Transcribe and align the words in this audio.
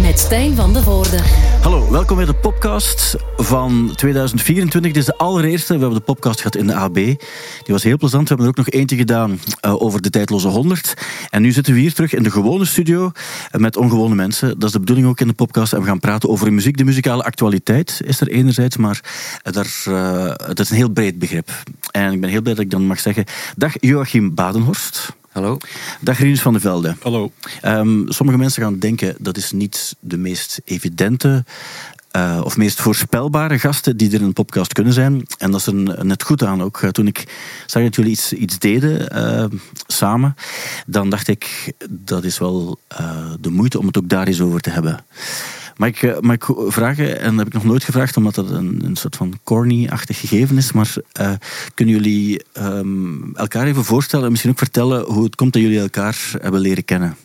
Met 0.00 0.18
Stijn 0.18 0.56
van 0.56 0.72
de 0.72 0.82
Voorde. 0.82 1.18
Hallo, 1.62 1.90
welkom 1.90 2.16
bij 2.16 2.26
de 2.26 2.34
podcast 2.34 3.16
van 3.36 3.92
2024. 3.94 4.92
Dit 4.92 5.00
is 5.00 5.06
de 5.06 5.16
allereerste. 5.16 5.72
We 5.72 5.80
hebben 5.80 5.98
de 5.98 6.04
podcast 6.04 6.36
gehad 6.36 6.56
in 6.56 6.66
de 6.66 6.74
AB. 6.74 6.94
Die 6.94 7.18
was 7.66 7.82
heel 7.82 7.96
plezant. 7.96 8.22
We 8.22 8.28
hebben 8.28 8.46
er 8.46 8.50
ook 8.50 8.66
nog 8.66 8.80
eentje 8.80 8.96
gedaan 8.96 9.40
uh, 9.66 9.82
over 9.82 10.02
de 10.02 10.10
tijdloze 10.10 10.48
100. 10.48 10.94
En 11.30 11.42
nu 11.42 11.52
zitten 11.52 11.74
we 11.74 11.80
hier 11.80 11.92
terug 11.92 12.14
in 12.14 12.22
de 12.22 12.30
gewone 12.30 12.64
studio 12.64 13.12
met 13.50 13.76
ongewone 13.76 14.14
mensen. 14.14 14.48
Dat 14.48 14.64
is 14.64 14.72
de 14.72 14.80
bedoeling 14.80 15.06
ook 15.06 15.20
in 15.20 15.28
de 15.28 15.34
podcast. 15.34 15.72
En 15.72 15.80
we 15.80 15.86
gaan 15.86 16.00
praten 16.00 16.28
over 16.28 16.52
muziek. 16.52 16.76
De 16.76 16.84
muzikale 16.84 17.24
actualiteit 17.24 18.00
is 18.04 18.20
er 18.20 18.28
enerzijds, 18.28 18.76
maar 18.76 19.00
daar, 19.42 19.84
uh, 19.88 20.32
het 20.46 20.60
is 20.60 20.70
een 20.70 20.76
heel 20.76 20.90
breed 20.90 21.18
begrip. 21.18 21.50
En 21.90 22.12
ik 22.12 22.20
ben 22.20 22.30
heel 22.30 22.42
blij 22.42 22.54
dat 22.54 22.64
ik 22.64 22.70
dan 22.70 22.86
mag 22.86 23.00
zeggen... 23.00 23.24
Dag 23.56 23.72
Joachim 23.80 24.34
Badenhorst. 24.34 25.20
Hallo. 25.32 25.58
Dag 26.00 26.18
Rinus 26.18 26.40
van 26.40 26.52
der 26.52 26.62
Velde. 26.62 26.96
Hallo. 27.02 27.32
Um, 27.64 28.04
sommige 28.08 28.38
mensen 28.38 28.62
gaan 28.62 28.78
denken 28.78 29.14
dat 29.18 29.36
is 29.36 29.52
niet 29.52 29.96
de 30.00 30.16
meest 30.16 30.60
evidente 30.64 31.44
uh, 32.16 32.40
of 32.44 32.56
meest 32.56 32.80
voorspelbare 32.80 33.58
gasten 33.58 33.96
die 33.96 34.08
er 34.08 34.20
in 34.20 34.26
een 34.26 34.32
podcast 34.32 34.72
kunnen 34.72 34.92
zijn. 34.92 35.26
En 35.38 35.50
dat 35.50 35.60
is 35.60 35.66
er 35.66 36.06
net 36.06 36.22
goed 36.22 36.42
aan 36.42 36.62
ook. 36.62 36.86
Toen 36.90 37.06
ik 37.06 37.24
zag 37.66 37.82
dat 37.82 37.94
jullie 37.94 38.10
iets, 38.10 38.32
iets 38.32 38.58
deden 38.58 39.16
uh, 39.18 39.58
samen, 39.86 40.36
dan 40.86 41.10
dacht 41.10 41.28
ik 41.28 41.72
dat 41.88 42.24
is 42.24 42.38
wel 42.38 42.78
uh, 43.00 43.32
de 43.40 43.50
moeite 43.50 43.78
om 43.78 43.86
het 43.86 43.98
ook 43.98 44.08
daar 44.08 44.26
eens 44.26 44.40
over 44.40 44.60
te 44.60 44.70
hebben. 44.70 45.04
Mag 45.76 45.88
ik, 45.88 46.20
mag 46.20 46.34
ik 46.34 46.44
vragen, 46.66 47.20
en 47.20 47.30
dat 47.30 47.38
heb 47.38 47.46
ik 47.46 47.52
nog 47.52 47.64
nooit 47.64 47.84
gevraagd, 47.84 48.16
omdat 48.16 48.34
dat 48.34 48.50
een, 48.50 48.80
een 48.84 48.96
soort 48.96 49.16
van 49.16 49.38
corny-achtig 49.44 50.20
gegeven 50.20 50.56
is, 50.56 50.72
maar 50.72 50.94
uh, 51.20 51.32
kunnen 51.74 51.94
jullie 51.94 52.42
um, 52.58 53.30
elkaar 53.34 53.66
even 53.66 53.84
voorstellen 53.84 54.24
en 54.24 54.30
misschien 54.30 54.50
ook 54.50 54.58
vertellen 54.58 55.04
hoe 55.04 55.24
het 55.24 55.34
komt 55.34 55.52
dat 55.52 55.62
jullie 55.62 55.80
elkaar 55.80 56.32
hebben 56.40 56.60
leren 56.60 56.84
kennen? 56.84 57.16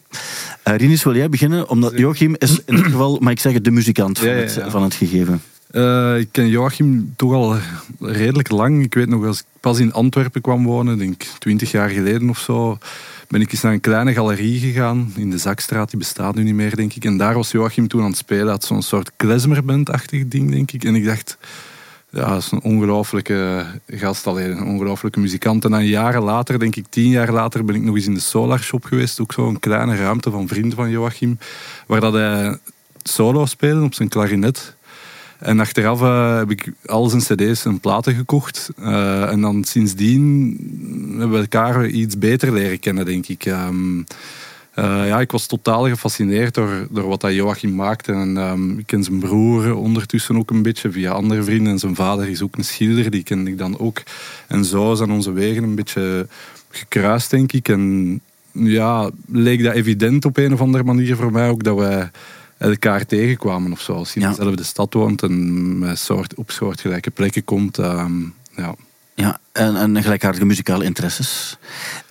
Uh, 0.68 0.76
Rinus, 0.76 1.04
wil 1.04 1.16
jij 1.16 1.30
beginnen? 1.30 1.70
Omdat 1.70 1.98
Joachim 1.98 2.36
is 2.38 2.62
in 2.66 2.76
dit 2.76 2.86
geval, 2.86 3.18
mag 3.20 3.32
ik 3.32 3.40
zeggen, 3.40 3.64
de 3.64 3.72
muzikant 3.72 4.20
van. 4.20 4.28
Het, 4.28 4.60
van 4.68 4.84
het 4.84 4.94
gegeven. 4.94 5.42
Uh, 5.72 6.20
ik 6.20 6.28
ken 6.32 6.48
Joachim 6.48 7.14
toch 7.16 7.34
al 7.34 7.56
redelijk 8.00 8.50
lang. 8.50 8.84
Ik 8.84 8.94
weet 8.94 9.08
nog, 9.08 9.26
als 9.26 9.40
ik 9.40 9.46
pas 9.60 9.80
in 9.80 9.94
Antwerpen 9.94 10.42
kwam 10.42 10.66
wonen, 10.66 10.98
denk 10.98 11.24
twintig 11.40 11.72
jaar 11.72 11.90
geleden 11.90 12.30
of 12.30 12.40
zo, 12.40 12.78
ben 13.28 13.42
ik 13.42 13.52
eens 13.52 13.62
naar 13.62 13.74
een 13.74 13.80
kleine 13.80 14.14
galerie 14.14 14.60
gegaan 14.60 15.14
in 15.16 15.30
de 15.30 15.38
Zakstraat. 15.38 15.90
Die 15.90 16.00
bestaat 16.00 16.36
nu 16.36 16.44
niet 16.44 16.54
meer, 16.54 16.76
denk 16.76 16.94
ik. 16.94 17.06
En 17.06 17.18
daar 17.18 17.34
was 17.34 17.52
Joachim 17.52 17.88
toen 17.88 18.02
aan 18.02 18.10
het 18.10 18.18
spelen. 18.18 18.48
had 18.48 18.64
zo'n 18.64 18.82
soort 18.82 19.12
klezmerband-achtig 19.16 20.28
ding, 20.28 20.52
denk 20.52 20.72
ik. 20.72 20.84
En 20.84 20.96
ik 20.96 21.06
dacht, 21.06 21.38
ja, 22.10 22.30
dat 22.30 22.42
is 22.42 22.52
een 22.52 22.62
ongelooflijke 22.62 23.66
gast 23.88 24.28
alleen. 24.28 24.52
Een 24.52 24.64
ongelooflijke 24.64 25.20
muzikant. 25.20 25.66
En 25.66 25.72
dan 25.72 25.86
jaren 25.86 26.24
later, 26.24 26.60
denk 26.60 26.76
ik 26.76 26.86
tien 26.90 27.10
jaar 27.10 27.32
later, 27.32 27.66
ben 27.66 27.76
ik 27.76 27.82
nog 27.82 27.96
eens 27.96 28.06
in 28.06 28.14
de 28.14 28.20
Solar 28.20 28.60
Shop 28.60 28.84
geweest. 28.84 29.20
Ook 29.20 29.34
zo'n 29.34 29.60
kleine 29.60 29.96
ruimte 29.96 30.32
van 30.32 30.48
vrienden 30.48 30.78
van 30.78 30.90
Joachim. 30.90 31.38
Waar 31.88 32.02
dat 32.02 32.14
hij 32.14 32.58
solo 33.04 33.46
speelde 33.46 33.86
op 33.86 33.94
zijn 33.94 34.10
klarinet. 34.10 34.76
En 35.40 35.60
achteraf 35.60 36.02
uh, 36.02 36.38
heb 36.38 36.52
ik 36.52 36.72
al 36.86 37.10
zijn 37.10 37.22
cd's 37.22 37.66
en 37.66 37.80
platen 37.80 38.16
gekocht. 38.16 38.70
Uh, 38.80 39.32
en 39.32 39.42
dan 39.42 39.64
sindsdien 39.64 40.58
hebben 41.10 41.32
we 41.32 41.38
elkaar 41.38 41.88
iets 41.88 42.18
beter 42.18 42.54
leren 42.54 42.80
kennen, 42.80 43.06
denk 43.06 43.28
ik. 43.28 43.46
Um, 43.46 43.98
uh, 44.80 45.08
ja, 45.08 45.20
ik 45.20 45.32
was 45.32 45.46
totaal 45.46 45.88
gefascineerd 45.88 46.54
door, 46.54 46.88
door 46.90 47.08
wat 47.08 47.22
dat 47.22 47.34
Joachim 47.34 47.76
maakte. 47.76 48.12
En 48.12 48.38
um, 48.38 48.80
ik 48.80 48.88
ken 48.88 49.04
zijn 49.04 49.20
broer 49.20 49.76
ondertussen 49.76 50.38
ook 50.38 50.52
een 50.52 50.62
beetje 50.62 50.92
via 50.92 51.12
andere 51.12 51.44
vrienden. 51.44 51.74
En 51.74 51.80
zijn 51.80 51.96
vader 51.96 52.28
is 52.28 52.42
ook 52.42 52.58
een 52.58 52.64
schilder, 52.64 53.12
die 53.12 53.24
kende 53.24 53.50
ik 53.52 53.58
dan 53.58 53.80
ook. 53.80 54.04
En 54.48 54.66
zo 54.66 54.96
zijn 54.96 55.12
onze 55.12 55.32
wegen 55.32 55.64
een 55.64 55.76
beetje 55.76 56.28
gekruist, 56.70 57.30
denk 57.30 57.52
ik. 57.52 57.70
En 57.70 58.22
ja, 58.52 59.10
leek 59.32 59.64
dat 59.64 59.74
evident 59.74 60.26
op 60.26 60.38
een 60.38 60.54
of 60.54 60.62
andere 60.62 60.84
manier 60.84 61.16
voor 61.16 61.32
mij 61.32 61.50
ook 61.50 61.64
dat 61.64 61.78
wij 61.78 62.12
elkaar 62.58 63.06
tegenkwamen 63.06 63.72
of 63.72 63.82
zo. 63.82 63.94
Als 63.94 64.14
je 64.14 64.20
ja. 64.20 64.30
in 64.30 64.36
dezelfde 64.36 64.64
stad 64.64 64.94
woont 64.94 65.24
en 65.24 65.80
met 65.80 66.00
soort, 66.00 66.36
op 66.36 66.52
soortgelijke 66.52 67.12
plekken 67.12 67.44
komt. 67.44 67.78
Um, 67.78 68.34
ja. 68.56 68.76
Ja, 69.16 69.40
en, 69.52 69.76
en 69.76 70.04
gelijkaardige 70.04 70.46
muzikale 70.46 70.84
interesses. 70.84 71.58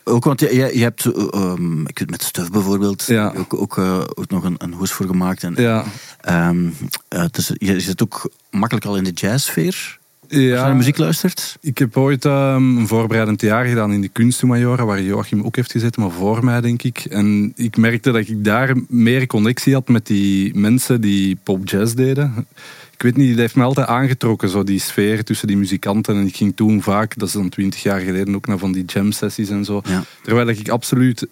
Ook, 0.04 0.24
want 0.24 0.40
je, 0.40 0.54
je, 0.54 0.78
je 0.78 0.82
hebt 0.82 1.04
um, 1.04 1.86
ik 1.86 1.98
weet, 1.98 2.10
met 2.10 2.22
Stuf 2.22 2.50
bijvoorbeeld 2.50 3.04
ja. 3.06 3.32
ook, 3.36 3.54
ook, 3.54 3.76
uh, 3.76 3.98
ook 4.14 4.28
nog 4.28 4.44
een, 4.44 4.54
een 4.58 4.72
hoes 4.72 4.92
voor 4.92 5.06
gemaakt. 5.06 5.42
En, 5.42 5.54
ja. 5.56 5.84
um, 6.28 6.74
uh, 7.14 7.24
dus 7.30 7.50
je 7.54 7.80
zit 7.80 8.02
ook 8.02 8.30
makkelijk 8.50 8.86
al 8.86 8.96
in 8.96 9.04
de 9.04 9.10
jazzsfeer. 9.10 9.98
Ja, 10.28 10.50
als 10.50 10.60
je 10.60 10.66
naar 10.66 10.76
muziek 10.76 10.98
luistert? 10.98 11.56
Ik 11.60 11.78
heb 11.78 11.96
ooit 11.96 12.24
um, 12.24 12.78
een 12.78 12.86
voorbereidend 12.86 13.40
jaar 13.40 13.64
gedaan 13.64 13.92
in 13.92 14.00
de 14.00 14.08
Kunstmajora, 14.08 14.84
waar 14.84 15.02
Joachim 15.02 15.42
ook 15.42 15.56
heeft 15.56 15.70
gezeten, 15.70 16.02
maar 16.02 16.10
voor 16.10 16.44
mij 16.44 16.60
denk 16.60 16.82
ik. 16.82 16.98
En 16.98 17.52
ik 17.56 17.76
merkte 17.76 18.10
dat 18.10 18.28
ik 18.28 18.44
daar 18.44 18.76
meer 18.88 19.26
connectie 19.26 19.74
had 19.74 19.88
met 19.88 20.06
die 20.06 20.54
mensen 20.54 21.00
die 21.00 21.38
pop-jazz 21.42 21.94
deden. 21.94 22.46
Ik 22.92 23.02
weet 23.02 23.16
niet, 23.16 23.30
dat 23.30 23.38
heeft 23.38 23.56
me 23.56 23.62
altijd 23.62 23.86
aangetrokken, 23.86 24.48
zo 24.48 24.64
die 24.64 24.80
sfeer 24.80 25.24
tussen 25.24 25.46
die 25.46 25.56
muzikanten. 25.56 26.16
En 26.16 26.26
ik 26.26 26.36
ging 26.36 26.56
toen 26.56 26.82
vaak, 26.82 27.18
dat 27.18 27.28
is 27.28 27.34
dan 27.34 27.48
twintig 27.48 27.82
jaar 27.82 28.00
geleden, 28.00 28.34
ook 28.34 28.46
naar 28.46 28.58
van 28.58 28.72
die 28.72 28.84
jam-sessies 28.84 29.48
en 29.48 29.64
zo. 29.64 29.80
Ja. 29.84 30.04
Terwijl 30.22 30.48
ik 30.48 30.68
absoluut 30.68 31.26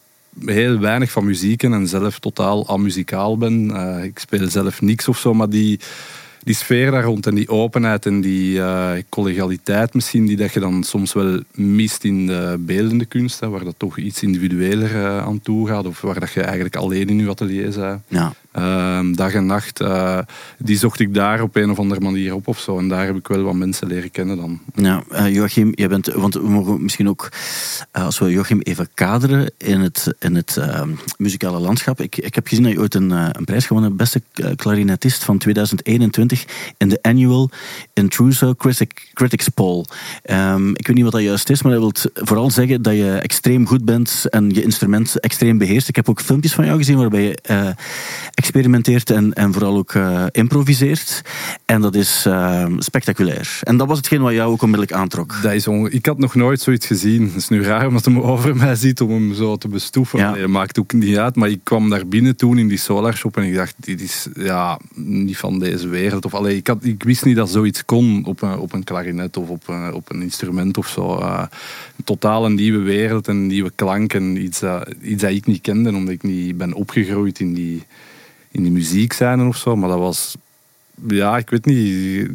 heel 0.45 0.79
weinig 0.79 1.11
van 1.11 1.25
muziek 1.25 1.63
en 1.63 1.89
zelf 1.89 2.19
totaal 2.19 2.69
amuzikaal 2.69 3.39
ben. 3.39 3.71
Uh, 3.71 4.05
ik 4.05 4.19
speel 4.19 4.51
zelf 4.51 4.81
niks 4.81 5.09
of 5.09 5.19
zo, 5.19 5.35
maar 5.35 5.49
die 5.49 5.81
die 6.45 6.55
sfeer 6.55 6.91
daar 6.91 7.05
rond 7.05 7.27
en 7.27 7.35
die 7.35 7.49
openheid 7.49 8.07
en 8.07 8.21
die 8.21 8.57
uh, 8.57 8.91
collegialiteit 9.09 9.95
misschien, 9.95 10.27
die 10.27 10.37
dat 10.37 10.53
je 10.53 10.61
dan 10.61 10.83
soms 10.83 11.13
wel 11.13 11.41
mist 11.55 12.05
in 12.05 12.27
de 12.27 12.57
beeldende 12.59 13.05
kunst, 13.05 13.41
waar 13.41 13.65
dat 13.65 13.75
toch 13.77 13.99
iets 13.99 14.23
individueler 14.23 14.91
uh, 14.91 15.19
aan 15.19 15.41
toe 15.41 15.69
gaat, 15.69 15.87
of 15.87 16.01
waar 16.01 16.21
dat 16.21 16.33
je 16.33 16.41
eigenlijk 16.41 16.77
alleen 16.77 17.09
in 17.09 17.19
je 17.19 17.29
atelier 17.29 17.71
bent. 17.71 18.01
Ja. 18.09 18.33
Uh, 18.59 19.01
dag 19.13 19.33
en 19.33 19.47
nacht, 19.47 19.81
uh, 19.81 20.19
die 20.59 20.79
zocht 20.79 21.01
ik 21.01 21.15
daar 21.15 21.43
op 21.43 21.57
een 21.57 21.71
of 21.71 21.79
andere 21.79 22.01
manier 22.01 22.35
op 22.35 22.49
of 22.49 22.59
zo. 22.59 22.79
En 22.79 22.89
daar 22.89 23.07
heb 23.07 23.17
ik 23.17 23.29
wel 23.29 23.43
wat 23.43 23.55
mensen 23.55 23.87
leren 23.87 24.11
kennen 24.11 24.37
dan. 24.37 24.61
Ja, 24.75 25.03
Joachim, 25.29 25.73
jij 25.75 25.89
bent, 25.89 26.07
want 26.07 26.35
we 26.35 26.49
mogen 26.49 26.83
misschien 26.83 27.09
ook, 27.09 27.29
als 27.93 28.19
we 28.19 28.31
Joachim 28.31 28.61
even 28.61 28.89
kaderen 28.95 29.53
in 29.59 29.81
het, 29.81 30.15
in 30.19 30.35
het 30.35 30.61
muzikale 31.17 31.59
landschap. 31.59 32.01
Ik, 32.01 32.17
ik 32.17 32.35
heb 32.35 32.47
gezien 32.47 32.65
dat 32.65 32.73
je 32.73 32.79
ooit 32.79 32.95
een, 32.95 33.11
een 33.11 33.45
prijs 33.45 33.67
gewonnen, 33.67 33.97
beste 33.97 34.23
klarinetist 34.57 35.25
van 35.25 35.39
2021 35.39 36.45
in 36.77 36.89
de 36.89 36.99
annual 37.03 37.51
Intruso 37.93 38.55
Critic, 38.55 39.11
Critics 39.13 39.49
Poll. 39.49 39.85
Um, 40.31 40.77
ik 40.77 40.87
weet 40.87 40.97
niet 40.97 41.05
wat 41.05 41.13
dat 41.13 41.23
juist 41.23 41.51
is, 41.51 41.63
maar 41.63 41.73
dat 41.73 41.81
wil 41.81 42.25
vooral 42.25 42.51
zeggen 42.51 42.83
dat 42.83 42.95
je 42.95 43.19
extreem 43.23 43.67
goed 43.67 43.85
bent 43.85 44.25
en 44.31 44.51
je 44.51 44.63
instrument 44.63 45.21
extreem 45.21 45.59
beheerst. 45.59 45.89
Ik 45.89 45.97
heb 45.97 46.09
ook 46.09 46.21
filmpjes 46.21 46.55
van 46.55 46.65
jou 46.65 46.79
gezien 46.79 46.97
waarbij 46.97 47.23
je 47.23 47.39
experimenteert 48.45 49.11
en, 49.11 49.33
en 49.33 49.53
vooral 49.53 49.77
ook 49.77 49.95
uh, 49.95 50.25
improviseert. 50.31 51.23
En 51.65 51.81
dat 51.81 51.95
is 51.95 52.25
uh, 52.29 52.67
spectaculair. 52.79 53.59
En 53.63 53.77
dat 53.77 53.89
was 53.89 53.97
hetgeen 53.97 54.21
wat 54.21 54.33
jou 54.33 54.53
ook 54.53 54.63
onmiddellijk 54.63 54.99
aantrok. 54.99 55.43
Dat 55.43 55.53
is 55.53 55.67
ik 55.67 56.07
had 56.07 56.19
nog 56.19 56.35
nooit 56.35 56.61
zoiets 56.61 56.87
gezien. 56.87 57.23
Het 57.23 57.35
is 57.35 57.49
nu 57.49 57.63
raar 57.63 57.87
omdat 57.87 58.05
hem 58.05 58.21
over 58.21 58.57
mij 58.57 58.75
ziet 58.75 59.01
om 59.01 59.11
hem 59.11 59.35
zo 59.35 59.57
te 59.57 59.69
bestoeven. 59.69 60.19
Ja. 60.19 60.31
Nee, 60.31 60.47
maakt 60.47 60.79
ook 60.79 60.93
niet 60.93 61.17
uit. 61.17 61.37
Maar 61.37 61.49
ik 61.49 61.61
kwam 61.63 61.91
daar 61.91 62.07
binnen 62.07 62.37
toen 62.37 62.59
in 62.59 62.69
die 62.69 62.79
Solar 62.79 63.17
Shop 63.17 63.37
en 63.37 63.43
ik 63.43 63.55
dacht, 63.55 63.75
dit 63.79 64.01
is 64.01 64.29
ja, 64.35 64.79
niet 64.95 65.37
van 65.37 65.59
deze 65.59 65.89
wereld. 65.89 66.25
Of, 66.25 66.35
allee, 66.35 66.57
ik, 66.57 66.67
had, 66.67 66.85
ik 66.85 67.03
wist 67.03 67.25
niet 67.25 67.37
dat 67.37 67.51
zoiets 67.51 67.85
kon 67.85 68.25
op 68.25 68.43
een, 68.43 68.59
op 68.59 68.73
een 68.73 68.85
klarinet 68.85 69.37
of 69.37 69.49
op 69.49 69.69
een, 69.69 69.93
op 69.93 70.13
een 70.13 70.23
instrument 70.23 70.79
of 70.79 70.89
zo. 70.89 71.19
Uh, 71.19 71.43
totaal 72.05 72.45
een 72.45 72.55
nieuwe 72.55 72.83
wereld, 72.83 73.27
een 73.27 73.47
nieuwe 73.47 73.73
klank 73.75 74.15
en 74.15 74.45
iets, 74.45 74.63
iets 75.03 75.23
dat 75.23 75.31
ik 75.31 75.47
niet 75.47 75.61
kende 75.61 75.95
omdat 75.95 76.15
ik 76.15 76.23
niet 76.23 76.57
ben 76.57 76.73
opgegroeid 76.73 77.41
in 77.41 77.55
die, 77.55 77.83
in 78.55 78.63
die 78.63 78.73
muziekscène 78.73 79.45
of 79.47 79.57
zo. 79.57 79.77
Maar 79.77 79.89
dat 79.89 79.99
was, 79.99 80.35
ja, 81.09 81.37
ik 81.37 81.51
weet 81.51 81.65
niet, 81.65 82.29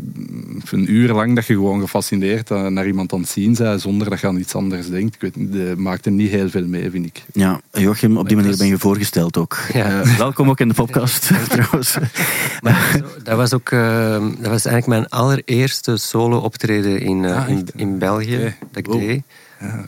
een 0.71 0.91
uur 0.93 1.13
lang 1.13 1.35
dat 1.35 1.45
je 1.45 1.53
gewoon 1.53 1.79
gefascineerd 1.81 2.49
naar 2.49 2.87
iemand 2.87 3.13
aan 3.13 3.19
het 3.19 3.29
zien 3.29 3.55
bent 3.57 3.81
zonder 3.81 4.09
dat 4.09 4.19
je 4.19 4.27
aan 4.27 4.37
iets 4.37 4.55
anders 4.55 4.89
denkt. 4.89 5.15
Ik 5.15 5.21
weet 5.21 5.35
niet, 5.35 5.53
dat 5.53 5.77
maakte 5.77 6.09
niet 6.09 6.29
heel 6.29 6.49
veel 6.49 6.65
mee, 6.67 6.89
vind 6.91 7.05
ik. 7.05 7.23
Ja, 7.33 7.61
Joachim, 7.71 8.17
op 8.17 8.27
die 8.27 8.37
manier 8.37 8.57
ben 8.57 8.67
je 8.67 8.77
voorgesteld 8.77 9.37
ook. 9.37 9.57
Ja. 9.73 10.01
Uh, 10.01 10.17
welkom 10.17 10.49
ook 10.49 10.59
in 10.59 10.67
de 10.67 10.73
podcast, 10.73 11.31
trouwens. 11.49 11.97
Maar 12.61 13.01
dat 13.23 13.37
was 13.37 13.53
ook, 13.53 13.69
uh, 13.71 14.11
dat 14.19 14.47
was 14.51 14.65
eigenlijk 14.65 14.87
mijn 14.87 15.07
allereerste 15.09 15.97
solo 15.97 16.37
optreden 16.37 16.99
in, 17.01 17.23
uh, 17.23 17.37
Ah, 17.47 17.57
in, 17.75 17.97
België, 17.97 18.55
dat 18.59 18.77
ik 18.77 18.85
Wow. 18.85 18.99
deed. 18.99 19.21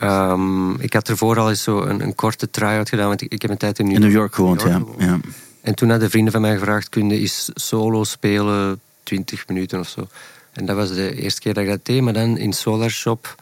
Ja, 0.00 0.30
Um, 0.32 0.80
ik 0.80 0.92
had 0.92 1.08
ervoor 1.08 1.38
al 1.38 1.48
eens 1.48 1.62
zo 1.62 1.80
een, 1.82 2.00
een 2.02 2.14
korte 2.14 2.50
try-out 2.50 2.88
gedaan, 2.88 3.08
want 3.08 3.22
ik, 3.22 3.32
ik 3.32 3.42
heb 3.42 3.50
een 3.50 3.56
tijd 3.56 3.78
in 3.78 3.84
New, 3.86 3.94
In 3.94 4.00
New 4.00 4.10
York 4.10 4.34
gewoond, 4.34 4.62
ja. 4.62 4.72
gewoond. 4.72 4.94
ja. 5.02 5.18
En 5.62 5.74
toen 5.74 5.90
hadden 5.90 6.10
vrienden 6.10 6.32
van 6.32 6.40
mij 6.40 6.54
gevraagd, 6.58 6.88
kun 6.88 7.08
je 7.08 7.50
solo 7.54 8.04
spelen, 8.04 8.80
20 9.02 9.48
minuten 9.48 9.78
of 9.78 9.88
zo. 9.88 10.08
En 10.52 10.66
dat 10.66 10.76
was 10.76 10.94
de 10.94 11.14
eerste 11.14 11.40
keer 11.40 11.54
dat 11.54 11.62
ik 11.62 11.68
dat 11.68 11.86
deed, 11.86 12.02
maar 12.02 12.12
dan 12.12 12.36
in 12.38 12.52
Solar 12.52 12.90
Shop. 12.90 13.34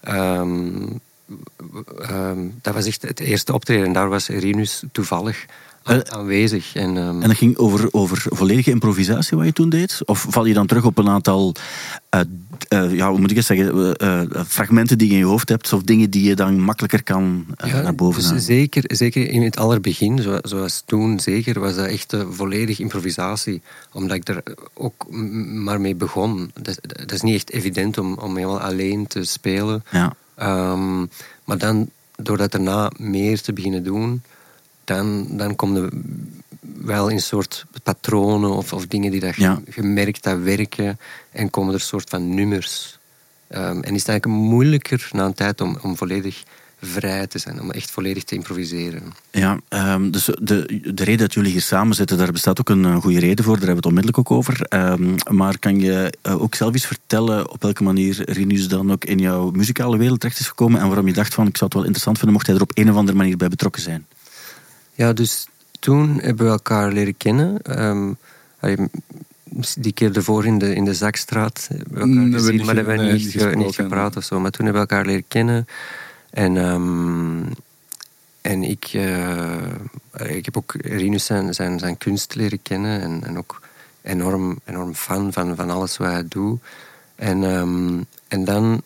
ehm, 0.00 0.86
ehm, 1.98 2.38
dat 2.62 2.74
was 2.74 2.86
echt 2.86 3.02
het 3.02 3.20
eerste 3.20 3.52
optreden. 3.52 3.86
En 3.86 3.92
daar 3.92 4.08
was 4.08 4.28
Rinus 4.28 4.82
toevallig 4.92 5.46
aanwezig. 5.84 6.74
En, 6.74 6.96
ehm, 6.96 7.22
En 7.22 7.28
dat 7.28 7.36
ging 7.36 7.56
over, 7.56 7.88
over 7.90 8.24
volledige 8.28 8.70
improvisatie 8.70 9.36
wat 9.36 9.46
je 9.46 9.52
toen 9.52 9.68
deed? 9.68 10.00
Of 10.04 10.26
val 10.28 10.44
je 10.44 10.54
dan 10.54 10.66
terug 10.66 10.84
op 10.84 10.98
een 10.98 11.08
aantal, 11.08 11.54
eh, 12.08 12.20
eh, 12.68 12.94
ja, 12.94 13.10
hoe 13.10 13.20
moet 13.20 13.30
ik 13.30 13.36
het 13.36 13.46
zeggen, 13.46 13.96
eh, 13.96 14.20
eh, 14.22 14.28
fragmenten 14.46 14.98
die 14.98 15.06
je 15.08 15.12
in 15.12 15.18
je 15.18 15.24
hoofd 15.24 15.48
hebt, 15.48 15.72
of 15.72 15.82
dingen 15.82 16.10
die 16.10 16.22
je 16.28 16.34
dan 16.34 16.60
makkelijker 16.60 17.02
kan 17.02 17.44
eh, 17.56 17.70
Ja, 17.70 17.80
naar 17.80 17.94
boven 17.94 18.20
dus 18.20 18.28
halen? 18.28 18.42
zeker, 18.42 18.82
zeker 18.86 19.30
in 19.30 19.42
het 19.42 19.56
allerbegin, 19.56 20.18
zo- 20.18 20.38
zoals 20.42 20.82
toen, 20.86 21.20
zeker, 21.20 21.60
was 21.60 21.74
dat 21.74 21.86
echt 21.86 22.12
uh, 22.12 22.22
volledig 22.30 22.78
improvisatie. 22.80 23.62
Omdat 23.92 24.16
ik 24.16 24.28
er 24.28 24.42
ook 24.74 25.06
maar 25.44 25.80
mee 25.80 25.94
begon. 25.94 26.50
Dat, 26.62 26.78
dat 26.82 27.12
is 27.12 27.22
niet 27.22 27.34
echt 27.34 27.50
evident 27.52 27.98
om, 27.98 28.14
om 28.18 28.36
helemaal 28.36 28.60
alleen 28.60 29.06
te 29.06 29.24
spelen. 29.24 29.84
Ja. 29.90 30.14
Ehm, 30.34 31.00
maar 31.44 31.58
dan, 31.58 31.88
door 32.16 32.36
dat 32.36 32.52
daarna 32.52 32.90
meer 32.98 33.40
te 33.40 33.52
beginnen 33.52 33.84
doen, 33.84 34.22
dan, 34.84 35.26
dan 35.30 35.56
kom 35.56 35.76
je 35.76 35.88
wel 36.84 37.08
in 37.08 37.20
soort 37.20 37.64
patronen 37.82 38.50
of, 38.50 38.72
of 38.72 38.86
dingen 38.86 39.10
die 39.10 39.20
dat 39.20 39.36
Ja. 39.36 39.60
gemerkt 39.68 40.22
dat 40.22 40.38
werken 40.38 40.98
en 41.30 41.50
komen 41.50 41.74
er 41.74 41.80
soort 41.80 42.10
van 42.10 42.34
nummers. 42.34 42.98
Ehm, 43.48 43.80
en 43.80 43.94
is 43.94 44.00
het 44.00 44.08
eigenlijk 44.08 44.26
moeilijker 44.26 45.08
na 45.12 45.24
een 45.24 45.34
tijd 45.34 45.60
om, 45.60 45.78
om 45.82 45.96
volledig 45.96 46.42
vrij 46.80 47.26
te 47.26 47.38
zijn, 47.38 47.60
om 47.60 47.70
echt 47.70 47.90
volledig 47.90 48.24
te 48.24 48.34
improviseren. 48.34 49.02
Ja, 49.30 49.58
ehm, 49.68 50.10
dus 50.10 50.24
de, 50.24 50.80
de 50.94 51.04
reden 51.04 51.18
dat 51.18 51.34
jullie 51.34 51.52
hier 51.52 51.60
samen 51.60 51.96
zitten, 51.96 52.18
daar 52.18 52.32
bestaat 52.32 52.60
ook 52.60 52.68
een, 52.68 53.00
goede 53.00 53.18
reden 53.18 53.44
voor. 53.44 53.58
Daar 53.58 53.66
hebben 53.66 53.82
we 53.82 53.88
het 53.88 53.98
onmiddellijk 53.98 54.18
ook 54.18 54.30
over. 54.30 54.60
Ehm, 54.60 55.14
maar 55.36 55.58
kan 55.58 55.80
je 55.80 56.12
eh, 56.22 56.42
ook 56.42 56.54
zelf 56.54 56.72
eens 56.72 56.86
vertellen 56.86 57.50
op 57.50 57.62
welke 57.62 57.82
manier 57.82 58.30
Rinus 58.30 58.68
dan 58.68 58.92
ook 58.92 59.04
in 59.04 59.18
jouw 59.18 59.50
muzikale 59.50 59.96
wereld 59.96 60.20
terecht 60.20 60.38
is 60.38 60.48
gekomen 60.48 60.80
en 60.80 60.86
waarom 60.86 61.06
je 61.06 61.12
dacht 61.12 61.34
van 61.34 61.46
ik 61.46 61.56
zou 61.56 61.64
het 61.64 61.74
wel 61.74 61.82
interessant 61.82 62.16
vinden 62.16 62.34
mocht 62.34 62.46
hij 62.46 62.56
er 62.56 62.62
op 62.62 62.70
een 62.74 62.90
of 62.90 62.96
andere 62.96 63.16
manier 63.16 63.36
bij 63.36 63.48
betrokken 63.48 63.82
zijn? 63.82 64.06
Ja, 64.94 65.12
dus 65.12 65.46
toen 65.80 66.18
hebben 66.20 66.46
we 66.46 66.52
elkaar 66.52 66.92
leren 66.92 67.16
kennen. 67.16 67.62
Allee, 68.60 68.76
die 69.78 69.92
keer 69.92 70.16
ervoor 70.16 70.46
in 70.46 70.58
de, 70.58 70.74
in 70.74 70.84
de 70.84 70.94
Zakstraat 70.94 71.68
hebben 71.68 71.94
we 71.94 72.00
elkaar 72.00 72.14
Mm, 72.14 72.30
we 72.30 72.38
gezien, 72.38 72.56
niet 72.56 72.64
maar 72.64 72.74
hebben 72.74 72.96
we 72.96 73.02
niet, 73.56 73.74
gepraat 73.74 74.16
of 74.16 74.24
zo. 74.24 74.40
Maar 74.40 74.50
toen 74.50 74.64
hebben 74.64 74.82
we 74.82 74.88
elkaar 74.88 75.06
leren 75.06 75.24
kennen. 75.28 75.66
En, 76.30 76.56
ehm, 76.56 77.42
en 78.40 78.62
ik, 78.62 78.84
eh, 78.92 80.36
ik 80.36 80.44
heb 80.44 80.56
ook 80.56 80.74
Rinus 80.78 81.24
zijn, 81.24 81.54
zijn, 81.54 81.78
zijn 81.78 81.98
kunst 81.98 82.34
leren 82.34 82.62
kennen. 82.62 83.00
En, 83.00 83.24
en 83.24 83.38
ook 83.38 83.60
enorm, 84.02 84.58
enorm 84.64 84.94
fan 84.94 85.32
van, 85.32 85.56
van 85.56 85.70
alles 85.70 85.96
wat 85.96 86.10
hij 86.10 86.24
doet. 86.28 86.62
En, 87.14 87.44
ehm, 87.44 88.02
en 88.28 88.44
dan, 88.44 88.82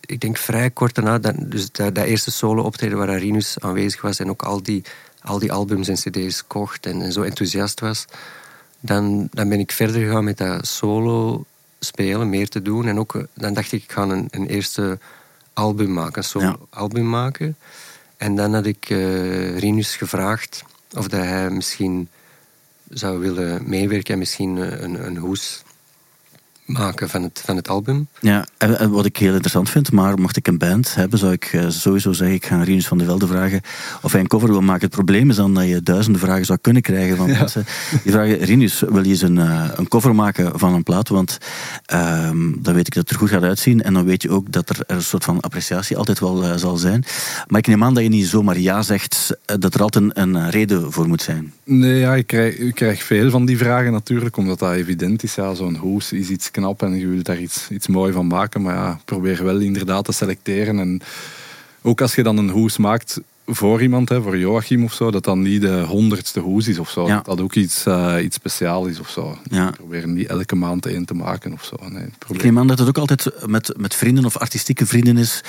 ik 0.00 0.20
denk 0.20 0.36
vrij 0.36 0.70
kort 0.70 0.94
daarna, 0.94 1.18
dat, 1.18 1.34
dus 1.38 1.72
dat, 1.72 1.94
dat 1.94 2.04
eerste 2.04 2.30
solo 2.30 2.62
optreden 2.62 2.98
waar 2.98 3.18
Rinus 3.18 3.58
aanwezig 3.58 4.00
was 4.00 4.18
en 4.18 4.30
ook 4.30 4.42
al 4.42 4.62
die, 4.62 4.84
al 5.24 5.38
die 5.38 5.52
albums 5.52 5.88
en 5.88 5.94
cd's 5.94 6.46
kocht 6.46 6.86
en, 6.86 7.02
en 7.02 7.12
zo 7.12 7.22
enthousiast 7.22 7.80
was, 7.80 8.04
dan, 8.80 9.28
dan 9.30 9.48
ben 9.48 9.58
ik 9.58 9.72
verder 9.72 10.00
gegaan 10.02 10.24
met 10.24 10.38
dat 10.38 10.66
solo 10.66 11.44
spelen, 11.80 12.28
meer 12.30 12.48
te 12.48 12.62
doen. 12.62 12.86
En 12.86 12.98
ook, 12.98 13.14
eh, 13.14 13.22
dan 13.34 13.54
dacht 13.54 13.72
ik, 13.72 13.82
ik 13.82 13.92
ga 13.92 14.02
een, 14.02 14.28
een 14.30 14.46
eerste 14.46 14.98
album 15.52 15.92
maken, 15.92 16.16
een 16.18 16.24
solo 16.24 16.44
Ja. 16.46 16.56
album 16.70 17.08
maken. 17.08 17.56
En 18.16 18.36
dan 18.36 18.54
had 18.54 18.66
ik 18.66 18.90
eh 18.90 19.58
Rinus 19.58 19.96
gevraagd 19.96 20.64
of 20.96 21.08
dat 21.08 21.20
hij 21.20 21.50
misschien 21.50 22.08
zou 22.88 23.18
willen 23.18 23.68
meewerken 23.68 24.12
en 24.12 24.18
misschien 24.18 24.58
eh, 24.58 24.80
een, 24.80 25.06
een 25.06 25.16
hoes 25.16 25.61
maken 26.64 27.08
van 27.08 27.22
het, 27.22 27.42
van 27.44 27.56
het 27.56 27.68
album. 27.68 28.08
Ja, 28.20 28.46
en, 28.58 28.78
en 28.78 28.90
wat 28.90 29.04
ik 29.04 29.16
heel 29.16 29.30
interessant 29.30 29.70
vind, 29.70 29.92
maar 29.92 30.18
mocht 30.18 30.36
ik 30.36 30.46
een 30.46 30.58
band 30.58 30.94
hebben, 30.94 31.18
zou 31.18 31.32
ik 31.32 31.44
eh, 31.44 31.68
sowieso 31.68 32.12
zeggen, 32.12 32.36
ik 32.36 32.46
ga 32.46 32.62
Rinus 32.62 32.86
van 32.86 32.98
der 32.98 33.06
Velde 33.06 33.26
vragen 33.26 33.60
of 34.02 34.12
hij 34.12 34.20
een 34.20 34.26
cover 34.26 34.48
wil 34.48 34.60
maken. 34.60 34.84
Het 34.84 34.94
probleem 34.94 35.30
is 35.30 35.36
dan 35.36 35.54
dat 35.54 35.68
je 35.68 35.82
duizenden 35.82 36.20
vragen 36.20 36.44
zou 36.44 36.58
kunnen 36.62 36.82
krijgen 36.82 37.16
van 37.16 37.30
mensen. 37.30 37.64
Die 38.02 38.12
vragen, 38.12 38.38
Rinus, 38.38 38.80
wil 38.80 39.04
je 39.04 39.10
eens 39.10 39.22
een, 39.22 39.38
eh, 39.38 39.68
een 39.74 39.88
cover 39.88 40.14
maken 40.14 40.58
van 40.58 40.74
een 40.74 40.82
plaat? 40.82 41.08
Want 41.08 41.38
ehm, 41.86 42.52
dan 42.58 42.74
weet 42.74 42.86
ik 42.86 42.94
dat 42.94 43.02
het 43.02 43.10
er 43.10 43.16
goed 43.18 43.30
gaat 43.30 43.42
uitzien 43.42 43.82
en 43.82 43.94
dan 43.94 44.04
weet 44.04 44.22
je 44.22 44.30
ook 44.30 44.52
dat 44.52 44.68
er 44.68 44.78
een 44.86 45.02
soort 45.02 45.24
van 45.24 45.40
appreciatie 45.40 45.96
altijd 45.96 46.20
wel 46.20 46.44
eh, 46.44 46.56
zal 46.56 46.76
zijn. 46.76 47.04
Maar 47.46 47.58
ik 47.58 47.66
neem 47.66 47.84
aan 47.84 47.94
dat 47.94 48.02
je 48.02 48.08
niet 48.08 48.26
zomaar 48.26 48.58
ja 48.58 48.82
zegt, 48.82 49.36
dat 49.44 49.74
er 49.74 49.82
altijd 49.82 50.04
een, 50.04 50.36
een 50.36 50.50
reden 50.50 50.92
voor 50.92 51.08
moet 51.08 51.22
zijn. 51.22 51.52
Nee, 51.64 51.98
ja, 51.98 52.14
ik 52.14 52.26
krijg, 52.26 52.56
ik 52.56 52.74
krijg 52.74 53.02
veel 53.02 53.30
van 53.30 53.44
die 53.44 53.58
vragen 53.58 53.92
natuurlijk, 53.92 54.36
omdat 54.36 54.58
dat 54.58 54.72
evident 54.72 55.22
is. 55.22 55.34
Ja, 55.34 55.54
Zo'n 55.54 55.76
hoes 55.76 56.12
is 56.12 56.28
iets 56.28 56.50
knap 56.52 56.82
en 56.82 56.98
je 56.98 57.06
wilt 57.06 57.24
daar 57.24 57.40
iets, 57.40 57.68
iets 57.70 57.86
mooi 57.86 58.12
van 58.12 58.26
maken. 58.26 58.62
Maar 58.62 58.74
ja, 58.74 59.00
probeer 59.04 59.44
wel 59.44 59.58
inderdaad 59.58 60.04
te 60.04 60.12
selecteren. 60.12 60.78
En 60.78 61.00
ook 61.82 62.00
als 62.00 62.14
je 62.14 62.22
dan 62.22 62.36
een 62.36 62.50
hoes 62.50 62.76
maakt 62.76 63.20
voor 63.46 63.82
iemand, 63.82 64.08
hè, 64.08 64.22
voor 64.22 64.38
Joachim 64.38 64.84
of 64.84 64.92
zo, 64.92 65.10
dat 65.10 65.24
dan 65.24 65.42
niet 65.42 65.60
de 65.60 65.80
honderdste 65.80 66.40
hoes 66.40 66.68
is 66.68 66.78
of 66.78 66.90
zo. 66.90 67.06
Ja. 67.06 67.14
Dat 67.14 67.24
dat 67.24 67.40
ook 67.40 67.54
iets, 67.54 67.86
eh, 67.86 68.14
iets 68.22 68.36
speciaals 68.36 68.88
is 68.88 69.00
of 69.00 69.08
zo. 69.08 69.38
Ja. 69.50 69.70
Probeer 69.70 70.08
niet 70.08 70.26
elke 70.26 70.54
maand 70.54 70.86
één 70.86 71.04
te 71.04 71.14
maken 71.14 71.52
of 71.52 71.64
zo. 71.64 71.76
Nee, 71.88 72.04
Ik 72.28 72.42
neem 72.42 72.58
aan 72.58 72.66
dat 72.66 72.78
het 72.78 72.88
ook 72.88 72.98
altijd 72.98 73.30
met, 73.46 73.74
met 73.76 73.94
vrienden 73.94 74.24
of 74.24 74.36
artistieke 74.36 74.86
vrienden 74.86 75.16
is, 75.16 75.40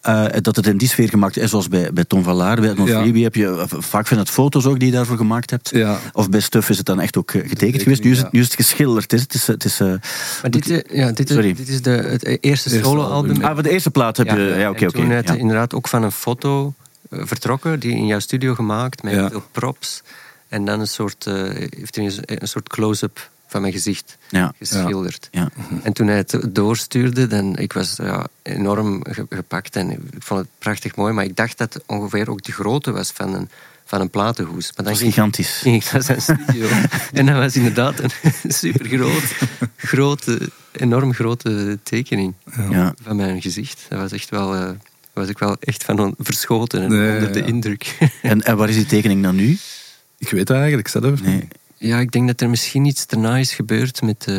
eh, 0.00 0.24
dat 0.40 0.56
het 0.56 0.66
in 0.66 0.76
die 0.76 0.88
sfeer 0.88 1.08
gemaakt 1.08 1.36
is, 1.36 1.50
zoals 1.50 1.68
bij, 1.68 1.92
bij 1.92 2.04
Tom 2.04 2.22
Vallaar, 2.22 2.60
bij 2.60 2.70
Edmond 2.70 2.88
Ja. 2.88 3.00
Freebie 3.00 3.24
heb 3.24 3.34
je 3.34 3.46
eh, 3.46 3.64
vaak 3.68 4.06
van 4.06 4.18
het 4.18 4.30
foto's 4.30 4.66
ook 4.66 4.78
die 4.78 4.88
je 4.88 4.94
daarvoor 4.94 5.16
gemaakt 5.16 5.50
hebt. 5.50 5.70
Ja. 5.70 5.98
Of 6.12 6.28
bij 6.30 6.40
Stuff 6.40 6.68
is 6.68 6.76
het 6.76 6.86
dan 6.86 7.00
echt 7.00 7.16
ook 7.16 7.30
getekend 7.30 7.58
Tekening, 7.58 7.82
geweest. 7.82 8.02
Nu 8.02 8.10
is, 8.10 8.18
het, 8.18 8.32
nu 8.32 8.40
is 8.40 8.46
het 8.46 8.54
geschilderd. 8.54 9.10
Het 9.10 9.12
is, 9.12 9.20
het 9.20 9.34
is, 9.34 9.46
het 9.46 9.64
is, 9.64 9.80
eh, 9.80 9.86
Maar 10.42 10.50
dit, 10.50 10.84
ja, 10.92 11.12
dit, 11.12 11.28
Sorry. 11.28 11.50
is, 11.50 11.56
dit 11.56 11.68
is 11.68 11.82
de, 11.82 11.90
het 11.90 12.42
eerste 12.42 12.68
solo-album. 12.68 13.30
album, 13.30 13.44
ah, 13.44 13.62
de 13.62 13.70
eerste 13.70 13.90
plaat 13.90 14.16
heb 14.16 14.26
je... 14.26 14.54
Ja, 14.58 14.70
oké, 14.70 14.86
en 14.86 15.18
oké. 15.18 15.36
inderdaad 15.36 15.74
ook 15.74 15.88
van 15.88 16.02
een 16.02 16.12
foto 16.12 16.74
vertrokken, 17.12 17.80
die 17.80 17.92
in 17.96 18.06
jouw 18.06 18.18
studio 18.18 18.54
gemaakt, 18.54 19.02
met 19.02 19.14
Ja. 19.14 19.30
veel 19.30 19.44
props. 19.52 20.02
En 20.48 20.64
dan 20.64 20.80
een 20.80 20.88
soort, 20.88 21.26
eh, 21.26 21.34
heeft 21.76 21.96
hij 21.96 22.04
een, 22.04 22.22
een 22.24 22.48
soort 22.48 22.68
close-up 22.68 23.30
van 23.46 23.60
mijn 23.60 23.72
gezicht 23.72 24.16
Ja. 24.28 24.52
geschilderd. 24.58 25.28
Ja. 25.30 25.48
En 25.82 25.92
toen 25.92 26.06
hij 26.06 26.16
het 26.16 26.38
doorstuurde, 26.48 27.26
dan, 27.26 27.56
ik 27.56 27.72
was 27.72 27.96
ja, 27.96 28.26
enorm 28.42 29.04
ge- 29.10 29.26
gepakt 29.30 29.76
en 29.76 29.90
ik 29.90 29.98
vond 30.18 30.40
het 30.40 30.48
prachtig 30.58 30.96
mooi. 30.96 31.12
Maar 31.12 31.24
ik 31.24 31.36
dacht 31.36 31.58
dat 31.58 31.74
het 31.74 31.82
ongeveer 31.86 32.30
ook 32.30 32.42
de 32.42 32.52
grootte 32.52 32.90
was 32.92 33.10
van 33.10 33.34
een, 33.34 33.48
van 33.84 34.00
een 34.00 34.10
platenhoes. 34.10 34.66
Maar 34.66 34.84
dan 34.84 34.84
Dat 34.84 34.96
ging, 34.96 35.12
gigantisch. 35.14 35.58
ging 35.62 35.84
ik 35.84 35.92
naar 35.92 36.02
zijn 36.02 36.20
studio. 36.22 36.68
en 37.12 37.26
dat 37.26 37.36
was 37.36 37.56
inderdaad 37.56 37.98
een 38.00 38.10
supergroot, 38.62 39.34
grote, 39.76 40.50
enorm 40.72 41.14
grote 41.14 41.78
tekening 41.82 42.34
Ja. 42.70 42.94
van 43.02 43.16
mijn 43.16 43.42
gezicht. 43.42 43.86
Dat 43.88 43.98
was 43.98 44.12
echt 44.12 44.30
wel, 44.30 44.54
eh, 44.54 44.70
was 45.12 45.28
ik 45.28 45.38
wel 45.38 45.56
echt 45.60 45.84
van 45.84 46.14
verschoten 46.18 46.82
en 46.82 46.88
Nee, 46.90 47.14
onder 47.14 47.32
de 47.32 47.38
ja. 47.38 47.44
indruk. 47.44 47.98
En, 48.22 48.42
en 48.42 48.56
waar 48.56 48.68
is 48.68 48.74
die 48.74 48.86
tekening 48.86 49.22
dan 49.22 49.36
nu? 49.36 49.58
Ik 50.18 50.30
weet 50.30 50.46
dat 50.46 50.56
eigenlijk 50.56 50.88
zelf. 50.88 51.22
Nee. 51.22 51.48
Ja, 51.82 51.98
ik 51.98 52.10
denk 52.10 52.26
dat 52.26 52.40
er 52.40 52.50
misschien 52.50 52.84
iets 52.84 53.06
daarna 53.06 53.36
is 53.36 53.52
gebeurd 53.52 54.02
met 54.02 54.24
eh, 54.28 54.36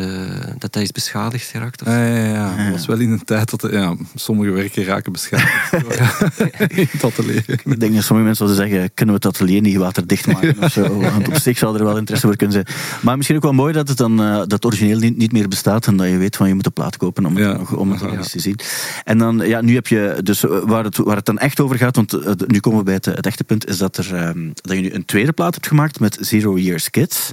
dat 0.58 0.74
hij 0.74 0.82
is 0.82 0.92
beschadigd 0.92 1.46
geraakt. 1.46 1.80
Of 1.82 1.88
Ja, 1.88 2.04
ja, 2.06 2.24
ja. 2.24 2.54
Het 2.56 2.72
was 2.72 2.86
wel 2.86 2.98
in 2.98 3.10
een 3.10 3.24
tijd 3.24 3.60
dat 3.60 3.72
ja, 3.72 3.96
sommige 4.14 4.50
werken 4.50 4.84
raken 4.84 5.12
beschadigd. 5.12 5.72
in 6.78 6.88
het 6.90 7.04
atelier. 7.04 7.44
Ik 7.46 7.80
denk 7.80 7.94
dat 7.94 8.04
sommige 8.04 8.26
mensen 8.26 8.36
zouden 8.48 8.56
zeggen, 8.56 8.94
kunnen 8.94 9.14
we 9.14 9.26
het 9.26 9.34
atelier 9.36 9.60
niet 9.60 9.76
waterdicht 9.76 10.26
maken 10.26 10.62
of 10.62 10.72
zo? 10.72 10.98
Want 11.00 11.28
op 11.28 11.36
zich 11.36 11.58
zou 11.58 11.78
er 11.78 11.84
wel 11.84 11.96
interesse 11.96 12.26
voor 12.26 12.36
kunnen 12.36 12.54
zijn. 12.64 12.76
Maar 13.02 13.16
misschien 13.16 13.36
ook 13.36 13.42
wel 13.42 13.52
mooi 13.52 13.72
dat 13.72 13.88
het 13.88 13.96
dan 13.96 14.20
eh, 14.22 14.36
dat 14.36 14.52
het 14.52 14.64
origineel 14.64 14.98
niet, 14.98 15.16
niet 15.16 15.32
meer 15.32 15.48
bestaat 15.48 15.86
en 15.86 15.96
dat 15.96 16.06
je 16.08 16.16
weet 16.16 16.36
van 16.36 16.48
je 16.48 16.54
moet 16.54 16.64
de 16.64 16.70
plaat 16.70 16.96
kopen 16.96 17.26
om 17.26 17.36
het, 17.36 17.44
Ja. 17.44 17.56
nog, 17.56 17.72
om 17.72 17.90
het 17.90 18.02
nog 18.02 18.12
eens 18.16 18.30
te 18.30 18.38
zien. 18.40 18.58
En 19.04 19.18
dan, 19.18 19.38
ja, 19.46 19.60
nu 19.60 19.74
heb 19.74 19.86
je, 19.86 20.18
dus 20.22 20.44
eh, 20.44 20.58
waar 20.64 20.84
het, 20.84 20.96
waar 20.96 21.16
het 21.16 21.26
dan 21.26 21.38
echt 21.38 21.60
over 21.60 21.76
gaat, 21.76 21.96
want 21.96 22.12
nu 22.48 22.60
komen 22.60 22.78
we 22.78 22.84
bij 22.84 22.94
het, 22.94 23.04
het 23.04 23.26
echte 23.26 23.44
punt, 23.44 23.68
is 23.68 23.78
dat, 23.78 23.96
er, 23.96 24.14
ehm, 24.14 24.48
dat 24.54 24.76
je 24.76 24.82
nu 24.82 24.92
een 24.92 25.04
tweede 25.04 25.32
plaat 25.32 25.54
hebt 25.54 25.66
gemaakt 25.66 26.00
met 26.00 26.18
Zero 26.20 26.58
Years 26.58 26.90
Kids. 26.90 27.32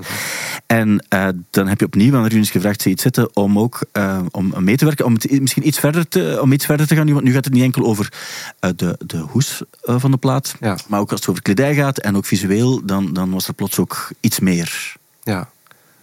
En 0.66 1.06
eh, 1.10 1.28
dan 1.50 1.68
heb 1.68 1.80
je 1.80 1.86
opnieuw 1.86 2.16
aan 2.16 2.26
Runes 2.26 2.50
gevraagd, 2.50 2.82
zie 2.82 2.90
je 2.92 2.96
het 2.96 3.16
zitten, 3.16 3.36
om 3.36 3.60
ook 3.60 3.80
eh, 3.92 4.22
om 4.32 4.54
mee 4.64 4.78
te 4.78 4.86
werken, 4.86 5.06
om 5.06 5.14
het 5.14 5.42
misschien 5.42 5.68
iets 5.68 5.80
verder 5.80 6.08
te, 6.08 6.38
om 6.42 6.52
iets 6.52 6.66
verder 6.66 6.88
te 6.88 6.96
gaan 6.96 7.06
nu, 7.06 7.14
want 7.14 7.26
nu 7.26 7.34
gaat 7.34 7.46
het 7.46 7.54
niet 7.54 7.64
enkel 7.64 7.86
over 7.86 8.14
eh, 8.60 8.70
de, 8.76 8.96
de 9.06 9.18
hoes 9.18 9.62
van 9.82 10.12
de 10.12 10.18
plaat, 10.18 10.56
Ja. 10.60 10.78
maar 10.88 11.00
ook 11.00 11.12
als 11.12 11.20
het 11.20 11.30
over 11.30 11.42
kledij 11.42 11.76
gaat 11.76 11.98
en 11.98 12.16
ook 12.16 12.26
visueel, 12.26 12.86
dan, 12.86 13.14
dan 13.14 13.32
was 13.32 13.48
er 13.48 13.54
plots 13.54 13.80
ook 13.80 14.10
iets 14.20 14.40
meer. 14.40 14.96
Ja. 15.24 15.50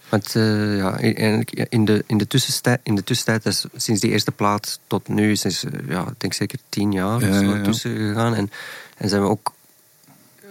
Want 0.09 0.31
ja, 0.33 0.97
in, 0.97 1.85
de, 1.85 2.03
in, 2.07 2.17
de 2.17 2.27
tussentijd, 2.27 2.79
in 2.83 2.95
de 2.95 3.03
tussentijd, 3.03 3.45
is 3.45 3.65
sinds 3.75 4.01
die 4.01 4.11
eerste 4.11 4.31
plaat 4.31 4.79
tot 4.87 5.07
nu, 5.07 5.33
eh, 5.33 5.51
ja, 5.87 6.01
ik 6.01 6.13
denk 6.17 6.33
zeker 6.33 6.59
tien 6.69 6.91
jaar 6.91 7.21
Ja, 7.21 7.29
of 7.29 7.35
zo 7.35 7.55
ja, 7.55 7.61
tussen 7.61 7.95
gegaan. 7.95 8.35
En, 8.35 8.51
en 8.97 9.09
zijn 9.09 9.21
we 9.21 9.27
ook, 9.27 9.53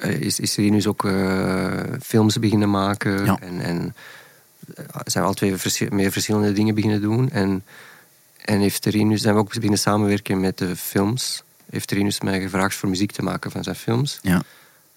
is, 0.02 0.40
is 0.40 0.56
Rinus 0.56 0.86
ook 0.86 1.04
eh, 1.04 1.72
films 2.02 2.38
beginnen 2.38 2.70
maken. 2.70 3.24
Ja. 3.24 3.38
En, 3.40 3.60
en 3.60 3.94
eh, 4.74 4.84
zijn 5.04 5.24
we 5.24 5.30
al 5.30 5.34
twee 5.36 5.56
verschi- 5.56 5.88
meer 5.90 6.12
verschillende 6.12 6.52
dingen 6.52 6.74
beginnen 6.74 7.00
doen. 7.00 7.30
En, 7.30 7.64
en 8.44 8.60
heeft 8.60 8.84
Rinus, 8.86 9.20
zijn 9.20 9.34
we 9.34 9.40
ook 9.40 9.54
beginnen 9.54 9.78
samenwerken 9.78 10.40
met 10.40 10.58
de 10.58 10.76
films. 10.76 11.42
Heeft 11.70 11.90
Rinus 11.90 12.20
mij 12.20 12.40
gevraagd 12.40 12.74
voor 12.74 12.88
muziek 12.88 13.12
te 13.12 13.22
maken 13.22 13.50
van 13.50 13.62
zijn 13.62 13.76
films. 13.76 14.18
Ja. 14.22 14.42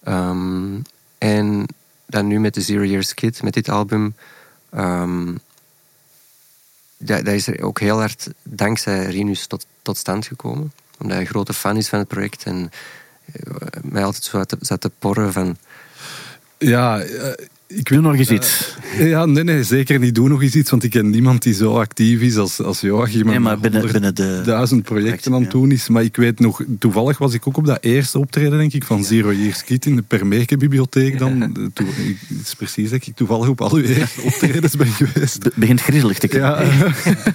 Ehm, 0.02 0.78
en 1.18 1.66
dan 2.06 2.26
nu 2.26 2.40
met 2.40 2.54
de 2.54 2.60
Zero 2.60 2.84
Years 2.84 3.14
Kid, 3.14 3.42
met 3.42 3.54
dit 3.54 3.68
album. 3.68 4.14
ehm, 4.70 5.34
dat, 6.96 7.24
dat 7.24 7.34
is 7.34 7.46
er 7.46 7.62
ook 7.62 7.80
heel 7.80 7.98
hard 7.98 8.28
dankzij 8.42 9.04
Rinus 9.04 9.46
tot, 9.46 9.66
tot 9.82 9.96
stand 9.96 10.26
gekomen. 10.26 10.72
omdat 10.98 11.12
hij 11.16 11.20
een 11.20 11.30
grote 11.32 11.52
fan 11.54 11.76
is 11.76 11.88
van 11.88 11.98
het 11.98 12.08
project. 12.08 12.42
En 12.44 12.70
eh, 12.70 12.78
mij 13.82 14.04
altijd 14.04 14.24
zo 14.24 14.44
zat 14.60 14.60
te, 14.60 14.78
te 14.78 14.90
porren 14.98 15.32
van... 15.32 15.56
Ja, 16.58 17.00
eh, 17.00 17.32
ik 17.76 17.88
wil 17.88 18.00
nog 18.00 18.14
eens 18.14 18.30
iets. 18.30 18.76
Uh, 18.98 19.08
ja, 19.14 19.24
nee, 19.24 19.44
nee, 19.44 19.64
zeker 19.64 19.98
niet. 19.98 20.14
Doe 20.14 20.28
nog 20.28 20.42
eens 20.42 20.54
iets, 20.54 20.70
want 20.70 20.84
ik 20.84 20.90
ken 20.90 21.10
niemand 21.10 21.42
die 21.42 21.54
zo 21.54 21.78
actief 21.78 22.20
is 22.20 22.36
als, 22.36 22.60
als 22.60 22.80
Joachim. 22.80 23.26
Nee, 23.26 23.38
maar 23.38 23.58
binnen, 23.58 23.92
binnen 23.92 24.14
de... 24.14 24.40
Duizend 24.44 24.82
projecten 24.82 25.34
aan 25.34 25.40
het 25.40 25.50
doen 25.50 25.70
is. 25.70 25.88
Maar 25.88 26.02
ik 26.02 26.16
weet 26.16 26.40
nog, 26.40 26.62
toevallig 26.78 27.18
was 27.18 27.34
ik 27.34 27.48
ook 27.48 27.56
op 27.56 27.66
dat 27.66 27.78
eerste 27.80 28.18
optreden, 28.18 28.58
denk 28.58 28.72
ik, 28.72 28.84
van 28.84 29.04
Zero 29.04 29.32
Years 29.32 29.64
Kid 29.64 29.86
in 29.86 29.96
de 29.96 30.02
Permeke 30.02 30.56
bibliotheek 30.56 31.18
dan. 31.18 31.38
Ja. 31.38 31.48
het 31.74 32.46
is 32.46 32.54
precies 32.54 32.90
dat 32.90 33.06
ik 33.06 33.16
toevallig 33.16 33.48
op 33.48 33.60
al 33.60 33.74
uw 33.74 33.82
eerste 33.82 34.20
optredens 34.20 34.76
ben 34.76 34.86
geweest. 34.86 35.44
Het 35.44 35.54
begint 35.54 35.80
griezelig 35.80 36.18
te 36.18 36.28
krijgen. 36.28 36.94
Ja. 37.04 37.14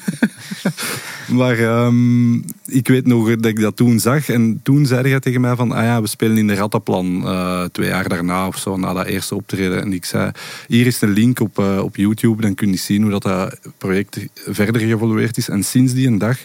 maar 1.28 1.86
um, 1.86 2.46
ik 2.66 2.88
weet 2.88 3.06
nog 3.06 3.36
dat 3.36 3.46
ik 3.46 3.60
dat 3.60 3.76
toen 3.76 4.00
zag. 4.00 4.30
En 4.30 4.60
toen 4.64 4.86
zei 4.86 5.10
hij 5.10 5.20
tegen 5.20 5.42
mij 5.42 5.56
van, 5.56 5.72
ah 5.72 5.84
ja, 5.84 6.02
we 6.02 6.08
spelen 6.08 6.38
in 6.38 6.48
de 6.48 6.54
Rattaplan 6.54 7.22
uh, 7.24 7.64
twee 7.64 7.88
jaar 7.88 8.10
daarna 8.10 8.48
of 8.48 8.58
zo, 8.58 8.78
na 8.78 8.94
dat 8.94 9.06
eerste 9.06 9.36
optreden. 9.36 9.82
En 9.82 9.94
ik 9.94 10.06
zei, 10.06 10.32
hier 10.68 10.86
is 10.86 11.02
een 11.02 11.10
link 11.10 11.40
op, 11.40 11.60
uh, 11.60 11.80
op 11.84 11.96
YouTube, 11.96 12.42
dan 12.42 12.56
kun 12.56 12.72
je 12.72 12.78
zien 12.78 13.02
hoe 13.02 13.12
dat, 13.12 13.22
dat 13.22 13.60
project 13.78 14.28
verder 14.46 14.82
geëvolueerd 14.82 15.38
is. 15.38 15.50
En 15.50 15.64
sinds 15.64 15.94
die 15.94 16.08
een 16.08 16.18
dag 16.18 16.38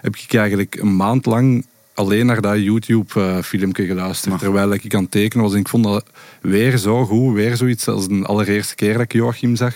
heb 0.00 0.16
ik 0.16 0.34
eigenlijk 0.34 0.74
een 0.80 0.96
maand 0.96 1.26
lang 1.26 1.64
alleen 1.94 2.26
naar 2.26 2.40
dat 2.40 2.62
YouTube-filmpje 2.62 3.86
geluisterd. 3.86 4.38
Terwijl 4.38 4.72
ik 4.72 4.94
aan 4.94 5.02
het 5.02 5.10
tekenen 5.10 5.44
was. 5.44 5.54
En 5.54 5.60
ik 5.60 5.68
vond 5.68 5.84
dat 5.84 6.04
weer 6.40 6.78
zo 6.78 7.04
goed, 7.04 7.34
weer 7.34 7.56
zoiets 7.56 7.88
als 7.88 8.08
de 8.08 8.24
allereerste 8.24 8.74
keer 8.74 8.92
dat 8.92 9.02
ik 9.02 9.12
Joachim 9.12 9.56
zag. 9.56 9.74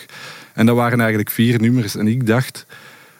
En 0.53 0.65
dat 0.65 0.75
waren 0.75 0.99
eigenlijk 0.99 1.29
vier 1.29 1.61
nummers. 1.61 1.95
En 1.95 2.07
ik 2.07 2.27
dacht, 2.27 2.65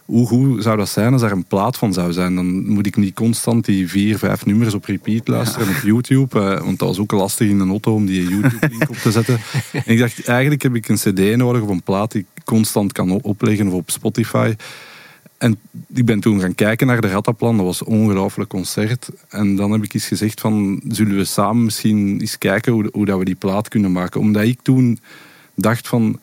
hoe 0.06 0.28
goed 0.28 0.64
zou 0.64 0.78
dat 0.78 0.90
zijn 0.90 1.14
als 1.14 1.22
er 1.22 1.32
een 1.32 1.46
plaat 1.46 1.78
van 1.78 1.94
zou 1.94 2.14
zijn? 2.14 2.36
Dan 2.36 2.70
moet 2.70 2.86
ik 2.86 2.96
niet 2.96 3.14
constant 3.14 3.66
die 3.66 3.90
vier, 3.90 4.18
vijf 4.18 4.46
nummers 4.46 4.74
op 4.74 4.86
repeat 4.86 5.28
luisteren 5.28 5.68
ja. 5.68 5.76
op 5.76 5.82
YouTube. 5.84 6.40
Eh, 6.40 6.62
want 6.64 6.80
dat 6.80 6.88
was 6.88 7.00
ook 7.00 7.12
lastig 7.12 7.50
in 7.50 7.60
een 7.60 7.70
auto 7.70 7.94
om 7.94 8.06
die 8.06 8.28
YouTube-link 8.30 8.90
op 8.90 8.96
te 8.96 9.12
zetten. 9.12 9.40
En 9.72 9.84
ik 9.94 10.00
dacht, 10.00 10.28
eigenlijk 10.28 10.62
heb 10.62 10.76
ik 10.76 10.88
een 10.88 10.96
cd 10.96 11.38
nodig 11.38 11.62
of 11.62 11.70
een 11.70 11.84
plaat 11.84 12.12
die 12.12 12.26
ik 12.34 12.44
constant 12.44 12.92
kan 12.92 13.12
opleggen 13.12 13.68
of 13.68 13.74
op 13.74 13.92
Spotify. 13.92 14.56
En 15.38 15.58
ik 15.94 16.06
ben 16.06 16.20
toen 16.20 16.40
gaan 16.40 16.56
kijken 16.56 16.88
naar 16.88 17.02
de 17.02 17.10
Rattaplan. 17.10 17.58
Dat 17.58 17.66
was 17.66 17.82
een 17.82 17.88
ongelooflijk 17.88 18.50
concert. 18.50 19.10
En 19.30 19.56
dan 19.56 19.72
heb 19.72 19.84
ik 19.84 19.94
eens 19.94 20.08
gezegd 20.08 20.42
van, 20.42 20.82
zullen 20.88 21.16
we 21.16 21.26
samen 21.26 21.64
misschien 21.64 22.20
eens 22.20 22.38
kijken 22.38 22.74
hoe, 22.74 22.90
hoe 22.92 23.06
dat 23.06 23.18
we 23.18 23.26
die 23.26 23.36
plaat 23.36 23.68
kunnen 23.68 23.92
maken. 23.92 24.20
Omdat 24.20 24.44
ik 24.44 24.60
toen 24.62 25.00
dacht 25.56 25.88
van, 25.88 26.20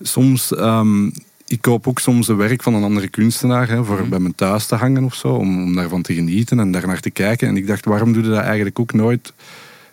soms... 0.00 0.50
Um, 0.50 1.12
ik 1.48 1.60
koop 1.60 1.86
ook 1.86 1.98
soms 1.98 2.26
het 2.26 2.36
werk 2.36 2.62
van 2.62 2.74
een 2.74 2.82
andere 2.82 3.08
kunstenaar 3.08 3.68
hè, 3.68 3.84
voor 3.84 4.02
mm. 4.02 4.08
bij 4.08 4.18
mijn 4.18 4.34
thuis 4.34 4.66
te 4.66 4.74
hangen 4.74 5.04
of 5.04 5.14
zo, 5.14 5.28
om, 5.28 5.62
om 5.62 5.74
daarvan 5.74 6.02
te 6.02 6.14
genieten 6.14 6.60
en 6.60 6.70
daarnaar 6.70 7.00
te 7.00 7.10
kijken. 7.10 7.48
En 7.48 7.56
ik 7.56 7.66
dacht, 7.66 7.84
waarom 7.84 8.12
doe 8.12 8.22
je 8.22 8.28
dat 8.28 8.38
eigenlijk 8.38 8.78
ook 8.78 8.92
nooit? 8.92 9.32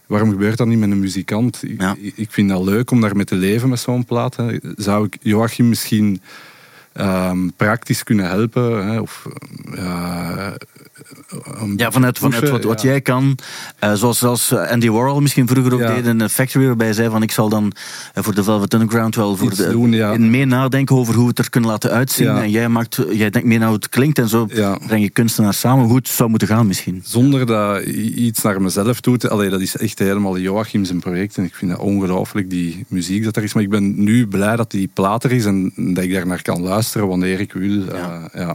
Waarom 0.06 0.30
gebeurt 0.30 0.58
dat 0.58 0.68
niet 0.68 0.80
met 0.80 0.92
een 0.92 1.00
muzikant? 1.00 1.64
Ja. 1.78 1.96
Ik, 2.00 2.14
ik, 2.16 2.32
vind 2.32 2.50
dat 2.50 2.64
leuk 2.64 2.92
om 2.92 3.02
daarmee 3.02 3.26
te 3.26 3.36
leven 3.36 3.70
met 3.70 3.80
zo'n 3.80 4.06
plaat. 4.06 4.36
Hè. 4.36 4.58
Zou 4.76 5.06
ik 5.06 5.18
Joachim 5.22 5.70
misschien 5.70 6.22
um, 7.00 7.54
praktisch 7.56 8.04
kunnen 8.04 8.30
helpen? 8.30 8.88
Hè, 8.88 9.00
of, 9.00 9.28
uh, 9.76 10.48
ja, 11.76 11.92
vanuit, 11.92 12.18
vanuit 12.18 12.50
wat, 12.50 12.64
wat 12.64 12.82
jij 12.82 13.02
kan. 13.02 13.38
Uh, 13.84 13.94
zoals, 13.94 14.18
zoals 14.18 14.54
Andy 14.54 14.90
Warhol 14.90 15.20
misschien 15.20 15.48
vroeger 15.48 15.74
ook 15.74 15.80
Ja. 15.80 15.94
deed 15.94 16.06
in 16.06 16.20
een 16.20 16.30
Factory, 16.30 16.66
waarbij 16.66 16.86
hij 16.86 16.96
zei 16.96 17.10
van 17.10 17.22
ik 17.22 17.32
zal 17.32 17.50
dan 17.50 17.66
uh, 18.18 18.24
voor 18.24 18.36
de 18.36 18.44
Velvet 18.44 18.74
Underground 18.74 19.16
wel 19.16 19.36
voor 19.36 19.48
Iets 19.48 19.58
de, 19.58 19.70
doen, 19.70 19.92
ja. 19.92 20.12
in 20.12 20.30
meer 20.30 20.48
nadenken 20.48 20.96
over 20.96 21.14
hoe 21.14 21.24
we 21.24 21.30
het 21.30 21.40
er 21.40 21.50
kunnen 21.50 21.70
laten 21.70 21.92
uitzien. 21.92 22.28
En 22.28 22.50
jij, 22.50 22.70
maakt, 22.70 22.96
jij 23.10 23.30
denkt 23.30 23.48
meer 23.48 23.60
naar 23.60 23.68
hoe 23.68 23.78
het 23.78 23.90
klinkt 23.90 24.20
en 24.20 24.30
zo 24.30 24.46
breng 24.88 25.02
je 25.02 25.10
kunstenaars 25.10 25.60
samen. 25.60 25.86
Hoe 25.86 25.96
het 25.96 26.08
zou 26.08 26.30
moeten 26.30 26.48
gaan 26.48 26.68
misschien. 26.68 27.02
Zonder 27.06 27.46
dat 27.46 27.84
iets 28.16 28.42
naar 28.42 28.62
mezelf 28.62 29.02
doet. 29.02 29.30
Allee, 29.30 29.50
dat 29.50 29.62
is 29.62 29.78
echt 29.78 30.00
helemaal 30.00 30.38
Joachim 30.38 30.86
zijn 30.86 31.00
project. 31.00 31.38
En 31.38 31.44
ik 31.44 31.56
vind 31.56 31.72
dat 31.72 31.80
ongelooflijk, 31.80 32.50
die 32.50 32.86
muziek 32.88 33.24
dat 33.24 33.36
er 33.36 33.44
is. 33.44 33.54
Maar 33.54 33.64
ik 33.64 33.70
ben 33.70 34.04
nu 34.04 34.28
blij 34.28 34.56
dat 34.56 34.72
die 34.72 34.90
plaat 34.94 35.24
er 35.24 35.32
is 35.32 35.46
en 35.46 35.72
dat 35.76 36.04
ik 36.04 36.14
daar 36.14 36.28
naar 36.28 36.42
kan 36.42 36.62
luisteren 36.62 36.84
Vesterålen, 36.86 37.26
det 37.26 37.34
gikk 37.34 37.58
ut. 37.58 37.90
Ja. 38.38 38.54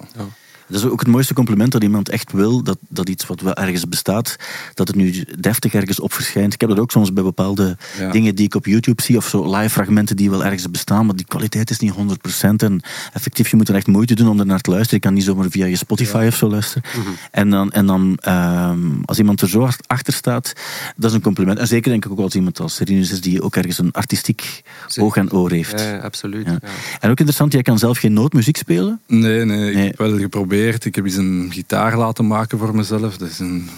Dat 0.71 0.81
is 0.81 0.87
ook 0.87 1.01
het 1.01 1.09
mooiste 1.09 1.35
compliment 1.35 1.73
dat 1.73 1.83
iemand 1.83 2.09
echt 2.09 2.33
wil, 2.33 2.63
dat, 2.63 2.79
dat 2.89 3.09
iets 3.09 3.27
wat 3.27 3.41
wel 3.41 3.55
ergens 3.55 3.89
bestaat, 3.89 4.37
dat 4.75 4.89
het 4.89 4.97
nu 4.97 5.25
deftig 5.41 5.75
ergens 5.75 6.01
op 6.01 6.13
verschijnt. 6.13 6.55
Ik 6.55 6.61
heb 6.61 6.71
dat 6.71 6.79
ook 6.79 6.91
soms 6.91 7.13
bij 7.13 7.23
bepaalde 7.23 7.77
Ja. 7.99 8.11
dingen 8.11 8.35
die 8.35 8.45
ik 8.45 8.55
op 8.55 8.67
YouTube 8.67 9.03
zie, 9.03 9.17
of 9.17 9.29
zo 9.29 9.57
live 9.57 9.69
fragmenten 9.71 10.17
die 10.17 10.31
wel 10.31 10.45
ergens 10.45 10.71
bestaan, 10.71 11.07
maar 11.07 11.17
die 11.17 11.27
kwaliteit 11.27 11.71
is 11.71 11.79
niet 11.79 11.93
100%. 11.93 12.63
En 12.63 12.81
effectief, 13.13 13.49
je 13.51 13.57
moet 13.57 13.69
er 13.69 13.75
echt 13.75 13.87
moeite 13.87 14.15
doen 14.15 14.29
om 14.29 14.41
er 14.41 14.47
naar 14.47 14.61
te 14.61 14.71
luisteren. 14.71 15.01
Je 15.01 15.07
kan 15.07 15.15
niet 15.15 15.25
zomaar 15.25 15.51
via 15.51 15.67
je 15.67 15.77
Spotify 15.77 16.25
of 16.29 16.35
zo 16.37 16.49
luisteren. 16.51 16.83
En 17.31 17.51
dan, 17.51 17.73
en 17.73 17.87
dan 17.87 18.17
ehm, 18.21 18.79
als 19.05 19.19
iemand 19.19 19.41
er 19.41 19.49
zo 19.49 19.61
hard 19.61 19.89
achter 19.89 20.13
staat, 20.13 20.53
dat 20.97 21.11
is 21.11 21.17
een 21.17 21.23
compliment. 21.23 21.59
En 21.59 21.67
zeker 21.67 21.91
denk 21.91 22.05
ik 22.05 22.11
ook 22.11 22.19
als 22.19 22.35
iemand 22.35 22.61
als 22.61 22.79
Rinus 22.79 23.11
is, 23.13 23.21
die 23.21 23.43
ook 23.43 23.57
ergens 23.57 23.79
een 23.79 23.93
artistiek 23.93 24.63
Zeker. 24.87 25.03
oog 25.03 25.17
en 25.17 25.33
oor 25.33 25.51
heeft. 25.51 25.81
Ja, 25.81 25.97
absoluut. 25.99 26.47
Ja. 26.47 26.53
Ja. 26.53 26.59
En 27.01 27.11
ook 27.11 27.19
interessant, 27.19 27.53
jij 27.53 27.63
kan 27.63 27.79
zelf 27.79 27.99
geen 27.99 28.13
nootmuziek 28.13 28.57
spelen. 28.57 29.01
Nee, 29.07 29.45
nee, 29.45 29.69
ik 29.69 29.75
Nee. 29.75 29.87
heb 29.87 29.99
wel 29.99 30.19
geprobeerd. 30.19 30.59
Ik 30.69 30.95
heb 30.95 31.05
eens 31.05 31.17
een 31.17 31.49
gitaar 31.53 31.97
laten 31.99 32.27
maken 32.27 32.59
voor 32.59 32.77
mezelf. 32.77 33.17
Dat 33.17 33.29
is 33.29 33.39
een 33.39 33.69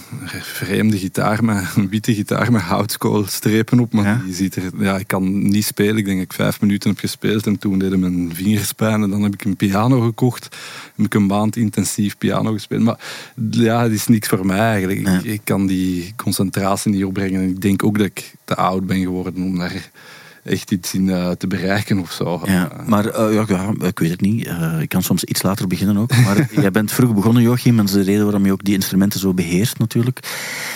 vreemde 0.41 0.99
gitaar, 0.99 1.45
met, 1.45 1.65
een 1.77 1.89
witte 1.89 2.15
gitaar 2.15 2.53
met 2.53 2.61
houtskoolstrepen 2.62 3.81
op. 3.81 3.93
Maar 3.93 4.05
Ja? 4.05 4.21
die 4.25 4.35
ziet 4.35 4.57
er, 4.57 4.62
ja, 4.79 4.99
ik 4.99 5.07
kan 5.07 5.49
niet 5.49 5.65
spelen. 5.65 5.97
Ik 5.97 6.05
denk 6.05 6.17
dat 6.17 6.27
ik 6.27 6.33
vijf 6.33 6.61
minuten 6.61 6.91
heb 6.91 6.99
gespeeld 6.99 7.47
en 7.47 7.59
toen 7.59 7.79
deden 7.79 8.01
mijn 8.01 8.35
vingers 8.35 8.73
pijn. 8.73 9.03
En 9.03 9.11
dan 9.11 9.23
heb 9.23 9.33
ik 9.35 9.45
een 9.45 9.57
piano 9.57 10.01
gekocht. 10.01 10.57
Heb 10.97 11.07
ik 11.07 11.15
een 11.15 11.27
maand 11.27 11.57
intensief 11.57 12.19
piano 12.19 12.53
gespeeld. 12.53 12.83
Maar 12.83 12.99
ja, 13.51 13.83
het 13.83 13.93
is 13.93 14.07
niks 14.07 14.29
voor 14.29 14.47
mij 14.47 14.59
eigenlijk. 14.59 15.25
Ik- 15.25 15.41
kan 15.45 15.67
die 15.67 16.12
concentratie 16.17 16.91
niet 16.93 17.05
opbrengen. 17.05 17.43
En 17.43 17.49
ik 17.49 17.61
denk 17.61 17.85
ook 17.85 17.99
dat 17.99 18.07
ik 18.07 18.35
te 18.45 18.55
oud 18.57 18.87
ben 18.87 19.01
geworden 19.01 19.43
om 19.45 19.59
daar 19.59 19.91
echt 20.44 20.70
iets 20.70 20.94
in 20.94 21.11
eh, 21.11 21.30
te 21.30 21.46
bereiken 21.46 21.99
of 21.99 22.12
zo. 22.12 22.40
Ja, 22.44 22.70
maar 22.87 23.06
eh, 23.06 23.34
ja, 23.34 23.44
ja, 23.49 23.72
ik 23.87 23.99
weet 23.99 24.11
het 24.11 24.20
niet. 24.20 24.46
Eh, 24.46 24.80
ik 24.80 24.88
kan 24.88 25.02
soms 25.02 25.25
iets 25.25 25.42
later 25.42 25.66
beginnen 25.66 25.96
ook. 25.96 26.16
Maar 26.25 26.49
jij 26.61 26.70
bent 26.70 26.92
vroeg 26.92 27.14
begonnen, 27.14 27.42
Joachim. 27.42 27.78
En 27.78 27.87
dat 27.87 27.94
is 27.94 28.04
de 28.04 28.11
reden 28.11 28.25
waarom 28.25 28.44
je 28.44 28.52
ook 28.52 28.64
die 28.64 28.75
instrumenten 28.75 29.20
zo 29.20 29.34
beheerst, 29.34 29.78
natuurlijk. 29.78 30.20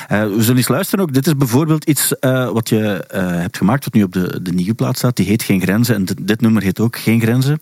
Eh, 0.08 0.22
we 0.22 0.42
zullen 0.42 0.56
eens 0.56 0.68
luisteren 0.68 1.04
ook. 1.04 1.12
Dit 1.12 1.26
is 1.26 1.36
bijvoorbeeld 1.36 1.84
iets 1.84 2.18
eh, 2.18 2.50
wat 2.50 2.68
je 2.68 3.06
eh, 3.06 3.26
hebt 3.26 3.56
gemaakt, 3.56 3.84
wat 3.84 3.94
nu 3.94 4.02
op 4.02 4.12
de, 4.12 4.42
de 4.42 4.52
nieuwe 4.52 4.74
plaat 4.74 4.96
staat. 4.96 5.16
Die 5.16 5.26
heet 5.26 5.42
Geen 5.42 5.60
Grenzen. 5.60 5.94
En 5.94 6.04
dit, 6.04 6.26
dit 6.26 6.40
nummer 6.40 6.62
heet 6.62 6.80
ook 6.80 6.96
Geen 6.96 7.20
Grenzen. 7.20 7.60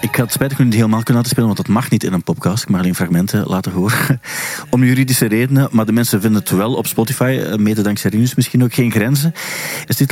Ik 0.00 0.16
ga 0.16 0.22
het 0.22 0.32
spijtig 0.32 0.56
genoeg 0.56 0.72
niet 0.72 0.80
helemaal 0.80 1.02
kunnen 1.02 1.22
laten 1.22 1.30
spelen, 1.30 1.54
want 1.54 1.66
dat 1.66 1.68
mag 1.74 1.90
niet 1.90 2.04
in 2.04 2.12
een 2.12 2.22
podcast. 2.22 2.62
Ik 2.62 2.68
mag 2.68 2.80
alleen 2.80 2.94
fragmenten 2.94 3.46
laten 3.46 3.72
horen. 3.72 4.20
Om 4.70 4.84
juridische 4.84 5.26
redenen. 5.26 5.68
Maar 5.70 5.86
de 5.86 5.92
mensen 5.92 6.20
vinden 6.20 6.40
het 6.40 6.50
wel 6.50 6.74
op 6.74 6.86
Spotify, 6.86 7.40
eh, 7.44 7.56
mede 7.56 7.82
dankzij 7.82 8.10
Rinus 8.10 8.34
misschien 8.34 8.64
ook 8.64 8.74
geen 8.74 8.90
grenzen. 8.90 9.32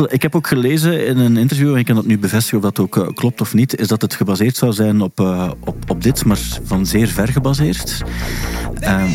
Ik 0.09 0.23
heb 0.23 0.35
ook 0.35 0.47
gelezen 0.47 1.07
in 1.07 1.19
een 1.19 1.37
interview, 1.37 1.73
en 1.73 1.79
ik 1.79 1.85
kan 1.85 1.95
dat 1.95 2.07
nu 2.07 2.19
bevestigen 2.19 2.59
of 2.59 2.65
dat 2.65 2.79
ook 2.79 2.97
eh, 2.97 3.15
klopt 3.15 3.41
of 3.41 3.55
niet, 3.55 3.77
is 3.77 3.89
dat 3.89 4.03
het 4.03 4.15
gebaseerd 4.15 4.57
zou 4.57 4.73
zijn 4.73 5.01
op, 5.01 5.21
eh, 5.21 5.51
op, 5.61 5.91
op 5.91 6.03
dit, 6.03 6.25
maar 6.25 6.39
van 6.65 6.87
zeer 6.87 7.09
ver 7.09 7.29
gebaseerd. 7.29 8.03
Ehm, 8.81 9.11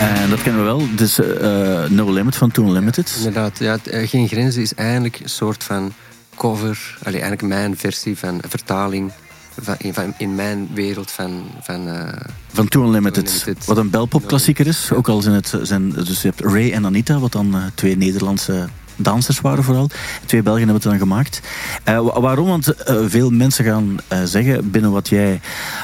En 0.00 0.30
dat 0.30 0.42
kennen 0.42 0.60
we 0.60 0.66
wel. 0.66 0.86
Dus 0.96 1.18
eh, 1.20 1.88
No 1.88 2.12
Limit 2.12 2.36
van 2.36 2.50
Toon 2.50 2.72
Limited. 2.72 3.14
Inderdaad, 3.16 3.58
ja, 3.58 3.78
eh, 3.84 4.08
Geen 4.08 4.28
Grenzen 4.28 4.62
is 4.62 4.74
eigenlijk 4.74 5.20
een 5.20 5.28
soort 5.28 5.64
van 5.64 5.92
cover. 6.36 6.98
Allee, 7.02 7.20
eigenlijk 7.20 7.42
mijn 7.52 7.76
versie 7.76 8.18
van 8.18 8.40
vertaling 8.48 9.12
van, 9.60 9.74
in, 9.78 9.94
van, 9.94 10.14
in 10.18 10.34
mijn 10.34 10.68
wereld 10.74 11.10
van... 11.10 11.44
van 11.60 11.88
eh, 11.88 12.08
Van 12.52 12.68
Toon 12.68 12.86
Unlimited, 12.86 13.44
wat 13.66 13.76
een 13.76 13.90
belpop-klassieker 13.90 14.66
is. 14.66 14.92
Ook 14.92 15.08
al 15.08 15.20
zijn 15.20 15.34
het 15.34 15.54
zijn, 15.62 15.90
dus 15.90 16.22
je 16.22 16.28
hebt 16.28 16.40
Ray 16.40 16.72
en 16.72 16.84
Anita, 16.84 17.18
wat 17.18 17.32
dan 17.32 17.54
eh, 17.54 17.62
twee 17.74 17.96
Nederlandse 17.96 18.68
dansers 19.02 19.40
waren 19.40 19.64
vooral. 19.64 19.90
Twee 20.26 20.42
Belgen 20.42 20.62
hebben 20.62 20.82
het 20.82 20.90
dan 20.90 20.98
gemaakt. 20.98 21.40
Eh, 21.84 21.98
wa- 22.00 22.20
waarom? 22.20 22.46
Want 22.48 22.68
eh, 22.74 22.96
veel 23.06 23.30
mensen 23.30 23.64
gaan 23.64 23.96
eh, 24.08 24.18
zeggen 24.24 24.70
binnen 24.70 24.90
wat 24.90 25.08
jij 25.08 25.40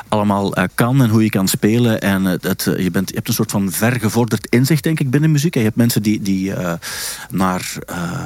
allemaal 0.08 0.54
kan 0.74 1.02
en 1.02 1.08
hoe 1.08 1.22
je 1.22 1.30
kan 1.30 1.48
spelen. 1.48 2.00
En 2.00 2.24
het, 2.24 2.70
je, 2.78 2.90
bent, 2.90 3.08
je 3.08 3.14
hebt 3.14 3.28
een 3.28 3.34
soort 3.34 3.50
van 3.50 3.70
vergevorderd 3.72 4.46
inzicht, 4.50 4.82
denk 4.82 5.00
ik, 5.00 5.10
binnen 5.10 5.30
muziek. 5.30 5.54
En 5.54 5.60
je 5.60 5.66
hebt 5.66 5.78
mensen 5.78 6.02
die, 6.02 6.22
die 6.22 6.52
naar, 7.30 7.72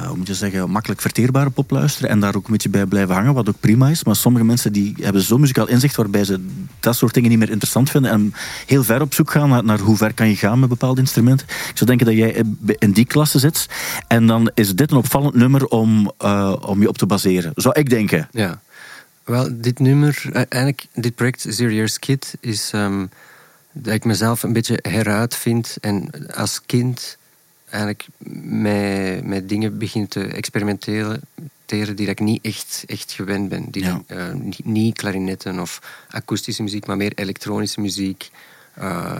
hoe 0.07 0.17
moet 0.17 0.27
je 0.27 0.35
zeggen, 0.35 0.69
makkelijk 0.69 1.01
verteerbare 1.01 1.49
pop 1.49 1.71
luisteren 1.71 2.09
en 2.09 2.19
daar 2.19 2.35
ook 2.35 2.45
een 2.45 2.51
beetje 2.51 2.69
bij 2.69 2.85
blijven 2.85 3.15
hangen, 3.15 3.33
wat 3.33 3.49
ook 3.49 3.59
prima 3.59 3.89
is. 3.89 4.03
Maar 4.03 4.15
sommige 4.15 4.45
mensen 4.45 4.73
die 4.73 4.95
hebben 5.01 5.21
zo'n 5.21 5.39
muzikaal 5.39 5.67
inzicht 5.67 5.95
waarbij 5.95 6.23
ze 6.25 6.45
dat 6.79 6.95
soort 6.95 7.13
dingen 7.13 7.29
niet 7.29 7.39
meer 7.39 7.49
interessant 7.49 7.89
vinden 7.89 8.11
en 8.11 8.33
heel 8.65 8.83
ver 8.83 9.01
op 9.01 9.13
zoek 9.13 9.31
gaan 9.31 9.49
naar, 9.49 9.63
naar 9.63 9.79
hoe 9.79 9.97
ver 9.97 10.13
kan 10.13 10.29
je 10.29 10.35
gaan 10.35 10.59
met 10.59 10.69
bepaalde 10.69 11.01
instrumenten. 11.01 11.47
Ik 11.47 11.71
zou 11.77 11.85
denken 11.85 12.05
dat 12.05 12.15
jij 12.15 12.43
in 12.77 12.91
die 12.91 13.05
klasse 13.05 13.39
zit. 13.39 13.67
En 14.07 14.27
dan 14.27 14.51
is 14.53 14.75
dit 14.81 14.91
een 14.91 14.97
opvallend 14.97 15.35
nummer 15.35 15.65
om, 15.67 16.11
eh, 16.17 16.55
om 16.65 16.81
je 16.81 16.87
op 16.87 16.97
te 16.97 17.05
baseren. 17.05 17.51
Zou 17.55 17.79
ik 17.79 17.89
denken. 17.89 18.27
ja. 18.31 18.61
Wel, 19.23 19.49
dit 19.51 19.79
nummer, 19.79 20.21
eh, 20.25 20.41
eigenlijk, 20.49 20.85
dit 20.93 21.15
project 21.15 21.45
Zero 21.49 21.71
Years 21.71 21.99
Kid 21.99 22.33
is 22.39 22.69
ehm, 22.73 23.05
dat 23.71 23.93
ik 23.93 24.05
mezelf 24.05 24.43
een 24.43 24.53
beetje 24.53 24.79
heruitvind 24.81 25.77
en 25.81 26.09
als 26.35 26.61
kind 26.65 27.17
eigenlijk 27.69 28.07
met, 28.43 29.25
met 29.25 29.49
dingen 29.49 29.77
begin 29.77 30.07
te 30.07 30.23
experimenteren 30.23 31.21
die 31.95 32.07
ik 32.07 32.19
niet 32.19 32.45
echt, 32.45 32.83
echt 32.87 33.11
gewend 33.11 33.49
ben. 33.49 33.65
Die 33.71 33.83
Ja. 33.83 34.01
eh, 34.07 34.33
niet, 34.33 34.65
niet 34.65 34.97
klarinetten 34.97 35.59
of 35.59 35.79
akoestische 36.09 36.63
muziek, 36.63 36.85
maar 36.85 36.97
meer 36.97 37.11
elektronische 37.15 37.81
muziek. 37.81 38.29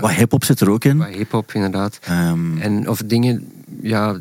Wat 0.02 0.12
hip-hop 0.12 0.44
zit 0.44 0.60
er 0.60 0.70
ook 0.70 0.84
in. 0.84 0.98
wat 0.98 1.08
hip-hop 1.08 1.52
inderdaad. 1.54 2.00
Ehm, 2.04 2.58
En 2.58 2.90
of 2.90 3.02
dingen, 3.06 3.52
ja, 3.82 4.20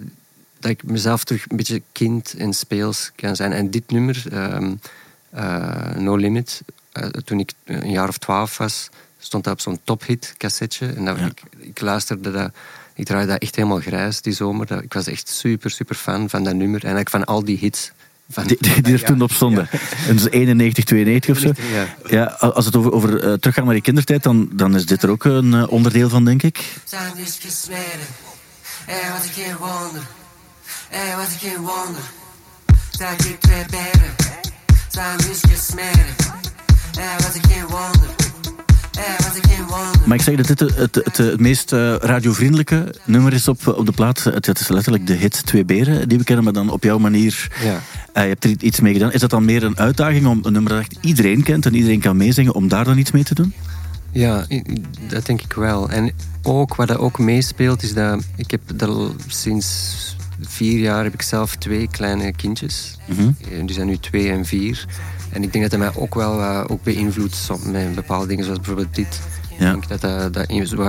dat 0.61 0.71
ik 0.71 0.83
mezelf 0.85 1.25
terug 1.25 1.45
een 1.49 1.57
beetje 1.57 1.83
kind 1.93 2.35
en 2.39 2.53
speels 2.55 3.11
kan 3.17 3.37
zijn. 3.37 3.53
En 3.53 3.71
dit 3.71 3.91
nummer, 3.91 4.23
ehm, 4.33 4.75
eh, 5.31 5.95
No 5.97 6.17
Limit, 6.17 6.63
eh, 6.93 7.05
toen 7.07 7.39
ik 7.39 7.53
een 7.65 7.91
jaar 7.91 8.09
of 8.09 8.19
twaalf 8.19 8.59
was, 8.59 8.89
stond 9.19 9.45
dat 9.45 9.53
op 9.53 9.61
zo'n 9.61 9.81
tophit 9.85 10.35
cassetje. 10.37 10.87
En 10.87 11.05
dat, 11.05 11.19
Ja. 11.19 11.27
ik, 11.27 11.43
ik 11.59 11.81
luisterde 11.81 12.31
dat, 12.31 12.51
ik 12.95 13.05
draaide 13.05 13.33
dat 13.33 13.43
echt 13.43 13.57
helemaal 13.57 13.81
grijs 13.81 14.21
die 14.21 14.33
zomer. 14.33 14.67
Dat, 14.67 14.83
ik 14.83 14.93
was 14.93 15.07
echt 15.07 15.29
super, 15.29 15.71
super 15.71 15.95
fan 15.95 16.31
van 16.31 16.45
dat 16.45 16.55
nummer. 16.55 16.85
En 16.85 17.09
van 17.09 17.25
al 17.25 17.45
die 17.45 17.59
hits. 17.59 17.93
Van, 18.31 18.47
die, 18.47 18.57
die, 18.61 18.83
die 18.83 18.93
er 18.95 19.01
Ja, 19.01 19.07
toen 19.07 19.23
op 19.23 19.33
stonden. 19.33 19.69
En 20.09 20.17
dus 20.17 20.31
91, 20.31 20.85
92 20.85 21.35
of 21.35 21.41
zo. 21.41 21.53
Ja. 21.73 21.87
Ja, 22.09 22.25
als 22.25 22.65
het 22.67 22.77
over, 22.77 22.93
over 22.93 23.23
eh, 23.25 23.33
teruggaan 23.33 23.65
naar 23.65 23.75
je 23.75 23.81
kindertijd, 23.81 24.23
dan, 24.23 24.51
dan 24.53 24.75
is 24.75 24.87
dit 24.87 25.03
er 25.03 25.11
ook 25.11 25.25
een 25.25 25.69
onderdeel 25.69 26.09
van, 26.09 26.25
denk 26.25 26.43
ik. 26.43 26.65
Zijn 26.85 27.13
dus 27.17 27.39
gesmeden. 27.41 28.07
Hé, 28.85 29.13
wat 29.13 29.25
ik 29.25 29.31
geen 29.31 29.57
wonder. 29.57 30.03
Wat 30.91 31.29
ik 31.31 31.39
geen 31.39 31.57
wonder. 31.57 32.03
Zijn 32.91 33.17
die 33.17 33.39
twee 33.39 33.65
beren. 33.71 34.15
Zijn 34.89 35.17
dus 35.17 35.41
gesmeden. 35.49 36.05
Hé, 36.99 37.23
wat 37.23 37.35
ik 37.35 37.47
geen 37.51 37.67
wonder. 37.67 38.09
Hé, 38.99 39.25
wat 39.25 39.37
ik 39.37 39.47
geen 39.51 39.67
wonder. 39.67 40.01
Maar 40.05 40.17
ik 40.17 40.23
zeg 40.23 40.37
dat 40.37 40.47
dit 40.47 40.61
het, 40.61 40.77
het, 40.77 40.95
het, 40.95 41.17
het 41.17 41.41
meest 41.41 41.73
eh, 41.73 41.95
radiovriendelijke 41.95 42.95
nummer 43.05 43.33
is 43.33 43.49
op, 43.49 43.67
op 43.67 43.87
de 43.87 43.93
plaat. 43.93 44.25
Het, 44.25 44.47
het 44.47 44.61
is 44.61 44.69
letterlijk 44.69 45.07
de 45.07 45.13
hit 45.13 45.47
Twee 45.47 45.65
Beren 45.65 46.09
die 46.09 46.19
we 46.19 46.25
kennen, 46.25 46.45
maar 46.45 46.53
dan 46.53 46.71
op 46.71 46.83
jouw 46.83 46.99
manier. 46.99 47.51
Ja. 47.63 47.81
eh, 48.13 48.23
je 48.23 48.29
hebt 48.29 48.45
er 48.45 48.55
iets 48.59 48.81
mee 48.81 48.93
gedaan. 48.93 49.13
Is 49.13 49.21
dat 49.21 49.31
dan 49.31 49.45
meer 49.45 49.63
een 49.65 49.79
uitdaging 49.79 50.27
om 50.27 50.41
een 50.43 50.53
nummer 50.53 50.73
dat 50.73 50.81
echt 50.81 50.97
iedereen 51.01 51.43
kent 51.43 51.67
en 51.67 51.75
iedereen 51.75 52.01
kan 52.01 52.17
meezingen, 52.17 52.55
om 52.55 52.69
daar 52.69 52.85
dan 52.85 52.99
iets 52.99 53.11
mee 53.11 53.25
te 53.25 53.35
doen? 53.35 53.55
Ja, 54.13 54.47
dat 55.09 55.27
denk 55.27 55.43
ik 55.43 55.53
wel. 55.53 55.91
En 55.91 56.13
ook 56.43 56.75
wat 56.75 56.89
dat 56.89 56.99
ook 56.99 57.19
meespeelt 57.19 57.83
is 57.83 57.95
dat 57.95 58.23
ik 58.37 58.51
heb 58.51 58.61
dat 58.75 58.89
al 58.89 59.15
sinds 59.27 59.95
vier 60.41 60.79
jaar 60.79 61.05
heb 61.05 61.15
ik 61.15 61.23
zelf 61.23 61.57
twee 61.57 61.89
kleine 61.89 62.33
kindjes. 62.33 62.97
Mhm. 63.07 63.21
Eh, 63.21 63.67
Die 63.67 63.75
zijn 63.75 63.87
nu 63.87 63.97
twee 63.97 64.31
en 64.31 64.45
vier. 64.45 64.85
En 65.33 65.43
ik 65.43 65.53
denk 65.53 65.71
dat 65.71 65.81
dat 65.81 65.93
mij 65.93 66.03
ook 66.03 66.15
wel 66.15 66.41
eh, 66.41 66.65
ook 66.69 66.83
beïnvloedt 66.83 67.51
met 67.67 67.95
bepaalde 67.95 68.27
dingen 68.27 68.45
zoals 68.45 68.59
bijvoorbeeld 68.59 68.95
dit. 68.95 69.21
Ja. 69.59 69.75
Ik 69.75 69.89
denk 69.89 69.89
dat 69.89 70.01
dat, 70.01 70.33
dat 70.33 70.49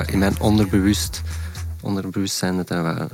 in, 0.10 0.20
mijn 0.20 0.40
onderbewust, 0.40 1.22
onderbewustzijn 1.82 2.56
dat 2.56 2.68
dat 2.68 3.10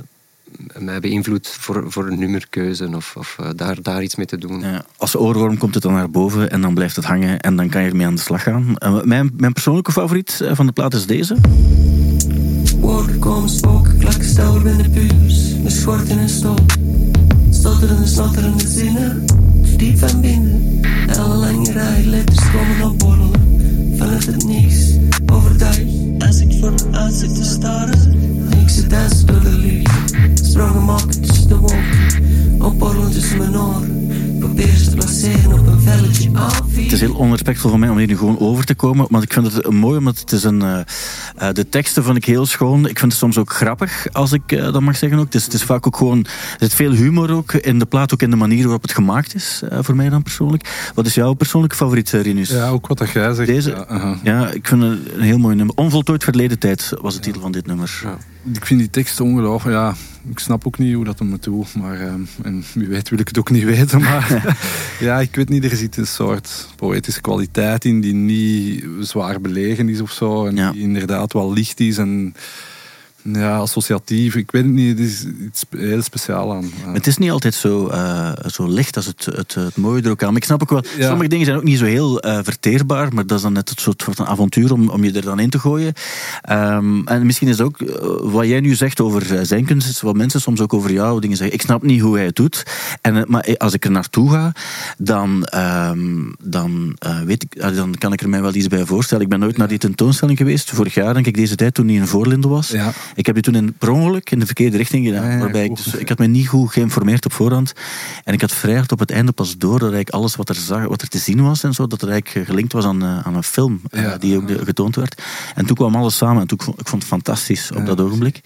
mij 0.78 1.00
beïnvloedt 1.00 1.48
voor, 1.48 1.84
voor 1.92 2.06
een 2.06 2.18
nummerkeuze 2.18 2.88
of, 2.94 3.14
of 3.16 3.36
eh, 3.40 3.48
daar, 3.56 3.82
daar 3.82 4.02
iets 4.02 4.16
mee 4.16 4.26
te 4.26 4.38
doen. 4.38 4.60
Ja, 4.60 4.84
als 4.96 5.16
oorworm 5.16 5.58
komt 5.58 5.74
het 5.74 5.82
dan 5.82 5.92
naar 5.92 6.10
boven 6.10 6.50
en 6.50 6.60
dan 6.60 6.74
blijft 6.74 6.96
het 6.96 7.04
hangen 7.04 7.40
en 7.40 7.56
dan 7.56 7.68
kan 7.68 7.82
je 7.82 7.88
ermee 7.88 8.06
aan 8.06 8.14
de 8.14 8.20
slag 8.20 8.42
gaan. 8.42 8.76
Eh, 8.76 9.02
mijn, 9.02 9.30
mijn 9.36 9.52
persoonlijke 9.52 9.92
favoriet 9.92 10.40
eh, 10.40 10.54
van 10.54 10.66
de 10.66 10.72
plaat 10.72 10.94
is 10.94 11.06
deze. 11.06 11.36
Woorden 12.88 13.18
komen 13.18 13.48
spoken, 13.48 13.98
klakken 13.98 14.24
stel 14.24 14.56
in 14.56 14.76
de 14.76 14.90
pubers. 14.90 15.54
Mijn 15.62 15.70
schort 15.70 16.08
in 16.08 16.18
een 16.18 16.28
stop. 16.28 16.60
Stotterende, 17.50 18.06
snotterende 18.06 18.68
zinnen. 18.68 19.24
Diep 19.76 19.98
van 19.98 20.20
binnen. 20.20 20.80
Alle 21.18 21.34
lange 21.34 21.72
rij 21.72 22.04
letters 22.04 22.50
komen 22.50 22.90
opborrelen. 22.90 23.96
Vanuit 23.96 24.26
het 24.26 24.46
niks, 24.46 24.96
overdag. 25.32 25.78
Als 26.18 26.40
ik 26.40 26.52
voor 26.60 26.72
mijn 26.72 26.96
uitzicht 26.96 27.34
te 27.34 27.44
staren. 27.44 28.18
Niks 28.48 28.76
het 28.76 28.90
dansen 28.90 29.26
door 29.26 29.40
de 29.40 29.58
lucht. 29.58 30.86
Maken 30.86 31.22
tussen 31.22 31.48
de 31.48 31.56
wolken. 31.56 32.47
Mijn. 32.58 34.06
Probeer 34.38 34.66
ze 34.66 34.90
te 34.90 34.96
placeren 34.96 35.52
op 35.52 35.66
een 35.66 35.80
velletje 35.80 36.30
Het 36.82 36.92
is 36.92 37.00
heel 37.00 37.14
onrespectvol 37.14 37.70
van 37.70 37.80
mij 37.80 37.88
om 37.88 37.98
hier 37.98 38.06
nu 38.06 38.16
gewoon 38.16 38.38
over 38.38 38.64
te 38.64 38.74
komen, 38.74 39.06
maar 39.10 39.22
ik 39.22 39.32
vind 39.32 39.52
het 39.52 39.70
mooi 39.70 39.98
omdat 39.98 40.18
het 40.18 40.32
is 40.32 40.44
een... 40.44 40.62
eh, 40.62 40.80
eh, 41.36 41.54
de 41.54 41.68
teksten 41.68 42.04
vind 42.04 42.16
ik 42.16 42.24
heel 42.24 42.46
schoon. 42.46 42.78
Ik 42.88 42.98
vind 42.98 43.12
het 43.12 43.20
soms 43.20 43.38
ook 43.38 43.52
grappig, 43.52 44.06
als 44.12 44.32
ik 44.32 44.52
eh, 44.52 44.72
dat 44.72 44.80
mag 44.80 44.96
zeggen 44.96 45.18
ook. 45.18 45.24
Het 45.24 45.34
is, 45.34 45.44
het 45.44 45.52
is 45.52 45.62
vaak 45.62 45.86
ook 45.86 45.96
gewoon... 45.96 46.18
Er 46.18 46.56
zit 46.58 46.74
veel 46.74 46.92
humor 46.92 47.30
ook 47.32 47.52
in 47.52 47.78
de 47.78 47.86
plaat, 47.86 48.12
ook 48.14 48.22
in 48.22 48.30
de 48.30 48.36
manier 48.36 48.62
waarop 48.62 48.82
het 48.82 48.92
gemaakt 48.92 49.34
is, 49.34 49.62
eh, 49.70 49.78
voor 49.82 49.96
mij 49.96 50.08
dan 50.08 50.22
persoonlijk. 50.22 50.90
Wat 50.94 51.06
is 51.06 51.14
jouw 51.14 51.32
persoonlijke 51.32 51.76
favoriet, 51.76 52.10
Rinus? 52.10 52.48
Ja, 52.48 52.68
ook 52.68 52.86
wat 52.86 52.98
dat 52.98 53.10
jij 53.10 53.34
zegt. 53.34 53.48
Deze? 53.48 53.86
Ja, 54.22 54.50
ik 54.50 54.66
vind 54.66 54.82
het 54.82 54.98
een 55.14 55.20
heel 55.22 55.38
mooi 55.38 55.56
nummer. 55.56 55.74
Onvoltooid 55.74 56.24
verleden 56.24 56.58
tijd 56.58 56.92
was 57.00 57.14
de 57.14 57.20
titel 57.20 57.40
van 57.40 57.52
dit 57.52 57.66
nummer. 57.66 58.00
Ja. 58.02 58.18
Ik 58.52 58.66
vind 58.66 58.80
die 58.80 58.90
tekst 58.90 59.20
ongelooflijk. 59.20 59.76
Ja, 59.76 59.94
ik 60.30 60.38
snap 60.38 60.66
ook 60.66 60.78
niet 60.78 60.94
hoe 60.94 61.04
dat 61.04 61.18
hem 61.18 61.32
het 61.32 61.42
doet. 61.42 61.74
Maar, 61.74 62.00
ehm, 62.00 62.20
en 62.42 62.64
wie 62.74 62.86
weet 62.88 63.08
wil 63.08 63.18
ik 63.18 63.28
het 63.28 63.38
ook 63.38 63.50
niet 63.50 63.64
weten. 63.64 64.00
Maar 64.00 64.56
ja, 65.00 65.20
ik 65.20 65.34
weet 65.34 65.48
niet. 65.48 65.64
Er 65.64 65.76
zit 65.76 65.96
een 65.96 66.06
soort 66.06 66.68
poëtische 66.76 67.20
kwaliteit 67.20 67.84
in 67.84 68.00
die 68.00 68.14
niet 68.14 68.84
zwaar 69.00 69.40
belegen 69.40 69.88
is 69.88 70.00
of 70.00 70.12
zo. 70.12 70.46
En 70.46 70.56
Ja. 70.56 70.72
die 70.72 70.80
inderdaad 70.82 71.32
wel 71.32 71.52
licht 71.52 71.80
is 71.80 71.98
en 71.98 72.34
ja, 73.32 73.56
associatief. 73.56 74.34
Ik 74.34 74.50
weet 74.50 74.62
het 74.62 74.72
niet. 74.72 74.98
Het 74.98 75.06
is 75.08 75.24
iets 75.46 75.64
heel 75.70 76.02
speciaals 76.02 76.64
aan. 76.84 76.94
Het 76.94 77.06
is 77.06 77.16
niet 77.18 77.30
altijd 77.30 77.54
zo, 77.54 77.86
eh, 77.88 78.30
zo 78.46 78.66
licht 78.68 78.96
als 78.96 79.06
het, 79.06 79.24
het, 79.24 79.54
het 79.54 79.76
mooie 79.76 80.02
er 80.02 80.10
ook 80.10 80.22
aan. 80.22 80.28
Maar 80.28 80.36
ik 80.36 80.44
snap 80.44 80.62
ook 80.62 80.70
wel, 80.70 80.84
Ja. 80.98 81.06
sommige 81.08 81.28
dingen 81.28 81.44
zijn 81.44 81.56
ook 81.56 81.64
niet 81.64 81.78
zo 81.78 81.84
heel 81.84 82.20
eh, 82.20 82.38
verteerbaar, 82.42 83.14
maar 83.14 83.26
dat 83.26 83.36
is 83.36 83.42
dan 83.42 83.52
net 83.52 83.68
het 83.68 83.80
soort 83.80 84.02
van 84.10 84.26
avontuur 84.26 84.72
om, 84.72 84.88
om 84.88 85.04
je 85.04 85.12
er 85.12 85.22
dan 85.22 85.38
in 85.38 85.50
te 85.50 85.58
gooien. 85.58 85.92
Ehm, 86.42 87.06
en 87.06 87.26
misschien 87.26 87.48
is 87.48 87.60
ook 87.60 87.80
eh, 87.80 87.96
wat 88.22 88.46
jij 88.46 88.60
nu 88.60 88.74
zegt 88.74 89.00
over 89.00 89.46
zijn 89.46 89.64
kunst, 89.64 89.88
is 89.88 90.00
wat 90.00 90.16
mensen 90.16 90.40
soms 90.40 90.60
ook 90.60 90.74
over 90.74 90.92
jou 90.92 91.20
dingen 91.20 91.36
zeggen. 91.36 91.54
Ik 91.54 91.62
snap 91.62 91.82
niet 91.82 92.00
hoe 92.00 92.16
hij 92.16 92.24
het 92.24 92.36
doet. 92.36 92.62
En, 93.00 93.24
maar 93.28 93.54
als 93.56 93.72
ik 93.74 93.84
er 93.84 93.90
naartoe 93.90 94.30
ga, 94.30 94.52
dan, 94.98 95.44
ehm, 95.44 96.32
dan, 96.42 96.96
weet 97.24 97.42
ik, 97.42 97.62
ah, 97.62 97.76
dan 97.76 97.94
kan 97.98 98.12
ik 98.12 98.20
er 98.20 98.28
mij 98.28 98.42
wel 98.42 98.54
iets 98.54 98.66
bij 98.66 98.84
voorstellen. 98.86 99.22
Ik 99.24 99.28
ben 99.30 99.38
nooit 99.40 99.56
naar 99.56 99.68
die 99.68 99.78
tentoonstelling 99.78 100.38
geweest. 100.38 100.70
Vorig 100.70 100.94
jaar, 100.94 101.14
denk 101.14 101.26
ik, 101.26 101.34
deze 101.34 101.56
tijd, 101.56 101.74
toen 101.74 101.86
hij 101.86 101.96
in 101.96 102.06
Voorlinden 102.06 102.50
was. 102.50 102.68
Ja. 102.68 102.92
Ik 103.18 103.26
heb 103.26 103.34
die 103.34 103.44
toen 103.44 103.54
in, 103.54 103.72
per 103.72 103.90
ongeluk 103.90 104.30
in 104.30 104.38
de 104.38 104.46
verkeerde 104.46 104.76
richting 104.76 105.06
gedaan. 105.06 105.24
Ah, 105.24 105.32
ja, 105.32 105.38
waarbij 105.38 105.64
ik, 105.64 105.76
dus, 105.76 105.94
ik 105.94 106.08
had 106.08 106.18
me 106.18 106.26
niet 106.26 106.48
goed 106.48 106.72
geïnformeerd 106.72 107.24
op 107.24 107.32
voorhand. 107.32 107.72
En 108.24 108.32
ik 108.34 108.40
had 108.40 108.52
vrij 108.52 108.74
hard 108.74 108.92
op 108.92 108.98
het 108.98 109.10
einde 109.10 109.32
pas 109.32 109.56
door 109.56 109.70
dat 109.78 109.80
eigenlijk 109.92 110.10
alles 110.10 110.36
wat 110.36 110.48
er, 110.48 110.54
zag, 110.54 110.86
wat 110.86 111.02
er 111.02 111.08
te 111.08 111.18
zien 111.18 111.42
was 111.42 111.62
en 111.64 111.72
zo, 111.74 111.86
dat 111.86 112.02
er 112.02 112.08
eigenlijk 112.08 112.46
gelinkt 112.46 112.72
was 112.72 112.84
aan, 112.84 113.02
eh, 113.02 113.26
aan 113.26 113.34
een 113.34 113.42
film 113.42 113.80
eh, 113.90 114.02
Ja. 114.02 114.16
die 114.18 114.36
ook 114.36 114.48
de- 114.48 114.64
getoond 114.64 114.96
werd. 114.96 115.22
En 115.54 115.66
toen 115.66 115.76
kwam 115.76 115.94
alles 115.96 116.16
samen 116.16 116.40
en 116.40 116.46
toen, 116.46 116.58
ik 116.58 116.64
vond 116.64 116.80
ik 116.80 116.86
vond 116.88 117.02
het 117.02 117.10
fantastisch 117.10 117.70
op 117.72 117.86
dat 117.86 118.00
ogenblik. 118.00 118.40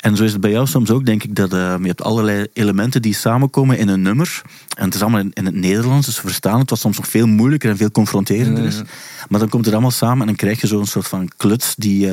En 0.00 0.16
zo 0.16 0.24
is 0.24 0.32
het 0.32 0.40
bij 0.40 0.50
jou 0.50 0.66
soms 0.66 0.90
ook, 0.90 1.06
denk 1.06 1.22
ik, 1.22 1.34
dat 1.34 1.52
eh, 1.52 1.74
je 1.80 1.86
hebt 1.86 2.02
allerlei 2.02 2.46
elementen 2.52 3.02
die 3.02 3.14
samenkomen 3.14 3.78
in 3.78 3.88
een 3.88 4.02
nummer. 4.02 4.42
En 4.76 4.84
het 4.84 4.94
is 4.94 5.00
allemaal 5.02 5.20
in, 5.20 5.30
in 5.32 5.44
het 5.44 5.54
Nederlands, 5.54 6.06
dus 6.06 6.16
we 6.16 6.22
verstaan 6.26 6.58
het, 6.58 6.70
wat 6.70 6.78
soms 6.78 6.96
nog 6.96 7.08
veel 7.08 7.26
moeilijker 7.26 7.70
en 7.70 7.76
veel 7.76 7.90
confronterender 7.90 8.64
is. 8.64 8.82
Maar 9.28 9.40
dan 9.40 9.48
komt 9.48 9.64
het 9.64 9.74
allemaal 9.74 9.90
samen 9.90 10.20
en 10.20 10.26
dan 10.26 10.36
krijg 10.36 10.60
je 10.60 10.66
zo'n 10.66 10.86
soort 10.86 11.08
van 11.08 11.30
kluts 11.36 11.74
die, 11.76 12.10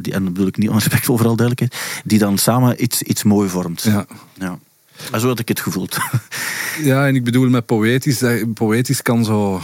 die 0.00 0.12
en 0.12 0.24
dat 0.24 0.32
bedoel 0.32 0.46
ik 0.46 0.56
niet 0.56 0.68
onrespectvol 0.68 1.16
vooral 1.18 1.36
duidelijkheid, 1.36 2.02
die 2.04 2.18
dan 2.18 2.38
samen 2.38 2.82
iets, 2.82 3.02
iets 3.02 3.22
mooi 3.22 3.48
vormt. 3.48 3.82
Ja. 3.82 4.06
Ja. 4.34 4.58
En 5.12 5.20
zo 5.20 5.26
had 5.28 5.38
ik 5.38 5.48
het 5.48 5.60
gevoeld. 5.60 5.96
ja, 6.82 7.06
en 7.06 7.14
ik 7.14 7.24
bedoel 7.24 7.48
met 7.48 7.66
poëtisch. 7.66 8.18
dat- 8.18 8.54
Poëtisch 8.54 9.02
kan 9.02 9.24
zo. 9.24 9.60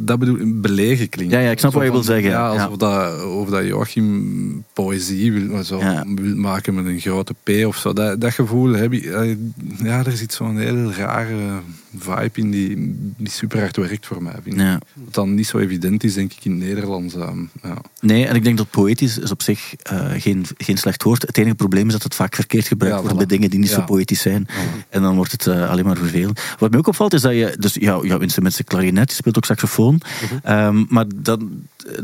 Dat 0.00 0.18
bedoel 0.18 0.60
belegen 0.60 1.08
klinken. 1.08 1.38
Ja, 1.38 1.44
ja, 1.44 1.50
ik 1.50 1.58
snap 1.58 1.72
wat 1.72 1.84
je 1.84 1.90
wil 1.90 2.02
zeggen, 2.02 2.30
Ja, 2.30 2.48
alsof, 2.48 2.76
Dat, 2.76 3.22
of 3.24 3.48
dat 3.48 3.64
Joachim 3.66 4.64
poëzie 4.72 5.32
wil, 5.32 5.64
zo 5.64 5.78
wil 6.14 6.36
maken 6.36 6.74
met 6.74 6.86
een 6.86 7.00
grote 7.00 7.34
P 7.42 7.66
of 7.66 7.76
zo. 7.76 7.92
Dat, 7.92 8.20
dat 8.20 8.32
gevoel 8.32 8.72
heb 8.72 8.92
ik. 8.92 9.04
eh, 9.04 9.36
Ja, 9.82 10.04
er 10.04 10.16
zit 10.16 10.32
zo'n 10.32 10.58
hele 10.58 10.92
rare 10.92 11.60
vibe 11.98 12.30
in 12.40 12.50
die, 12.50 12.94
die 13.16 13.30
super 13.30 13.58
hard 13.60 13.76
werkt 13.76 14.06
voor 14.06 14.22
mij. 14.22 14.34
Vind 14.42 14.60
ik. 14.60 14.78
Wat 15.04 15.14
dan 15.14 15.34
niet 15.34 15.46
zo 15.46 15.58
evident 15.58 16.04
is, 16.04 16.14
denk 16.14 16.32
ik, 16.32 16.44
in 16.44 16.62
ehm, 16.62 17.38
ja. 17.62 17.76
Nee, 18.00 18.26
en 18.26 18.34
ik 18.34 18.44
denk 18.44 18.56
dat 18.56 18.70
poëtisch 18.70 19.18
is 19.18 19.30
op 19.30 19.42
zich 19.42 19.74
eh, 19.82 20.10
geen, 20.16 20.44
geen 20.56 20.76
slecht 20.78 21.02
woord. 21.02 21.22
Het 21.22 21.38
enige 21.38 21.54
probleem 21.54 21.86
is 21.86 21.92
dat 21.92 22.02
het 22.02 22.14
vaak 22.14 22.34
verkeerd 22.34 22.66
gebruikt 22.66 22.96
Ja, 22.96 23.02
wordt 23.02 23.16
bij 23.16 23.26
dingen 23.26 23.50
die 23.50 23.58
niet 23.58 23.68
zo 23.70 23.82
poëtisch 23.82 24.20
zijn. 24.20 24.46
En 24.88 25.02
dan 25.02 25.16
wordt 25.16 25.32
het 25.32 25.46
eh, 25.46 25.70
alleen 25.70 25.84
maar 25.84 25.96
vervelend. 25.96 26.40
Wat 26.58 26.70
mij 26.70 26.78
ook 26.78 26.86
opvalt 26.86 27.12
is 27.12 27.20
dat 27.20 27.32
je, 27.32 27.56
dus 27.58 27.74
jouw, 27.74 28.04
jouw 28.04 28.18
instrument 28.18 28.58
is 28.58 28.64
klarinet, 28.64 29.10
je 29.10 29.16
speelt 29.16 29.36
ook 29.36 29.44
saxofoon. 29.44 29.87
Ehm, 30.42 30.84
maar 30.88 31.04
dat, 31.14 31.40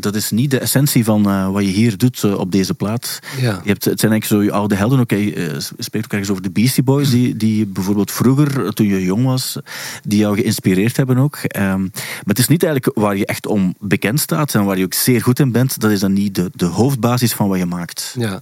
dat 0.01 0.15
is 0.15 0.31
niet 0.31 0.51
de 0.51 0.59
essentie 0.59 1.05
van 1.05 1.29
eh, 1.29 1.51
wat 1.51 1.63
je 1.63 1.71
hier 1.71 1.97
doet 1.97 2.25
eh, 2.25 2.39
op 2.39 2.53
deze 2.53 2.75
plaat. 2.75 3.19
Ja. 3.41 3.61
Je 3.63 3.69
hebt, 3.69 3.85
het 3.85 4.01
zijn 4.01 4.13
eigenlijk 4.13 4.25
zo 4.25 4.43
je 4.43 4.59
oude 4.59 4.75
helden. 4.75 4.99
Ook, 4.99 5.11
je 5.11 5.35
eh, 5.35 5.57
spreekt 5.79 6.05
ook 6.05 6.13
ergens 6.13 6.31
over 6.31 6.43
de 6.43 6.51
Beastie 6.51 6.83
Boys, 6.83 7.11
die, 7.11 7.37
die 7.37 7.67
bijvoorbeeld 7.67 8.13
vroeger, 8.13 8.75
toen 8.75 8.87
je 8.87 9.05
jong 9.05 9.25
was, 9.25 9.59
die 10.05 10.19
jou 10.19 10.37
geïnspireerd 10.37 10.97
hebben 10.97 11.19
ook. 11.19 11.37
Ehm, 11.37 11.81
maar 11.81 12.23
het 12.25 12.39
is 12.39 12.49
niet 12.49 12.63
eigenlijk 12.63 12.99
waar 12.99 13.17
je 13.17 13.27
echt 13.27 13.47
om 13.47 13.75
bekend 13.81 14.21
staat 14.21 14.55
en 14.55 14.65
waar 14.65 14.79
je 14.79 14.85
ook 14.85 14.95
zeer 14.95 15.23
goed 15.23 15.39
in 15.39 15.53
bent. 15.53 15.81
Dat 15.81 15.91
is 15.91 16.01
dan 16.01 16.13
niet 16.13 16.35
de, 16.35 16.51
de 16.55 16.67
hoofdbasis 16.67 17.33
van 17.33 17.49
wat 17.49 17.59
je 17.59 17.67
maakt. 17.67 18.15
Ja, 18.19 18.41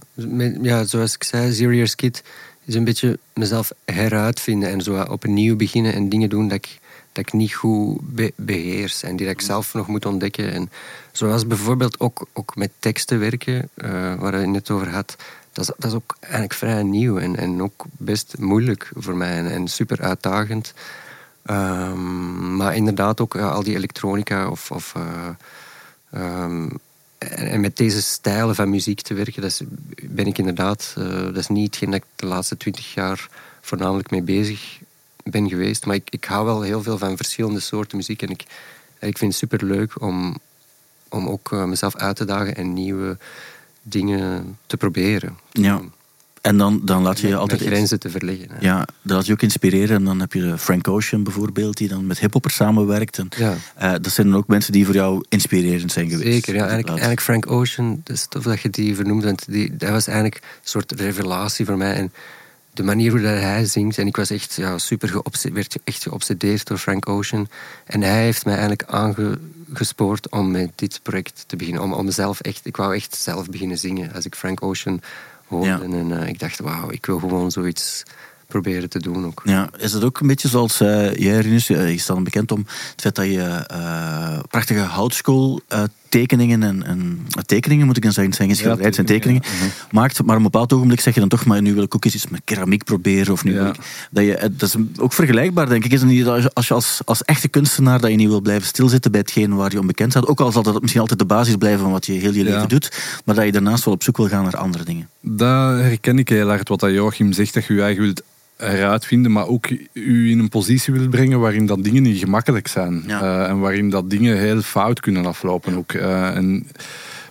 ja, 0.61 0.85
zoals 0.85 1.13
ik 1.13 1.23
zei, 1.23 1.51
Years 1.51 1.95
Kid 1.95 2.23
is 2.65 2.75
een 2.75 2.83
beetje 2.83 3.19
mezelf 3.33 3.71
heruitvinden 3.85 4.69
en 4.69 4.81
zo 4.81 5.01
opnieuw 5.01 5.55
beginnen 5.55 5.93
en 5.93 6.09
dingen 6.09 6.29
doen 6.29 6.47
dat 6.47 6.57
ik, 6.57 6.79
dat 7.13 7.25
ik 7.27 7.33
niet 7.33 7.53
goed 7.53 7.99
be- 8.01 8.33
beheers 8.35 9.03
en 9.03 9.15
die 9.15 9.25
dat 9.25 9.35
ik 9.35 9.41
zelf 9.41 9.73
nog 9.73 9.87
moet 9.87 10.05
ontdekken. 10.05 10.51
En 10.51 10.71
zoals 11.11 11.47
bijvoorbeeld 11.47 11.99
ook, 11.99 12.27
ook 12.33 12.55
met 12.55 12.71
teksten 12.79 13.19
werken, 13.19 13.69
eh, 13.73 14.15
waar 14.15 14.33
je 14.33 14.39
het 14.39 14.49
net 14.49 14.71
over 14.71 14.89
had, 14.89 15.15
dat 15.51 15.63
is, 15.63 15.71
dat 15.77 15.91
is 15.91 15.97
ook 15.97 16.15
eigenlijk 16.19 16.53
vrij 16.53 16.83
nieuw 16.83 17.17
en, 17.17 17.35
en 17.35 17.61
ook 17.61 17.85
best 17.91 18.35
moeilijk 18.37 18.91
voor 18.95 19.15
mij 19.15 19.45
en, 19.45 19.67
super 19.67 20.01
uitdagend. 20.01 20.73
Ehm, 21.43 22.55
maar 22.55 22.75
inderdaad 22.75 23.21
ook 23.21 23.33
ja, 23.33 23.49
al 23.49 23.63
die 23.63 23.75
elektronica 23.75 24.49
of, 24.49 24.71
of 24.71 24.93
eh, 24.95 25.29
ehm, 26.11 26.69
en, 27.17 27.61
met 27.61 27.77
deze 27.77 28.01
stijlen 28.01 28.55
van 28.55 28.69
muziek 28.69 29.01
te 29.01 29.13
werken, 29.13 29.41
dat 29.41 29.51
is, 29.51 29.61
ben 30.03 30.27
ik 30.27 30.37
inderdaad, 30.37 30.93
eh, 30.97 31.05
dat 31.23 31.37
is 31.37 31.47
niet 31.47 31.65
hetgeen 31.65 31.91
dat 31.91 31.99
ik 31.99 32.05
de 32.15 32.25
laatste 32.25 32.57
twintig 32.57 32.93
jaar 32.93 33.29
voornamelijk 33.61 34.11
mee 34.11 34.21
bezig 34.21 34.79
ben 35.23 35.49
geweest. 35.49 35.85
Maar 35.85 35.95
ik, 35.95 36.07
ik 36.09 36.25
hou 36.25 36.45
wel 36.45 36.61
heel 36.61 36.83
veel 36.83 36.97
van 36.97 37.15
verschillende 37.17 37.59
soorten 37.59 37.97
muziek 37.97 38.21
en 38.21 38.29
ik, 38.29 38.41
ik 38.99 39.17
vind 39.17 39.31
het 39.31 39.35
super 39.49 39.65
leuk 39.67 40.01
om, 40.01 40.37
om 41.09 41.27
ook 41.27 41.51
eh, 41.51 41.63
mezelf 41.65 41.95
uit 41.95 42.15
te 42.15 42.25
dagen 42.25 42.55
en 42.55 42.73
nieuwe 42.73 43.17
dingen 43.81 44.57
te 44.65 44.77
proberen. 44.77 45.37
Ja. 45.51 45.81
En 46.41 46.57
dan, 46.57 46.81
dan 46.83 47.01
laat 47.01 47.19
je 47.19 47.27
je 47.27 47.35
altijd... 47.35 47.59
met 47.59 47.69
grenzen 47.69 47.99
te 47.99 48.09
verleggen. 48.09 48.47
hè. 48.51 48.55
Ja, 48.59 48.77
dat 49.01 49.15
laat 49.17 49.25
je 49.25 49.33
ook 49.33 49.41
inspireren. 49.41 49.95
En 49.95 50.03
dan 50.03 50.19
heb 50.19 50.33
je 50.33 50.57
Frank 50.57 50.87
Ocean 50.87 51.23
bijvoorbeeld, 51.23 51.77
die 51.77 51.87
dan 51.87 52.07
met 52.07 52.19
hiphoppers 52.19 52.55
samenwerkt. 52.55 53.17
En, 53.17 53.27
Ja. 53.37 53.55
eh, 53.75 53.91
dat 54.01 54.11
zijn 54.11 54.27
dan 54.29 54.35
ook 54.37 54.47
mensen 54.47 54.71
die 54.71 54.85
voor 54.85 54.93
jou 54.93 55.23
inspirerend 55.29 55.91
zijn 55.91 56.09
geweest. 56.09 56.31
Zeker, 56.33 56.53
ja. 56.53 56.59
Eigenlijk, 56.59 56.87
Laat- 56.89 56.97
eigenlijk 56.99 57.21
Frank 57.21 57.51
Ocean, 57.51 58.01
is 58.05 58.25
tof 58.29 58.43
dat 58.43 58.61
je 58.61 58.69
die 58.69 58.95
vernoemt, 58.95 59.23
want 59.23 59.45
die, 59.51 59.77
dat 59.77 59.89
was 59.89 60.07
eigenlijk 60.07 60.35
een 60.43 60.49
soort 60.69 60.91
revelatie 60.91 61.65
voor 61.65 61.77
mij. 61.77 61.93
En 61.93 62.13
de 62.73 62.83
manier 62.83 63.11
hoe 63.11 63.21
dat 63.21 63.39
hij 63.39 63.65
zingt, 63.65 63.97
en 63.97 64.07
ik 64.07 64.15
was 64.15 64.29
echt 64.29 64.53
ja, 64.53 64.77
super 64.77 65.09
geobse- 65.09 65.51
werd 65.51 65.77
echt 65.83 66.03
geobsedeerd 66.03 66.67
door 66.67 66.77
Frank 66.77 67.09
Ocean. 67.09 67.47
En 67.85 68.01
hij 68.01 68.23
heeft 68.23 68.45
mij 68.45 68.53
eigenlijk 68.53 68.83
aangespoord 68.87 70.29
om 70.29 70.51
met 70.51 70.71
dit 70.75 70.99
project 71.03 71.43
te 71.47 71.55
beginnen. 71.55 71.81
Om, 71.83 71.93
om 71.93 72.11
zelf 72.11 72.39
echt, 72.39 72.65
ik 72.65 72.77
wou 72.77 72.95
echt 72.95 73.15
zelf 73.15 73.49
beginnen 73.49 73.77
zingen 73.77 74.13
als 74.13 74.25
ik 74.25 74.35
Frank 74.35 74.63
Ocean 74.63 75.01
hoorde. 75.47 75.67
Ja. 75.67 75.81
En 75.81 76.21
eh, 76.21 76.27
ik 76.27 76.39
dacht, 76.39 76.59
wauw, 76.59 76.89
ik 76.91 77.05
wil 77.05 77.19
gewoon 77.19 77.51
zoiets 77.51 78.03
proberen 78.47 78.89
te 78.89 78.99
doen 78.99 79.25
ook. 79.25 79.41
Ja, 79.45 79.69
is 79.77 79.93
het 79.93 80.03
ook 80.03 80.19
een 80.19 80.27
beetje 80.27 80.47
zoals 80.47 80.79
eh 80.81 81.15
jij, 81.15 81.39
Rinus, 81.39 81.69
eh, 81.69 81.91
je 81.91 81.97
staat 81.99 82.23
bekend 82.23 82.51
om 82.51 82.59
het 82.91 83.01
feit 83.01 83.15
dat 83.15 83.25
je 83.25 83.41
eh, 83.67 84.39
prachtige 84.49 84.79
houtskool 84.79 85.61
tekeningen 86.09 86.63
en, 86.63 86.83
en 86.85 87.27
tekeningen, 87.45 87.85
moet 87.85 87.97
ik 87.97 88.03
dan 88.03 88.11
zeggen, 88.11 88.31
het 88.31 88.35
zijn 88.41 88.47
geen 88.49 88.57
schilderijen, 88.57 88.93
zijn 88.93 89.05
tekeningen, 89.05 89.41
tekeningen, 89.41 89.73
maakt. 89.91 90.17
Maar 90.23 90.29
op 90.35 90.37
een 90.37 90.51
bepaald 90.51 90.73
ogenblik 90.73 90.99
zeg 90.99 91.13
je 91.13 91.19
dan 91.19 91.29
toch, 91.29 91.45
maar 91.45 91.61
nu 91.61 91.73
wil 91.73 91.83
ik 91.83 91.95
ook 91.95 92.05
eens 92.05 92.15
iets 92.15 92.27
met 92.27 92.41
keramiek 92.43 92.83
proberen. 92.83 93.33
Of 93.33 93.43
nu 93.43 93.53
Ja. 93.53 93.67
ik, 93.67 93.75
dat, 94.11 94.23
je, 94.23 94.51
dat 94.57 94.69
is 94.69 94.75
ook 94.97 95.13
vergelijkbaar, 95.13 95.69
denk 95.69 95.85
ik. 95.85 95.91
Is 95.91 95.99
het 96.01 96.09
niet 96.09 96.25
dat 96.25 96.53
als- 96.53 96.67
je 96.67 96.73
als, 96.73 97.01
als 97.05 97.23
echte 97.23 97.47
kunstenaar 97.47 97.99
dat 97.99 98.09
je 98.09 98.15
niet 98.15 98.27
wil 98.27 98.41
blijven 98.41 98.67
stilzitten 98.67 99.11
bij 99.11 99.19
hetgeen 99.19 99.55
waar 99.55 99.71
je 99.71 99.79
onbekend 99.79 100.11
staat, 100.11 100.27
ook 100.27 100.39
al 100.39 100.51
zal 100.51 100.63
dat 100.63 100.81
misschien 100.81 101.01
altijd 101.01 101.19
de 101.19 101.25
basis 101.25 101.55
blijven 101.55 101.79
van 101.81 101.91
wat 101.91 102.05
je 102.05 102.11
heel 102.13 102.33
je 102.33 102.43
leven 102.43 102.69
doet, 102.69 102.91
maar 103.25 103.35
dat 103.35 103.45
je 103.45 103.51
daarnaast 103.51 103.85
wel 103.85 103.93
op 103.93 104.03
zoek 104.03 104.17
wil 104.17 104.27
gaan 104.27 104.43
naar 104.43 104.57
andere 104.57 104.83
dingen. 104.83 105.09
Dat 105.25 105.79
herken 105.79 106.19
ik 106.19 106.29
heel 106.29 106.47
hard, 106.47 106.69
wat 106.69 106.79
dat 106.79 106.91
Joachim 106.91 107.33
zegt, 107.33 107.53
dat 107.53 107.65
je 107.65 107.73
je 107.73 107.81
eigen 107.81 108.03
wilt 108.03 108.21
eruit 108.57 109.05
vinden, 109.05 109.31
maar 109.31 109.47
ook 109.47 109.69
u 109.93 110.29
in 110.31 110.39
een 110.39 110.49
positie 110.49 110.93
wilt 110.93 111.09
brengen 111.09 111.39
waarin 111.39 111.65
dat 111.65 111.83
dingen 111.83 112.03
niet 112.03 112.19
gemakkelijk 112.19 112.67
zijn. 112.67 113.03
Ja. 113.07 113.21
Eh, 113.21 113.49
en 113.49 113.59
waarin 113.59 113.89
dat 113.89 114.09
dingen 114.09 114.37
heel 114.37 114.61
fout 114.61 114.99
kunnen 114.99 115.25
aflopen 115.25 115.77
ook. 115.77 115.93
Eh, 115.93 116.35
en 116.35 116.67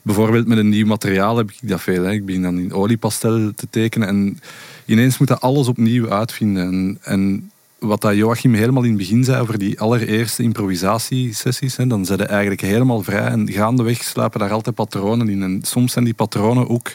bijvoorbeeld 0.03 0.47
met 0.47 0.59
een 0.59 0.69
nieuw 0.69 0.87
materiaal 0.87 1.37
heb 1.37 1.51
ik 1.51 1.69
dat 1.69 1.81
veel. 1.81 2.03
Hè. 2.05 2.11
Ik 2.13 2.27
begin 2.27 2.43
dan 2.43 2.59
in 2.59 2.73
oliepastel 2.73 3.53
te 3.55 3.67
tekenen 3.71 4.09
en 4.09 4.41
ineens 4.85 5.19
moet 5.19 5.29
dat 5.29 5.41
alles 5.41 5.69
opnieuw 5.69 6.11
uitvinden. 6.11 6.67
En, 6.67 6.99
en 7.03 7.51
wat 7.79 8.01
dat 8.01 8.15
Joachim 8.15 8.55
helemaal 8.55 8.83
in 8.83 8.89
het 8.89 8.99
begin 8.99 9.25
zei 9.25 9.41
over 9.41 9.59
die 9.59 9.81
allereerste 9.81 10.43
improvisatiesessies, 10.43 11.77
hè, 11.77 11.87
dan 11.87 12.05
zijn 12.05 12.19
ze 12.19 12.25
eigenlijk 12.25 12.61
helemaal 12.61 13.03
vrij 13.03 13.27
en 13.27 13.53
gaandeweg 13.53 14.05
sluipen 14.05 14.41
daar 14.41 14.51
altijd 14.51 14.75
patronen 14.75 15.29
in. 15.29 15.43
En 15.43 15.61
soms 15.63 15.93
zijn 15.93 16.05
die 16.05 16.15
patronen 16.15 16.69
ook 16.69 16.91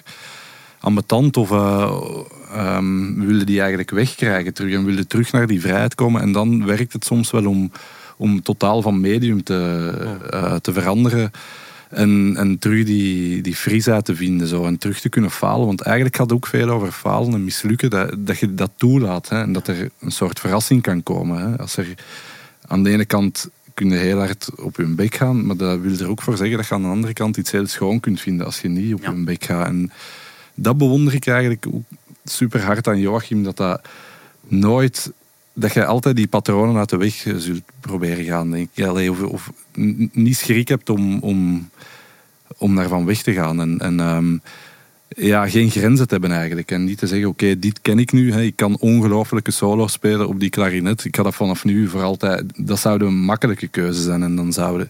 ambetant 0.87 1.37
of 1.37 1.51
eh, 1.51 1.91
ehm, 2.53 3.19
willen 3.25 3.45
die 3.45 3.59
eigenlijk 3.59 3.91
wegkrijgen 3.91 4.53
terug 4.53 4.73
en 4.73 4.85
willen 4.85 5.07
terug 5.07 5.31
naar 5.31 5.47
die 5.47 5.61
vrijheid 5.61 5.95
komen. 5.95 6.21
En 6.21 6.31
dan 6.31 6.65
werkt 6.65 6.93
het 6.93 7.05
soms 7.05 7.31
wel 7.31 7.45
om, 7.45 7.71
om 8.17 8.41
totaal 8.41 8.81
van 8.81 9.01
medium 9.01 9.43
te, 9.43 9.91
eh, 10.29 10.55
te 10.55 10.73
veranderen. 10.73 11.31
En, 11.89 12.33
en 12.37 12.59
terug 12.59 12.85
die, 12.85 13.41
die 13.41 13.55
frisheid 13.55 14.05
te 14.05 14.15
vinden 14.15 14.47
zo, 14.47 14.65
en 14.65 14.77
terug 14.77 14.99
te 14.99 15.09
kunnen 15.09 15.31
falen. 15.31 15.65
Want 15.65 15.81
eigenlijk 15.81 16.15
gaat 16.15 16.29
het 16.29 16.35
ook 16.35 16.47
veel 16.47 16.69
over 16.69 16.91
falen 16.91 17.33
en 17.33 17.43
mislukken. 17.43 17.89
Dat, 17.89 18.15
dat 18.17 18.37
je 18.37 18.53
dat 18.53 18.71
toelaat 18.75 19.29
hè, 19.29 19.41
en 19.41 19.53
dat 19.53 19.67
er 19.67 19.89
een 19.99 20.11
soort 20.11 20.39
verrassing 20.39 20.81
kan 20.81 21.03
komen. 21.03 21.39
Hè. 21.41 21.57
Als 21.57 21.77
er 21.77 21.87
aan 22.67 22.83
de 22.83 22.89
ene 22.89 23.05
kant 23.05 23.49
kun 23.73 23.89
je 23.89 23.97
heel 23.97 24.17
hard 24.17 24.49
op 24.55 24.75
je 24.77 24.85
bek 24.85 25.15
gaan, 25.15 25.45
maar 25.45 25.57
dat 25.57 25.79
wil 25.79 25.97
er 25.99 26.09
ook 26.09 26.21
voor 26.21 26.37
zeggen 26.37 26.57
dat 26.57 26.67
je 26.67 26.73
aan 26.73 26.81
de 26.81 26.87
andere 26.87 27.13
kant 27.13 27.37
iets 27.37 27.51
heel 27.51 27.67
schoon 27.67 27.99
kunt 27.99 28.21
vinden 28.21 28.45
als 28.45 28.61
je 28.61 28.67
niet 28.67 28.93
op 28.93 29.01
Ja. 29.01 29.11
je 29.11 29.23
bek 29.23 29.43
gaat. 29.43 29.67
En 29.67 29.91
dat 30.59 30.77
bewonder 30.77 31.13
ik 31.13 31.27
eigenlijk 31.27 31.65
super 32.23 32.63
hard 32.63 32.87
aan 32.87 32.99
Joachim, 32.99 33.43
dat 33.43 33.57
dat 33.57 33.81
nooit 34.47 35.11
dat 35.53 35.73
je 35.73 35.85
altijd 35.85 36.15
die 36.15 36.27
patronen 36.27 36.77
uit 36.77 36.89
de 36.89 36.97
weg 36.97 37.25
eh, 37.25 37.35
zult 37.35 37.61
proberen 37.79 38.25
gaan. 38.25 38.51
Denk 38.51 38.69
ik. 38.73 38.85
Allee, 38.85 39.11
of, 39.11 39.21
of 39.21 39.51
niet 40.11 40.37
schrik 40.37 40.67
hebt 40.67 40.89
om, 40.89 41.19
om, 41.19 41.69
om 42.57 42.75
daarvan 42.75 43.05
weg 43.05 43.21
te 43.21 43.33
gaan. 43.33 43.61
En, 43.61 43.79
en 43.79 43.99
ehm, 43.99 44.37
ja, 45.07 45.49
geen 45.49 45.69
grenzen 45.69 46.07
te 46.07 46.13
hebben 46.13 46.31
eigenlijk. 46.31 46.71
En 46.71 46.83
niet 46.83 46.97
te 46.97 47.07
zeggen, 47.07 47.27
oké, 47.27 47.59
dit 47.59 47.81
ken 47.81 47.99
ik 47.99 48.11
nu. 48.11 48.31
Hè. 48.31 48.41
Ik 48.41 48.55
kan 48.55 48.77
ongelooflijke 48.79 49.51
solo 49.51 49.87
spelen 49.87 50.27
op 50.27 50.39
die 50.39 50.49
klarinet. 50.49 51.05
Ik 51.05 51.15
ga 51.15 51.23
dat 51.23 51.35
vanaf 51.35 51.63
nu 51.63 51.87
voor 51.87 52.03
altijd... 52.03 52.43
Dat 52.55 52.79
zou 52.79 53.03
een 53.03 53.19
makkelijke 53.19 53.67
keuze 53.67 54.01
zijn. 54.01 54.23
En 54.23 54.35
dan 54.35 54.53
zouden... 54.53 54.89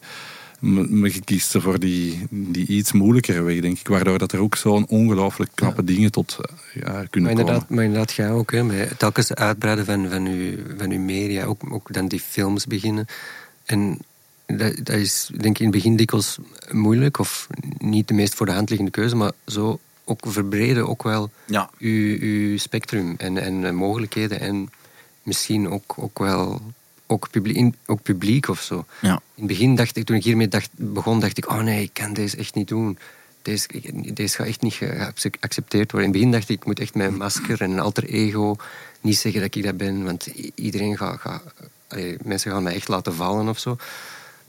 Maar 0.59 1.09
je 1.09 1.21
kiest 1.23 1.55
voor 1.57 1.79
die, 1.79 2.27
die 2.29 2.67
iets 2.67 2.91
moeilijkere 2.91 3.41
weg, 3.41 3.59
denk 3.61 3.79
ik. 3.79 3.87
Waardoor 3.87 4.17
dat 4.17 4.31
er 4.31 4.39
ook 4.39 4.55
zo'n 4.55 4.87
ongelooflijk 4.87 5.51
knappe 5.53 5.83
dingen 5.83 6.11
tot 6.11 6.37
ja, 6.73 6.81
kunnen 6.81 6.99
Maar 6.99 7.09
komen. 7.11 7.29
inderdaad, 7.29 7.69
maar 7.69 7.83
inderdaad, 7.83 8.13
jij 8.13 8.31
ook. 8.31 8.51
Hè, 8.51 8.63
met 8.63 8.99
telkens 8.99 9.33
uitbreiden 9.33 9.85
van, 9.85 10.09
van, 10.09 10.25
uw, 10.25 10.57
van 10.77 10.91
uw 10.91 10.99
media. 10.99 11.43
Ook, 11.45 11.61
ook 11.71 11.93
dan 11.93 12.07
die 12.07 12.19
films 12.19 12.65
beginnen. 12.65 13.05
En 13.65 13.97
dat, 14.45 14.75
dat 14.83 14.95
is 14.95 15.29
denk 15.31 15.43
ik 15.55 15.59
in 15.59 15.65
het 15.65 15.75
begin 15.75 15.95
dikwijls 15.95 16.37
moeilijk. 16.71 17.19
Of 17.19 17.47
niet 17.77 18.07
de 18.07 18.13
meest 18.13 18.35
voor 18.35 18.45
de 18.45 18.51
hand 18.51 18.69
liggende 18.69 18.91
keuze. 18.91 19.15
Maar 19.15 19.31
zo 19.45 19.79
ook 20.05 20.23
verbreden 20.27 20.87
ook 20.87 21.03
wel 21.03 21.29
Ja. 21.45 21.69
uw, 21.79 22.17
uw 22.19 22.57
spectrum 22.57 23.15
en, 23.17 23.37
en 23.37 23.75
mogelijkheden. 23.75 24.39
En 24.39 24.69
misschien 25.23 25.69
ook, 25.69 25.93
ook 25.97 26.19
wel 26.19 26.61
ook 27.07 27.29
publiek, 27.29 27.55
in- 27.55 27.75
ook 27.85 28.01
publiek 28.01 28.47
of 28.47 28.61
zo. 28.61 28.85
Ja. 29.01 29.11
In 29.13 29.19
het 29.35 29.47
begin 29.47 29.75
dacht 29.75 29.95
ik, 29.97 30.05
toen 30.05 30.15
ik 30.15 30.23
hiermee 30.23 30.47
dacht, 30.47 30.69
begon, 30.75 31.19
dacht 31.19 31.37
ik, 31.37 31.49
oh 31.49 31.61
nee, 31.61 31.83
ik 31.83 31.93
kan 31.93 32.13
deze 32.13 32.37
echt 32.37 32.55
niet 32.55 32.67
doen. 32.67 32.97
Deze, 33.41 33.67
deze 34.13 34.35
gaat 34.35 34.47
echt 34.47 34.61
niet 34.61 34.73
ge- 34.73 35.11
geaccepteerd 35.15 35.91
worden. 35.91 36.09
In 36.09 36.13
het 36.15 36.21
begin 36.21 36.31
dacht 36.31 36.49
ik, 36.49 36.57
ik 36.59 36.65
moet 36.65 36.79
echt 36.79 36.95
mijn 36.95 37.17
masker 37.17 37.61
en 37.61 37.71
een 37.71 37.79
alter 37.79 38.03
ego 38.03 38.55
niet 39.01 39.17
zeggen 39.17 39.41
dat 39.41 39.55
ik 39.55 39.63
dat 39.63 39.77
ben, 39.77 40.03
want 40.03 40.25
iedereen 40.55 40.97
gaat, 40.97 41.19
gaat 41.19 41.43
allee, 41.87 42.17
mensen 42.23 42.51
gaan 42.51 42.63
mij 42.63 42.75
echt 42.75 42.87
laten 42.87 43.13
vallen 43.15 43.47
of 43.47 43.59
zo. 43.59 43.77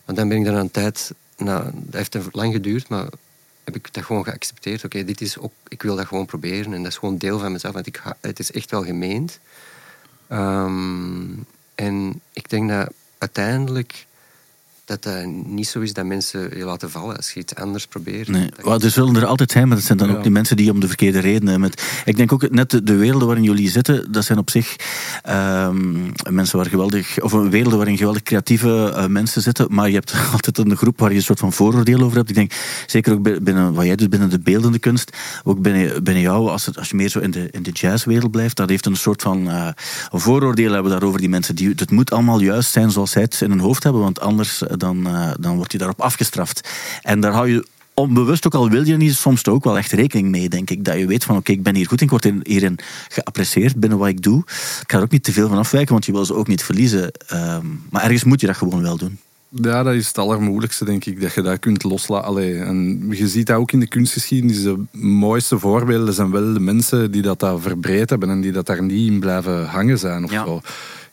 Maar 0.05 0.15
dan 0.15 0.29
ben 0.29 0.39
ik 0.39 0.45
dan 0.45 0.55
een 0.55 0.71
tijd, 0.71 1.13
nou, 1.37 1.71
dat 1.75 1.95
heeft 2.13 2.29
lang 2.35 2.53
geduurd, 2.53 2.89
maar 2.89 3.07
heb 3.65 3.77
ik 3.77 3.93
dat 3.95 4.05
gewoon 4.05 4.25
geaccepteerd. 4.25 4.85
Oké, 4.85 5.05
dit 5.05 5.21
is 5.21 5.39
ook, 5.39 5.53
ik 5.69 5.83
wil 5.83 5.97
dat 5.97 6.07
gewoon 6.07 6.27
proberen 6.27 6.73
en 6.73 6.83
dat 6.83 6.93
is 6.93 6.99
gewoon 6.99 7.19
deel 7.19 7.39
van 7.39 7.53
mezelf, 7.53 7.75
want 7.75 7.87
ik, 7.87 8.03
het 8.21 8.39
is 8.39 8.53
echt 8.53 8.71
wel 8.71 8.85
gemeend. 8.85 9.39
Ehm, 10.29 11.27
en 11.79 12.21
ik 12.33 12.49
denk 12.49 12.69
dat 12.69 12.93
uiteindelijk 13.19 14.07
dat 14.89 15.03
dat 15.03 15.27
niet 15.47 15.69
zo 15.69 15.81
is 15.81 15.93
dat 15.93 16.05
mensen 16.05 16.57
je 16.59 16.65
laten 16.65 16.91
vallen 16.91 17.17
als 17.17 17.31
je 17.31 17.41
iets 17.41 17.55
anders 17.55 17.87
probeert. 17.87 18.29
Nee, 18.29 18.51
Dat 18.57 18.65
wel, 18.65 18.81
er 18.81 18.91
zullen 18.91 19.17
er 19.17 19.27
altijd 19.27 19.51
zijn, 19.51 19.67
maar 19.69 19.77
dat 19.77 19.87
zijn 19.87 19.99
dan 19.99 20.09
Ja. 20.09 20.15
ook 20.17 20.23
die 20.23 20.33
mensen 20.33 20.57
die 20.57 20.71
om 20.73 20.81
de 20.81 20.87
verkeerde 20.87 21.19
redenen. 21.19 21.61
Met, 21.61 21.83
ik 22.05 22.17
denk 22.17 22.33
ook 22.33 22.51
net 22.51 22.71
de, 22.71 22.83
de 22.83 22.97
werelden 22.97 23.27
waarin 23.27 23.45
jullie 23.45 23.71
zitten, 23.71 24.13
dat 24.13 24.25
zijn 24.25 24.39
op 24.39 24.51
zich 24.51 24.77
ehm, 25.23 25.95
mensen 26.31 26.57
waar 26.59 26.67
geweldig, 26.67 27.21
of 27.21 27.33
een 27.33 27.51
wereld 27.51 27.75
waarin 27.75 27.97
geweldig 27.97 28.23
creatieve 28.23 28.93
eh, 28.97 29.07
mensen 29.07 29.43
zitten, 29.43 29.67
maar 29.71 29.89
je 29.89 29.95
hebt 29.95 30.15
altijd 30.33 30.59
een 30.59 30.77
groep 30.77 30.99
waar 30.99 31.11
je 31.11 31.17
een 31.17 31.23
soort 31.23 31.39
van 31.39 31.53
vooroordeel 31.53 32.01
over 32.03 32.17
hebt. 32.17 32.29
Ik 32.29 32.35
denk 32.35 32.53
zeker 32.87 33.13
ook 33.13 33.23
bi- 33.23 33.41
binnen 33.41 33.75
wat 33.75 33.85
jij 33.85 33.97
doet 33.97 34.11
binnen 34.11 34.31
de 34.31 34.41
beeldende 34.41 34.79
kunst, 34.79 35.17
ook 35.45 35.61
binnen, 35.61 36.05
binnen 36.05 36.23
jou, 36.23 36.49
als, 36.49 36.67
het, 36.67 36.79
als 36.79 36.89
je 36.91 36.97
meer 36.97 37.09
zo 37.09 37.19
in 37.19 37.31
de, 37.31 37.49
in 37.51 37.63
de 37.63 37.71
jazzwereld 37.71 38.31
blijft, 38.31 38.57
dat 38.57 38.69
heeft 38.69 38.87
een 38.87 38.97
soort 38.97 39.23
van 39.23 39.49
eh, 39.51 39.69
een 40.11 40.21
vooroordeel 40.21 40.73
hebben 40.73 40.91
daarover 40.91 41.21
die 41.21 41.29
mensen. 41.29 41.55
Die, 41.57 41.69
het 41.77 41.91
moet 41.91 42.13
allemaal 42.13 42.41
juist 42.41 42.71
zijn 42.73 42.91
zoals 42.91 43.11
zij 43.11 43.23
het 43.23 43.41
in 43.41 43.51
hun 43.51 43.61
hoofd 43.61 43.83
hebben, 43.83 44.03
want 44.03 44.21
anders 44.21 44.63
eh, 44.63 44.77
dan, 44.79 45.07
eh, 45.07 45.31
dan 45.41 45.57
wordt 45.57 45.73
je 45.73 45.79
daarop 45.79 46.01
afgestraft. 46.01 46.69
En 47.03 47.21
daar 47.21 47.33
hou 47.33 47.49
je 47.51 47.67
onbewust, 47.95 48.47
ook 48.47 48.55
al 48.55 48.71
wil 48.71 48.87
je 48.87 48.97
niet, 48.97 49.15
soms 49.15 49.47
ook 49.47 49.65
wel 49.65 49.79
echt 49.79 49.93
rekening 49.93 50.29
mee, 50.29 50.49
denk 50.49 50.71
ik. 50.71 50.85
Dat 50.85 50.99
je 50.99 51.07
weet 51.07 51.25
van, 51.25 51.37
oké, 51.37 51.53
ik 51.53 51.63
ben 51.63 51.75
hier 51.75 51.87
goed 51.87 51.99
in, 51.99 52.05
ik 52.05 52.11
word 52.11 52.25
hier- 52.25 52.41
hierin 52.43 52.79
geapprecieerd 53.09 53.77
binnen 53.77 53.99
wat 53.99 54.09
ik 54.09 54.23
doe. 54.23 54.39
Ik 54.83 54.85
ga 54.87 54.97
er 54.97 55.03
ook 55.03 55.11
niet 55.11 55.25
te 55.25 55.33
veel 55.33 55.49
van 55.49 55.59
afwijken, 55.59 55.93
want 55.93 56.05
je 56.07 56.13
wil 56.13 56.25
ze 56.25 56.35
ook 56.35 56.49
niet 56.49 56.63
verliezen. 56.65 57.11
Ehm, 57.27 57.67
maar 57.91 58.03
ergens 58.03 58.25
moet 58.25 58.41
je 58.41 58.47
dat 58.47 58.57
gewoon 58.57 58.83
wel 58.83 58.97
doen. 58.97 59.19
Ja, 59.49 59.83
dat 59.83 59.95
is 59.95 60.07
het 60.07 60.19
allermoeilijkste, 60.19 60.85
denk 60.85 61.05
ik, 61.05 61.21
dat 61.21 61.35
je 61.35 61.43
dat 61.43 61.59
kunt 61.59 61.83
loslaten. 61.83 62.67
En 62.67 63.07
je 63.11 63.29
ziet 63.29 63.47
dat 63.47 63.57
ook 63.57 63.73
in 63.73 63.81
de 63.81 63.89
kunstgeschiedenis. 63.89 64.63
De 64.63 64.83
mooiste 64.93 65.59
voorbeelden 65.59 66.15
zijn 66.15 66.31
wel 66.31 66.53
de 66.53 66.61
mensen 66.61 67.11
die 67.11 67.23
dat 67.23 67.41
daar 67.41 67.59
verbreed 67.59 68.11
hebben 68.11 68.31
en 68.31 68.41
die 68.41 68.53
dat 68.53 68.67
daar 68.67 68.83
niet 68.83 69.11
in 69.11 69.21
blijven 69.21 69.67
hangen 69.67 69.99
zijn. 69.99 70.25
Of 70.25 70.31
Ja. 70.33 70.45
zo. 70.45 70.61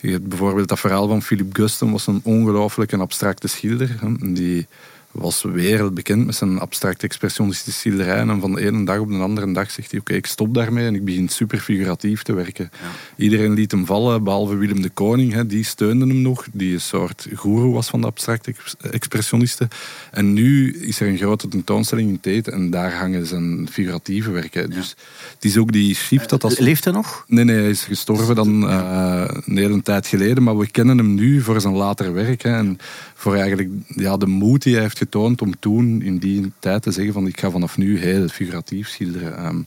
Je 0.06 0.12
hebt 0.12 0.28
bijvoorbeeld 0.28 0.68
dat 0.68 0.80
verhaal 0.80 1.08
van 1.08 1.22
Philip 1.22 1.56
Guston 1.56 1.92
was 1.92 2.08
een 2.08 2.22
ongelooflijk 2.24 2.92
een 2.92 3.02
abstracte 3.02 3.48
schilder. 3.48 3.96
Die 4.20 4.68
was 5.16 5.44
wereldbekend 5.44 6.26
met 6.26 6.36
zijn 6.36 6.60
abstract 6.60 7.04
expressionistische 7.04 7.80
schilderijen. 7.80 8.30
En 8.30 8.40
van 8.40 8.54
de 8.54 8.66
ene 8.66 8.86
dag 8.86 9.00
op 9.00 9.10
de 9.10 9.16
andere 9.16 9.52
dag 9.52 9.72
zegt 9.72 9.92
hij: 9.92 10.00
Oké, 10.00 10.14
ik 10.14 10.26
stop 10.26 10.54
daarmee 10.54 10.86
en 10.86 10.96
ik 10.96 11.06
begin 11.06 11.30
super 11.30 11.60
figuratief 11.60 12.24
te 12.24 12.34
werken. 12.34 12.72
Iedereen 13.16 13.54
liet 13.54 13.72
hem 13.72 13.86
vallen, 13.86 14.24
behalve 14.24 14.56
Willem 14.56 14.82
de 14.82 14.90
Koning. 14.90 15.34
Hè, 15.34 15.46
die 15.46 15.64
steunde 15.64 16.08
hem 16.08 16.22
nog, 16.22 16.46
die 16.52 16.74
een 16.74 16.82
soort 16.82 17.28
goeroe 17.36 17.74
was 17.74 17.88
van 17.88 18.02
de 18.02 18.08
abstracte 18.08 18.52
ex- 18.52 18.76
expressionisten. 18.92 19.68
En 20.12 20.34
nu 20.34 20.74
is 20.80 21.00
er 21.00 21.08
een 21.08 21.18
grote 21.18 21.48
tentoonstelling 21.48 22.10
in 22.10 22.20
Tate 22.20 22.52
en 22.52 22.70
daar 22.70 22.94
hangen 22.94 23.26
zijn 23.26 23.68
figuratieve 23.72 24.32
werken. 24.32 24.70
Dus 24.70 24.96
het 25.34 25.46
is 25.46 25.58
ook 25.58 25.72
die 25.72 25.96
shift 25.96 26.30
dat 26.30 26.44
als 26.44 26.60
Leeft 26.60 26.84
hij 26.84 26.94
nog? 26.94 27.26
Nee, 27.28 27.44
nee, 27.44 27.56
hij 27.56 27.70
is 27.70 27.84
gestorven 27.84 28.36
dan 28.36 28.70
eh, 28.70 29.28
een 29.46 29.58
hele 29.58 29.82
tijd 29.82 30.08
geleden. 30.08 30.44
Maar 30.44 30.58
we 30.58 30.72
kennen 30.72 30.98
hem 30.98 31.14
nu 31.14 31.42
voor 31.42 31.62
zijn 31.62 31.74
later 31.74 32.14
werk. 32.14 32.42
Hè, 32.42 32.56
en 32.56 32.78
voor 33.16 33.36
eigenlijk 33.36 33.70
ja, 33.88 34.18
de 34.18 34.28
moed 34.28 34.64
die 34.64 34.74
hij 34.74 34.82
heeft 34.82 34.98
getoond 35.06 35.42
om 35.42 35.60
toen 35.60 36.02
in 36.02 36.18
die 36.18 36.52
tijd 36.60 36.82
te 36.82 36.92
zeggen 36.92 37.14
van 37.14 37.28
ik 37.28 37.40
ga 37.40 37.50
vanaf 37.50 37.78
nu 37.78 38.00
heel 38.00 38.28
figuratief 38.28 38.88
schilderen. 38.88 39.38
Ehm, 39.38 39.62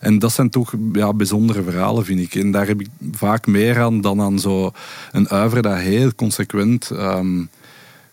en 0.00 0.18
dat 0.18 0.32
zijn 0.32 0.50
toch 0.50 0.74
ja, 0.92 1.12
bijzondere 1.12 1.62
verhalen, 1.62 2.04
vind 2.04 2.20
ik. 2.20 2.34
En 2.34 2.50
daar 2.50 2.66
heb 2.66 2.80
ik 2.80 2.88
vaak 3.12 3.46
meer 3.46 3.80
aan 3.80 4.00
dan 4.00 4.20
aan 4.20 4.38
zo 4.38 4.72
een 5.12 5.28
uiver 5.28 5.62
dat 5.62 5.76
heel 5.76 6.14
consequent... 6.14 6.90
ehm, 6.90 7.42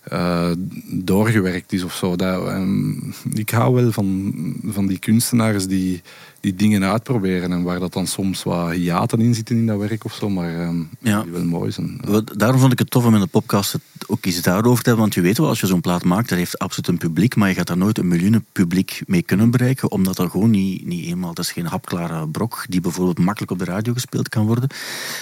eh, 0.02 0.52
doorgewerkt 0.88 1.74
is 1.74 1.84
of 1.84 1.96
zo. 1.96 2.16
Dat, 2.16 2.48
ehm, 2.48 2.92
ik 3.34 3.50
hou 3.50 3.76
wel 3.76 3.92
van, 3.92 4.34
van 4.66 4.88
die 4.88 5.00
kunstenaars 5.00 5.68
die, 5.68 6.02
die 6.42 6.56
dingen 6.56 6.84
uitproberen 6.84 7.52
en 7.52 7.64
waar 7.64 7.80
dat 7.80 7.94
dan 7.94 8.08
soms 8.08 8.44
wat 8.44 8.72
hiaten 8.72 9.20
in 9.22 9.36
zitten 9.36 9.56
in 9.56 9.66
dat 9.66 9.80
werk 9.80 10.06
of 10.06 10.14
zo, 10.14 10.30
maar 10.30 10.60
ehm, 10.60 10.82
Ja. 11.00 11.22
die 11.24 11.32
wel 11.32 11.44
mooi 11.44 11.72
zijn. 11.72 12.02
Daarom 12.36 12.60
vond 12.60 12.72
ik 12.72 12.80
het 12.80 12.90
tof 12.90 13.06
om 13.06 13.14
in 13.14 13.20
de 13.20 13.28
podcast 13.28 13.72
het 13.72 13.82
ook 14.08 14.26
iets 14.26 14.42
daarover 14.42 14.84
te 14.84 14.90
hebben. 14.90 15.00
Want 15.02 15.14
je 15.14 15.22
weet 15.22 15.38
wel, 15.38 15.48
als 15.48 15.60
je 15.60 15.68
zo'n 15.68 15.82
plaat 15.82 16.04
maakt, 16.04 16.30
dat 16.30 16.38
heeft 16.38 16.60
absoluut 16.60 16.88
een 16.88 16.98
publiek. 16.98 17.36
Maar 17.36 17.50
je 17.50 17.56
gaat 17.56 17.68
daar 17.68 17.78
nooit 17.78 17.98
een 17.98 18.08
miljoenen 18.08 18.46
publiek 18.52 19.02
mee 19.06 19.22
kunnen 19.22 19.52
bereiken. 19.52 19.92
Omdat 19.92 20.16
dat 20.16 20.30
gewoon 20.32 20.50
niet, 20.50 20.86
niet 20.86 21.06
eenmaal... 21.06 21.34
Dat 21.34 21.46
is 21.46 21.52
geen 21.52 21.66
hapklare 21.66 22.28
brok 22.28 22.66
die 22.70 22.82
bijvoorbeeld 22.82 23.20
makkelijk 23.20 23.52
op 23.52 23.60
de 23.60 23.66
radio 23.66 23.94
gespeeld 23.94 24.30
kan 24.30 24.46
worden. 24.46 24.70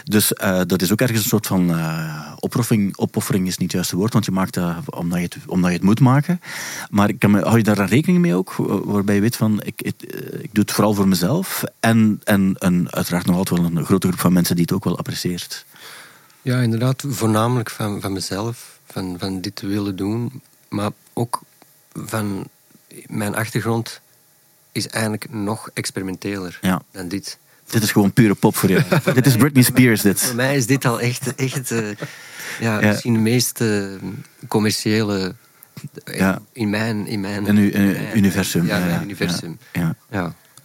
Dus 0.03 0.33
eh, 0.33 0.61
dat 0.67 0.81
is 0.81 0.91
ook 0.91 1.01
ergens 1.01 1.19
een 1.21 1.29
soort 1.29 1.47
van 1.47 1.69
eh, 1.69 2.31
opoffering. 2.39 2.97
Opoffering 2.97 3.47
is 3.47 3.57
niet 3.57 3.67
het 3.67 3.71
juiste 3.71 3.95
woord, 3.95 4.13
want 4.13 4.25
je 4.25 4.31
maakt 4.31 4.53
dat 4.53 4.75
omdat 4.85 5.17
je 5.17 5.23
het, 5.23 5.37
omdat 5.45 5.69
je 5.69 5.75
het 5.75 5.85
moet 5.85 5.99
maken. 5.99 6.39
Maar 6.89 7.13
kan 7.13 7.31
me, 7.31 7.41
hou 7.41 7.57
je 7.57 7.63
daar 7.63 7.75
dan 7.75 7.85
rekening 7.85 8.21
mee 8.21 8.35
ook? 8.35 8.55
Waarbij 8.85 9.15
je 9.15 9.21
weet 9.21 9.35
van, 9.35 9.61
ik, 9.63 9.81
ik, 9.81 10.01
eh, 10.01 10.39
ik 10.43 10.49
doe 10.51 10.63
het 10.63 10.71
vooral 10.71 10.93
voor 10.93 11.07
mezelf. 11.09 11.63
En, 11.79 12.21
en, 12.23 12.55
en 12.59 12.87
uiteraard 12.91 13.25
nog 13.25 13.35
altijd 13.35 13.59
wel 13.61 13.69
een 13.75 13.85
grote 13.85 14.07
groep 14.07 14.19
van 14.19 14.33
mensen 14.33 14.55
die 14.55 14.63
het 14.63 14.73
ook 14.73 14.83
wel 14.83 14.97
apprecieert. 14.97 15.65
Ja, 16.41 16.59
inderdaad, 16.59 17.03
voornamelijk 17.07 17.69
van, 17.69 18.01
van 18.01 18.13
mezelf, 18.13 18.79
van, 18.87 19.15
van 19.19 19.41
dit 19.41 19.55
te 19.55 19.67
willen 19.67 19.95
doen. 19.95 20.41
Maar 20.69 20.91
ook 21.13 21.41
van 21.93 22.47
mijn 23.07 23.35
achtergrond 23.35 24.01
is 24.71 24.87
eigenlijk 24.87 25.29
nog 25.33 25.69
experimenteler 25.73 26.57
Ja. 26.61 26.81
dan 26.91 27.07
dit. 27.07 27.37
Dit 27.69 27.83
is 27.83 27.91
gewoon 27.91 28.13
pure 28.13 28.33
pop 28.35 28.55
voor 28.55 28.69
jou. 28.69 28.83
dit 29.13 29.25
is 29.25 29.35
Britney 29.35 29.63
Spears, 29.63 30.01
dit. 30.01 30.21
Voor 30.21 30.35
mij 30.35 30.55
is 30.55 30.65
dit 30.65 30.85
al 30.85 31.01
echt, 31.01 31.35
echt 31.35 31.71
eh, 31.71 31.87
ja, 32.59 32.79
Ja. 32.79 32.87
misschien 32.87 33.13
de 33.13 33.19
meest 33.19 33.61
eh, 33.61 33.85
commerciële 34.47 35.35
Ja. 36.05 36.41
in 36.53 36.69
mijn, 36.69 37.07
in 37.07 37.19
mijn, 37.19 37.45
In 37.47 37.57
uw- 37.57 37.69
in 37.69 37.81
uw 37.81 37.91
mijn- 37.91 38.17
universum, 38.17 38.65
Ja, 38.65 38.77
ja, 38.77 38.85
mijn 38.85 38.95
ja, 38.97 39.01
universum. 39.01 39.59
Ja, 39.73 39.95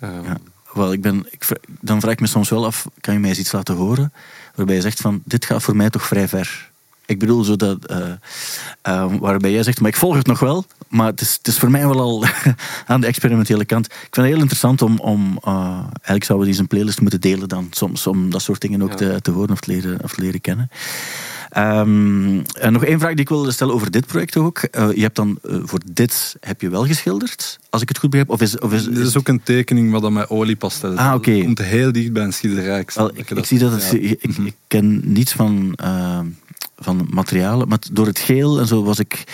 Ja. 0.04 0.12
ehm, 0.18 0.24
ja. 0.24 0.36
Wel, 0.72 0.92
ik 0.92 1.00
ben, 1.02 1.26
ik, 1.30 1.46
dan 1.80 2.00
vraag 2.00 2.12
ik 2.12 2.20
me 2.20 2.26
soms 2.26 2.48
wel 2.50 2.64
af, 2.64 2.86
kan 3.00 3.14
je 3.14 3.20
mij 3.20 3.28
eens 3.28 3.38
iets 3.38 3.52
laten 3.52 3.74
horen? 3.74 4.12
Waarbij 4.54 4.74
je 4.74 4.80
zegt 4.80 5.00
van, 5.00 5.22
dit 5.24 5.44
gaat 5.44 5.62
voor 5.62 5.76
mij 5.76 5.90
toch 5.90 6.06
vrij 6.06 6.28
ver. 6.28 6.70
Ik 7.06 7.18
bedoel, 7.18 7.44
zo 7.44 7.56
dat, 7.56 7.86
eh, 7.86 8.10
eh, 8.82 9.12
waarbij 9.20 9.50
jij 9.52 9.62
zegt, 9.62 9.80
maar 9.80 9.90
ik 9.90 9.96
volg 9.96 10.16
het 10.16 10.26
nog 10.26 10.38
wel, 10.38 10.64
maar 10.88 11.06
het 11.06 11.20
is, 11.20 11.32
het 11.32 11.46
is 11.46 11.58
voor 11.58 11.70
mij 11.70 11.86
wel 11.86 12.00
al 12.00 12.24
aan 12.86 13.00
de 13.00 13.06
experimentele 13.06 13.64
kant. 13.64 13.86
Ik 13.86 13.92
vind 14.00 14.16
het 14.16 14.24
heel 14.26 14.36
interessant 14.38 14.82
om, 14.82 14.98
om 14.98 15.38
eh, 15.44 15.78
eigenlijk 15.86 16.24
zouden 16.24 16.46
we 16.46 16.52
die 16.52 16.60
een 16.62 16.68
playlist 16.68 17.00
moeten 17.00 17.20
delen 17.20 17.48
dan, 17.48 17.66
soms 17.70 18.06
om 18.06 18.30
dat 18.30 18.42
soort 18.42 18.60
dingen 18.60 18.82
ook 18.82 18.90
Ja. 18.90 18.96
te, 18.96 19.18
te 19.22 19.30
horen 19.30 19.50
of 19.50 19.60
te 19.60 19.70
leren, 19.70 20.02
of 20.02 20.12
te 20.12 20.20
leren 20.20 20.40
kennen. 20.40 20.70
Ehm, 21.54 22.40
en 22.58 22.72
nog 22.72 22.84
één 22.84 22.98
vraag 22.98 23.10
die 23.10 23.20
ik 23.20 23.28
wilde 23.28 23.52
stellen 23.52 23.74
over 23.74 23.90
dit 23.90 24.06
project 24.06 24.36
ook. 24.36 24.58
Eh, 24.58 24.92
je 24.94 25.00
hebt 25.00 25.16
dan 25.16 25.38
eh, 25.42 25.56
voor 25.62 25.80
dit 25.86 26.36
heb 26.40 26.60
je 26.60 26.68
wel 26.68 26.86
geschilderd, 26.86 27.58
als 27.70 27.82
ik 27.82 27.88
het 27.88 27.98
goed 27.98 28.10
begrijp? 28.10 28.30
Of 28.30 28.40
is, 28.40 28.58
of 28.58 28.72
is, 28.72 28.84
Dit 28.84 29.06
is 29.06 29.16
ook 29.16 29.28
een 29.28 29.42
tekening 29.42 29.90
wat 29.90 30.02
dan 30.02 30.12
met 30.12 30.30
oliepastel 30.30 30.96
Ah, 30.96 31.14
oké. 31.14 31.40
Komt 31.42 31.58
heel 31.58 31.92
dicht 31.92 32.12
bij 32.12 32.22
een 32.22 32.32
schilderij. 32.32 32.80
Ik, 32.80 32.90
Wel, 32.90 33.10
zie 33.44 33.58
dat 33.58 33.72
het, 33.72 33.90
ja. 33.90 33.98
ik, 33.98 34.22
ik 34.22 34.54
ken 34.66 35.00
niets 35.04 35.32
van, 35.32 35.72
eh, 35.76 36.20
van 36.78 37.06
materialen, 37.10 37.68
maar 37.68 37.78
door 37.92 38.06
het 38.06 38.18
geel 38.18 38.60
en 38.60 38.66
zo 38.66 38.84
was 38.84 38.98
ik, 38.98 39.24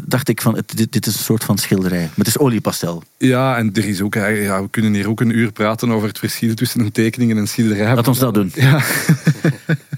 dacht 0.00 0.28
ik 0.28 0.42
van, 0.42 0.56
het, 0.56 0.76
dit, 0.76 0.92
dit 0.92 1.06
is 1.06 1.14
een 1.14 1.24
soort 1.24 1.44
van 1.44 1.58
schilderij. 1.58 2.00
Maar 2.00 2.12
het 2.16 2.26
is 2.26 2.38
oliepastel. 2.38 3.02
Ja, 3.16 3.56
en 3.56 3.70
er 3.74 3.84
is 3.84 4.00
ook, 4.00 4.14
ja, 4.14 4.62
we 4.62 4.68
kunnen 4.70 4.94
hier 4.94 5.08
ook 5.08 5.20
een 5.20 5.38
uur 5.38 5.52
praten 5.52 5.90
over 5.90 6.08
het 6.08 6.18
verschil 6.18 6.54
tussen 6.54 6.80
een 6.80 6.92
tekening 6.92 7.30
en 7.30 7.36
een 7.36 7.48
schilderij. 7.48 7.94
Laat 7.94 8.08
ons 8.08 8.18
dat 8.18 8.34
doen. 8.34 8.50
Ja. 8.54 8.80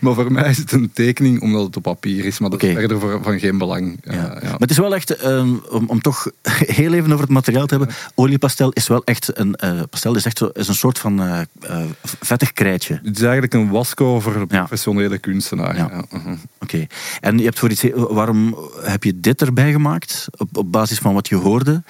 maar 0.00 0.14
voor 0.14 0.32
mij 0.32 0.50
is 0.50 0.58
het 0.58 0.72
een 0.72 0.90
tekening 0.92 1.40
omdat 1.40 1.66
het 1.66 1.76
op 1.76 1.82
papier 1.82 2.24
is, 2.24 2.38
maar 2.38 2.50
dat 2.50 2.62
is 2.62 2.74
verder 2.74 3.00
voor, 3.00 3.20
van 3.22 3.38
geen 3.38 3.58
belang. 3.58 3.98
Ja. 4.02 4.38
Maar 4.42 4.56
het 4.58 4.70
is 4.70 4.78
wel 4.78 4.94
echt, 4.94 5.16
ehm, 5.16 5.54
om, 5.70 5.84
om 5.86 6.00
toch 6.00 6.30
heel 6.78 6.92
even 6.92 7.12
over 7.12 7.20
het 7.20 7.30
materiaal 7.30 7.66
te 7.66 7.76
hebben, 7.76 7.94
oliepastel 8.14 8.70
is 8.70 8.88
wel 8.88 9.04
echt 9.04 9.38
een, 9.38 9.54
eh, 9.54 9.80
pastel 9.90 10.16
is 10.16 10.24
echt 10.24 10.38
zo, 10.38 10.46
is 10.46 10.68
een 10.68 10.74
soort 10.74 10.98
van 10.98 11.22
eh, 11.22 11.40
vettig 12.02 12.52
krijtje. 12.52 13.00
Het 13.02 13.16
is 13.16 13.22
eigenlijk 13.22 13.54
een 13.54 13.70
wasco 13.70 14.20
voor 14.20 14.46
professionele 14.46 15.18
kunstenaar. 15.18 16.04
Mhm. 16.10 16.36
Oké. 16.60 16.86
En 17.20 17.38
je 17.38 17.44
hebt 17.44 17.58
voor 17.58 17.70
iets, 17.70 17.84
waarom 17.94 18.56
heb 18.82 19.04
je 19.04 19.20
dit 19.20 19.42
erbij 19.42 19.72
gemaakt? 19.72 20.26
Op, 20.36 20.56
op 20.56 20.72
basis 20.72 20.98
van 20.98 21.14
wat 21.14 21.28
je 21.28 21.34
hoorde? 21.34 21.82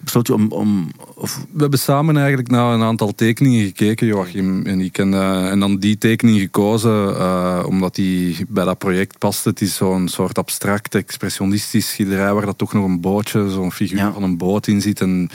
Besloot 0.00 0.26
je 0.26 0.34
om, 0.34 0.52
om 0.52 0.90
of, 1.14 1.46
We 1.52 1.60
hebben 1.60 1.78
samen 1.78 2.16
eigenlijk 2.16 2.48
naar 2.50 2.74
een 2.74 2.82
aantal 2.82 3.14
tekeningen 3.14 3.64
gekeken, 3.66 4.06
Joachim 4.06 4.66
en 4.66 4.80
ik. 4.80 4.98
En, 4.98 5.14
en 5.50 5.60
dan 5.60 5.78
die 5.78 5.98
tekening 5.98 6.40
gekozen, 6.40 7.16
eh, 7.40 7.66
omdat 7.66 7.94
die 7.94 8.44
bij 8.48 8.64
dat 8.64 8.78
project 8.78 9.18
past. 9.18 9.44
Het 9.44 9.60
is 9.60 9.74
zo'n 9.74 10.08
soort 10.08 10.38
abstract, 10.38 10.94
expressionistisch 10.94 11.88
schilderij 11.90 12.32
waar 12.34 12.46
dat 12.46 12.58
toch 12.58 12.72
nog 12.72 12.84
een 12.84 13.00
bootje, 13.00 13.50
zo'n 13.50 13.72
figuur 13.72 13.98
Ja. 13.98 14.12
van 14.12 14.22
een 14.22 14.36
boot 14.36 14.66
in 14.66 14.80
zit. 14.80 15.00
En 15.00 15.30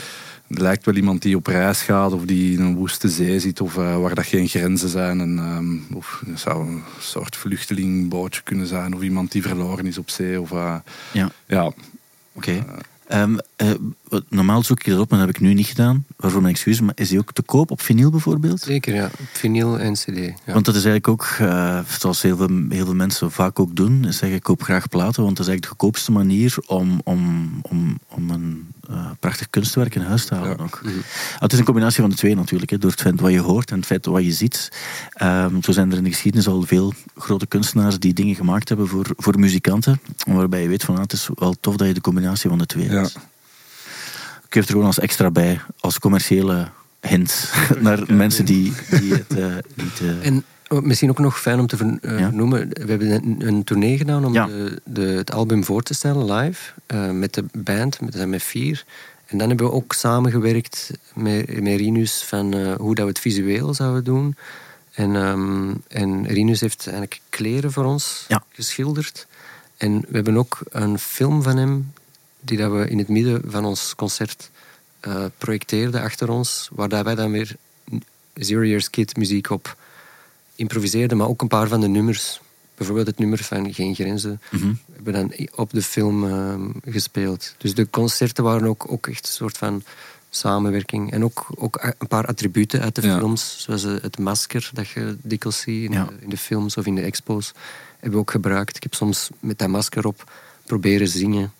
het 0.48 0.58
lijkt 0.58 0.84
wel 0.84 0.94
iemand 0.94 1.22
die 1.22 1.36
op 1.36 1.46
reis 1.46 1.82
gaat 1.82 2.12
of 2.12 2.24
die 2.24 2.52
in 2.52 2.60
een 2.60 2.74
woeste 2.76 3.08
zee 3.08 3.40
zit 3.40 3.60
of 3.60 3.76
eh, 3.76 3.96
waar 4.00 4.14
dat 4.14 4.26
geen 4.26 4.48
grenzen 4.48 4.88
zijn. 4.88 5.20
En, 5.20 5.38
ehm, 5.38 5.96
of 5.96 6.22
het 6.26 6.40
zou 6.40 6.66
een 6.68 6.82
soort 7.00 7.36
vluchtelingbootje 7.36 8.42
kunnen 8.42 8.66
zijn 8.66 8.94
of 8.94 9.02
iemand 9.02 9.32
die 9.32 9.42
verloren 9.42 9.86
is 9.86 9.98
op 9.98 10.10
zee. 10.10 10.40
Of, 10.40 10.52
eh, 10.52 10.74
ja. 11.12 11.30
ja, 11.46 11.72
Oké. 12.32 12.64
Eh, 13.06 13.70
wat- 14.08 14.24
normaal 14.28 14.62
zoek 14.62 14.82
je 14.82 14.90
dat 14.90 15.00
op, 15.00 15.10
maar 15.10 15.18
dat 15.18 15.26
heb 15.28 15.36
ik 15.36 15.42
nu 15.42 15.54
niet 15.54 15.66
gedaan. 15.66 16.04
Waarvoor 16.16 16.40
mijn 16.40 16.54
excuus, 16.54 16.80
maar 16.80 16.92
is 16.96 17.08
die 17.08 17.18
ook 17.18 17.32
te 17.32 17.42
koop 17.42 17.70
op 17.70 17.80
vinyl 17.80 18.10
bijvoorbeeld? 18.10 18.60
Zeker, 18.60 18.94
ja. 18.94 19.10
Vinyl 19.32 19.78
en 19.78 19.92
cd. 19.92 20.06
Ja. 20.16 20.52
Want 20.52 20.64
dat 20.64 20.74
is 20.74 20.84
eigenlijk 20.84 21.08
ook, 21.08 21.26
eh, 21.38 21.78
zoals 21.98 22.22
heel 22.22 22.36
veel, 22.36 22.66
heel 22.68 22.84
veel 22.84 22.94
mensen 22.94 23.30
vaak 23.30 23.58
ook 23.58 23.76
doen, 23.76 24.04
is 24.04 24.16
zeggen 24.16 24.36
ik 24.36 24.42
koop 24.42 24.62
graag 24.62 24.88
platen, 24.88 25.22
want 25.22 25.36
dat 25.36 25.46
is 25.46 25.52
eigenlijk 25.52 25.62
de 25.62 25.68
goedkoopste 25.68 26.12
manier 26.12 26.56
om, 26.66 27.00
om, 27.04 27.50
om, 27.62 27.98
om 28.08 28.30
een 28.30 28.66
eh, 28.90 29.10
prachtig 29.20 29.50
kunstwerk 29.50 29.94
in 29.94 30.02
huis 30.02 30.24
te 30.24 30.34
halen. 30.34 30.56
Ja. 30.56 30.62
Ook. 30.62 30.82
Het 31.38 31.52
is 31.52 31.58
een 31.58 31.64
combinatie 31.64 32.00
van 32.00 32.10
de 32.10 32.16
twee 32.16 32.36
natuurlijk, 32.36 32.70
hè, 32.70 32.78
door 32.78 32.90
het 32.90 33.00
feit 33.00 33.20
wat 33.20 33.32
je 33.32 33.38
hoort 33.40 33.70
en 33.70 33.76
het 33.76 33.86
feit 33.86 34.06
wat 34.06 34.24
je 34.24 34.32
ziet. 34.32 34.68
Ehm, 35.12 35.60
zo 35.62 35.72
zijn 35.72 35.90
er 35.90 35.96
in 35.96 36.04
de 36.04 36.10
geschiedenis 36.10 36.46
al 36.48 36.62
veel 36.62 36.92
grote 37.16 37.46
kunstenaars 37.46 37.98
die 37.98 38.12
dingen 38.14 38.34
gemaakt 38.34 38.68
hebben 38.68 38.88
voor, 38.88 39.06
voor 39.16 39.38
muzikanten, 39.38 40.00
waarbij 40.26 40.62
je 40.62 40.68
weet 40.68 40.84
van 40.84 40.94
ah, 40.94 41.00
het 41.02 41.12
is 41.12 41.28
wel 41.34 41.54
tof 41.60 41.76
dat 41.76 41.86
je 41.86 41.94
de 41.94 42.00
combinatie 42.00 42.48
van 42.48 42.58
de 42.58 42.66
twee 42.66 42.84
Ja. 42.90 42.92
hebt. 42.92 43.16
Ik 44.46 44.52
geef 44.52 44.64
er 44.64 44.70
gewoon 44.70 44.86
als 44.86 44.98
extra 44.98 45.30
bij, 45.30 45.60
als 45.80 45.98
commerciële 45.98 46.68
hint 47.00 47.52
naar 47.80 48.02
mensen 48.14 48.44
die, 48.44 48.72
die 49.00 49.12
het 49.12 49.36
eh, 49.38 49.46
niet... 49.74 50.00
eh, 50.00 50.26
En 50.26 50.44
misschien 50.68 51.10
ook 51.10 51.18
nog 51.18 51.40
fijn 51.40 51.58
om 51.60 51.66
te 51.66 51.98
eh, 52.00 52.18
Ja. 52.18 52.30
noemen. 52.30 52.68
We 52.68 52.90
hebben 52.90 53.10
een, 53.10 53.46
een 53.46 53.64
tournee 53.64 53.96
gedaan 53.96 54.24
om 54.24 54.32
Ja. 54.32 54.46
de, 54.46 54.80
de, 54.84 55.00
het 55.06 55.32
album 55.32 55.64
voor 55.64 55.82
te 55.82 55.94
stellen 55.94 56.32
live. 56.32 56.72
eh, 56.86 57.10
met 57.10 57.34
de 57.34 57.44
band, 57.52 58.00
met, 58.00 58.14
zijn 58.14 58.30
met 58.30 58.42
vier. 58.42 58.84
En 59.26 59.38
dan 59.38 59.48
hebben 59.48 59.66
we 59.66 59.72
ook 59.72 59.92
samengewerkt 59.92 60.90
met, 61.14 61.60
met 61.62 61.76
Rinus 61.78 62.22
van 62.22 62.54
eh, 62.54 62.74
hoe 62.74 62.94
dat 62.94 63.04
we 63.04 63.10
het 63.10 63.20
visueel 63.20 63.74
zouden 63.74 64.04
doen. 64.04 64.36
En, 64.92 65.16
ehm, 65.16 65.74
en 65.88 66.26
Rinus 66.26 66.60
heeft 66.60 66.82
eigenlijk 66.86 67.20
kleren 67.28 67.72
voor 67.72 67.84
ons 67.84 68.24
Ja. 68.28 68.44
geschilderd. 68.52 69.26
En 69.76 70.00
we 70.00 70.14
hebben 70.14 70.36
ook 70.36 70.58
een 70.70 70.98
film 70.98 71.42
van 71.42 71.56
hem, 71.56 71.92
die 72.40 72.58
dat 72.58 72.72
we 72.72 72.88
in 72.88 72.98
het 72.98 73.08
midden 73.08 73.42
van 73.46 73.64
ons 73.64 73.94
concert 73.94 74.50
projecteerden 75.38 76.02
achter 76.02 76.28
ons, 76.30 76.68
waar 76.72 76.88
dat 76.88 77.04
wij 77.04 77.14
dan 77.14 77.30
weer 77.30 77.56
Zero 78.34 78.64
Years 78.64 78.90
Kid 78.90 79.16
muziek 79.16 79.50
op 79.50 79.76
improviseerden, 80.56 81.16
maar 81.16 81.28
ook 81.28 81.42
een 81.42 81.48
paar 81.48 81.68
van 81.68 81.80
de 81.80 81.88
nummers. 81.88 82.40
Bijvoorbeeld 82.74 83.06
het 83.06 83.18
nummer 83.18 83.38
van 83.38 83.74
Geen 83.74 83.94
Grenzen 83.94 84.40
mhm. 84.50 84.72
hebben 84.94 85.12
dan 85.12 85.48
op 85.54 85.70
de 85.70 85.82
film 85.82 86.24
ehm, 86.24 86.70
gespeeld. 86.84 87.54
Dus 87.58 87.74
de 87.74 87.90
concerten 87.90 88.44
waren 88.44 88.68
ook, 88.68 88.92
ook 88.92 89.06
echt 89.06 89.26
een 89.26 89.32
soort 89.32 89.58
van 89.58 89.82
samenwerking. 90.30 91.12
En 91.12 91.24
ook, 91.24 91.46
ook 91.54 91.94
een 91.98 92.08
paar 92.08 92.26
attributen 92.26 92.80
uit 92.80 92.94
de 92.94 93.06
Ja. 93.06 93.18
films, 93.18 93.56
zoals 93.58 93.84
eh, 93.84 93.94
het 94.00 94.18
masker 94.18 94.70
dat 94.72 94.88
je 94.88 95.16
dikwijls 95.22 95.60
ziet 95.60 95.84
in, 95.84 95.92
Ja. 95.92 96.08
in 96.20 96.28
de 96.28 96.36
films 96.36 96.76
of 96.76 96.86
in 96.86 96.94
de 96.94 97.00
expos, 97.00 97.52
hebben 97.92 98.10
we 98.10 98.18
ook 98.18 98.30
gebruikt. 98.30 98.76
Ik 98.76 98.82
heb 98.82 98.94
soms 98.94 99.28
met 99.40 99.58
dat 99.58 99.68
masker 99.68 100.06
op 100.06 100.32
proberen 100.64 101.08
zingen, 101.08 101.52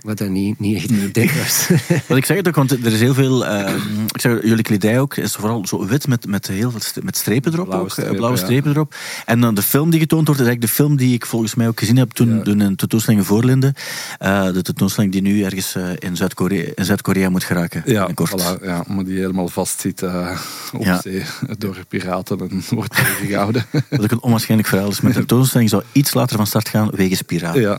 wat 0.00 0.18
dan 0.18 0.32
niet, 0.32 0.60
niet 0.60 0.76
echt 0.76 0.90
idee 0.90 1.30
was. 1.42 1.66
Want 2.08 2.20
ik 2.20 2.24
zeg 2.24 2.36
het 2.36 2.48
ook, 2.48 2.54
want 2.54 2.70
er 2.70 2.92
is 2.92 3.00
heel 3.00 3.14
veel. 3.14 3.46
eh, 3.46 3.74
ik 4.14 4.20
zeg, 4.20 4.42
jullie 4.42 4.62
kledij 4.62 5.00
ook 5.00 5.16
is 5.16 5.32
vooral 5.34 5.66
zo 5.66 5.86
wit 5.86 6.06
met, 6.08 6.26
met 6.26 6.46
heel 6.46 6.70
veel 6.70 6.80
st- 6.80 7.02
met 7.02 7.16
strepen 7.16 7.52
erop. 7.52 7.64
Blauwe 7.66 7.84
ook, 7.84 7.90
eh, 7.90 7.94
strepen, 7.96 8.16
blauwe 8.16 8.38
ja. 8.38 8.44
strepen 8.44 8.70
erop. 8.70 8.94
En 9.26 9.40
dan 9.40 9.54
de 9.54 9.62
film 9.62 9.90
die 9.90 10.00
getoond 10.00 10.26
wordt, 10.26 10.40
is 10.40 10.46
eigenlijk 10.46 10.76
de 10.76 10.82
film 10.82 10.96
die 10.96 11.14
ik 11.14 11.26
volgens 11.26 11.54
mij 11.54 11.68
ook 11.68 11.78
gezien 11.78 11.96
heb 11.96 12.10
toen, 12.10 12.34
Ja. 12.36 12.42
toen 12.42 12.60
in 12.60 12.76
tentoonstelling 12.76 13.20
in 13.22 13.26
Voorlinden. 13.28 13.74
Eh, 14.18 14.44
de 14.52 14.62
tentoonstelling 14.62 15.12
die 15.12 15.22
nu 15.22 15.42
ergens 15.42 15.74
eh, 15.74 15.84
in 15.98 16.16
Zuid-Korea 16.16 16.64
in 16.74 16.84
Zuid-Korea 16.84 17.28
moet 17.30 17.44
geraken. 17.44 17.82
Ja, 17.86 18.08
voilà, 18.10 18.62
ja, 18.64 18.84
maar 18.88 19.04
die 19.04 19.18
helemaal 19.18 19.48
vastzit 19.48 20.02
eh 20.02 20.38
op 20.72 20.84
Ja. 20.84 21.00
zee 21.00 21.22
door 21.58 21.76
piraten 21.88 22.38
en 22.40 22.62
wordt 22.76 22.94
tegengehouden. 22.96 23.64
Wat 23.90 24.02
ook 24.02 24.10
een 24.10 24.22
onwaarschijnlijk 24.22 24.68
verhaal 24.68 24.88
is. 24.90 25.00
Met 25.00 25.12
de 25.12 25.18
tentoonstelling 25.24 25.68
zou 25.70 25.82
iets 25.92 26.14
later 26.14 26.36
van 26.36 26.46
start 26.46 26.68
gaan 26.68 26.90
wegens 26.90 27.22
piraten. 27.22 27.60
ja. 27.60 27.78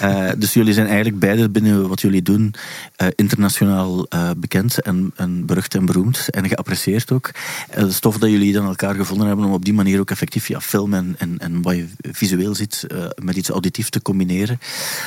Eh, 0.00 0.30
dus 0.38 0.52
jullie 0.52 0.72
zijn 0.74 0.86
eigenlijk 0.86 1.11
beide 1.18 1.50
binnen 1.50 1.88
wat 1.88 2.00
jullie 2.00 2.22
doen 2.22 2.54
eh, 2.96 3.06
internationaal 3.14 4.06
eh, 4.06 4.30
bekend 4.36 4.82
en, 4.82 5.12
en 5.16 5.46
berucht 5.46 5.74
en 5.74 5.84
beroemd 5.84 6.30
en 6.30 6.48
geapprecieerd 6.48 7.12
ook. 7.12 7.26
Eh, 7.28 7.80
Het 7.82 7.90
is 7.90 8.00
tof 8.00 8.18
dat 8.18 8.30
jullie 8.30 8.52
dan 8.52 8.66
elkaar 8.66 8.94
gevonden 8.94 9.26
hebben 9.26 9.44
om 9.44 9.52
op 9.52 9.64
die 9.64 9.74
manier 9.74 10.00
ook 10.00 10.10
effectief 10.10 10.48
ja, 10.48 10.60
film 10.60 10.94
en, 10.94 11.14
en, 11.18 11.38
en 11.38 11.62
wat 11.62 11.76
je 11.76 11.86
visueel 12.00 12.54
ziet 12.54 12.86
met 13.22 13.36
iets 13.36 13.48
auditief 13.48 13.88
te 13.88 14.02
combineren. 14.02 14.58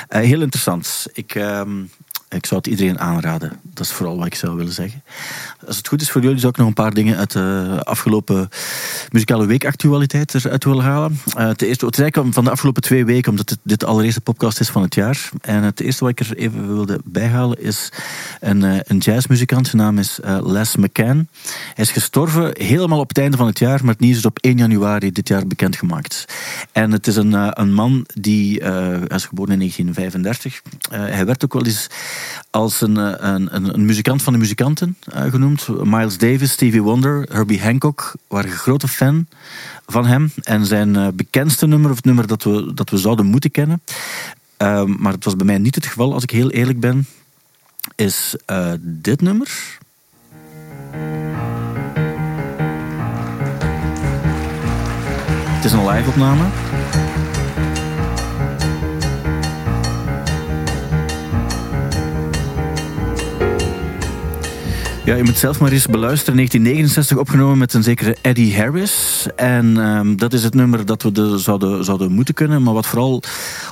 Heel 0.08 0.42
interessant. 0.42 1.06
Ik, 1.14 1.36
ehm, 1.36 1.84
ik 2.36 2.46
zou 2.46 2.62
het 2.64 2.70
iedereen 2.70 3.00
aanraden. 3.00 3.60
Dat 3.64 3.86
is 3.86 3.92
vooral 3.92 4.18
wat 4.18 4.26
ik 4.26 4.36
zou 4.36 4.56
willen 4.56 4.74
zeggen. 4.74 5.04
Als 5.68 5.78
het 5.78 5.88
goed 5.88 6.02
is 6.02 6.12
voor 6.12 6.22
jullie, 6.22 6.40
zou 6.40 6.52
ik 6.52 6.58
nog 6.58 6.68
een 6.68 6.74
paar 6.74 6.94
dingen 6.94 7.18
uit 7.18 7.32
de 7.32 7.80
afgelopen 7.84 8.50
muzikale 9.12 9.46
weekactualiteit 9.46 10.34
eruit 10.34 10.64
willen 10.64 10.84
halen. 10.84 11.20
Eh, 11.38 11.48
het, 11.48 11.62
eerste, 11.62 11.86
het 11.86 12.00
eigenlijk 12.00 12.34
van 12.34 12.44
de 12.44 12.52
afgelopen 12.52 12.82
twee 12.82 13.06
weken, 13.06 13.32
omdat 13.32 13.58
dit 13.64 13.80
de 13.80 13.86
allereerste 13.86 14.22
podcast 14.22 14.60
is 14.60 14.70
van 14.70 14.82
het 14.82 14.96
jaar. 14.96 15.30
En 15.42 15.64
het 15.64 15.80
eerste 15.80 16.04
wat 16.04 16.20
ik 16.20 16.20
er 16.20 16.38
even 16.38 16.68
wilde 16.68 17.00
bijhalen 17.04 17.62
is 17.62 17.92
een, 18.40 18.64
eh, 18.64 18.80
een 18.84 18.98
jazzmuzikant. 18.98 19.68
Zijn 19.68 19.82
naam 19.82 19.98
is 19.98 20.20
eh, 20.20 20.38
Les 20.42 20.76
McCann. 20.76 21.30
Hij 21.74 21.84
is 21.84 21.92
gestorven 21.92 22.52
helemaal 22.58 23.00
op 23.00 23.08
het 23.08 23.18
einde 23.18 23.38
van 23.38 23.48
het 23.48 23.60
jaar, 23.60 23.80
maar 23.84 23.94
het 23.94 24.00
nieuws 24.04 24.18
is 24.18 24.26
op 24.26 24.40
1 24.40 24.58
januari 24.58 25.12
dit 25.12 25.28
jaar 25.28 25.48
bekendgemaakt. 25.48 26.26
En 26.72 26.92
het 26.92 27.08
is 27.08 27.16
een, 27.16 27.34
eh, 27.34 27.48
een 27.54 27.74
man 27.74 28.06
die, 28.14 28.60
eh, 28.60 28.74
hij 29.08 29.18
is 29.18 29.26
geboren 29.26 29.52
in 29.52 29.58
1935. 29.58 30.62
Eh, 30.92 31.00
hij 31.00 31.26
werd 31.26 31.44
ook 31.44 31.54
wel 31.54 31.66
eens 31.66 31.88
als 32.50 32.82
een, 32.82 32.98
eh, 32.98 33.14
een, 33.18 33.56
een, 33.56 33.74
een 33.74 33.86
muzikant 33.86 34.24
van 34.24 34.34
de 34.34 34.40
muzikanten 34.40 34.98
eh, 35.12 35.24
genoemd. 35.24 35.68
Miles 35.84 36.18
Davis, 36.18 36.52
Stevie 36.52 36.82
Wonder, 36.82 37.28
Herbie 37.32 37.62
Hancock 37.62 38.16
waren 38.28 38.52
grote 38.52 38.88
fan 38.88 39.28
van 39.86 40.06
hem. 40.06 40.32
En 40.44 40.66
zijn 40.66 40.96
eh, 40.96 41.08
bekendste 41.14 41.68
nummer, 41.68 41.90
of 41.90 41.96
het 41.96 42.06
nummer 42.06 42.28
dat 42.28 42.44
we, 42.44 42.72
dat 42.74 42.90
we 42.90 42.98
zouden 42.98 43.26
moeten 43.26 43.52
kennen, 43.52 43.82
ehm, 44.58 44.94
maar 44.98 45.14
het 45.14 45.24
was 45.26 45.36
bij 45.36 45.46
mij 45.46 45.58
niet 45.58 45.76
het 45.76 45.86
geval, 45.86 46.14
als 46.14 46.24
ik 46.24 46.30
heel 46.30 46.52
eerlijk 46.52 46.80
ben, 46.80 47.08
is 47.96 48.36
dit 48.80 49.22
nummer. 49.22 49.78
Het 55.56 55.74
is 55.74 55.80
een 55.80 55.88
live-opname. 55.88 56.44
Ja, 65.06 65.16
je 65.16 65.24
moet 65.24 65.38
zelf 65.38 65.60
maar 65.60 65.72
eens 65.72 65.86
beluisteren. 65.86 66.36
1969 66.36 67.18
opgenomen 67.18 67.58
met 67.58 67.74
een 67.74 67.84
zekere 67.84 68.16
Eddie 68.22 68.58
Harris. 68.58 69.26
En 69.36 69.78
ehm, 69.78 70.16
dat 70.16 70.34
is 70.34 70.44
het 70.44 70.54
nummer 70.54 70.86
dat 70.86 71.04
we 71.04 71.12
de, 71.12 71.38
zouden, 71.38 71.84
zouden 71.84 72.12
moeten 72.12 72.34
kunnen. 72.34 72.64
Maar 72.64 72.74
wat 72.74 72.86
vooral 72.86 73.22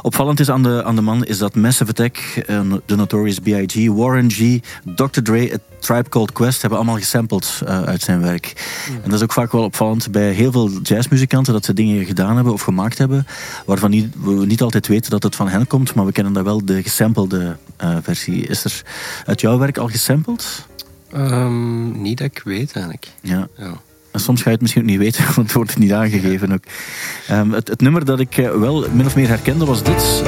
opvallend 0.01 0.39
is 0.39 0.49
aan 0.49 0.63
de, 0.63 0.83
aan 0.83 0.95
de 0.95 1.01
man, 1.01 1.25
is 1.25 1.37
dat 1.37 1.55
Massive 1.55 1.89
Attack, 1.89 2.43
de 2.85 2.95
Notorious 2.95 3.39
B.I.G., 3.39 3.87
Warren 3.87 4.31
G., 4.31 4.59
Dr. 4.95 5.21
Dre, 5.21 5.53
A 5.53 5.57
Tribe 5.79 6.09
Called 6.09 6.31
Quest 6.31 6.61
hebben 6.61 6.79
allemaal 6.79 6.97
gesampled 6.97 7.61
eh, 7.65 7.83
uit 7.83 8.01
zijn 8.01 8.21
werk. 8.21 8.53
En 8.87 9.09
dat 9.09 9.13
is 9.13 9.23
ook 9.23 9.33
vaak 9.33 9.51
wel 9.51 9.63
opvallend 9.63 10.11
bij 10.11 10.31
heel 10.31 10.51
veel 10.51 10.69
jazzmuzikanten, 10.69 11.53
dat 11.53 11.65
ze 11.65 11.73
dingen 11.73 12.05
gedaan 12.05 12.35
hebben 12.35 12.53
of 12.53 12.61
gemaakt 12.61 12.97
hebben, 12.97 13.27
waarvan 13.65 13.89
niet, 13.89 14.15
we 14.23 14.45
niet 14.45 14.61
altijd 14.61 14.87
weten 14.87 15.11
dat 15.11 15.23
het 15.23 15.35
van 15.35 15.47
hen 15.47 15.67
komt, 15.67 15.93
maar 15.93 16.05
we 16.05 16.11
kennen 16.11 16.33
dan 16.33 16.43
wel 16.43 16.65
de 16.65 16.83
gesampelde 16.83 17.57
eh, 17.77 17.97
versie. 18.01 18.47
Is 18.47 18.63
er 18.63 18.81
uit 19.25 19.41
jouw 19.41 19.57
werk 19.57 19.77
al 19.77 19.87
gesampled? 19.87 20.65
Ehm, 21.13 22.01
niet 22.01 22.17
dat 22.17 22.27
ik 22.27 22.41
weet 22.45 22.71
eigenlijk. 22.71 23.07
Ja. 23.21 23.47
Ja. 23.57 23.73
En 24.11 24.19
soms 24.19 24.39
ga 24.41 24.45
je 24.45 24.51
het 24.53 24.61
misschien 24.61 24.81
ook 24.83 24.89
niet 24.89 24.97
weten, 24.99 25.23
want 25.35 25.37
het 25.37 25.51
wordt 25.53 25.77
niet 25.77 25.91
aangegeven 25.93 26.51
ook. 26.51 26.63
Ehm, 27.27 27.51
het, 27.51 27.67
het 27.67 27.81
nummer 27.81 28.05
dat 28.05 28.19
ik 28.19 28.37
eh, 28.37 28.51
wel 28.51 28.89
min 28.91 29.05
of 29.05 29.15
meer 29.15 29.27
herkende 29.27 29.65
was 29.65 29.83
dit. 29.83 30.23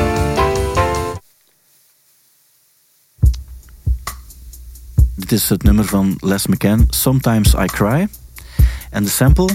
Dit 5.16 5.32
is 5.32 5.50
het 5.50 5.64
nummer 5.64 5.86
van 5.86 6.16
Les 6.20 6.48
McCann, 6.48 6.86
Sometimes 6.90 7.54
I 7.54 7.66
Cry. 7.66 8.08
En 8.90 9.04
de 9.04 9.10
sample, 9.10 9.50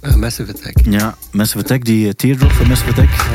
Eh, 0.00 0.14
Massive 0.14 0.52
Attack. 0.52 0.74
ja, 0.90 1.16
Massive 1.32 1.58
Attack, 1.58 1.84
die 1.84 2.06
eh, 2.06 2.12
teardrop 2.12 2.50
van 2.52 2.66
Massive 2.68 2.90
Attack. 2.90 3.26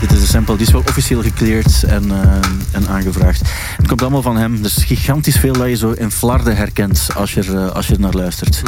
Dit 0.00 0.12
is 0.12 0.20
een 0.20 0.26
sample, 0.26 0.56
die 0.56 0.66
is 0.66 0.72
wel 0.72 0.82
officieel 0.88 1.22
gecleared 1.22 1.82
en, 1.82 2.10
eh, 2.10 2.38
en 2.70 2.88
aangevraagd. 2.88 3.40
Het 3.76 3.86
komt 3.86 4.02
allemaal 4.02 4.22
van 4.22 4.36
hem, 4.36 4.62
dus 4.62 4.74
gigantisch 4.74 5.36
veel 5.36 5.52
dat 5.52 5.68
je 5.68 5.76
zo 5.76 5.90
in 5.90 6.10
flarden 6.10 6.56
herkent 6.56 7.08
als 7.14 7.34
je, 7.34 7.42
eh, 7.42 7.70
als 7.70 7.86
je 7.86 7.94
er 7.94 8.00
naar 8.00 8.12
luistert. 8.12 8.62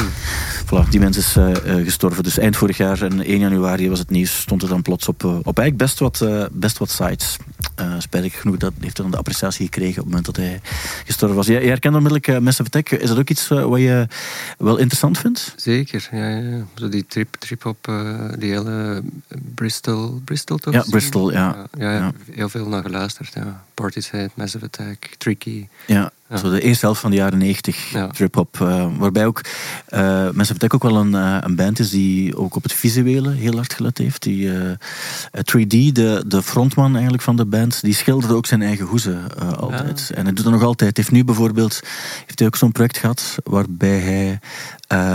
Voilà, 0.69 0.89
die 0.89 0.99
mens 0.99 1.17
is 1.17 1.35
eh, 1.35 1.77
eh, 1.77 1.85
gestorven. 1.85 2.23
Dus 2.23 2.37
eind 2.37 2.57
vorig 2.57 2.77
jaar 2.77 3.01
en 3.01 3.21
1 3.21 3.39
januari 3.39 3.89
was 3.89 3.99
het 3.99 4.09
nieuws. 4.09 4.41
Stond 4.41 4.61
er 4.61 4.69
dan 4.69 4.81
plots 4.81 5.07
op, 5.07 5.23
eh, 5.23 5.29
op 5.29 5.57
eigenlijk 5.57 5.77
best 5.77 5.99
wat, 5.99 6.25
best 6.51 6.77
wat 6.77 6.89
sites. 6.89 7.37
Uh, 7.79 7.93
spijtig 7.97 8.39
genoeg 8.39 8.57
dat 8.57 8.73
heeft 8.79 8.97
hij 8.97 9.05
dan 9.05 9.11
de 9.11 9.17
appreciatie 9.17 9.65
gekregen 9.65 9.89
op 9.89 9.95
het 9.95 10.05
moment 10.05 10.25
dat 10.25 10.35
hij 10.35 10.61
gestorven 11.05 11.37
was. 11.37 11.47
Jij, 11.47 11.59
jij 11.59 11.69
herkent 11.69 11.95
onmiddellijk 11.95 12.41
Massive 12.41 12.63
Attack. 12.63 12.89
Is 12.89 13.07
dat 13.07 13.17
ook 13.17 13.29
iets 13.29 13.47
wat 13.47 13.79
je 13.79 14.07
wel 14.57 14.77
interessant 14.77 15.17
vindt? 15.17 15.53
Zeker, 15.55 16.09
ja. 16.11 16.27
ja. 16.27 16.65
Zo 16.75 16.89
die 16.89 17.05
trip, 17.07 17.35
trip 17.35 17.65
op 17.65 17.91
die 18.37 18.51
hele 18.51 19.03
Bristol, 19.55 20.21
Bristol 20.25 20.57
toch? 20.57 20.73
Ja, 20.73 20.83
Bristol, 20.89 21.31
ja. 21.31 21.67
Ja, 21.77 21.93
ja, 21.93 22.11
heel 22.31 22.49
veel 22.49 22.67
naar 22.67 22.81
geluisterd. 22.81 23.33
Ja. 23.33 23.63
Portishead, 23.73 24.29
Massive 24.33 24.65
Attack, 24.65 25.09
Tricky. 25.17 25.67
Ja, 25.85 26.11
ja. 26.29 26.37
Zo 26.37 26.49
de 26.49 26.61
eerste 26.61 26.85
helft 26.85 27.01
van 27.01 27.09
de 27.09 27.17
jaren 27.17 27.37
90 27.39 27.91
ja. 27.91 28.07
trip-hop. 28.07 28.59
Uh, 28.61 28.87
waarbij 28.97 29.25
ook 29.25 29.41
uh, 29.89 30.29
Massive 30.31 30.53
Attack 30.53 30.73
ook 30.73 30.83
wel 30.83 30.95
een, 30.95 31.11
uh, 31.11 31.37
een 31.39 31.55
band 31.55 31.79
is 31.79 31.89
die 31.89 32.37
ook 32.37 32.55
op 32.55 32.63
het 32.63 32.73
visuele 32.73 33.31
heel 33.31 33.55
hard 33.55 33.73
gelet 33.73 33.97
heeft. 33.97 34.23
Die, 34.23 34.49
3D, 35.31 35.91
de, 35.91 36.23
de 36.27 36.41
frontman 36.43 36.93
eigenlijk 36.93 37.23
van 37.23 37.35
de 37.35 37.45
band, 37.45 37.81
die 37.81 37.93
schilderde 37.93 38.35
ook 38.35 38.45
zijn 38.45 38.61
eigen 38.61 38.85
hoezen 38.85 39.39
altijd. 39.57 40.05
Ja. 40.09 40.15
En 40.15 40.23
hij 40.23 40.33
doet 40.33 40.43
dat 40.43 40.53
nog 40.53 40.63
altijd. 40.63 40.97
Heeft 40.97 41.11
nu 41.11 41.23
bijvoorbeeld 41.23 41.79
heeft 42.25 42.39
hij 42.39 42.47
ook 42.47 42.55
zo'n 42.55 42.71
project 42.71 42.97
gehad 42.97 43.35
waarbij 43.43 43.99
hij 43.99 44.39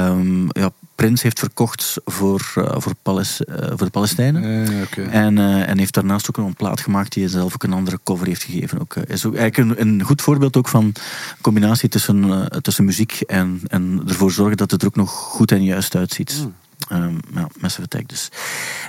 um, 0.08 0.46
ja, 0.48 0.70
Prins 0.94 1.22
heeft 1.22 1.38
verkocht 1.38 1.96
voor, 2.04 2.52
uh, 2.58 2.64
voor, 2.78 2.94
uh, 3.08 3.24
voor 3.68 3.84
de 3.84 3.90
Palestijnen. 3.90 4.66
Okay. 4.82 5.04
en, 5.04 5.36
uh, 5.36 5.68
en 5.68 5.78
heeft 5.78 5.94
daarnaast 5.94 6.28
ook 6.28 6.36
een 6.36 6.54
plaat 6.54 6.80
gemaakt 6.80 7.12
die 7.12 7.22
hij 7.22 7.32
zelf 7.32 7.54
ook 7.54 7.62
een 7.62 7.72
andere 7.72 7.98
cover 8.04 8.26
heeft 8.26 8.42
gegeven. 8.42 8.80
Ook, 8.80 8.96
is 8.96 9.26
ook 9.26 9.34
eigenlijk 9.34 9.80
een, 9.80 9.88
een 9.88 10.02
goed 10.02 10.22
voorbeeld 10.22 10.56
ook 10.56 10.68
van 10.68 10.92
combinatie 11.40 11.88
tussen, 11.88 12.48
tussen 12.62 12.84
muziek 12.84 13.20
en, 13.20 13.60
en 13.66 14.02
ervoor 14.08 14.32
zorgen 14.32 14.56
dat 14.56 14.70
het 14.70 14.82
er 14.82 14.88
ook 14.88 14.96
nog 14.96 15.10
goed 15.10 15.52
en 15.52 15.64
juist 15.64 15.96
uitziet. 15.96 16.40
Mm. 16.42 16.54
Um, 16.92 17.20
ja, 17.34 17.48
Massive 17.60 17.82
Attack 17.82 18.08
dus. 18.08 18.28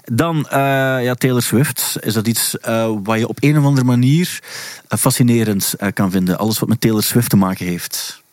Dan, 0.03 0.37
uh, 0.37 0.51
ja, 1.03 1.13
Taylor 1.13 1.41
Swift. 1.41 1.97
Is 2.01 2.13
dat 2.13 2.27
iets 2.27 2.57
uh, 2.67 2.91
wat 3.03 3.19
je 3.19 3.27
op 3.27 3.37
een 3.39 3.57
of 3.57 3.63
andere 3.63 3.85
manier 3.85 4.39
uh, 4.89 4.99
fascinerend 4.99 5.75
kan 5.93 6.11
vinden? 6.11 6.37
Alles 6.37 6.59
wat 6.59 6.69
met 6.69 6.81
Taylor 6.81 7.03
Swift 7.03 7.29
te 7.29 7.35
maken 7.35 7.65
heeft. 7.65 8.23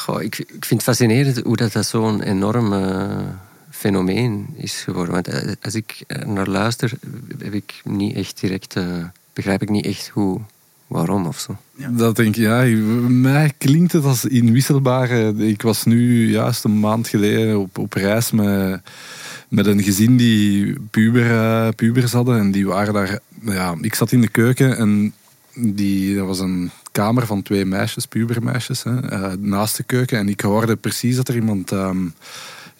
Goh, 0.00 0.22
ik, 0.22 0.38
ik 0.38 0.64
vind 0.64 0.70
het 0.70 0.82
fascinerend 0.82 1.40
hoe 1.40 1.56
dat, 1.56 1.72
dat 1.72 1.86
zo'n 1.86 2.22
enorm 2.22 2.72
fenomeen 3.70 4.46
is 4.56 4.74
geworden. 4.74 5.14
Want 5.14 5.28
eh, 5.28 5.52
als 5.62 5.74
ik 5.74 6.04
naar 6.26 6.48
luister, 6.48 6.92
heb 7.38 7.52
ik 7.52 7.80
niet 7.84 8.16
echt 8.16 8.40
direct, 8.40 8.76
begrijp 9.32 9.62
ik 9.62 9.68
niet 9.68 9.86
echt 9.86 10.08
hoe, 10.08 10.40
waarom 10.86 11.26
of 11.26 11.38
zo. 11.38 11.56
Dat 11.88 12.16
denk 12.16 12.36
ik, 12.36 12.42
ja. 12.42 12.62
Mij 13.08 13.52
klinkt 13.58 13.92
het 13.92 14.04
als 14.04 14.24
inwisselbare. 14.24 15.34
Ik 15.36 15.62
was 15.62 15.84
nu 15.84 16.30
juist 16.30 16.64
een 16.64 16.80
maand 16.80 17.08
geleden 17.08 17.58
op, 17.58 17.78
op 17.78 17.92
reis 17.92 18.30
met, 18.30 18.80
met 19.48 19.66
een 19.66 19.82
gezin 19.82 20.16
die 20.16 20.74
puber, 20.90 21.74
pubers 21.74 22.12
hadden. 22.12 22.38
En 22.38 22.50
die 22.50 22.66
waren 22.66 22.94
daar... 22.94 23.18
Ja, 23.44 23.74
ik 23.80 23.94
zat 23.94 24.12
in 24.12 24.20
de 24.20 24.28
keuken 24.28 24.76
en 24.76 25.14
die, 25.54 26.16
dat 26.16 26.26
was 26.26 26.38
een 26.38 26.70
kamer 26.92 27.26
van 27.26 27.42
twee 27.42 27.64
meisjes, 27.64 28.06
pubermeisjes, 28.06 28.82
hè, 28.82 29.12
uh, 29.12 29.32
naast 29.38 29.76
de 29.76 29.82
keuken. 29.82 30.18
En 30.18 30.28
ik 30.28 30.40
hoorde 30.40 30.76
precies 30.76 31.16
dat 31.16 31.28
er 31.28 31.34
iemand... 31.34 31.70
Um, 31.70 32.14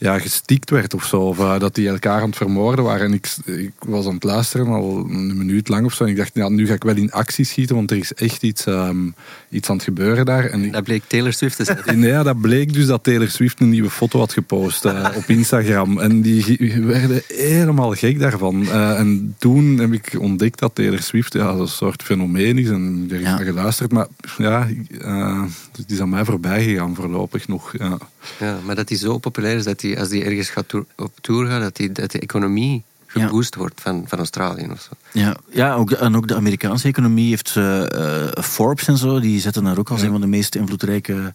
ja, 0.01 0.19
gestikt 0.19 0.71
werd 0.71 0.95
of 0.95 1.05
zo. 1.05 1.21
Of 1.21 1.39
eh, 1.39 1.59
dat 1.59 1.75
die 1.75 1.89
elkaar 1.89 2.21
aan 2.21 2.29
het 2.29 2.37
vermoorden 2.37 2.85
waren. 2.85 3.07
En 3.07 3.13
ik, 3.13 3.29
ik 3.45 3.73
was 3.79 4.07
aan 4.07 4.15
het 4.15 4.25
luisteren 4.25 4.67
al 4.67 4.99
een 5.09 5.37
minuut 5.39 5.69
lang 5.69 5.85
of 5.87 5.95
zo. 5.95 6.05
En 6.05 6.11
ik 6.11 6.17
dacht, 6.17 6.31
ja, 6.35 6.49
nu 6.49 6.67
ga 6.67 6.75
ik 6.75 6.83
wel 6.83 6.97
in 6.97 7.13
actie 7.13 7.45
schieten, 7.45 7.77
want 7.77 7.91
er 7.91 7.97
is 7.97 8.15
echt 8.15 8.43
iets, 8.43 8.67
ehm, 8.67 8.97
iets 9.51 9.69
aan 9.69 9.75
het 9.77 9.85
gebeuren 9.85 10.25
daar. 10.25 10.45
En 10.45 10.65
ik, 10.65 10.73
Dat 10.73 10.85
bleek 10.85 11.03
Taylor 11.07 11.33
Swift 11.33 11.57
te 11.57 11.65
zijn. 11.65 11.79
Nee, 12.01 12.11
ja, 12.11 12.23
dat 12.23 12.41
bleek 12.41 12.73
dus 12.73 12.87
dat 12.87 13.05
Taylor 13.05 13.29
Swift 13.29 13.61
een 13.61 13.69
nieuwe 13.69 13.91
foto 13.91 14.19
had 14.19 14.33
gepost 14.33 14.85
eh, 14.85 15.09
op 15.17 15.25
Instagram. 15.27 15.99
En 15.99 16.21
die 16.21 16.73
werden 16.87 17.23
helemaal 17.29 17.93
gek 17.95 18.19
daarvan. 18.19 18.63
Eh, 18.69 18.99
en 18.99 19.35
toen 19.39 19.79
heb 19.79 19.93
ik 19.93 20.17
ontdekt 20.19 20.59
dat 20.59 20.75
Taylor 20.75 21.03
Swift 21.03 21.33
ja, 21.33 21.49
een 21.49 21.69
soort 21.69 22.03
fenomeen 22.03 22.59
is. 22.59 22.69
En 22.69 23.07
er 23.11 23.17
is 23.17 23.23
Ja. 23.23 23.35
naar 23.37 23.45
geluisterd. 23.45 23.93
Maar 23.93 24.07
ja, 24.39 24.69
het 25.77 25.91
is 25.91 26.01
aan 26.01 26.09
mij 26.09 26.25
voorbij 26.25 26.65
gegaan 26.65 26.95
voorlopig 26.95 27.49
nog. 27.49 27.73
Ja. 27.79 27.99
Ja, 28.41 28.59
maar 28.65 28.75
dat 28.75 28.89
hij 28.89 28.99
zo 28.99 29.19
populair 29.19 29.57
is 29.57 29.65
dat 29.65 29.81
hij, 29.81 29.90
als 29.99 30.09
hij 30.09 30.25
ergens 30.25 30.51
gaat 30.51 30.75
op 30.97 31.13
tour 31.21 31.47
gaat, 31.47 31.63
dat, 31.63 31.77
die, 31.77 31.93
dat 31.93 32.11
de 32.11 32.21
economie 32.21 32.83
Ja. 33.15 33.27
geboost 33.27 33.55
wordt 33.55 33.81
van, 33.81 34.05
van 34.09 34.19
Australië 34.19 34.69
of 34.71 34.81
zo. 34.81 34.89
Ja, 35.13 35.37
ja 35.51 35.75
ook 35.75 35.91
en 35.91 36.17
ook 36.17 36.29
de 36.29 36.35
Amerikaanse 36.37 36.89
economie 36.89 37.29
heeft 37.29 37.57
eh, 37.57 38.27
eh, 38.27 38.43
Forbes 38.43 38.87
en 38.89 38.97
zo, 38.97 39.21
die 39.21 39.41
zetten 39.41 39.65
haar 39.65 39.79
ook 39.79 39.91
als 39.91 40.01
Ja. 40.01 40.07
een 40.07 40.13
van 40.13 40.21
de 40.21 40.27
meest 40.27 40.55
invloedrijke 40.55 41.33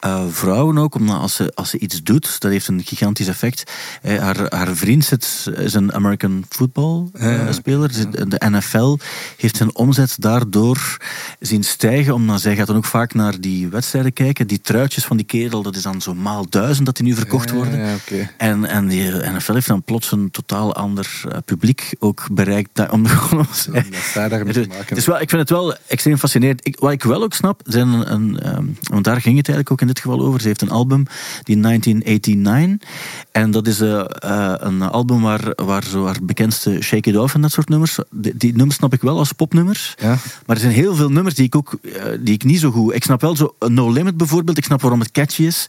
eh, 0.00 0.24
vrouwen 0.30 0.78
ook, 0.78 0.94
omdat 0.94 1.16
als 1.20 1.34
ze, 1.34 1.52
als 1.54 1.70
ze 1.70 1.78
iets 1.78 2.02
doet, 2.02 2.40
dat 2.40 2.50
heeft 2.50 2.68
een 2.68 2.82
gigantisch 2.84 3.26
effect. 3.28 3.72
Haar, 4.02 4.36
haar 4.48 4.76
vriend 4.76 5.04
zit, 5.04 5.46
is 5.56 5.74
een 5.74 5.92
American 5.94 6.44
football 6.48 7.06
speler. 7.50 7.90
De 8.28 8.42
NFL 8.50 8.96
heeft 9.36 9.56
zijn 9.56 9.74
omzet 9.74 10.16
daardoor 10.18 10.96
zien 11.40 11.62
stijgen, 11.64 12.14
omdat 12.14 12.40
zij 12.40 12.56
gaat 12.56 12.66
dan 12.66 12.76
ook 12.76 12.84
vaak 12.84 13.14
naar 13.14 13.40
die 13.40 13.68
wedstrijden 13.68 14.12
kijken. 14.12 14.46
Die 14.46 14.60
truitjes 14.60 15.04
van 15.04 15.16
die 15.16 15.26
kerel, 15.26 15.62
dat 15.62 15.76
is 15.76 15.82
dan 15.82 16.00
zo 16.02 16.14
maal 16.14 16.46
duizend 16.48 16.86
dat 16.86 16.96
die 16.96 17.06
nu 17.06 17.14
verkocht 17.14 17.50
worden. 17.50 17.80
Ja. 17.80 17.96
En, 18.36 18.64
en 18.64 18.86
die 18.88 19.10
NFL 19.10 19.52
heeft 19.52 19.66
dan 19.66 19.82
plots 19.82 20.12
een 20.12 20.30
totaal 20.30 20.74
ander 20.74 21.05
eh, 21.28 21.38
publiek 21.44 21.94
ook 21.98 22.26
bereikt. 22.32 22.70
da- 22.72 22.88
Om, 22.90 23.04
om, 23.32 23.46
Dat 24.88 24.98
is 24.98 25.06
wel, 25.06 25.20
ik 25.20 25.28
vind 25.28 25.40
het 25.40 25.50
wel 25.50 25.74
extreem 25.86 26.18
fascinerend. 26.18 26.66
Ik, 26.66 26.78
wat 26.78 26.92
ik 26.92 27.02
wel 27.02 27.22
ook 27.22 27.34
snap, 27.34 27.60
zijn 27.64 27.88
een, 27.88 28.12
een, 28.12 28.40
ehm, 28.40 28.64
want 28.82 29.04
daar 29.04 29.20
ging 29.20 29.36
het 29.36 29.48
eigenlijk 29.48 29.70
ook 29.70 29.80
in 29.80 29.86
dit 29.86 30.00
geval 30.00 30.20
over. 30.20 30.40
Ze 30.40 30.46
heeft 30.46 30.62
een 30.62 30.70
album, 30.70 31.04
die 31.42 31.56
1989. 31.56 32.88
En 33.32 33.50
dat 33.50 33.66
is 33.66 33.80
eh, 33.80 34.00
eh, 34.18 34.54
een 34.58 34.82
album 34.82 35.20
waar, 35.22 35.52
waar 35.54 35.84
zo 35.84 36.04
haar 36.04 36.16
bekendste 36.22 36.78
Shake 36.82 37.08
It 37.10 37.16
Off 37.16 37.34
en 37.34 37.40
dat 37.40 37.52
soort 37.52 37.68
nummers. 37.68 37.98
Die, 38.10 38.36
die 38.36 38.54
nummers 38.56 38.76
snap 38.76 38.92
ik 38.92 39.00
wel 39.00 39.18
als 39.18 39.32
popnummers. 39.32 39.94
Ja. 40.00 40.08
Maar 40.46 40.56
er 40.56 40.62
zijn 40.62 40.72
heel 40.72 40.94
veel 40.94 41.10
nummers 41.10 41.34
die 41.34 41.44
ik 41.44 41.56
ook 41.56 41.78
die 42.20 42.34
ik 42.34 42.44
niet 42.44 42.60
zo 42.60 42.70
goed. 42.70 42.94
Ik 42.94 43.04
snap 43.04 43.20
wel 43.20 43.36
zo 43.36 43.54
No 43.58 43.90
Limit 43.92 44.16
bijvoorbeeld. 44.16 44.58
Ik 44.58 44.64
snap 44.64 44.80
waarom 44.80 45.00
het 45.00 45.10
catchy 45.12 45.42
is. 45.42 45.66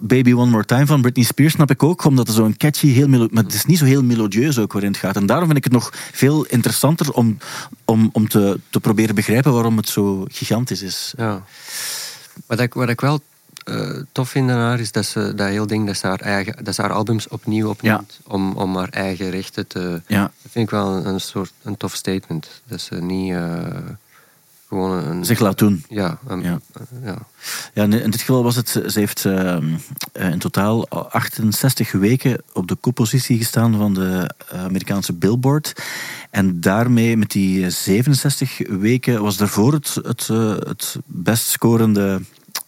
Baby 0.00 0.32
One 0.32 0.50
More 0.50 0.64
Time 0.64 0.86
van 0.86 1.00
Britney 1.00 1.24
Spears 1.24 1.52
snap 1.52 1.70
ik 1.70 1.82
ook, 1.82 2.04
omdat 2.04 2.26
het 2.26 2.36
zo'n 2.36 2.56
catchy, 2.56 2.86
heel 2.88 3.08
melo- 3.08 3.28
maar 3.30 3.42
het 3.44 3.54
is 3.54 3.64
niet 3.64 3.78
zo 3.78 3.84
heel 3.84 4.02
melodieus 4.02 4.58
het 4.68 4.96
gaat. 4.96 5.16
En 5.16 5.26
daarom 5.26 5.46
vind 5.46 5.58
ik 5.58 5.64
het 5.64 5.72
nog 5.72 5.90
veel 6.12 6.44
interessanter 6.44 7.12
om, 7.12 7.38
om, 7.84 8.10
om 8.12 8.28
te, 8.28 8.60
te 8.70 8.80
proberen 8.80 9.14
begrijpen 9.14 9.52
waarom 9.52 9.76
het 9.76 9.88
zo 9.88 10.24
gigantisch 10.28 10.82
is. 10.82 11.14
Ja. 11.16 11.42
Wat 12.46 12.60
ik, 12.60 12.74
wat 12.74 12.88
ik 12.88 13.00
wel 13.00 13.20
eh, 13.64 13.98
tof 14.12 14.28
vind 14.28 14.50
aan 14.50 14.58
haar 14.58 14.80
is 14.80 14.92
dat 14.92 15.04
ze 15.04 15.34
dat 15.34 15.48
heel 15.48 15.66
ding 15.66 15.86
dat 15.86 15.96
ze 15.96 16.06
haar, 16.06 16.20
eigen, 16.20 16.64
dat 16.64 16.74
ze 16.74 16.80
haar 16.80 16.92
albums 16.92 17.28
opnieuw 17.28 17.68
opneemt 17.68 18.20
om, 18.26 18.52
om 18.56 18.76
haar 18.76 18.88
eigen 18.88 19.30
rechten 19.30 19.66
te. 19.66 20.02
Ja, 20.06 20.22
Dat 20.22 20.52
vind 20.52 20.64
ik 20.64 20.70
wel 20.70 20.86
een, 20.86 21.06
een 21.06 21.20
soort 21.20 21.52
een 21.62 21.76
tof 21.76 21.94
statement. 21.94 22.62
Dat 22.66 22.80
ze 22.80 22.94
niet 22.94 23.32
eh, 23.32 23.66
gewoon 24.72 25.04
een. 25.04 25.24
zich 25.24 25.38
laat 25.38 25.58
doen. 25.58 25.84
Ja, 25.88 26.18
een- 26.26 26.42
Ja. 26.42 26.60
ja. 27.04 27.18
Ja, 27.74 27.82
in 27.82 27.92
in 27.92 28.10
dit 28.10 28.20
geval 28.20 28.42
was 28.42 28.56
het, 28.56 28.68
ze 28.68 28.98
heeft 28.98 29.24
ehm, 29.24 29.66
eh, 30.12 30.30
in 30.30 30.38
totaal 30.38 30.88
68 30.88 31.92
weken 31.92 32.42
op 32.52 32.68
de 32.68 32.74
koppositie 32.74 33.38
gestaan 33.38 33.76
van 33.76 33.94
de 33.94 34.30
eh, 34.50 34.64
Amerikaanse 34.64 35.12
Billboard. 35.12 35.72
En 36.30 36.60
daarmee, 36.60 37.16
met 37.16 37.30
die 37.30 37.70
67 37.70 38.58
weken, 38.68 39.22
was 39.22 39.36
daarvoor 39.36 39.72
het, 39.72 39.94
het, 40.02 40.28
eh, 40.30 40.50
het 40.58 40.96
best 41.06 41.46
scorende 41.46 42.20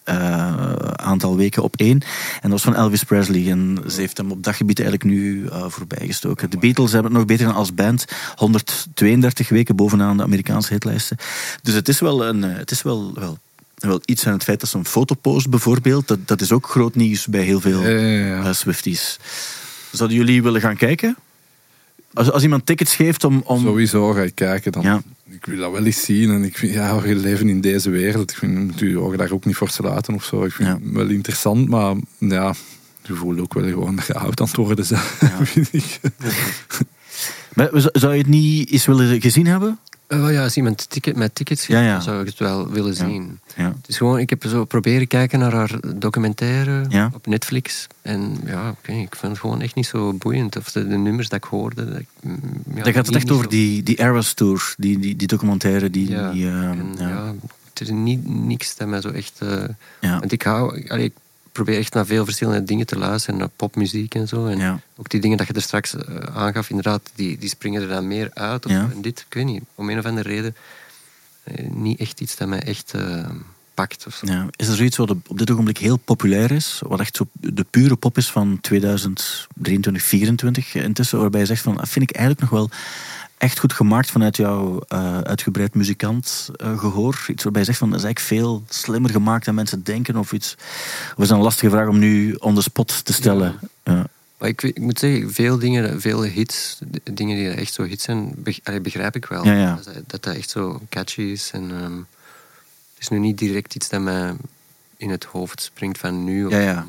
eh, 0.04 0.74
aantal 0.94 1.36
weken 1.36 1.62
op 1.62 1.76
één. 1.76 2.00
En 2.34 2.40
dat 2.40 2.50
was 2.50 2.62
van 2.62 2.74
Elvis 2.74 3.02
Presley. 3.02 3.50
En 3.50 3.78
ze 3.88 4.00
heeft 4.00 4.16
hem 4.16 4.30
op 4.30 4.42
dat 4.42 4.54
gebied 4.54 4.80
eigenlijk 4.80 5.10
nu 5.10 5.46
eh, 5.46 5.64
voorbijgestoken. 5.68 6.50
De 6.50 6.58
Beatles 6.58 6.92
hebben 6.92 7.10
het 7.10 7.20
nog 7.20 7.28
beter 7.28 7.46
dan 7.46 7.54
als 7.54 7.74
band. 7.74 8.04
132 8.36 9.48
weken 9.48 9.76
bovenaan 9.76 10.16
de 10.16 10.22
Amerikaanse 10.22 10.72
hitlijsten. 10.72 11.16
Dus 11.62 11.74
het 11.74 11.88
is 11.88 12.00
wel, 12.00 12.26
een, 12.26 12.44
eh, 12.44 12.56
het 12.56 12.70
is 12.70 12.82
wel, 12.82 13.12
wel, 13.14 13.38
wel 13.74 14.00
iets 14.04 14.26
aan 14.26 14.32
het 14.32 14.44
feit 14.44 14.60
dat 14.60 14.68
ze 14.68 14.78
een 14.78 14.84
foto 14.84 15.14
post 15.14 15.50
bijvoorbeeld. 15.50 16.08
Dat, 16.08 16.28
dat 16.28 16.40
is 16.40 16.52
ook 16.52 16.66
groot 16.66 16.94
nieuws 16.94 17.26
bij 17.26 17.42
heel 17.42 17.60
veel 17.60 17.88
ja, 17.88 18.52
Swifties. 18.52 19.18
Zouden 19.92 20.18
jullie 20.18 20.42
willen 20.42 20.60
gaan 20.60 20.76
kijken? 20.76 21.16
Als, 22.12 22.30
als 22.30 22.42
iemand 22.42 22.66
tickets 22.66 22.94
geeft 22.94 23.24
om... 23.24 23.42
om 23.44 23.62
Sowieso 23.62 24.12
ga 24.12 24.20
ik 24.20 24.34
kijken 24.34 24.72
dan. 24.72 24.82
Ja. 24.82 25.02
Ik 25.30 25.46
wil 25.46 25.58
dat 25.58 25.72
wel 25.72 25.84
eens 25.84 26.04
zien. 26.04 26.30
En 26.30 26.44
ik 26.44 26.56
vind, 26.58 26.72
ja, 26.72 27.00
we 27.00 27.14
leven 27.14 27.48
in 27.48 27.60
deze 27.60 27.90
wereld. 27.90 28.30
Ik 28.30 28.36
vind, 28.36 28.78
je 28.78 28.98
ogen 29.00 29.18
daar 29.18 29.30
ook 29.32 29.44
niet 29.44 29.56
voor 29.56 29.68
sluiten 29.68 30.14
of 30.14 30.24
zo. 30.24 30.44
Ik 30.44 30.52
vind 30.52 30.68
Ja. 30.68 30.74
het 30.74 30.92
wel 30.92 31.08
interessant, 31.08 31.68
maar 31.68 31.94
ja, 32.18 32.54
je 33.02 33.14
voelt 33.14 33.40
ook 33.40 33.54
wel 33.54 33.68
gewoon 33.68 33.96
dat 33.96 34.06
je 34.06 34.14
oud 34.14 34.40
aan 34.40 34.46
het 34.46 34.56
worden 34.56 34.86
bent, 34.88 35.00
vind 35.48 35.72
ik. 35.72 36.00
Maar 37.54 37.68
Zou 37.72 38.12
je 38.12 38.18
het 38.18 38.26
niet 38.28 38.70
eens 38.70 38.86
willen 38.86 39.20
gezien 39.20 39.46
hebben? 39.46 39.78
Eh, 40.14 40.32
ja, 40.32 40.42
als 40.42 40.56
iemand 40.56 40.90
ticket, 40.90 41.16
met 41.16 41.34
tickets 41.34 41.64
geeft, 41.66 41.80
ja. 41.80 42.00
zou 42.00 42.20
ik 42.20 42.26
het 42.26 42.38
wel 42.38 42.68
willen 42.70 42.94
zien. 42.94 43.38
Ja. 43.56 43.64
Het 43.64 43.88
is 43.88 43.96
gewoon, 43.96 44.18
ik 44.18 44.30
heb 44.30 44.44
zo 44.46 44.64
proberen 44.64 45.06
kijken 45.06 45.38
naar 45.38 45.52
haar 45.52 45.70
documentaire 45.96 47.08
op 47.14 47.26
Netflix. 47.26 47.86
En 48.02 48.36
ja, 48.44 48.74
ik, 48.82 49.16
vond 49.16 49.32
het 49.32 49.40
gewoon 49.40 49.60
echt 49.60 49.74
niet 49.74 49.86
zo 49.86 50.12
boeiend. 50.12 50.56
Of 50.56 50.72
de, 50.72 50.88
de 50.88 50.96
nummers 50.96 51.28
dat 51.28 51.38
ik 51.38 51.50
hoorde. 51.50 51.88
Dat, 51.90 51.98
ik, 51.98 52.06
mm, 52.20 52.38
gaat 52.74 53.06
het 53.06 53.16
echt 53.16 53.30
over 53.30 53.44
zo- 53.44 53.50
die, 53.50 53.82
die 53.82 53.98
Eras 53.98 54.32
Tour, 54.34 54.74
die, 54.76 54.98
die, 54.98 55.16
die 55.16 55.26
documentaire. 55.26 55.90
Die, 55.90 56.10
Ja, 56.10 56.30
die, 56.32 56.46
eh, 56.46 56.52
en, 56.62 56.94
ja. 56.98 57.34
het 57.68 57.80
is 57.80 57.90
niet, 57.90 58.28
niks 58.28 58.76
dat 58.76 58.88
mij 58.88 59.00
zo 59.00 59.08
echt... 59.08 59.38
Ja. 60.00 60.18
Want 60.18 60.32
ik 60.32 60.42
hou... 60.42 60.88
allee, 60.88 61.04
ik 61.04 61.12
probeer 61.54 61.78
echt 61.78 61.94
naar 61.94 62.06
veel 62.06 62.24
verschillende 62.24 62.64
dingen 62.64 62.86
te 62.86 62.98
luisteren. 62.98 63.38
Naar 63.38 63.48
popmuziek 63.56 64.14
en 64.14 64.28
zo. 64.28 64.46
En 64.46 64.58
Ja. 64.58 64.80
ook 64.96 65.08
die 65.10 65.20
dingen 65.20 65.36
dat 65.38 65.46
je 65.46 65.52
er 65.52 65.62
straks 65.62 65.94
eh, 65.96 66.16
aangaf, 66.36 66.68
inderdaad, 66.70 67.10
die, 67.14 67.38
die 67.38 67.48
springen 67.48 67.82
er 67.82 67.88
dan 67.88 68.08
meer 68.08 68.30
uit. 68.34 68.66
Of 68.66 68.72
Ja. 68.72 68.86
zo. 68.88 68.94
En 68.96 69.02
dit, 69.02 69.24
ik 69.28 69.34
weet 69.34 69.44
niet, 69.44 69.62
om 69.74 69.90
een 69.90 69.98
of 69.98 70.04
andere 70.04 70.28
reden... 70.28 70.56
eh, 71.44 71.68
niet 71.70 71.98
echt 72.00 72.20
iets 72.20 72.36
dat 72.36 72.48
mij 72.48 72.62
echt 72.62 72.92
eh, 72.94 73.28
pakt. 73.74 74.06
Of 74.06 74.14
zo. 74.14 74.26
Ja. 74.26 74.46
Is 74.56 74.68
er 74.68 74.76
zoiets 74.76 74.96
wat 74.96 75.10
op 75.10 75.30
op 75.30 75.38
dit 75.38 75.50
ogenblik 75.50 75.78
heel 75.78 75.96
populair 75.96 76.50
is? 76.50 76.80
Wat 76.86 77.00
echt 77.00 77.16
zo 77.16 77.26
de 77.32 77.66
pure 77.70 77.96
pop 77.96 78.16
is 78.18 78.30
van 78.30 78.58
2023, 78.60 80.02
2024 80.02 80.74
intussen? 80.74 81.18
Waarbij 81.20 81.40
je 81.40 81.46
zegt 81.46 81.62
van, 81.62 81.76
dat 81.76 81.88
vind 81.88 82.10
ik 82.10 82.16
eigenlijk 82.16 82.50
nog 82.50 82.60
wel 82.60 82.70
echt 83.38 83.58
goed 83.58 83.72
gemaakt 83.72 84.10
vanuit 84.10 84.36
jouw 84.36 84.80
eh, 84.88 85.18
uitgebreid 85.20 85.74
muzikant 85.74 86.50
eh, 86.56 86.78
gehoor. 86.78 87.24
Iets 87.28 87.42
waarbij 87.42 87.60
je 87.60 87.66
zegt 87.66 87.78
van, 87.78 87.90
dat 87.90 87.98
is 87.98 88.04
eigenlijk 88.04 88.34
veel 88.34 88.64
slimmer 88.68 89.10
gemaakt 89.10 89.44
dan 89.44 89.54
mensen 89.54 89.82
denken. 89.84 90.16
Of 90.16 90.32
iets. 90.32 90.56
Of 91.16 91.22
is 91.22 91.28
dat 91.28 91.36
een 91.36 91.44
lastige 91.44 91.70
vraag 91.70 91.88
om 91.88 91.98
nu 91.98 92.34
on 92.34 92.54
the 92.54 92.62
spot 92.62 93.04
te 93.04 93.12
stellen? 93.12 93.58
Ja. 93.84 94.06
Maar 94.38 94.48
ik, 94.48 94.62
ik 94.62 94.78
moet 94.78 94.98
zeggen, 94.98 95.32
veel 95.32 95.58
dingen, 95.58 96.00
veel 96.00 96.22
hits, 96.22 96.78
dingen 97.12 97.36
die 97.36 97.48
echt 97.48 97.72
zo 97.72 97.82
hits 97.82 98.04
zijn, 98.04 98.34
begrijp 98.82 99.16
ik 99.16 99.26
wel. 99.26 99.44
Ja, 99.44 99.52
ja. 99.52 99.80
Dat, 100.06 100.22
dat 100.22 100.34
echt 100.36 100.50
zo 100.50 100.80
catchy 100.88 101.20
is. 101.20 101.50
En, 101.52 101.70
ehm, 101.70 101.96
het 101.96 102.98
is 102.98 103.08
nu 103.08 103.18
niet 103.18 103.38
direct 103.38 103.74
iets 103.74 103.88
dat 103.88 104.00
mij 104.00 104.34
in 104.96 105.10
het 105.10 105.24
hoofd 105.24 105.62
springt 105.62 105.98
van 105.98 106.24
nu. 106.24 106.46
of 106.46 106.52
maar- 106.52 106.84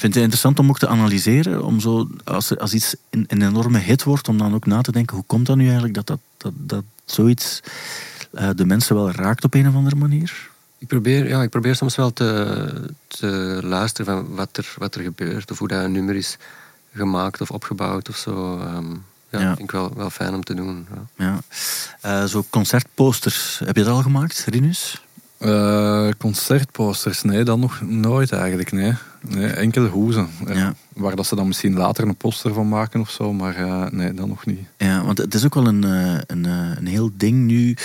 Vind 0.00 0.14
je 0.14 0.20
het 0.20 0.30
interessant 0.30 0.58
om 0.58 0.68
ook 0.68 0.78
te 0.78 0.88
analyseren? 0.88 1.64
Om 1.64 1.80
zo, 1.80 2.08
als, 2.24 2.58
als 2.58 2.72
iets 2.74 2.94
een, 3.10 3.24
een 3.28 3.42
enorme 3.42 3.78
hit 3.78 4.02
wordt, 4.02 4.28
om 4.28 4.38
dan 4.38 4.54
ook 4.54 4.66
na 4.66 4.80
te 4.80 4.92
denken, 4.92 5.16
hoe 5.16 5.24
komt 5.26 5.46
dat 5.46 5.56
nu 5.56 5.64
eigenlijk 5.64 5.94
dat, 5.94 6.06
dat, 6.06 6.18
dat, 6.36 6.52
dat 6.56 6.84
zoiets 7.04 7.60
eh, 8.32 8.48
de 8.56 8.64
mensen 8.66 8.94
wel 8.94 9.10
raakt 9.10 9.44
op 9.44 9.54
een 9.54 9.68
of 9.68 9.74
andere 9.74 9.96
manier? 9.96 10.48
Ik 10.78 10.86
probeer, 10.88 11.28
ja, 11.28 11.42
ik 11.42 11.50
probeer 11.50 11.74
soms 11.76 11.96
wel 11.96 12.12
te, 12.12 12.90
te 13.06 13.58
luisteren 13.62 14.14
van 14.14 14.34
wat 14.34 14.56
er, 14.56 14.74
wat 14.78 14.94
er 14.94 15.02
gebeurt. 15.02 15.50
Of 15.50 15.58
hoe 15.58 15.68
dat 15.68 15.84
een 15.84 15.92
nummer 15.92 16.14
is 16.16 16.36
gemaakt 16.94 17.40
of 17.40 17.50
opgebouwd 17.50 18.08
of 18.08 18.16
zo. 18.16 18.58
Ja, 19.30 19.40
Ja. 19.40 19.46
vind 19.46 19.58
ik 19.58 19.70
wel, 19.70 19.92
wel 19.94 20.10
fijn 20.10 20.34
om 20.34 20.44
te 20.44 20.54
doen. 20.54 20.86
Ja. 21.16 21.24
Ja. 21.24 21.38
Eh, 22.00 22.24
zo 22.28 22.44
concertposters, 22.50 23.60
heb 23.64 23.76
je 23.76 23.82
dat 23.84 23.92
al 23.94 24.02
gemaakt, 24.02 24.44
Rinus? 24.48 25.04
Eh, 25.40 26.08
concertposters, 26.18 27.22
nee, 27.22 27.42
dat 27.44 27.58
nog 27.58 27.80
nooit 27.86 28.32
eigenlijk. 28.32 28.72
Nee, 28.72 28.92
nee 29.28 29.46
enkele 29.46 29.88
hoezen. 29.88 30.28
Eh, 30.46 30.56
Ja. 30.56 30.74
Waar 30.94 31.16
dat 31.16 31.26
ze 31.26 31.34
dan 31.36 31.46
misschien 31.46 31.74
later 31.74 32.08
een 32.08 32.16
poster 32.16 32.54
van 32.54 32.68
maken 32.68 33.00
of 33.00 33.10
zo, 33.10 33.32
maar 33.32 33.56
eh, 33.56 33.86
nee, 33.90 34.14
dat 34.14 34.26
nog 34.26 34.46
niet. 34.46 34.60
Ja, 34.76 35.04
want 35.04 35.18
het 35.18 35.34
is 35.34 35.44
ook 35.44 35.54
wel 35.54 35.66
een, 35.66 35.82
een, 36.26 36.44
een 36.76 36.86
heel 36.86 37.10
ding 37.16 37.46
nu. 37.46 37.76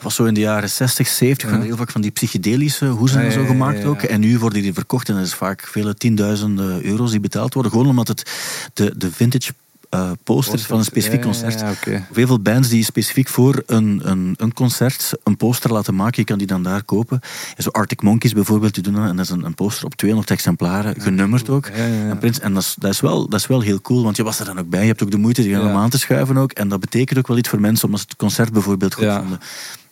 was 0.00 0.14
zo 0.14 0.24
in 0.24 0.34
de 0.34 0.40
jaren 0.40 0.70
60, 0.70 1.06
70, 1.08 1.48
van 1.48 1.58
Ja. 1.58 1.64
heel 1.64 1.76
vaak 1.76 1.90
van 1.90 2.00
die 2.00 2.10
psychedelische 2.10 2.86
hoezen 2.86 3.24
Ja, 3.24 3.30
zo 3.30 3.44
gemaakt 3.44 3.84
ook. 3.84 4.02
En 4.02 4.20
nu 4.20 4.38
worden 4.38 4.62
die 4.62 4.72
verkocht 4.72 5.08
en 5.08 5.14
dat 5.14 5.24
is 5.24 5.34
vaak 5.34 5.66
vele 5.66 5.94
tienduizenden 5.94 6.84
euro's 6.84 7.10
die 7.10 7.20
betaald 7.20 7.54
worden. 7.54 7.72
Gewoon 7.72 7.86
omdat 7.88 8.08
het 8.08 8.30
de, 8.74 8.94
de 8.96 9.12
vintage 9.12 9.52
eh, 9.88 10.10
poster 10.24 10.58
van 10.58 10.78
een 10.78 10.84
specifiek 10.84 11.22
concert. 11.22 11.60
Ja, 11.60 11.74
heel 12.12 12.26
veel 12.26 12.40
bands 12.40 12.68
die 12.68 12.84
specifiek 12.84 13.28
voor 13.28 13.62
een, 13.66 14.00
een, 14.04 14.34
een 14.36 14.52
concert 14.52 15.12
een 15.24 15.36
poster 15.36 15.72
laten 15.72 15.94
maken. 15.94 16.14
Je 16.16 16.24
kan 16.24 16.38
die 16.38 16.46
dan 16.46 16.62
daar 16.62 16.82
kopen. 16.82 17.20
En 17.56 17.62
zo 17.62 17.70
Arctic 17.70 18.02
Monkeys 18.02 18.32
bijvoorbeeld, 18.32 18.74
die 18.74 18.82
doen 18.82 18.94
dat. 18.94 19.08
En 19.08 19.16
dat 19.16 19.24
is 19.24 19.30
een, 19.30 19.44
een 19.44 19.54
poster 19.54 19.84
op 19.84 19.94
200 19.94 20.32
exemplaren, 20.32 21.00
genummerd 21.00 21.48
ook. 21.48 21.66
En, 21.66 22.18
Prins, 22.18 22.40
en 22.40 22.54
dat, 22.54 22.62
is, 22.62 22.74
dat, 22.78 22.90
is 22.90 23.00
wel, 23.00 23.28
dat 23.28 23.40
is 23.40 23.46
wel 23.46 23.60
heel 23.60 23.80
cool, 23.80 24.02
want 24.02 24.16
je 24.16 24.22
was 24.22 24.38
er 24.38 24.44
dan 24.44 24.58
ook 24.58 24.68
bij. 24.68 24.80
Je 24.80 24.86
hebt 24.86 25.02
ook 25.02 25.10
de 25.10 25.16
moeite 25.16 25.42
die 25.42 25.60
om 25.60 25.76
aan 25.76 25.90
te 25.90 25.98
schuiven 25.98 26.36
ook. 26.36 26.52
En 26.52 26.68
dat 26.68 26.80
betekent 26.80 27.18
ook 27.18 27.26
wel 27.26 27.38
iets 27.38 27.48
voor 27.48 27.60
mensen, 27.60 27.84
omdat 27.84 28.00
ze 28.00 28.06
het 28.08 28.18
concert 28.18 28.52
bijvoorbeeld 28.52 28.94
goed 28.94 29.12
vonden. 29.12 29.40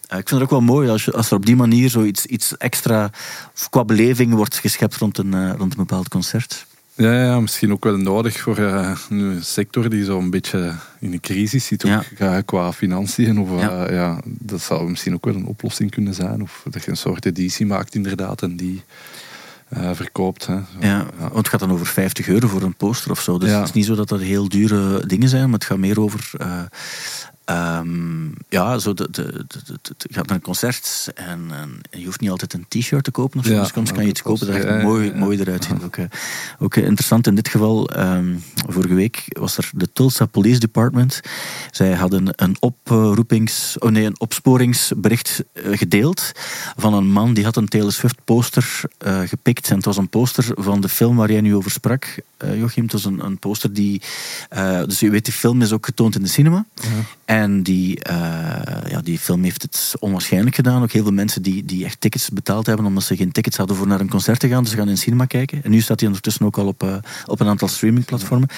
Eh, 0.06 0.18
ik 0.18 0.28
vind 0.28 0.40
het 0.40 0.42
ook 0.42 0.50
wel 0.50 0.74
mooi 0.74 0.88
als, 0.88 1.04
je, 1.04 1.12
als 1.12 1.30
er 1.30 1.36
op 1.36 1.46
die 1.46 1.56
manier 1.56 1.90
zoiets 1.90 2.26
iets 2.26 2.56
extra 2.56 3.10
qua 3.70 3.84
beleving 3.84 4.34
wordt 4.34 4.58
geschept 4.58 4.96
rond 4.96 5.18
een, 5.18 5.34
eh, 5.34 5.50
rond 5.56 5.72
een 5.72 5.78
bepaald 5.86 6.08
concert. 6.08 6.66
Ja, 6.96 7.12
ja, 7.24 7.40
misschien 7.40 7.72
ook 7.72 7.84
wel 7.84 7.96
nodig 7.96 8.40
voor 8.40 8.58
eh, 8.58 8.90
een 9.10 9.44
sector 9.44 9.88
die 9.88 10.04
zo'n 10.04 10.30
beetje 10.30 10.72
in 11.00 11.12
een 11.12 11.20
crisis 11.20 11.66
zit, 11.66 11.84
ook 11.84 12.02
Ja. 12.18 12.40
qua 12.40 12.72
financiën. 12.72 13.38
Of, 13.38 13.50
eh, 13.50 13.60
Ja. 13.60 13.92
ja. 13.92 14.20
dat 14.24 14.60
zou 14.60 14.90
misschien 14.90 15.14
ook 15.14 15.24
wel 15.24 15.34
een 15.34 15.46
oplossing 15.46 15.90
kunnen 15.90 16.14
zijn. 16.14 16.42
Of 16.42 16.62
dat 16.70 16.84
je 16.84 16.90
een 16.90 16.96
soort 16.96 17.26
editie 17.26 17.66
maakt 17.66 17.94
inderdaad 17.94 18.42
en 18.42 18.56
die 18.56 18.82
eh, 19.68 19.90
verkoopt. 19.94 20.46
Hè. 20.46 20.54
Zo, 20.54 20.62
Ja, 20.86 21.06
want 21.18 21.34
het 21.36 21.48
gaat 21.48 21.60
dan 21.60 21.72
over 21.72 21.86
50 21.86 22.28
euro 22.28 22.48
voor 22.48 22.62
een 22.62 22.74
poster 22.76 23.10
of 23.10 23.20
zo. 23.20 23.38
Dus 23.38 23.50
het 23.50 23.64
is 23.64 23.72
niet 23.72 23.84
zo 23.84 23.94
dat 23.94 24.08
dat 24.08 24.20
heel 24.20 24.48
dure 24.48 25.06
dingen 25.06 25.28
zijn, 25.28 25.44
maar 25.44 25.58
het 25.58 25.64
gaat 25.64 25.78
meer 25.78 26.00
over. 26.00 26.30
Eh, 27.46 27.76
ehm, 27.76 28.26
ja, 28.48 28.78
zo 28.78 28.94
de, 28.94 29.08
de, 29.10 29.44
je 29.98 30.14
gaat 30.14 30.26
naar 30.26 30.36
een 30.36 30.42
concert 30.42 31.10
en, 31.14 31.50
en 31.90 32.00
je 32.00 32.04
hoeft 32.04 32.20
niet 32.20 32.30
altijd 32.30 32.52
een 32.52 32.66
t-shirt 32.68 33.04
te 33.04 33.10
kopen 33.10 33.38
of 33.38 33.46
zo. 33.46 33.52
Ja, 33.52 33.60
dus 33.60 33.72
soms 33.72 33.92
kan 33.92 34.02
je 34.02 34.08
iets 34.08 34.22
kopen 34.22 34.46
dat 34.46 34.56
echt 34.56 34.64
ja, 34.64 34.76
ja, 34.76 34.82
mooi, 34.82 35.06
ja. 35.06 35.16
mooi 35.16 35.40
eruit 35.40 35.64
ziet. 35.64 35.82
Ook, 35.82 35.96
eh, 35.96 36.04
ook 36.58 36.76
eh, 36.76 36.84
interessant 36.84 37.26
in 37.26 37.34
dit 37.34 37.48
geval, 37.48 37.88
ehm, 37.90 38.34
vorige 38.68 38.94
week 38.94 39.24
was 39.28 39.58
er 39.58 39.70
de 39.74 39.92
Tulsa 39.92 40.26
Police 40.26 40.58
Department. 40.58 41.20
Zij 41.70 41.92
hadden 41.92 42.28
een 42.36 42.56
oproepings, 42.60 43.78
oh 43.78 43.90
nee, 43.90 44.04
een 44.04 44.20
opsporingsbericht 44.20 45.44
eh, 45.52 45.78
gedeeld 45.78 46.32
van 46.76 46.94
een 46.94 47.10
man 47.10 47.34
die 47.34 47.44
had 47.44 47.56
een 47.56 47.68
Taylor 47.68 47.92
Swift 47.92 48.24
poster 48.24 48.80
eh, 48.98 49.20
gepikt. 49.20 49.70
En 49.70 49.76
het 49.76 49.84
was 49.84 49.96
een 49.96 50.08
poster 50.08 50.44
van 50.54 50.80
de 50.80 50.88
film 50.88 51.16
waar 51.16 51.32
jij 51.32 51.40
nu 51.40 51.54
over 51.54 51.70
sprak, 51.70 52.20
eh, 52.36 52.58
Joachim. 52.58 52.82
Het 52.82 52.92
was 52.92 53.04
een, 53.04 53.24
een 53.24 53.38
poster 53.38 53.72
die... 53.72 54.02
dus 54.86 55.00
je 55.00 55.10
weet, 55.10 55.24
die 55.24 55.34
film 55.34 55.62
is 55.62 55.72
ook 55.72 55.84
getoond 55.84 56.14
in 56.14 56.22
de 56.22 56.28
cinema. 56.28 56.66
En 57.42 57.62
die, 57.62 58.02
eh, 58.02 58.90
ja, 58.90 59.00
die 59.02 59.18
film 59.18 59.42
heeft 59.42 59.62
het 59.62 59.94
onwaarschijnlijk 59.98 60.54
gedaan. 60.54 60.82
Ook 60.82 60.92
heel 60.92 61.02
veel 61.02 61.12
mensen 61.12 61.42
die, 61.42 61.64
die 61.64 61.84
echt 61.84 62.00
tickets 62.00 62.30
betaald 62.30 62.66
hebben 62.66 62.86
omdat 62.86 63.02
ze 63.02 63.16
geen 63.16 63.32
tickets 63.32 63.56
hadden 63.56 63.76
voor 63.76 63.86
naar 63.86 64.00
een 64.00 64.08
concert 64.08 64.40
te 64.40 64.48
gaan. 64.48 64.62
Dus 64.62 64.70
ze 64.72 64.76
gaan 64.78 64.88
in 64.88 64.98
cinema 64.98 65.24
kijken. 65.24 65.62
En 65.62 65.70
nu 65.70 65.80
staat 65.80 65.98
hij 65.98 66.08
ondertussen 66.08 66.46
ook 66.46 66.58
al 66.58 66.66
op, 66.66 66.82
eh, 66.82 66.96
op 67.26 67.40
een 67.40 67.46
aantal 67.46 67.68
streamingplatformen. 67.68 68.48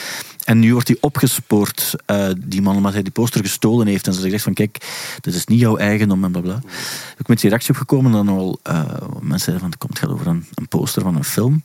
En 0.48 0.58
nu 0.58 0.72
wordt 0.72 0.88
hij 0.88 0.96
opgespoord, 1.00 1.94
eh, 2.06 2.28
die 2.38 2.62
man, 2.62 2.76
omdat 2.76 2.92
hij 2.92 3.02
die 3.02 3.12
poster 3.12 3.40
gestolen 3.40 3.86
heeft. 3.86 4.06
En 4.06 4.14
ze 4.14 4.30
zegt 4.30 4.42
van, 4.42 4.54
kijk, 4.54 4.86
dit 5.20 5.34
is 5.34 5.44
niet 5.44 5.60
jouw 5.60 5.76
eigendom 5.76 6.24
en 6.24 6.30
blablabla. 6.32 6.62
Ik 7.18 7.28
met 7.28 7.40
die 7.40 7.48
reactie 7.48 7.70
opgekomen 7.70 8.12
dan 8.12 8.28
al 8.28 8.60
eh, 8.62 8.84
mensen 9.20 9.38
zeiden 9.38 9.60
van, 9.60 9.70
het 9.70 9.78
komt- 9.78 9.98
gaat 9.98 10.10
over 10.10 10.26
een, 10.26 10.46
een 10.54 10.68
poster 10.68 11.02
van 11.02 11.16
een 11.16 11.24
film. 11.24 11.62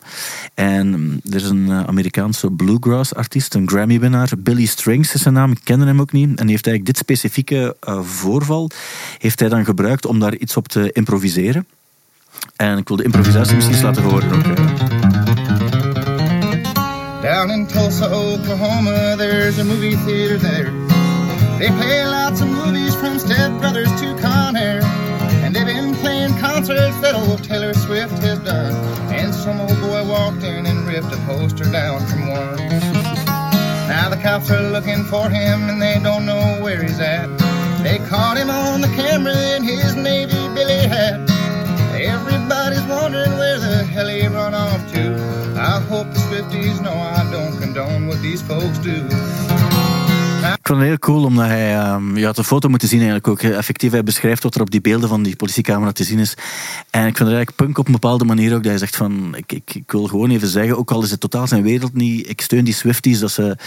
En 0.53 0.87
mm, 0.87 1.19
er 1.29 1.35
is 1.35 1.43
een 1.43 1.71
eh, 1.71 1.83
Amerikaanse 1.83 2.51
bluegrass 2.51 3.13
artiest, 3.13 3.53
een 3.53 3.69
Grammy-winnaar, 3.69 4.29
Billy 4.37 4.65
Strings 4.65 5.13
is 5.13 5.21
zijn 5.21 5.33
naam, 5.33 5.55
kende 5.63 5.85
hem 5.85 6.01
ook 6.01 6.11
niet. 6.11 6.27
En 6.27 6.45
die 6.45 6.51
heeft 6.55 6.67
eigenlijk 6.67 6.85
dit 6.85 6.97
specifieke 6.97 7.75
voorval, 8.01 8.69
heeft 9.17 9.39
hij 9.39 9.49
dan 9.49 9.65
gebruikt 9.65 10.05
om 10.05 10.19
daar 10.19 10.35
iets 10.35 10.57
op 10.57 10.67
te 10.67 10.91
improviseren. 10.91 11.67
En 12.55 12.77
ik 12.77 12.87
wil 12.87 12.97
de 12.97 13.03
improvisatie 13.03 13.55
misschien 13.55 13.75
eens 13.75 13.85
laten 13.85 14.03
horen 14.03 14.31
ook. 14.31 15.02
Down 17.33 17.49
in 17.49 17.65
Tulsa, 17.65 18.05
Oklahoma, 18.05 19.15
there's 19.17 19.57
a 19.57 19.63
movie 19.63 19.95
theater 20.05 20.37
there. 20.37 20.69
They 21.57 21.67
play 21.69 22.05
lots 22.05 22.41
of 22.41 22.47
movies 22.47 22.93
from 22.93 23.17
Step 23.17 23.59
Brothers 23.59 23.89
to 24.01 24.15
Con 24.21 24.55
Air. 24.55 24.83
And 25.41 25.55
they've 25.55 25.65
been 25.65 25.95
playing 25.95 26.37
concerts 26.37 26.95
that 27.01 27.15
old 27.15 27.43
Taylor 27.43 27.73
Swift 27.73 28.19
has 28.19 28.37
done. 28.41 28.75
And 29.11 29.33
some 29.33 29.59
old 29.59 29.81
boy 29.81 30.05
walked 30.07 30.43
in 30.43 30.67
and 30.67 30.85
ripped 30.85 31.11
a 31.11 31.17
poster 31.25 31.63
down 31.71 32.05
from 32.05 32.27
one. 32.27 32.57
Now 33.89 34.09
the 34.09 34.19
cops 34.21 34.51
are 34.51 34.69
looking 34.69 35.03
for 35.05 35.27
him 35.27 35.69
and 35.69 35.81
they 35.81 35.97
don't 36.03 36.27
know 36.27 36.59
where 36.61 36.83
he's 36.83 36.99
at. 36.99 37.35
They 37.81 37.97
caught 38.09 38.37
him 38.37 38.51
on 38.51 38.81
the 38.81 38.89
camera 38.89 39.55
in 39.55 39.63
his 39.63 39.95
Navy 39.95 40.53
Billy 40.53 40.87
hat. 40.87 41.32
Everybody's 42.03 42.85
wondering 42.87 43.37
where 43.37 43.59
the 43.59 43.83
hell 43.93 44.07
he 44.07 44.27
run 44.27 44.53
off 44.53 44.91
to. 44.93 45.15
I 45.55 45.79
hope 45.89 46.13
the 46.13 46.19
Swifties 46.19 46.81
know 46.81 46.93
I 46.93 47.23
don't 47.31 47.57
condone 47.61 48.07
what 48.07 48.21
these 48.21 48.43
folks 48.43 48.79
do. 48.81 48.95
Ik 50.43 50.69
vond 50.69 50.79
het 50.79 50.87
heel 50.87 50.99
cool, 50.99 51.23
omdat 51.23 51.45
hij... 51.45 51.75
ehm, 51.75 52.17
je 52.17 52.25
had 52.25 52.35
de 52.35 52.43
foto 52.43 52.69
moeten 52.69 52.87
zien 52.87 52.99
eigenlijk 52.99 53.27
ook. 53.27 53.51
Effectief, 53.51 53.91
hij 53.91 54.03
beschrijft 54.03 54.43
wat 54.43 54.55
er 54.55 54.61
op 54.61 54.71
die 54.71 54.81
beelden 54.81 55.09
van 55.09 55.23
die 55.23 55.35
politiecamera 55.35 55.91
te 55.91 56.03
zien 56.03 56.19
is. 56.19 56.33
En 56.89 57.05
ik 57.07 57.17
vind 57.17 57.17
het 57.17 57.27
eigenlijk 57.27 57.55
punk 57.55 57.77
op 57.77 57.85
een 57.85 57.91
bepaalde 57.91 58.25
manier 58.25 58.53
ook. 58.53 58.63
Dat 58.63 58.71
hij 58.71 58.77
zegt 58.77 58.95
van, 58.95 59.35
ik, 59.35 59.51
ik, 59.51 59.75
ik 59.75 59.91
wil 59.91 60.07
gewoon 60.07 60.29
even 60.29 60.47
zeggen, 60.47 60.77
ook 60.77 60.91
al 60.91 61.03
is 61.03 61.11
het 61.11 61.19
totaal 61.19 61.47
zijn 61.47 61.63
wereld 61.63 61.93
niet, 61.93 62.29
ik 62.29 62.41
steun 62.41 62.63
die 62.63 62.73
Swifties 62.73 63.19
dat 63.19 63.31
ze 63.31 63.57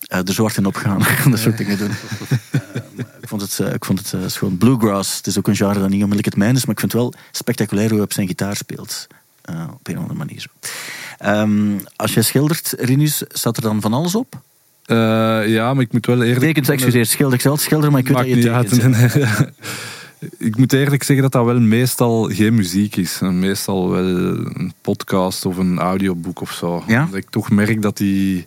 eh, 0.00 0.18
er 0.18 0.32
zwart 0.32 0.56
in 0.56 0.66
opgaan. 0.66 1.02
dat 1.30 1.38
soort 1.38 1.58
dingen 1.58 1.78
doen. 1.78 1.90
Eh, 2.96 3.04
ik 3.20 3.28
vond 3.28 3.40
het, 3.40 3.60
eh, 3.60 3.72
ik 3.72 3.84
vond 3.84 3.98
het 3.98 4.12
eh, 4.12 4.20
gewoon 4.28 4.58
bluegrass. 4.58 5.16
Het 5.16 5.26
is 5.26 5.38
ook 5.38 5.48
een 5.48 5.56
genre 5.56 5.80
dat 5.80 5.82
niet 5.82 6.02
onmiddellijk 6.02 6.24
het 6.24 6.36
mijn 6.36 6.54
is, 6.56 6.64
maar 6.64 6.74
ik 6.74 6.80
vind 6.80 6.92
het 6.92 7.00
wel 7.00 7.14
spectaculair 7.30 7.86
hoe 7.86 7.96
hij 7.96 8.04
op 8.04 8.12
zijn 8.12 8.26
gitaar 8.26 8.56
speelt. 8.56 9.06
Eh, 9.46 9.64
op 9.72 9.88
een 9.88 9.96
of 9.96 10.00
andere 10.00 10.18
manier. 10.18 10.46
Ehm, 11.18 11.78
als 11.96 12.14
jij 12.14 12.22
schildert, 12.22 12.74
Rinus, 12.78 13.22
staat 13.28 13.56
er 13.56 13.62
dan 13.62 13.80
van 13.80 13.92
alles 13.92 14.14
op? 14.14 14.40
Eh, 14.84 14.96
ja, 15.46 15.74
maar 15.74 15.82
ik 15.82 15.92
moet 15.92 16.06
wel 16.06 16.22
eerlijk... 16.22 16.40
Tekent, 16.40 16.68
excuseer, 16.68 17.06
schilder, 17.06 17.34
ik 17.34 17.40
zal 17.40 17.56
schilderen, 17.56 17.92
maar 17.92 18.00
ik 18.00 18.08
weet 18.08 18.42
dat 18.42 18.68
je 18.70 18.78
tekent. 18.78 19.54
Ik 20.38 20.56
moet 20.56 20.72
eerlijk 20.72 21.02
zeggen 21.02 21.22
dat 21.22 21.32
dat 21.32 21.44
wel 21.44 21.60
meestal 21.60 22.28
geen 22.32 22.54
muziek 22.54 22.96
is. 22.96 23.18
Meestal 23.20 23.90
wel 23.90 24.04
een 24.04 24.72
podcast 24.80 25.46
of 25.46 25.56
een 25.56 25.78
audioboek 25.78 26.40
of 26.40 26.52
zo. 26.52 26.84
Ja? 26.86 27.06
Dat 27.10 27.14
ik 27.14 27.30
toch 27.30 27.50
merk 27.50 27.82
dat 27.82 27.96
die... 27.96 28.46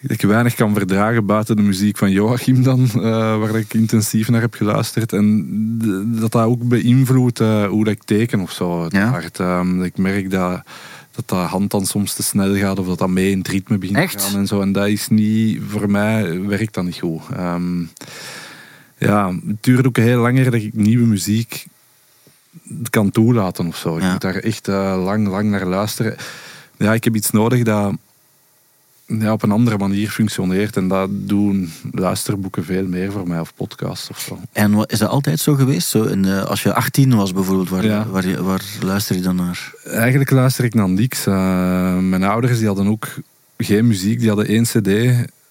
Ik 0.00 0.22
weinig 0.22 0.54
kan 0.54 0.74
verdragen 0.74 1.26
buiten 1.26 1.56
de 1.56 1.62
muziek 1.62 1.96
van 1.98 2.10
Joachim 2.10 2.62
dan, 2.62 2.88
eh, 2.94 3.00
waar 3.38 3.54
ik 3.56 3.74
intensief 3.74 4.28
naar 4.28 4.40
heb 4.40 4.54
geluisterd. 4.54 5.12
En 5.12 5.46
dat 6.20 6.32
dat 6.32 6.44
ook 6.44 6.68
beïnvloedt 6.68 7.40
eh, 7.40 7.66
hoe 7.66 7.84
dat 7.84 7.92
ik 7.92 8.02
teken 8.04 8.40
of 8.40 8.52
zo. 8.52 8.86
Ja? 8.88 9.20
Ehm, 9.32 9.82
ik 9.82 9.96
merk 9.98 10.30
dat, 10.30 10.62
dat 11.14 11.28
dat 11.28 11.46
hand 11.48 11.70
dan 11.70 11.86
soms 11.86 12.14
te 12.14 12.22
snel 12.22 12.54
gaat 12.56 12.78
of 12.78 12.86
dat 12.86 12.98
dat 12.98 13.08
mee 13.08 13.30
in 13.30 13.38
het 13.38 13.48
ritme 13.48 13.78
begint 13.78 13.98
Echt? 13.98 14.18
te 14.18 14.24
gaan 14.24 14.38
en 14.38 14.46
zo. 14.46 14.60
En 14.60 14.72
dat 14.72 14.86
is 14.86 15.08
niet, 15.08 15.60
voor 15.68 15.90
mij 15.90 16.40
werkt 16.40 16.74
dat 16.74 16.84
niet 16.84 16.98
goed. 16.98 17.22
Ehm, 17.36 17.80
ja, 18.98 19.32
het 19.46 19.56
duurt 19.62 19.86
ook 19.86 19.96
heel 19.96 20.20
langer 20.20 20.44
dat 20.44 20.54
ik 20.54 20.74
nieuwe 20.74 21.06
muziek 21.06 21.66
kan 22.90 23.10
toelaten 23.10 23.66
of 23.66 23.76
zo. 23.76 23.96
Ik 23.96 24.02
Ja. 24.02 24.12
moet 24.12 24.20
daar 24.20 24.34
echt 24.34 24.68
eh, 24.68 25.02
lang, 25.04 25.28
lang 25.28 25.50
naar 25.50 25.66
luisteren. 25.66 26.16
Ja, 26.76 26.94
ik 26.94 27.04
heb 27.04 27.14
iets 27.16 27.30
nodig 27.30 27.62
dat 27.62 27.94
ja, 29.06 29.32
op 29.32 29.42
een 29.42 29.50
andere 29.50 29.78
manier 29.78 30.10
functioneert. 30.10 30.76
En 30.76 30.88
dat 30.88 31.08
doen 31.12 31.72
luisterboeken 31.92 32.64
veel 32.64 32.86
meer 32.86 33.12
voor 33.12 33.28
mij, 33.28 33.40
of 33.40 33.54
podcasts 33.54 34.10
of 34.10 34.18
zo. 34.18 34.38
En 34.52 34.84
is 34.86 34.98
dat 34.98 35.08
altijd 35.10 35.40
zo 35.40 35.54
geweest? 35.54 35.88
Zo 35.88 36.02
in, 36.02 36.24
eh, 36.24 36.44
als 36.44 36.62
je 36.62 36.72
18 36.74 37.16
was 37.16 37.32
bijvoorbeeld, 37.32 37.68
waar, 37.68 37.84
Ja. 37.84 38.06
waar, 38.06 38.26
je- 38.26 38.42
waar 38.42 38.62
luister 38.82 39.16
je 39.16 39.22
dan 39.22 39.36
naar? 39.36 39.72
Eigenlijk 39.84 40.30
luister 40.30 40.64
ik 40.64 40.74
naar 40.74 40.88
niks. 40.88 41.26
Eh, 41.26 41.98
mijn 41.98 42.24
ouders 42.24 42.58
die 42.58 42.66
hadden 42.66 42.86
ook 42.86 43.08
geen 43.58 43.86
muziek. 43.86 44.18
Die 44.18 44.28
hadden 44.28 44.46
één 44.46 44.62
cd 44.64 44.90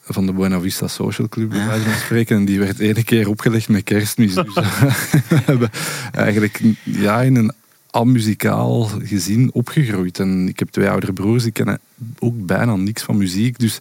van 0.07 0.25
de 0.25 0.33
Buena 0.33 0.59
Vista 0.59 0.87
Social 0.87 1.27
Club, 1.29 1.49
bij 1.49 1.65
wijze 1.67 1.83
van 1.89 1.99
spreken. 1.99 2.37
En 2.37 2.45
die 2.45 2.59
werd 2.59 2.79
ene 2.79 3.03
keer 3.03 3.27
opgelegd 3.29 3.69
met 3.69 3.83
kerstmis. 3.83 4.33
Dus 4.43 4.53
we 4.53 5.41
hebben 5.45 5.69
eigenlijk 6.11 6.61
ja, 6.83 7.21
in 7.21 7.35
een 7.35 7.51
amuzikaal 7.95 8.83
gezin 9.03 9.49
opgegroeid. 9.53 10.19
En 10.19 10.47
ik 10.47 10.59
heb 10.59 10.69
twee 10.69 10.89
oudere 10.89 11.13
broers, 11.13 11.43
die 11.43 11.51
kennen 11.51 11.79
ook 12.19 12.45
bijna 12.45 12.75
niks 12.75 13.03
van 13.03 13.17
muziek. 13.17 13.59
Dus 13.59 13.77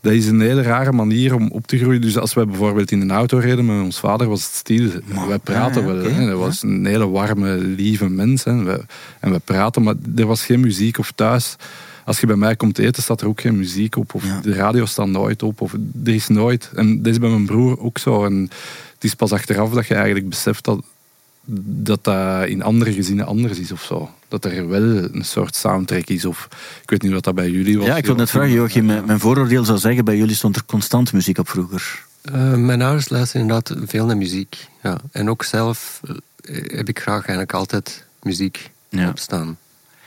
dat 0.00 0.12
is 0.12 0.26
een 0.26 0.40
hele 0.40 0.62
rare 0.62 0.92
manier 0.92 1.34
om 1.34 1.50
op 1.50 1.66
te 1.66 1.78
groeien. 1.78 2.00
Dus 2.00 2.18
als 2.18 2.34
wij 2.34 2.46
bijvoorbeeld 2.46 2.90
in 2.90 3.00
een 3.00 3.10
auto 3.10 3.38
reden 3.38 3.66
met 3.66 3.84
ons 3.84 3.98
vader, 3.98 4.28
was 4.28 4.44
het 4.44 4.52
stil. 4.52 4.90
Maar- 5.14 5.28
wij 5.28 5.38
praten 5.38 5.80
ja, 5.86 5.92
wel. 5.94 6.26
Dat 6.26 6.38
was 6.38 6.62
een 6.62 6.86
hele 6.86 7.08
warme, 7.08 7.56
lieve 7.56 8.08
mens. 8.08 8.44
Hè. 8.44 8.50
En, 8.50 8.64
we, 8.64 8.84
en 9.20 9.32
we 9.32 9.38
praten, 9.38 9.82
maar 9.82 9.94
er 10.16 10.26
was 10.26 10.44
geen 10.44 10.60
muziek. 10.60 10.98
Of 10.98 11.12
thuis, 11.14 11.56
als 12.04 12.20
je 12.20 12.26
bij 12.26 12.36
mij 12.36 12.56
komt 12.56 12.78
eten, 12.78 13.02
staat 13.02 13.20
er 13.20 13.26
ook 13.26 13.40
geen 13.40 13.56
muziek 13.56 13.96
op. 13.96 14.14
Of 14.14 14.24
Ja. 14.26 14.40
de 14.40 14.52
radio 14.52 14.84
staat 14.84 15.08
nooit 15.08 15.42
op. 15.42 15.60
Of 15.60 15.72
er 16.04 16.14
is 16.14 16.28
nooit. 16.28 16.70
En 16.74 16.96
dat 17.02 17.12
is 17.12 17.18
bij 17.18 17.30
mijn 17.30 17.46
broer 17.46 17.80
ook 17.80 17.98
zo. 17.98 18.24
En 18.24 18.40
het 18.94 19.04
is 19.04 19.14
pas 19.14 19.32
achteraf 19.32 19.70
dat 19.72 19.86
je 19.86 19.94
eigenlijk 19.94 20.28
beseft 20.28 20.64
dat 20.64 20.84
dat 21.44 22.04
dat 22.04 22.46
in 22.48 22.62
andere 22.62 22.92
gezinnen 22.92 23.26
anders 23.26 23.58
is 23.58 23.72
of 23.72 23.82
zo. 23.82 24.10
Dat 24.28 24.44
er 24.44 24.68
wel 24.68 24.82
een 24.82 25.24
soort 25.24 25.54
soundtrack 25.56 26.06
is. 26.06 26.24
Of 26.24 26.48
ik 26.82 26.90
weet 26.90 27.02
niet 27.02 27.12
wat 27.12 27.24
dat 27.24 27.34
bij 27.34 27.50
jullie 27.50 27.78
was. 27.78 27.86
Ja, 27.86 27.96
ik 27.96 28.06
wil 28.06 28.14
net 28.14 28.30
vragen, 28.30 28.52
Joachim. 28.52 28.84
Mijn 28.86 29.04
mijn 29.04 29.20
vooroordeel 29.20 29.64
zou 29.64 29.78
zeggen, 29.78 30.04
bij 30.04 30.16
jullie 30.16 30.34
stond 30.36 30.56
er 30.56 30.64
constant 30.66 31.12
muziek 31.12 31.38
op 31.38 31.48
vroeger. 31.48 32.04
Eh, 32.22 32.54
mijn 32.54 32.82
ouders 32.82 33.08
luisteren 33.08 33.42
inderdaad 33.46 33.76
veel 33.86 34.06
naar 34.06 34.16
muziek. 34.16 34.66
Ja. 34.82 35.00
En 35.12 35.30
ook 35.30 35.44
zelf 35.44 36.00
eh, 36.04 36.56
heb 36.76 36.88
ik 36.88 36.98
graag 37.00 37.18
eigenlijk 37.20 37.52
altijd 37.52 38.04
muziek 38.22 38.70
Ja. 38.88 39.08
opstaan. 39.08 39.58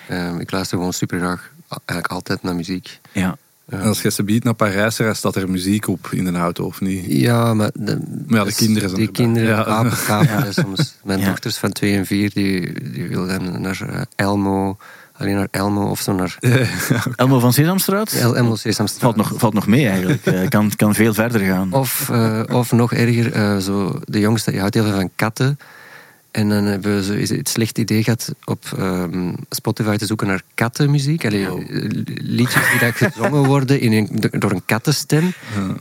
Eh, 0.07 0.39
ik 0.39 0.51
luister 0.51 0.77
gewoon 0.77 0.93
super 0.93 1.19
graag 1.19 1.51
eigenlijk 1.67 2.07
altijd 2.07 2.43
naar 2.43 2.55
muziek. 2.55 2.99
Ja. 3.11 3.37
En 3.69 3.81
als 3.81 4.01
je 4.01 4.11
ze 4.11 4.23
biedt 4.23 4.43
naar 4.43 4.53
Parijs 4.53 4.97
reist, 4.97 5.17
staat 5.17 5.35
er 5.35 5.49
muziek 5.49 5.87
op 5.87 6.07
in 6.11 6.25
de 6.25 6.31
auto, 6.31 6.65
of 6.65 6.81
niet? 6.81 7.05
Ja, 7.07 7.53
maar 7.53 7.69
de, 7.73 7.97
Maar 8.27 8.37
ja, 8.37 8.39
de 8.39 8.45
dus 8.45 8.55
kinderen 8.55 8.89
zijn 8.89 9.01
Die 9.01 9.07
erbij. 9.09 9.23
kinderen 9.25 9.49
Ja. 9.49 9.65
apen, 9.65 10.53
soms. 10.63 10.95
Mijn 11.03 11.19
Ja. 11.19 11.25
dochters 11.25 11.57
van 11.57 11.71
twee 11.71 11.97
en 11.97 12.05
vier, 12.05 12.31
die, 12.33 12.73
die 12.91 13.07
wilden 13.07 13.61
naar 13.61 13.81
eh, 13.89 14.01
Elmo, 14.15 14.77
alleen 15.17 15.35
naar 15.35 15.47
Elmo 15.51 15.89
of 15.89 15.99
zo 16.01 16.13
naar 16.13 16.37
Elmo 17.15 17.39
van 17.39 17.53
Sesamstraat? 17.53 18.11
El 18.11 18.35
Elmo 18.37 18.55
Sesamstraat. 18.55 19.01
Valt 19.01 19.15
nog, 19.15 19.39
valt 19.39 19.53
nog 19.53 19.67
mee 19.67 19.87
eigenlijk. 19.87 20.25
Eh, 20.25 20.47
kan, 20.49 20.71
kan 20.75 20.93
veel 20.95 21.13
verder 21.13 21.41
gaan. 21.41 21.73
Of, 21.73 22.09
eh, 22.09 22.41
of 22.51 22.71
nog 22.71 22.93
erger, 22.93 23.31
eh, 23.33 23.57
zo, 23.57 23.99
de 24.03 24.19
jongste 24.19 24.51
die 24.51 24.59
houdt 24.59 24.75
heel 24.75 24.83
veel 24.83 24.93
van 24.95 25.09
katten. 25.15 25.57
En 26.35 26.49
dan 26.49 26.63
hebben 26.63 26.95
we 26.95 27.03
zo 27.27 27.35
het 27.35 27.49
slecht 27.49 27.77
idee 27.77 28.03
gehad 28.03 28.33
op 28.45 28.65
ehm, 28.77 29.33
Spotify 29.49 29.95
te 29.95 30.05
zoeken 30.05 30.27
naar 30.27 30.41
kattenmuziek. 30.53 31.25
Allee, 31.25 31.51
Oh. 31.53 31.61
eh, 31.61 31.67
liedjes 32.05 32.69
die 32.69 32.79
dat 32.79 32.95
gezongen 32.95 33.43
worden 33.45 33.79
in 33.79 33.91
een, 33.91 34.09
door 34.39 34.51
een 34.51 34.65
kattenstem. 34.65 35.33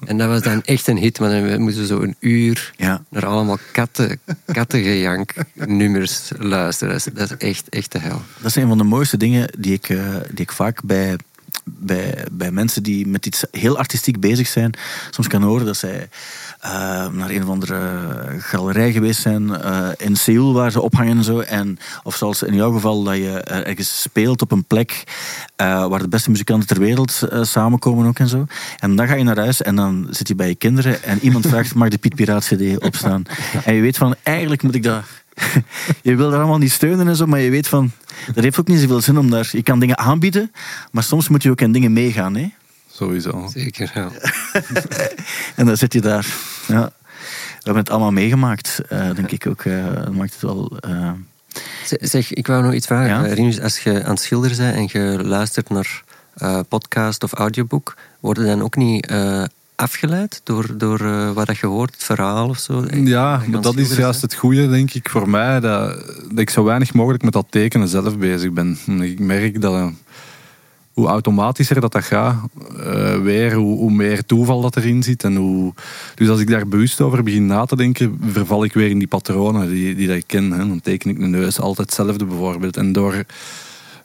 En 0.06 0.18
dat 0.18 0.28
was 0.28 0.42
dan 0.42 0.62
echt 0.64 0.86
een 0.88 0.96
hit. 0.96 1.20
Maar 1.20 1.30
dan 1.48 1.60
moesten 1.60 1.82
we 1.82 1.88
zo 1.88 2.00
een 2.00 2.16
uur 2.20 2.72
Ja. 2.76 3.02
naar 3.10 3.26
allemaal 3.26 3.58
katten, 3.72 4.20
kattengejank 4.46 5.32
nummers 5.54 6.30
luisteren. 6.38 6.92
Dat 6.94 7.06
is, 7.06 7.12
dat 7.14 7.30
is 7.30 7.48
echt, 7.48 7.68
echt 7.68 7.92
de 7.92 7.98
hel. 7.98 8.22
Dat 8.36 8.46
is 8.50 8.56
een 8.56 8.68
van 8.68 8.78
de 8.78 8.84
mooiste 8.84 9.16
dingen 9.16 9.48
die 9.58 9.72
ik, 9.72 9.88
eh, 9.88 9.98
die 10.30 10.40
ik 10.40 10.52
vaak 10.52 10.82
bij, 10.84 11.16
bij, 11.64 12.26
bij 12.32 12.50
mensen 12.50 12.82
die 12.82 13.06
met 13.06 13.26
iets 13.26 13.44
heel 13.50 13.78
artistiek 13.78 14.20
bezig 14.20 14.46
zijn, 14.46 14.72
soms 15.10 15.28
kan 15.28 15.42
horen 15.42 15.66
dat 15.66 15.76
zij 15.76 16.08
eh, 16.60 16.70
naar 17.08 17.30
een 17.30 17.42
of 17.42 17.48
andere 17.48 17.78
galerij 18.38 18.92
geweest 18.92 19.20
zijn 19.20 19.54
eh, 19.54 19.88
in 19.96 20.16
Seoul 20.16 20.52
waar 20.52 20.70
ze 20.70 20.80
ophangen 20.80 21.16
en 21.16 21.24
zo. 21.24 21.40
En, 21.40 21.78
of 22.02 22.16
zoals 22.16 22.42
in 22.42 22.54
jouw 22.54 22.72
geval, 22.72 23.02
dat 23.02 23.16
je 23.16 23.40
ergens 23.40 24.00
speelt 24.00 24.42
op 24.42 24.52
een 24.52 24.64
plek 24.64 25.04
eh, 25.56 25.86
waar 25.86 25.98
de 25.98 26.08
beste 26.08 26.30
muzikanten 26.30 26.68
ter 26.68 26.78
wereld 26.78 27.22
samenkomen 27.40 28.06
ook 28.06 28.18
en 28.18 28.28
zo. 28.28 28.46
En 28.78 28.96
dan 28.96 29.06
ga 29.06 29.14
je 29.14 29.24
naar 29.24 29.38
huis 29.38 29.62
en 29.62 29.76
dan 29.76 30.06
zit 30.10 30.28
je 30.28 30.34
bij 30.34 30.48
je 30.48 30.54
kinderen 30.54 31.02
en 31.02 31.18
iemand 31.20 31.46
vraagt, 31.46 31.74
mag 31.84 31.88
de 31.88 31.98
Piet 31.98 32.14
Piraat 32.14 32.44
CD 32.44 32.82
opstaan? 32.82 33.22
En 33.64 33.74
je 33.74 33.80
weet 33.80 33.96
van, 33.96 34.14
eigenlijk 34.22 34.62
moet 34.62 34.74
ik 34.74 34.82
dat... 34.82 35.02
je 36.02 36.14
wil 36.16 36.30
daar 36.30 36.38
allemaal 36.38 36.58
niet 36.58 36.72
steunen 36.72 37.08
en 37.08 37.16
zo, 37.16 37.26
maar 37.26 37.40
je 37.40 37.50
weet 37.50 37.68
van, 37.68 37.90
dat 38.34 38.44
heeft 38.44 38.60
ook 38.60 38.68
niet 38.68 38.80
zoveel 38.80 39.00
zin 39.00 39.18
om 39.18 39.30
daar... 39.30 39.48
Je 39.52 39.62
kan 39.62 39.78
dingen 39.78 39.98
aanbieden, 39.98 40.52
maar 40.90 41.02
soms 41.02 41.28
moet 41.28 41.42
je 41.42 41.50
ook 41.50 41.60
in 41.60 41.72
dingen 41.72 41.92
meegaan. 41.92 42.36
Hè? 42.36 42.48
Sowieso. 42.92 43.48
Zeker, 43.52 43.90
ja. 43.94 44.10
En 45.56 45.66
dan 45.66 45.76
zit 45.76 45.92
je 45.92 46.00
daar. 46.00 46.26
Ja. 46.66 46.92
We 47.24 47.70
hebben 47.70 47.82
het 47.82 47.90
allemaal 47.92 48.10
meegemaakt, 48.12 48.80
eh, 48.88 49.14
denk 49.14 49.30
ik 49.30 49.46
ook. 49.46 49.64
eh, 49.64 49.94
dat 49.94 50.12
maakt 50.14 50.32
het 50.32 50.42
wel... 50.42 50.76
eh, 50.80 51.10
Zeg, 52.00 52.32
ik 52.32 52.46
wou 52.46 52.62
nog 52.62 52.72
iets 52.72 52.86
vragen. 52.86 53.28
Ja? 53.28 53.34
Rinus, 53.34 53.60
als 53.60 53.78
je 53.78 54.04
aan 54.04 54.10
het 54.10 54.20
schilderen 54.20 54.56
bent 54.56 54.74
en 54.94 55.00
je 55.00 55.24
luistert 55.24 55.68
naar 55.68 56.02
eh, 56.34 56.60
podcast 56.68 57.22
of 57.22 57.32
audiobook, 57.32 57.96
word 58.20 58.36
je 58.38 58.44
dan 58.44 58.62
ook 58.62 58.76
niet 58.76 59.06
eh, 59.06 59.44
afgeleid 59.76 60.40
door, 60.44 60.78
door 60.78 61.00
eh, 61.00 61.30
wat 61.30 61.56
je 61.56 61.66
hoort, 61.66 61.94
het 61.94 62.04
verhaal 62.04 62.48
of 62.48 62.58
zo? 62.58 62.84
Ja, 62.90 63.42
maar 63.50 63.60
dat 63.60 63.76
is 63.76 63.96
juist 63.96 64.22
het 64.22 64.34
goede, 64.34 64.68
denk 64.68 64.94
ik, 64.94 65.10
voor 65.10 65.28
mij. 65.28 65.60
Dat, 65.60 66.06
dat 66.28 66.38
ik 66.38 66.50
zo 66.50 66.64
weinig 66.64 66.94
mogelijk 66.94 67.22
met 67.22 67.32
dat 67.32 67.46
tekenen 67.50 67.88
zelf 67.88 68.18
bezig 68.18 68.52
ben. 68.52 68.78
Ik 69.00 69.18
merk 69.18 69.60
dat 69.60 69.74
eh, 69.74 69.86
hoe 70.92 71.06
automatischer 71.06 71.80
dat, 71.80 71.92
dat 71.92 72.04
gaat, 72.04 72.36
eh, 72.78 73.20
weer 73.20 73.54
hoe, 73.54 73.78
hoe 73.78 73.92
meer 73.92 74.24
toeval 74.24 74.60
dat 74.60 74.76
erin 74.76 75.02
zit. 75.02 75.24
En 75.24 75.36
hoe, 75.36 75.74
dus 76.14 76.28
als 76.28 76.40
ik 76.40 76.48
daar 76.48 76.68
bewust 76.68 77.00
over 77.00 77.22
begin 77.22 77.46
na 77.46 77.64
te 77.64 77.76
denken, 77.76 78.18
verval 78.30 78.64
ik 78.64 78.72
weer 78.72 78.90
in 78.90 78.98
die 78.98 79.08
patronen 79.08 79.68
die, 79.68 79.94
die 79.94 80.06
dat 80.06 80.16
ik 80.16 80.26
ken. 80.26 80.50
Hè. 80.50 80.58
Dan 80.58 80.80
teken 80.80 81.10
ik 81.10 81.18
een 81.18 81.30
neus 81.30 81.60
altijd 81.60 81.86
hetzelfde 81.86 82.24
bijvoorbeeld. 82.24 82.76
En 82.76 82.92
door 82.92 83.24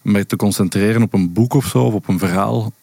mij 0.02 0.26
te 0.26 0.36
concentreren 0.36 1.02
op 1.02 1.14
een 1.14 1.34
boek 1.34 1.54
of 1.54 1.66
zo, 1.66 1.84
of 1.84 1.94
op 1.94 2.08
een 2.08 2.20
verhaal, 2.20 2.74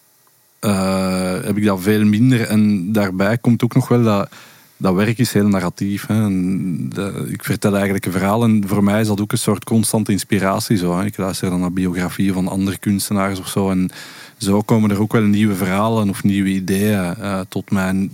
eh, 0.58 1.42
heb 1.42 1.56
ik 1.56 1.64
dat 1.64 1.80
veel 1.80 2.04
minder. 2.04 2.40
En 2.40 2.92
daarbij 2.92 3.38
komt 3.38 3.64
ook 3.64 3.74
nog 3.74 3.88
wel 3.88 4.02
dat 4.02 4.28
dat 4.76 4.94
werk 4.94 5.18
is 5.18 5.32
heel 5.32 5.48
narratief. 5.48 6.06
Hè. 6.06 6.24
En 6.24 6.90
ik 7.28 7.44
vertel 7.44 7.74
eigenlijk 7.74 8.06
een 8.06 8.12
verhaal 8.12 8.44
en 8.44 8.62
voor 8.66 8.84
mij 8.84 9.00
is 9.00 9.06
dat 9.06 9.20
ook 9.20 9.32
een 9.32 9.38
soort 9.38 9.64
constante 9.64 10.12
inspiratie. 10.12 10.76
Zo, 10.76 10.98
hè. 10.98 11.04
Ik 11.04 11.16
luister 11.16 11.50
dan 11.50 11.60
naar 11.60 11.72
biografieën 11.72 12.32
van 12.32 12.48
andere 12.48 12.78
kunstenaars 12.78 13.38
of 13.38 13.48
zo. 13.48 13.70
En 13.70 13.90
zo 14.38 14.60
komen 14.62 14.90
er 14.90 15.00
ook 15.00 15.12
wel 15.12 15.22
nieuwe 15.22 15.54
verhalen 15.54 16.08
of 16.08 16.24
nieuwe 16.24 16.48
ideeën 16.48 17.14
eh, 17.14 17.40
tot 17.48 17.70
mij. 17.70 18.08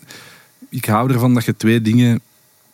Ik 0.68 0.84
hou 0.84 1.12
ervan 1.12 1.34
dat 1.34 1.44
je 1.44 1.56
twee 1.56 1.82
dingen 1.82 2.20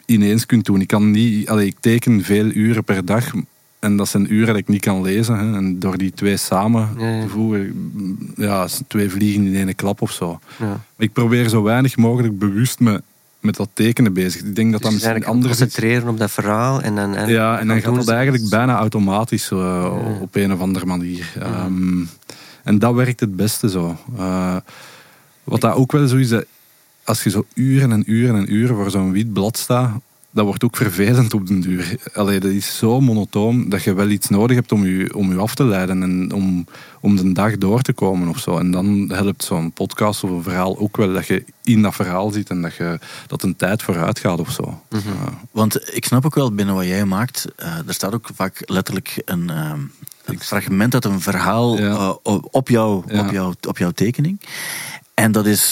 ineens 0.07 0.47
kunt 0.47 0.65
doen. 0.65 0.81
Ik, 0.81 0.87
kan 0.87 1.11
niet, 1.11 1.49
allee, 1.49 1.67
ik 1.67 1.77
teken 1.81 2.25
veel 2.25 2.45
uren 2.45 2.85
per 2.85 3.05
dag. 3.05 3.33
En 3.79 3.97
dat 3.97 4.09
zijn 4.09 4.33
uren 4.33 4.47
dat 4.47 4.57
ik 4.57 4.69
niet 4.69 4.81
kan 4.81 5.03
lezen. 5.03 5.39
Hè. 5.39 5.57
En 5.57 5.79
door 5.79 5.99
die 5.99 6.13
twee 6.13 6.37
samen 6.37 6.89
Ja, 6.99 7.21
te 7.23 7.29
voegen, 7.29 8.33
ja, 8.37 8.67
twee 8.87 9.11
vliegen 9.11 9.47
in 9.47 9.55
één 9.67 9.75
klap 9.75 10.03
of 10.03 10.13
zo. 10.13 10.41
Ja. 10.59 10.81
Ik 10.97 11.13
probeer 11.13 11.49
zo 11.49 11.63
weinig 11.63 11.97
mogelijk 11.97 12.39
bewust 12.39 12.81
me 12.81 13.03
met 13.41 13.57
dat 13.57 13.69
tekenen 13.73 14.13
bezig. 14.13 14.41
Ik 14.43 14.57
denk 14.57 14.73
dat 14.73 14.83
dat 14.83 14.91
Dus 14.91 15.01
je 15.03 15.07
misschien 15.09 15.31
anders 15.31 15.53
is. 15.53 15.59
concentreren 15.59 16.09
op 16.09 16.19
dat 16.19 16.31
verhaal 16.31 16.81
en 16.83 16.95
dan... 16.95 17.15
En, 17.15 17.29
Ja, 17.29 17.59
en 17.59 17.67
dan 17.67 17.77
gaat 17.77 17.85
doen 17.85 17.95
dat 17.95 18.09
eigenlijk 18.09 18.49
bijna 18.49 18.77
automatisch 18.79 19.51
eh, 19.51 20.19
op 20.21 20.35
een 20.37 20.53
of 20.53 20.61
andere 20.61 20.87
manier. 20.87 21.33
Ehm, 21.41 22.05
en 22.65 22.79
dat 22.79 22.95
werkt 22.95 23.21
het 23.21 23.37
beste 23.37 23.69
zo. 23.71 23.97
Eh, 24.17 24.57
wat 25.45 25.61
dat 25.61 25.75
ook 25.75 25.93
wel 25.93 26.09
zo 26.09 26.17
is, 26.17 26.29
dat 26.29 26.45
als 27.05 27.23
je 27.23 27.31
zo 27.31 27.45
uren 27.55 27.93
en 27.93 28.03
uren 28.13 28.37
en 28.37 28.55
uren 28.55 28.77
voor 28.77 28.91
zo'n 28.91 29.13
wit 29.13 29.33
blad 29.33 29.57
staat, 29.57 29.91
dat 30.31 30.45
wordt 30.45 30.65
ook 30.65 30.77
vervelend 30.77 31.35
op 31.35 31.47
den 31.47 31.61
duur. 31.61 31.97
Allee, 32.15 32.41
dat 32.41 32.51
is 32.51 32.77
zo 32.79 33.01
monotoon 33.01 33.69
dat 33.69 33.83
je 33.83 33.95
wel 33.95 34.09
iets 34.09 34.29
nodig 34.29 34.57
hebt 34.57 34.73
om 34.73 34.87
je, 34.87 35.15
om 35.15 35.33
je 35.33 35.39
af 35.39 35.55
te 35.55 35.65
leiden 35.65 36.03
en 36.03 36.33
om, 36.33 36.67
om 37.01 37.17
de 37.17 37.33
dag 37.33 37.59
door 37.59 37.83
te 37.83 37.93
komen 37.93 38.29
of 38.29 38.39
zo. 38.39 38.59
En 38.59 38.71
dan 38.71 39.11
helpt 39.13 39.45
zo'n 39.45 39.73
podcast 39.73 40.25
of 40.25 40.31
een 40.31 40.43
verhaal 40.43 40.79
ook 40.79 40.97
wel 40.97 41.13
dat 41.13 41.27
je 41.27 41.45
in 41.65 41.83
dat 41.83 41.95
verhaal 41.95 42.31
zit 42.31 42.51
en 42.51 42.63
dat, 42.63 42.75
je, 42.75 42.99
dat 43.27 43.43
een 43.43 43.57
tijd 43.57 43.83
vooruit 43.83 44.19
gaat 44.19 44.41
of 44.41 44.51
zo. 44.51 44.83
Eh, 44.89 44.99
Want 45.51 45.95
ik 45.97 46.05
snap 46.05 46.25
ook 46.27 46.35
wel 46.35 46.53
binnen 46.53 46.75
wat 46.75 46.85
jij 46.87 47.05
maakt, 47.05 47.45
eh, 47.57 47.77
er 47.87 47.95
staat 47.95 48.15
ook 48.15 48.29
vaak 48.35 48.63
letterlijk 48.65 49.23
een, 49.25 49.51
eh, 49.51 49.73
een 50.25 50.41
fragment 50.41 50.95
uit 50.95 51.05
een 51.05 51.21
verhaal 51.21 51.79
Ja. 51.79 52.17
eh, 52.23 52.39
op, 52.51 52.69
jou, 52.69 53.03
Ja. 53.15 53.21
op, 53.27 53.31
jou, 53.33 53.55
op 53.69 53.79
jouw 53.79 53.91
tekening. 53.91 54.41
En 55.15 55.33
dat 55.33 55.47
is, 55.47 55.71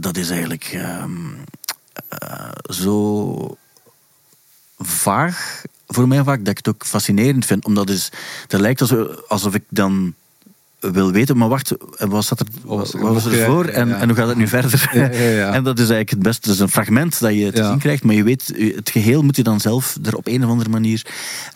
dat 0.00 0.16
is 0.16 0.28
eigenlijk 0.30 0.70
ehm, 0.72 1.10
eh, 2.08 2.48
zo 2.62 3.56
vaag 4.78 5.64
voor 5.86 6.08
mij 6.08 6.24
vaak 6.24 6.38
dat 6.38 6.48
ik 6.48 6.56
het 6.56 6.68
ook 6.68 6.86
fascinerend 6.86 7.46
vind. 7.46 7.64
Omdat 7.64 7.88
het, 7.88 7.98
is, 7.98 8.10
het 8.48 8.60
lijkt 8.60 8.80
alsof, 9.28 9.54
ik 9.54 9.64
dan 9.68 10.14
wil 10.80 11.12
weten, 11.12 11.36
maar 11.36 11.48
wacht, 11.48 11.74
wat, 11.98 12.24
zat 12.24 12.40
er, 12.40 12.46
Wat 12.64 12.78
was 12.78 12.92
wat 12.92 13.02
er 13.02 13.12
was 13.12 13.24
er 13.24 13.44
voor 13.44 13.64
en, 13.64 13.88
ja. 13.88 13.96
en 13.96 14.08
hoe 14.08 14.16
gaat 14.16 14.28
het 14.28 14.36
nu 14.36 14.48
verder? 14.48 14.90
Ja, 14.92 15.10
ja, 15.10 15.28
ja. 15.30 15.52
En 15.56 15.64
dat 15.64 15.74
is 15.78 15.88
eigenlijk 15.88 16.10
het 16.10 16.22
beste. 16.22 16.48
Het 16.48 16.56
is 16.56 16.62
een 16.62 16.68
fragment 16.68 17.20
dat 17.20 17.34
je 17.34 17.52
te 17.52 17.64
zien 17.64 17.78
krijgt, 17.78 18.04
maar 18.04 18.14
je 18.14 18.22
weet, 18.22 18.52
het 18.74 18.90
geheel 18.90 19.22
moet 19.22 19.36
je 19.36 19.42
dan 19.42 19.60
zelf 19.60 19.96
er 20.02 20.16
op 20.16 20.26
een 20.26 20.44
of 20.44 20.50
andere 20.50 20.70
manier 20.70 21.06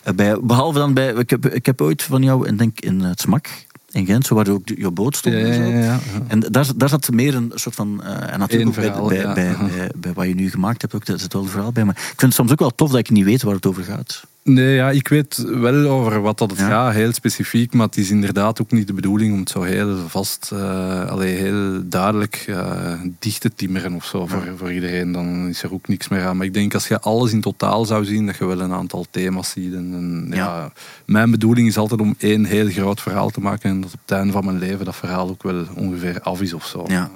eh, 0.03 0.13
bij. 0.13 0.39
Behalve 0.41 0.79
dan 0.79 0.93
bij, 0.93 1.13
ik 1.13 1.29
heb, 1.29 1.45
ik 1.45 1.65
heb 1.65 1.81
ooit 1.81 2.03
van 2.03 2.23
jou, 2.23 2.47
ik 2.47 2.57
denk 2.57 2.79
in 2.79 3.01
het 3.01 3.21
smak 3.21 3.47
in 3.91 4.05
Gent, 4.05 4.25
zo 4.25 4.35
waar 4.35 4.47
ook 4.49 4.67
de- 4.67 4.75
je 4.77 4.91
boot 4.91 5.15
stond. 5.15 5.35
Ja, 5.35 5.41
en 5.41 5.53
zo. 5.53 5.61
ja, 5.61 5.67
ja, 5.79 5.83
ja. 5.83 5.99
En 6.27 6.39
daar, 6.39 6.67
daar 6.75 6.89
zat 6.89 7.09
meer 7.11 7.35
een 7.35 7.51
soort 7.55 7.75
van. 7.75 8.03
eh, 8.03 8.33
en 8.33 8.39
natuurlijk 8.39 8.69
ook 8.69 8.75
bij, 8.75 8.83
verhaal, 8.85 9.07
bij, 9.07 9.17
ja. 9.17 9.33
bij, 9.33 9.55
bij, 9.57 9.91
bij 9.95 10.13
wat 10.13 10.27
je 10.27 10.35
nu 10.35 10.49
gemaakt 10.49 10.81
hebt, 10.81 10.93
ook, 10.95 11.05
daar 11.05 11.19
zit 11.19 11.33
wel 11.33 11.41
een 11.41 11.47
verhaal 11.49 11.71
bij. 11.71 11.85
Maar 11.85 11.95
ik 11.95 12.01
vind 12.05 12.21
het 12.21 12.33
soms 12.33 12.51
ook 12.51 12.59
wel 12.59 12.75
tof 12.75 12.89
dat 12.89 12.99
ik 12.99 13.09
niet 13.09 13.25
weet 13.25 13.41
waar 13.41 13.55
het 13.55 13.65
over 13.65 13.83
gaat. 13.83 14.23
Nee, 14.43 14.75
ja, 14.75 14.89
ik 14.89 15.07
weet 15.07 15.37
wel 15.47 15.87
over 15.89 16.21
wat 16.21 16.37
dat 16.37 16.49
het 16.49 16.59
Ja. 16.59 16.67
gaat, 16.67 16.93
heel 16.93 17.13
specifiek, 17.13 17.73
maar 17.73 17.85
het 17.85 17.97
is 17.97 18.09
inderdaad 18.09 18.61
ook 18.61 18.71
niet 18.71 18.87
de 18.87 18.93
bedoeling 18.93 19.33
om 19.33 19.39
het 19.39 19.49
zo 19.49 19.61
heel 19.61 19.97
vast, 20.07 20.49
eh 20.53 21.09
allee, 21.09 21.35
heel 21.35 21.81
duidelijk 21.89 22.45
eh, 22.47 22.93
dicht 23.19 23.41
te 23.41 23.51
timmeren 23.55 23.93
of 23.93 24.05
zo 24.05 24.27
voor, 24.27 24.43
voor 24.57 24.71
iedereen. 24.73 25.11
Dan 25.11 25.47
is 25.47 25.63
er 25.63 25.73
ook 25.73 25.87
niks 25.87 26.07
meer 26.07 26.25
aan. 26.25 26.37
Maar 26.37 26.45
ik 26.45 26.53
denk 26.53 26.73
als 26.73 26.87
je 26.87 26.99
alles 26.99 27.31
in 27.31 27.41
totaal 27.41 27.85
zou 27.85 28.05
zien, 28.05 28.25
dat 28.25 28.37
je 28.37 28.45
wel 28.45 28.61
een 28.61 28.71
aantal 28.73 29.05
thema's 29.09 29.49
ziet. 29.49 29.73
En, 29.73 29.89
en, 29.93 30.27
ja. 30.29 30.35
Ja. 30.35 30.71
mijn 31.05 31.31
bedoeling 31.31 31.67
is 31.67 31.77
altijd 31.77 32.01
om 32.01 32.15
één 32.17 32.45
heel 32.45 32.67
groot 32.69 33.01
verhaal 33.01 33.29
te 33.29 33.41
maken 33.41 33.69
en 33.69 33.81
dat 33.81 33.93
op 33.93 33.99
het 34.01 34.11
einde 34.17 34.31
van 34.33 34.45
mijn 34.45 34.59
leven 34.59 34.85
dat 34.85 34.95
verhaal 34.95 35.29
ook 35.29 35.43
wel 35.43 35.65
ongeveer 35.75 36.21
af 36.21 36.41
is 36.41 36.53
of 36.53 36.65
zo. 36.65 36.83
Ja. 36.87 37.11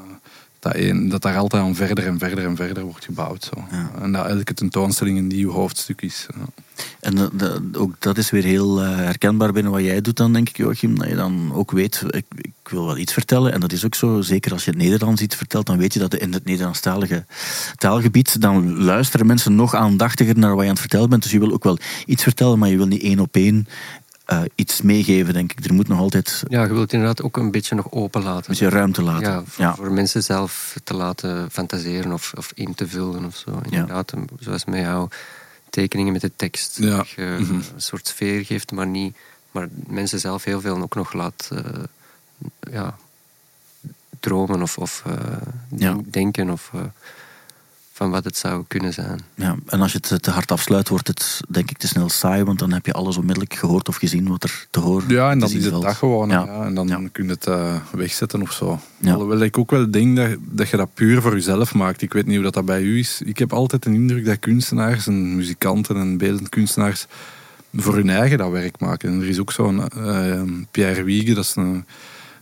Dat, 0.73 1.09
dat 1.11 1.21
daar 1.21 1.37
altijd 1.37 1.63
aan 1.63 1.75
verder 1.75 2.05
en 2.07 2.19
verder 2.19 2.45
en 2.45 2.55
verder 2.55 2.83
wordt 2.83 3.05
gebouwd. 3.05 3.43
Zo. 3.53 3.63
Ja. 3.71 3.91
En 4.01 4.11
dat 4.11 4.25
elke 4.25 4.53
tentoonstelling 4.53 5.17
een 5.17 5.27
nieuw 5.27 5.51
hoofdstuk 5.51 6.01
is. 6.01 6.27
Ja. 6.37 6.63
En 6.99 7.15
dat- 7.15 7.61
ook 7.73 7.95
dat 7.99 8.17
is 8.17 8.29
weer 8.29 8.43
heel 8.43 8.81
eh, 8.81 8.95
herkenbaar 8.95 9.51
binnen 9.51 9.71
wat 9.71 9.81
jij 9.81 10.01
doet 10.01 10.17
dan, 10.17 10.33
denk 10.33 10.49
ik, 10.49 10.57
Joachim. 10.57 10.97
Dat 10.99 11.07
je 11.07 11.15
dan 11.15 11.51
ook 11.53 11.71
weet, 11.71 12.03
ik, 12.09 12.25
ik 12.37 12.69
wil 12.69 12.85
wel 12.85 12.97
iets 12.97 13.13
vertellen. 13.13 13.53
En 13.53 13.59
dat 13.59 13.71
is 13.71 13.85
ook 13.85 13.95
zo, 13.95 14.21
zeker 14.21 14.51
als 14.51 14.65
je 14.65 14.71
het 14.71 14.79
Nederlands 14.79 15.21
iets 15.21 15.35
vertelt, 15.35 15.65
dan 15.65 15.77
weet 15.77 15.93
je 15.93 15.99
dat 15.99 16.15
in 16.15 16.33
het 16.33 16.45
Nederlandstalige 16.45 17.25
taalgebied, 17.75 18.41
dan 18.41 18.83
luisteren 18.83 19.25
mensen 19.25 19.55
nog 19.55 19.75
aandachtiger 19.75 20.37
naar 20.37 20.49
wat 20.49 20.59
je 20.59 20.63
aan 20.65 20.69
het 20.71 20.79
vertellen 20.79 21.09
bent. 21.09 21.23
Dus 21.23 21.31
je 21.31 21.39
wil 21.39 21.53
ook 21.53 21.63
wel 21.63 21.77
iets 22.05 22.23
vertellen, 22.23 22.59
maar 22.59 22.69
je 22.69 22.77
wil 22.77 22.87
niet 22.87 23.01
één 23.01 23.19
op 23.19 23.35
één 23.35 23.67
eh, 24.25 24.41
iets 24.55 24.81
meegeven, 24.81 25.33
denk 25.33 25.51
ik. 25.51 25.65
Er 25.65 25.73
moet 25.73 25.87
nog 25.87 25.99
altijd 25.99 26.41
een 26.47 26.57
Ja, 26.57 26.63
je 26.63 26.73
wilt 26.73 26.93
inderdaad 26.93 27.21
ook 27.21 27.37
een 27.37 27.51
beetje 27.51 27.75
nog 27.75 27.91
open 27.91 28.23
laten. 28.23 28.49
beetje 28.49 28.69
ruimte 28.69 29.01
laten. 29.03 29.27
Ja, 29.31 29.43
voor, 29.45 29.63
ja. 29.63 29.75
voor 29.75 29.91
mensen 29.91 30.23
zelf 30.23 30.75
te 30.83 30.93
laten 30.93 31.51
fantaseren 31.51 32.11
of, 32.11 32.33
of 32.37 32.51
in 32.55 32.75
te 32.75 32.87
vullen 32.87 33.25
of 33.25 33.35
zo. 33.35 33.61
Inderdaad, 33.69 34.13
zoals 34.39 34.65
met 34.65 34.79
jouw 34.79 35.07
tekeningen 35.69 36.11
met 36.13 36.21
de 36.21 36.31
tekst. 36.35 36.77
Ja. 36.79 36.97
Dat 36.97 37.09
je 37.09 37.37
Mhm. 37.39 37.53
een 37.53 37.63
soort 37.77 38.07
sfeer 38.07 38.45
geeft, 38.45 38.71
maar 38.71 38.87
niet... 38.87 39.15
Maar 39.51 39.67
mensen 39.87 40.19
zelf 40.19 40.43
heel 40.43 40.61
veel 40.61 40.81
ook 40.81 40.95
nog 40.95 41.13
laat... 41.13 41.49
eh, 41.53 41.83
ja, 42.71 42.97
dromen 44.19 44.61
of, 44.61 44.77
of 44.77 45.03
eh, 45.69 45.91
denken 46.03 46.49
of 46.49 46.71
eh, 46.73 46.79
van 47.97 48.09
wat 48.09 48.23
het 48.23 48.37
zou 48.37 48.63
kunnen 48.67 48.93
zijn. 48.93 49.19
Ja, 49.35 49.55
en 49.67 49.81
als 49.81 49.91
je 49.91 49.99
het 50.07 50.21
te 50.23 50.31
hard 50.31 50.51
afsluit, 50.51 50.89
wordt 50.89 51.07
het 51.07 51.41
denk 51.49 51.69
ik 51.69 51.77
te 51.77 51.87
snel 51.87 52.09
saai, 52.09 52.43
want 52.43 52.59
dan 52.59 52.71
heb 52.71 52.85
je 52.85 52.93
alles 52.93 53.17
onmiddellijk 53.17 53.53
gehoord 53.53 53.87
of 53.87 53.95
gezien 53.95 54.27
wat 54.27 54.43
er 54.43 54.67
te 54.69 54.79
horen 54.79 55.09
Ja, 55.09 55.31
en 55.31 55.39
dan 55.39 55.51
is 55.51 55.65
het 55.65 55.81
dat 55.81 55.95
gewoon. 55.95 56.29
Ja. 56.29 56.45
Ja. 56.45 56.65
en 56.65 56.73
dan 56.75 56.87
Ja. 56.87 56.99
kun 57.11 57.23
je 57.25 57.29
het 57.29 57.47
eh, 57.47 57.75
wegzetten 57.91 58.41
of 58.41 58.51
zo. 58.51 58.79
Ja. 58.97 59.13
Alhoewel 59.13 59.39
ik 59.39 59.57
ook 59.57 59.71
wel 59.71 59.91
denk 59.91 60.15
dat, 60.17 60.29
dat 60.39 60.69
je 60.69 60.77
dat 60.77 60.93
puur 60.93 61.21
voor 61.21 61.33
jezelf 61.33 61.73
maakt. 61.73 62.01
Ik 62.01 62.13
weet 62.13 62.25
niet 62.25 62.35
hoe 62.35 62.43
dat, 62.43 62.53
dat 62.53 62.65
bij 62.65 62.81
u 62.81 62.99
is. 62.99 63.21
Ik 63.25 63.37
heb 63.37 63.53
altijd 63.53 63.83
de 63.83 63.89
indruk 63.93 64.25
dat 64.25 64.39
kunstenaars 64.39 65.07
en 65.07 65.35
muzikanten 65.35 65.95
en 65.95 66.17
beeldend 66.17 66.49
kunstenaars 66.49 67.05
voor 67.75 67.95
hun 67.95 68.09
eigen 68.09 68.37
dat 68.37 68.51
werk 68.51 68.79
maken. 68.79 69.09
En 69.09 69.21
er 69.21 69.27
is 69.29 69.39
ook 69.39 69.51
zo'n 69.51 69.89
eh, 69.89 70.41
Pierre 70.71 71.03
Wiege, 71.03 71.33
dat 71.33 71.43
is 71.43 71.55
een 71.55 71.85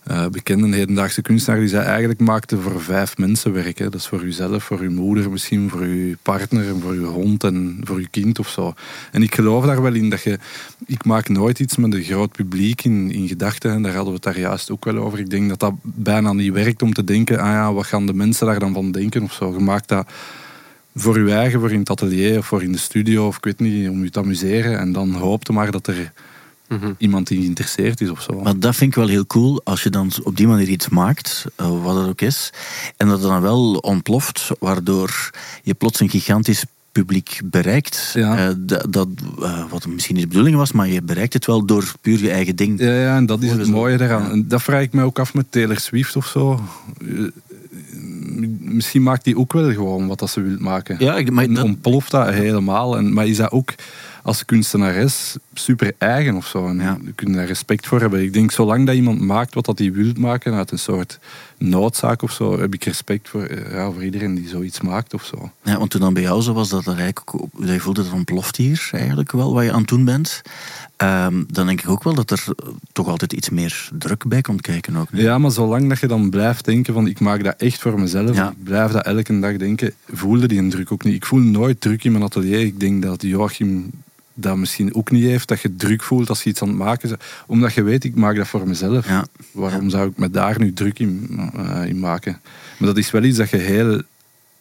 eh, 0.04 0.28
bekende 0.28 0.76
hedendaagse 0.76 1.22
kunstenaar, 1.22 1.60
die 1.60 1.70
zei 1.70 1.86
eigenlijk 1.86 2.20
maakte 2.20 2.58
voor 2.58 2.82
vijf 2.82 3.18
mensen 3.18 3.54
werk. 3.54 3.78
Hè. 3.78 3.90
Dat 3.90 4.00
is 4.00 4.08
voor 4.08 4.22
uzelf, 4.22 4.64
voor 4.64 4.80
uw 4.80 4.92
moeder 4.92 5.32
misschien, 5.32 5.70
voor 5.70 5.80
uw 5.80 6.16
partner 6.22 6.80
voor 6.80 6.92
uw 6.92 7.06
hond 7.06 7.44
en 7.44 7.82
voor 7.84 7.98
uw 7.98 8.08
kind 8.12 8.40
of 8.40 8.50
zo. 8.50 8.74
En 9.12 9.24
ik 9.24 9.36
geloof 9.36 9.66
daar 9.66 9.82
wel 9.82 9.94
in 9.94 10.10
dat 10.10 10.22
je... 10.22 10.40
Ik 10.86 11.06
maak 11.06 11.30
nooit 11.30 11.60
iets 11.60 11.78
met 11.78 11.94
een 11.94 12.04
groot 12.04 12.32
publiek 12.32 12.84
in, 12.84 13.12
in 13.12 13.28
gedachten. 13.28 13.72
En 13.72 13.82
daar 13.82 13.96
hadden 13.96 14.14
we 14.14 14.20
het 14.24 14.24
daar 14.24 14.40
juist 14.40 14.72
ook 14.72 14.86
wel 14.86 14.98
over. 14.98 15.20
Ik 15.20 15.30
denk 15.30 15.50
dat 15.50 15.60
dat 15.60 15.74
bijna 15.82 16.34
niet 16.34 16.54
werkt 16.54 16.82
om 16.82 16.94
te 16.94 17.04
denken, 17.04 17.40
ah 17.40 17.46
ja, 17.46 17.74
wat 17.74 17.86
gaan 17.86 18.06
de 18.06 18.14
mensen 18.14 18.48
daar 18.48 18.60
dan 18.60 18.74
van 18.74 18.92
denken 18.92 19.24
of 19.24 19.34
zo. 19.34 19.54
Je 19.54 19.60
maakt 19.60 19.88
dat 19.88 20.08
voor 20.96 21.20
je 21.20 21.34
eigen, 21.34 21.60
voor 21.60 21.72
in 21.72 21.80
het 21.80 21.90
atelier 21.90 22.38
of 22.38 22.46
voor 22.46 22.64
in 22.64 22.72
de 22.72 22.78
studio 22.78 23.28
of 23.28 23.38
ik 23.38 23.44
weet 23.44 23.60
niet, 23.60 23.90
om 23.90 24.04
je 24.04 24.10
te 24.10 24.20
amuseren. 24.20 24.80
En 24.80 24.92
dan 24.92 25.12
hoopte 25.12 25.54
maar 25.54 25.72
dat 25.72 25.88
er 25.88 26.12
Iemand 26.98 27.28
die 27.28 27.40
geïnteresseerd 27.42 28.02
is 28.02 28.10
of 28.10 28.22
zo. 28.22 28.42
Maar 28.42 28.60
dat 28.60 28.76
vind 28.76 28.90
ik 28.92 28.98
wel 28.98 29.08
heel 29.08 29.26
cool, 29.28 29.62
als 29.64 29.84
je 29.84 29.90
dan 29.90 30.12
op 30.24 30.38
die 30.38 30.48
manier 30.48 30.68
iets 30.68 30.90
maakt, 30.90 31.46
eh, 31.56 31.84
wat 31.84 31.96
het 31.96 32.08
ook 32.08 32.22
is, 32.22 32.50
en 32.98 33.08
dat 33.08 33.20
het 33.20 33.28
dan 33.30 33.42
wel 33.42 33.74
ontploft, 33.76 34.50
waardoor 34.60 35.30
je 35.64 35.74
plots 35.74 36.00
een 36.00 36.10
gigantisch 36.10 36.66
publiek 36.92 37.40
bereikt. 37.46 38.12
Ja. 38.14 38.38
Eh, 38.38 38.54
dat, 38.58 38.86
dat, 38.94 39.08
eh, 39.42 39.64
wat 39.70 39.88
misschien 39.88 40.14
niet 40.16 40.24
de 40.24 40.30
bedoeling 40.30 40.56
was, 40.58 40.72
maar 40.72 40.88
je 40.88 41.02
bereikt 41.02 41.34
het 41.34 41.46
wel 41.46 41.66
door 41.66 41.92
puur 42.02 42.20
je 42.22 42.32
eigen 42.32 42.56
ding. 42.56 42.80
Ja, 42.80 42.94
ja, 42.94 43.16
en 43.16 43.26
dat 43.26 43.42
is 43.42 43.52
het 43.52 43.68
mooie. 43.68 43.98
Ja. 43.98 44.30
En 44.30 44.48
dat 44.48 44.62
vraag 44.62 44.82
ik 44.82 44.94
mij 44.94 45.04
ook 45.04 45.20
af 45.20 45.34
met 45.34 45.46
Taylor 45.52 45.80
Swift 45.80 46.16
of 46.16 46.28
zo. 46.28 46.60
Misschien 48.60 49.04
maakt 49.04 49.24
die 49.24 49.38
ook 49.38 49.54
wel 49.54 49.72
gewoon 49.72 50.08
wat 50.08 50.20
dat 50.20 50.30
ze 50.30 50.42
wil 50.42 50.58
maken. 50.60 50.96
Ja, 51.00 51.16
ik- 51.18 51.32
maar 51.32 51.54
dat- 51.54 51.64
ontploft 51.64 52.12
dat 52.12 52.30
helemaal. 52.30 52.98
En, 52.98 53.14
maar 53.14 53.28
is 53.28 53.38
dat 53.38 53.52
ook 53.52 53.74
als 54.24 54.46
kunstenares 54.46 55.36
super 55.54 55.94
eigen 55.98 56.36
of 56.36 56.48
zo? 56.48 56.68
En 56.68 56.78
Ja. 56.80 56.98
Je 57.06 57.14
kunt 57.14 57.34
daar 57.36 57.46
respect 57.46 57.88
voor 57.88 58.00
hebben. 58.00 58.22
Ik 58.24 58.34
denk, 58.34 58.52
zolang 58.52 58.86
dat 58.86 58.96
iemand 58.96 59.22
maakt 59.22 59.54
wat 59.54 59.66
dat 59.66 59.80
hij 59.80 59.92
wil 59.92 60.12
maken 60.18 60.54
uit 60.54 60.72
een 60.72 60.80
soort 60.80 61.20
noodzaak 61.58 62.22
of 62.22 62.32
zo, 62.32 62.60
heb 62.60 62.74
ik 62.74 62.84
respect 62.84 63.30
voor, 63.30 63.44
eh, 63.44 63.72
ja, 63.72 63.92
voor 63.92 64.04
iedereen 64.04 64.36
die 64.36 64.48
zoiets 64.48 64.82
maakt 64.82 65.14
of 65.14 65.24
zo. 65.26 65.52
Ja, 65.64 65.78
want 65.78 65.90
toen 65.92 66.02
dan 66.02 66.14
bij 66.14 66.24
jou 66.24 66.42
zo 66.42 66.54
was, 66.54 66.70
dat 66.70 66.86
er 66.86 66.98
eigenlijk 66.98 67.34
ook, 67.36 67.50
dat 67.60 67.70
je 67.70 67.80
voelde 67.80 68.04
dat 68.04 68.12
ontploft 68.12 68.56
hier 68.56 68.90
eigenlijk 68.92 69.32
wel, 69.32 69.54
wat 69.54 69.64
je 69.64 69.72
aan 69.72 69.80
het 69.80 69.88
doen 69.88 70.06
bent. 70.06 70.42
Ehm, 70.98 71.44
dan 71.48 71.66
denk 71.66 71.82
ik 71.82 71.90
ook 71.90 72.04
wel 72.04 72.14
dat 72.14 72.32
er 72.32 72.44
eh, 72.48 72.68
toch 72.92 73.08
altijd 73.08 73.34
iets 73.34 73.50
meer 73.50 73.90
druk 73.98 74.28
bij 74.28 74.42
komt 74.42 74.62
kijken 74.62 74.96
ook. 74.96 75.08
Ja, 75.12 75.38
maar 75.38 75.52
zolang 75.52 75.90
dat 75.90 76.00
je 76.00 76.08
dan 76.08 76.30
blijft 76.30 76.66
denken 76.66 76.94
van 76.94 77.08
ik 77.08 77.20
maak 77.20 77.44
dat 77.44 77.56
echt 77.58 77.82
voor 77.82 78.00
mezelf, 78.00 78.36
Ja. 78.36 78.50
ik 78.50 78.64
blijf 78.64 78.92
dat 78.92 79.06
elke 79.06 79.40
dag 79.40 79.58
denken, 79.58 79.94
voelde 80.14 80.48
die 80.48 80.60
een 80.60 80.70
druk 80.70 80.92
ook 80.92 81.04
niet. 81.04 81.16
Ik 81.16 81.26
voel 81.26 81.40
nooit 81.40 81.82
druk 81.82 82.04
in 82.04 82.12
mijn 82.12 82.24
atelier. 82.24 82.60
Ik 82.60 82.80
denk 82.80 83.02
dat 83.02 83.22
Joachim 83.22 83.90
dat 84.34 84.58
misschien 84.58 84.96
ook 84.96 85.12
niet 85.12 85.24
heeft, 85.24 85.48
dat 85.48 85.62
je 85.62 85.76
druk 85.76 86.04
voelt 86.04 86.30
als 86.30 86.44
je 86.44 86.50
iets 86.50 86.62
aan 86.62 86.68
het 86.68 86.78
maken 86.78 87.10
bent. 87.10 87.22
Omdat 87.48 87.74
je 87.74 87.84
weet, 87.84 88.04
ik 88.04 88.16
maak 88.16 88.36
dat 88.36 88.48
voor 88.48 88.68
mezelf. 88.68 89.08
Ja. 89.08 89.26
Waarom 89.52 89.90
zou 89.90 90.10
ik 90.10 90.18
me 90.18 90.30
daar 90.30 90.60
nu 90.60 90.74
druk 90.74 91.00
in, 91.00 91.40
eh, 91.56 91.86
in 91.86 92.00
maken? 92.00 92.42
Maar 92.78 92.88
dat 92.88 92.98
is 92.98 93.12
wel 93.12 93.24
iets 93.24 93.38
dat 93.38 93.50
je 93.50 93.58
heel 93.58 94.02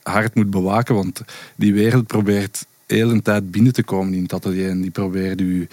hard 0.02 0.34
moet 0.34 0.50
bewaken, 0.50 0.94
want 0.94 1.22
die 1.56 1.74
wereld 1.74 2.06
probeert 2.06 2.66
heel 2.86 3.10
een 3.10 3.22
tijd 3.22 3.50
binnen 3.50 3.72
te 3.72 3.82
komen 3.82 4.14
in 4.14 4.22
het 4.22 4.32
atelier 4.32 4.68
en 4.68 4.80
die 4.80 4.90
probeert 4.90 5.40
u 5.40 5.68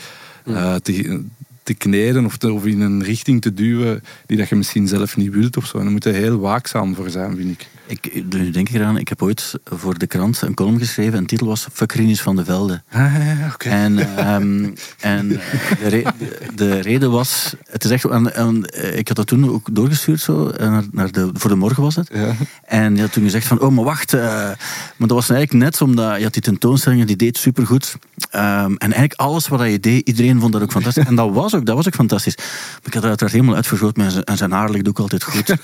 eh, 0.45 0.75
te, 0.75 1.23
te 1.63 1.73
kneden 1.73 2.25
of, 2.25 2.37
te- 2.37 2.51
of 2.53 2.65
in 2.65 2.81
een 2.81 3.03
richting 3.03 3.41
te 3.41 3.53
duwen 3.53 4.03
die 4.25 4.37
dat 4.37 4.49
je 4.49 4.55
misschien 4.55 4.87
zelf 4.87 5.17
niet 5.17 5.31
wilt 5.33 5.57
of 5.57 5.65
zo. 5.65 5.77
En 5.77 5.83
daar 5.83 5.91
moet 5.91 6.03
je 6.03 6.09
heel 6.09 6.39
waakzaam 6.39 6.95
voor 6.95 7.09
zijn, 7.09 7.35
vind 7.35 7.51
ik. 7.51 7.67
Ik, 7.89 8.23
nu 8.29 8.51
denk 8.51 8.69
ik 8.69 8.75
eraan, 8.75 8.97
ik 8.97 9.07
heb 9.07 9.21
ooit 9.21 9.53
voor 9.63 9.97
de 9.97 10.07
krant 10.07 10.41
een 10.41 10.53
column 10.53 10.79
geschreven 10.79 11.13
en 11.13 11.19
de 11.19 11.25
titel 11.27 11.47
was 11.47 11.67
Fuckrinus 11.73 12.21
van 12.21 12.35
de 12.35 12.45
Velde. 12.45 12.81
oké. 13.53 13.69
En, 13.69 14.17
ehm, 14.17 14.69
en 14.99 15.31
eh, 15.31 15.79
de, 15.81 15.87
re- 15.87 16.11
de 16.55 16.79
reden 16.79 17.11
was, 17.11 17.55
het 17.69 17.83
is 17.83 17.91
echt, 17.91 18.05
en, 18.05 18.35
en, 18.35 18.65
eh, 18.65 18.97
ik 18.97 19.07
had 19.07 19.17
dat 19.17 19.27
toen 19.27 19.49
ook 19.49 19.67
doorgestuurd 19.75 20.19
zo, 20.21 20.47
eh, 20.49 20.69
naar, 20.71 20.83
naar 20.91 21.11
de, 21.11 21.29
voor 21.33 21.49
de 21.49 21.55
morgen 21.55 21.83
was 21.83 21.95
het. 21.95 22.09
Ja. 22.13 22.35
En 22.65 22.95
je 22.95 23.01
had 23.01 23.11
toen 23.13 23.23
gezegd 23.23 23.47
van, 23.47 23.59
oh 23.59 23.71
maar 23.71 23.83
wacht, 23.85 24.11
maar 24.11 24.57
dat 24.97 25.09
was 25.11 25.29
eigenlijk 25.29 25.63
net 25.63 25.81
omdat 25.81 26.17
je 26.17 26.23
had 26.23 26.33
die 26.33 26.41
tentoonstellingen, 26.41 27.07
die 27.07 27.15
deed 27.15 27.37
supergoed. 27.37 27.95
Ehm, 28.31 28.71
en 28.71 28.77
eigenlijk 28.79 29.13
alles 29.13 29.47
wat 29.47 29.69
je 29.69 29.79
deed, 29.79 30.07
iedereen 30.07 30.39
vond 30.39 30.53
dat 30.53 30.61
ook 30.61 30.71
fantastisch. 30.71 31.05
En 31.05 31.15
dat 31.15 31.33
was 31.33 31.55
ook, 31.55 31.65
dat 31.65 31.75
was 31.75 31.87
ook 31.87 31.95
fantastisch. 31.95 32.35
Maar 32.37 32.79
ik 32.83 32.93
had 32.93 33.03
er 33.03 33.09
uiteraard 33.09 33.33
helemaal 33.35 33.55
uitvergroot 33.55 33.97
en 33.97 34.37
zijn 34.37 34.51
haar 34.51 34.69
ligt 34.69 34.87
ook 34.87 34.99
altijd 34.99 35.23
goed. 35.23 35.49
En, 35.49 35.57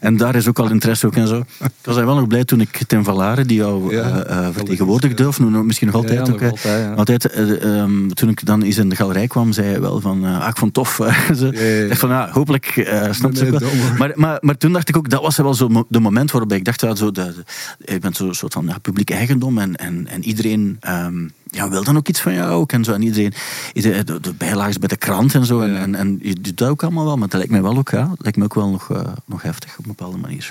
en 0.00 0.16
daar 0.16 0.34
is 0.34 0.48
ook 0.48 0.58
al 0.58 0.70
interesse 0.70 1.06
ook 1.06 1.14
en 1.16 1.28
zo. 1.28 1.44
Ik 1.64 1.94
was 1.94 1.96
wel 1.96 2.14
nog 2.14 2.26
blij 2.26 2.44
toen 2.44 2.60
ik 2.60 2.80
Tim 2.86 3.04
Valare, 3.04 3.44
die 3.44 3.56
jou 3.56 3.94
Ja. 3.94 4.02
eh, 4.24 4.46
eh, 4.46 4.54
vertegenwoordigde, 4.54 5.26
of 5.28 5.40
nu- 5.40 5.62
misschien 5.64 5.86
nog 5.86 5.96
altijd 5.96 6.14
Ja, 6.14 6.20
ook. 6.20 6.28
nog 6.28 6.40
eh, 6.40 6.48
altijd, 6.50 6.82
ja. 6.84 6.94
altijd, 6.94 7.24
eh, 7.30 7.80
ehm, 7.80 8.08
toen 8.08 8.28
ik 8.28 8.46
dan 8.46 8.62
eens 8.62 8.76
in 8.76 8.88
de 8.88 8.96
galerij 8.96 9.26
kwam, 9.26 9.52
zei 9.52 9.66
hij 9.68 9.80
wel 9.80 10.00
van, 10.00 10.24
ah, 10.24 10.48
ik 10.48 10.56
vond 10.56 10.76
het 10.76 10.84
tof. 10.84 10.94
Ze 11.38 11.80
ja. 11.82 11.88
dacht 11.88 12.00
van, 12.00 12.08
ja, 12.10 12.28
hopelijk 12.32 12.76
uh, 12.76 13.12
snapt 13.12 13.38
ze 13.38 13.50
wel. 13.50 13.70
Maar, 13.98 14.12
maar, 14.14 14.38
maar 14.40 14.56
toen 14.56 14.72
dacht 14.72 14.88
ik 14.88 14.96
ook, 14.96 15.10
dat 15.10 15.22
was 15.22 15.36
wel 15.36 15.54
zo 15.54 15.84
de 15.88 16.00
moment 16.00 16.30
waarop 16.30 16.52
ik 16.52 16.64
dacht, 16.64 16.80
ja, 16.80 16.94
zo 16.94 17.10
de, 17.10 17.34
de- 17.78 17.92
je 17.92 17.98
bent 17.98 18.16
zo'n 18.16 18.34
soort 18.34 18.52
van 18.52 18.66
ja, 18.66 18.78
publiek 18.78 19.10
eigendom 19.10 19.58
en, 19.58 19.76
en, 19.76 20.06
en 20.06 20.24
iedereen 20.24 20.76
ehm, 20.80 21.28
ja, 21.50 21.68
wil 21.68 21.84
dan 21.84 21.96
ook 21.96 22.08
iets 22.08 22.20
van 22.20 22.34
jou 22.34 22.50
ook. 22.50 22.72
En, 22.72 22.84
zo. 22.84 22.92
en 22.92 23.02
iedereen, 23.02 23.32
de, 23.72 24.04
de 24.20 24.34
bijlagen 24.38 24.80
bij 24.80 24.88
de 24.88 24.96
krant 24.96 25.34
en 25.34 25.44
zo. 25.46 25.60
En, 25.60 25.70
Ja. 25.70 25.78
en, 25.78 25.94
en 25.94 26.18
je 26.22 26.34
doet 26.40 26.56
dat 26.58 26.68
ook 26.68 26.82
allemaal 26.82 27.04
wel, 27.04 27.16
maar 27.16 27.28
dat 27.28 27.36
lijkt 27.36 27.50
mij 27.52 27.62
wel 27.62 27.76
ook, 27.78 27.90
ja, 27.90 28.06
dat 28.08 28.18
lijkt 28.22 28.38
me 28.38 28.44
ook 28.44 28.54
wel 28.54 28.68
nog, 28.70 28.88
nog 29.26 29.42
heftig 29.42 29.70
op 29.78 29.84
een 29.84 29.94
bepaalde 29.96 30.18
manier. 30.18 30.50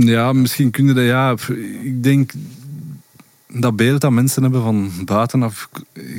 Ja, 0.00 0.32
misschien 0.32 0.70
kunnen 0.70 0.94
dat, 0.94 1.04
ja. 1.04 1.34
Ik 1.82 2.02
denk 2.02 2.32
dat 3.52 3.76
beeld 3.76 4.00
dat 4.00 4.10
mensen 4.10 4.42
hebben 4.42 4.62
van 4.62 4.90
buitenaf 5.04 5.68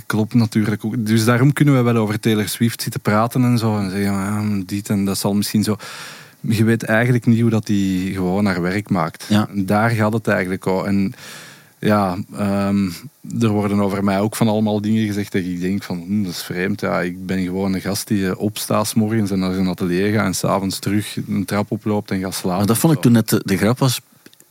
klopt 0.06 0.34
natuurlijk 0.34 0.86
ook. 0.86 1.06
Dus 1.06 1.26
daarom 1.26 1.54
kunnen 1.54 1.76
we 1.76 1.82
wel 1.82 1.96
over 1.96 2.20
Taylor 2.20 2.48
Swift 2.48 2.82
zitten 2.82 3.02
praten 3.02 3.44
en 3.44 3.58
zo. 3.58 3.78
En 3.78 3.90
zeggen, 3.90 4.12
ja, 4.12 4.44
dit 4.66 4.90
en 4.90 5.06
dat 5.06 5.18
zal 5.18 5.34
misschien 5.34 5.64
zo. 5.64 5.76
Je 6.40 6.64
weet 6.64 6.84
eigenlijk 6.84 7.26
niet 7.26 7.42
hoe 7.42 7.50
dat 7.50 7.66
die 7.66 8.14
gewoon 8.14 8.46
haar 8.46 8.62
werk 8.62 8.90
maakt. 8.90 9.26
Ja. 9.30 9.48
Daar 9.54 9.90
gaat 9.90 10.14
het 10.14 10.28
eigenlijk 10.28 10.68
over. 10.68 10.86
En 10.86 11.14
ja, 11.80 12.18
ehm, 12.36 12.90
er 13.40 13.50
worden 13.50 13.80
over 13.80 14.04
mij 14.04 14.20
ook 14.20 14.36
van 14.36 14.48
allemaal 14.48 14.82
dingen 14.82 15.06
gezegd 15.06 15.32
dat 15.32 15.42
ik 15.42 15.62
denk 15.62 15.84
van, 15.84 16.04
hm, 16.08 16.24
dat 16.24 16.32
is 16.32 16.44
vreemd. 16.44 16.82
Ja, 16.82 17.02
ik 17.02 17.26
ben 17.26 17.44
gewoon 17.44 17.74
een 17.74 17.82
gast 17.82 18.08
die 18.08 18.30
eh, 18.30 18.40
opstaat 18.40 18.96
morgens 18.96 19.32
en 19.32 19.40
naar 19.40 19.54
zijn 19.54 19.68
atelier 19.68 20.12
gaat 20.14 20.26
en 20.26 20.34
s'avonds 20.34 20.80
terug 20.80 21.18
een 21.28 21.46
trap 21.46 21.72
oploopt 21.72 22.12
en 22.12 22.20
gaat 22.20 22.34
slapen. 22.34 22.58
Maar 22.58 22.68
dat 22.68 22.78
vond 22.78 22.94
ik 22.94 23.02
toen 23.02 23.12
net 23.12 23.30
de, 23.30 23.42
de 23.46 23.58
grap 23.58 23.80
was. 23.80 24.02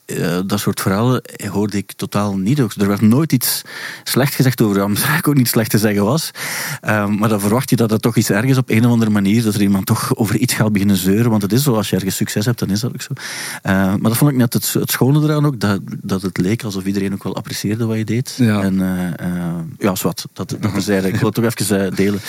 Eh, 0.09 0.39
dat 0.47 0.61
soort 0.61 0.81
verhalen 0.81 1.23
hoorde 1.51 1.77
ik 1.77 1.93
totaal 1.93 2.37
niet. 2.37 2.61
Ook. 2.61 2.73
Er 2.73 2.89
werd 2.89 3.01
nooit 3.01 3.33
iets 3.33 3.63
slecht 4.05 4.35
gezegd 4.35 4.61
over 4.61 4.81
hem. 4.81 4.95
Dat 4.95 5.27
ook 5.27 5.35
niet 5.35 5.49
slecht 5.49 5.71
te 5.71 5.79
zeggen 5.79 6.05
was. 6.05 6.31
Ehm, 6.81 7.15
maar 7.15 7.29
dan 7.29 7.41
verwacht 7.41 7.71
je 7.71 7.77
dat 7.77 7.93
er 7.93 8.01
toch 8.01 8.17
iets 8.17 8.31
ergens 8.31 8.59
op 8.59 8.71
een 8.71 8.85
of 8.85 8.93
andere 8.93 9.11
manier, 9.11 9.43
dat 9.43 9.55
er 9.55 9.61
iemand 9.61 9.87
toch 9.87 10.17
over 10.17 10.37
iets 10.37 10.55
gaat 10.55 10.73
beginnen 10.73 10.97
zeuren. 10.97 11.31
Want 11.31 11.43
het 11.43 11.53
is 11.53 11.63
zo, 11.63 11.75
als 11.75 11.91
je 11.91 11.97
ergens 11.97 12.17
succes 12.17 12.45
hebt, 12.45 12.59
dan 12.59 12.71
is 12.71 12.81
dat 12.81 12.93
ook 12.93 13.03
zo. 13.03 13.13
Eh, 13.63 13.73
maar 13.73 14.11
dat 14.11 14.17
vond 14.17 14.31
ik 14.31 14.37
net 14.37 14.53
het, 14.53 14.73
het 14.73 14.91
schone 14.91 15.23
eraan 15.23 15.47
ook, 15.47 15.61
dat, 15.61 15.81
dat 16.03 16.23
het 16.23 16.39
leek 16.39 16.63
alsof 16.63 16.85
iedereen 16.85 17.13
ook 17.13 17.23
wel 17.23 17.37
apprecieerde 17.37 17.87
wat 17.87 17.97
je 17.97 18.05
deed. 18.05 18.35
Ja. 18.37 18.63
En 18.63 18.81
eh, 18.81 19.27
eh, 19.27 19.55
ja, 19.79 19.95
zwart. 19.95 20.25
Dat, 20.33 20.57
dat 20.61 20.75
is 20.77 20.89
eigenlijk, 20.89 21.15
ik 21.15 21.21
wil 21.21 21.45
het 21.45 21.57
toch 21.57 21.67
even 21.67 21.95
delen, 21.95 22.21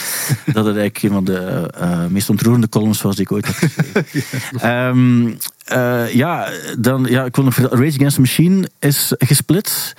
dat 0.46 0.66
het 0.66 0.78
eigenlijk 0.78 1.02
een 1.04 1.12
van 1.12 1.24
de 1.24 2.08
meest 2.10 2.30
ontroerende 2.30 2.70
columns 2.70 3.02
was 3.02 3.16
die 3.16 3.24
ik 3.24 3.32
ooit 3.32 3.46
heb 3.46 3.56
geschreven. 3.56 4.06
Ehm, 4.60 5.32
eh, 5.70 6.14
ja, 6.14 6.50
dan, 6.78 7.06
ja, 7.10 7.26
ik 7.26 7.36
wil 7.36 7.46
nog 7.46 7.58
Rage 7.58 7.96
Against 7.96 8.16
the 8.16 8.22
Machine 8.22 8.70
is 8.80 9.14
gesplit. 9.18 9.94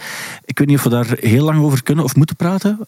Ik 0.44 0.58
weet 0.58 0.68
niet 0.68 0.76
of 0.76 0.82
we 0.82 0.88
daar 0.90 1.06
heel 1.20 1.44
lang 1.44 1.62
over 1.62 1.82
kunnen 1.82 2.04
of 2.04 2.16
moeten 2.16 2.36
praten. 2.36 2.78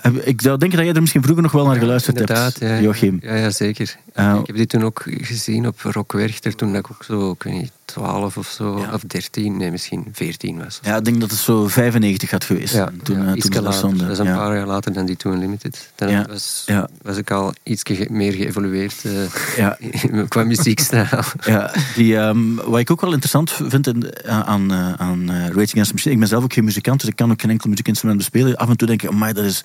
Heb- 0.00 0.14
ik 0.24 0.40
zou 0.40 0.58
denken 0.58 0.76
dat 0.76 0.86
jij 0.86 0.94
er 0.94 1.00
misschien 1.00 1.22
vroeger 1.22 1.42
nog 1.42 1.52
wel 1.52 1.66
naar 1.66 1.76
geluisterd 1.76 2.20
Inderdaad, 2.20 2.58
hebt, 2.58 2.72
ja, 2.72 2.80
Joachim. 2.80 3.18
Ja, 3.22 3.34
ja 3.34 3.50
zeker. 3.50 3.96
Eh, 4.12 4.36
ik 4.40 4.46
heb 4.46 4.56
dit 4.56 4.68
toen 4.68 4.84
ook 4.84 5.02
gezien 5.06 5.66
op 5.66 5.80
Rock 5.80 6.12
Werchter, 6.12 6.54
toen 6.54 6.72
dat 6.72 6.78
ik 6.78 6.90
ook 6.90 7.04
zo, 7.04 7.30
ik 7.30 7.42
weet 7.42 7.52
niet, 7.54 7.72
12 7.86 8.36
of 8.36 8.48
zo, 8.48 8.78
Ja. 8.78 8.92
of 8.92 9.02
13, 9.06 9.56
nee, 9.56 9.70
misschien 9.70 10.06
14 10.12 10.58
was. 10.58 10.78
Ja, 10.82 10.96
ik 10.96 11.04
denk 11.04 11.20
dat 11.20 11.30
het 11.30 11.38
zo 11.38 11.68
95 11.68 12.30
had 12.30 12.44
geweest. 12.44 12.74
Ja, 12.74 12.90
toen, 13.02 13.16
ja, 13.16 13.34
eh, 13.34 13.40
toen 13.40 13.50
dat. 13.50 13.64
Dat 13.98 14.10
is 14.10 14.18
een 14.18 14.24
ja. 14.24 14.36
paar 14.36 14.56
jaar 14.56 14.66
later 14.66 14.92
dan 14.92 15.06
die 15.06 15.16
Two 15.16 15.32
Unlimited. 15.32 15.90
Dan 15.94 16.10
Ja, 16.10 16.26
was, 16.28 16.62
ja. 16.66 16.88
was 17.02 17.16
ik 17.16 17.30
al 17.30 17.54
iets 17.62 17.82
meer 18.08 18.32
geëvolueerd 18.32 19.04
eh, 19.04 19.12
Ja. 19.56 19.78
qua 20.28 20.44
muziekstijl. 20.44 21.06
Ja, 21.44 21.72
die, 21.94 22.16
ehm, 22.18 22.54
wat 22.54 22.78
ik 22.78 22.90
ook 22.90 23.00
wel 23.00 23.10
interessant 23.12 23.52
vind 23.52 23.86
in, 23.86 24.26
aan, 24.26 24.72
eh, 24.72 24.92
aan 24.92 25.30
eh, 25.30 25.46
Rage 25.46 25.50
Against 25.52 25.86
the 25.86 25.92
Machine, 25.94 26.14
ik 26.14 26.18
ben 26.18 26.28
zelf 26.28 26.44
ook 26.44 26.52
geen 26.52 26.64
muzikant, 26.64 27.00
dus 27.00 27.08
ik 27.08 27.16
kan 27.16 27.30
ook 27.30 27.40
geen 27.40 27.50
enkel 27.50 27.68
muziekinstrument 27.68 28.18
bespelen. 28.18 28.56
Af 28.56 28.68
en 28.68 28.76
toe 28.76 28.86
denk 28.86 29.02
ik, 29.02 29.10
amai, 29.10 29.32
dat 29.32 29.44
is 29.44 29.62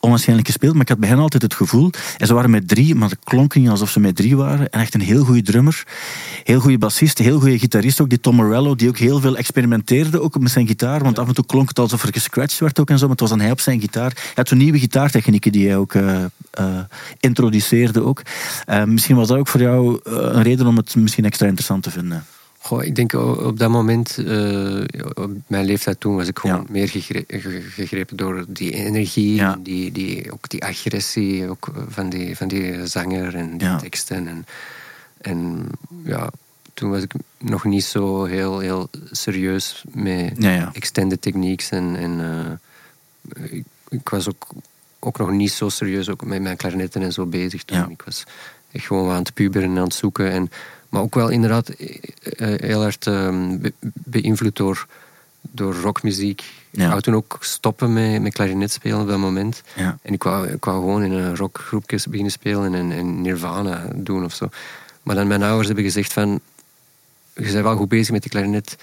onwaarschijnlijk 0.00 0.48
gespeeld, 0.48 0.72
maar 0.72 0.82
ik 0.82 0.88
had 0.88 0.98
bij 0.98 1.08
hen 1.08 1.18
altijd 1.18 1.42
het 1.42 1.54
gevoel, 1.54 1.90
en 2.18 2.26
ze 2.26 2.34
waren 2.34 2.50
met 2.50 2.68
drie, 2.68 2.94
maar 2.94 3.08
het 3.08 3.18
klonk 3.24 3.54
niet 3.54 3.68
alsof 3.68 3.90
ze 3.90 4.00
met 4.00 4.16
drie 4.16 4.36
waren, 4.36 4.70
en 4.70 4.80
echt 4.80 4.94
een 4.94 5.00
heel 5.00 5.24
goede 5.24 5.42
drummer, 5.42 5.82
heel 6.44 6.60
goede 6.60 6.78
bassist, 6.78 7.18
heel 7.18 7.40
goede 7.40 7.55
gitarist 7.58 8.00
ook, 8.00 8.08
die 8.08 8.20
Tom 8.20 8.34
Morello, 8.34 8.74
die 8.74 8.88
ook 8.88 8.98
heel 8.98 9.20
veel 9.20 9.36
experimenteerde 9.36 10.20
ook 10.20 10.38
met 10.38 10.50
zijn 10.50 10.66
gitaar, 10.66 11.02
want 11.02 11.18
af 11.18 11.28
en 11.28 11.34
toe 11.34 11.46
klonk 11.46 11.68
het 11.68 11.78
alsof 11.78 12.02
er 12.02 12.12
gescratcht 12.12 12.58
werd 12.58 12.80
ook 12.80 12.90
en 12.90 12.96
zo, 12.98 13.02
maar 13.02 13.10
het 13.10 13.20
was 13.20 13.30
dan 13.30 13.40
hij 13.40 13.50
op 13.50 13.60
zijn 13.60 13.80
gitaar. 13.80 14.10
Hij 14.14 14.32
had 14.34 14.48
zo'n 14.48 14.58
nieuwe 14.58 14.78
gitaartechnieken 14.78 15.52
die 15.52 15.66
hij 15.68 15.76
ook 15.76 15.94
eh, 15.94 16.24
eh, 16.50 16.78
introduceerde 17.20 18.02
ook. 18.02 18.22
Eh, 18.64 18.84
misschien 18.84 19.16
was 19.16 19.28
dat 19.28 19.38
ook 19.38 19.48
voor 19.48 19.60
jou 19.60 20.00
een 20.04 20.42
reden 20.42 20.66
om 20.66 20.76
het 20.76 20.94
misschien 20.96 21.24
extra 21.24 21.46
interessant 21.46 21.82
te 21.82 21.90
vinden. 21.90 22.24
Goh, 22.58 22.84
ik 22.84 22.94
denk 22.94 23.12
op 23.12 23.58
dat 23.58 23.70
moment, 23.70 24.18
op 25.14 25.30
mijn 25.46 25.64
leeftijd 25.64 26.00
toen, 26.00 26.16
was 26.16 26.28
ik 26.28 26.38
gewoon 26.38 26.56
Ja. 26.56 26.64
meer 26.72 26.88
gegre- 26.88 27.24
ge- 27.28 27.62
gegrepen 27.70 28.16
door 28.16 28.44
die 28.48 28.72
energie, 28.72 29.34
Ja. 29.34 29.52
en 29.54 29.62
die, 29.62 29.92
die, 29.92 30.32
ook 30.32 30.48
die 30.48 30.64
agressie 30.64 31.48
ook 31.48 31.72
van, 31.88 32.08
die, 32.08 32.36
van 32.36 32.48
die 32.48 32.86
zanger 32.86 33.34
en 33.34 33.58
die 33.58 33.66
Ja. 33.68 33.76
teksten. 33.76 34.28
En, 34.28 34.46
en 35.20 35.66
ja, 36.04 36.30
toen 36.76 36.90
was 36.90 37.02
ik 37.02 37.12
nog 37.38 37.64
niet 37.64 37.84
zo 37.84 38.24
heel, 38.24 38.58
heel 38.58 38.88
serieus 39.10 39.84
met 39.92 40.32
Ja, 40.38 40.50
ja. 40.50 40.70
extended 40.72 41.22
techniques. 41.22 41.70
En, 41.70 41.96
en 41.96 42.20
eh, 43.32 43.52
ik, 43.58 43.64
ik 43.88 44.08
was 44.08 44.28
ook, 44.28 44.46
ook 44.98 45.18
nog 45.18 45.30
niet 45.30 45.52
zo 45.52 45.68
serieus 45.68 46.08
ook 46.08 46.24
met 46.24 46.42
mijn 46.42 46.56
klarinetten 46.56 47.02
en 47.02 47.12
zo 47.12 47.26
bezig 47.26 47.62
toen. 47.64 47.78
Ja. 47.78 47.88
Ik 47.88 48.02
was 48.04 48.24
echt 48.72 48.86
gewoon 48.86 49.10
aan 49.10 49.18
het 49.22 49.34
puberen 49.34 49.70
en 49.70 49.76
aan 49.76 49.82
het 49.84 49.94
zoeken. 49.94 50.30
En, 50.30 50.50
maar 50.88 51.02
ook 51.02 51.14
wel 51.14 51.28
inderdaad 51.28 51.68
eh, 51.68 51.96
eh, 52.54 52.60
heel 52.60 52.80
hard 52.82 53.06
ehm, 53.06 53.58
be- 53.58 53.72
beïnvloed 53.94 54.56
door, 54.56 54.86
door 55.40 55.74
rockmuziek. 55.74 56.40
Ik 56.70 56.86
wou 56.88 57.00
toen 57.00 57.14
ook 57.14 57.36
stoppen 57.40 57.92
met, 57.92 58.22
met 58.22 58.32
klarinet 58.32 58.72
spelen 58.72 59.00
op 59.00 59.08
dat 59.08 59.18
moment. 59.18 59.62
En 60.02 60.12
ik 60.12 60.22
wou, 60.22 60.46
ik 60.48 60.64
wou 60.64 60.78
gewoon 60.80 61.02
in 61.02 61.12
een 61.12 61.36
rockgroepje 61.36 62.00
beginnen 62.08 62.32
spelen 62.32 62.74
en, 62.74 62.92
en 62.92 63.20
Nirvana 63.22 63.86
doen 63.94 64.24
of 64.24 64.34
zo. 64.34 64.48
Maar 65.02 65.14
dan 65.16 65.26
mijn 65.26 65.42
ouders 65.42 65.66
hebben 65.66 65.84
gezegd 65.84 66.12
van... 66.12 66.40
Je 67.36 67.52
bent 67.52 67.64
wel 67.64 67.76
goed 67.76 67.88
bezig 67.88 68.12
met 68.12 68.22
die 68.22 68.30
klarinet. 68.30 68.76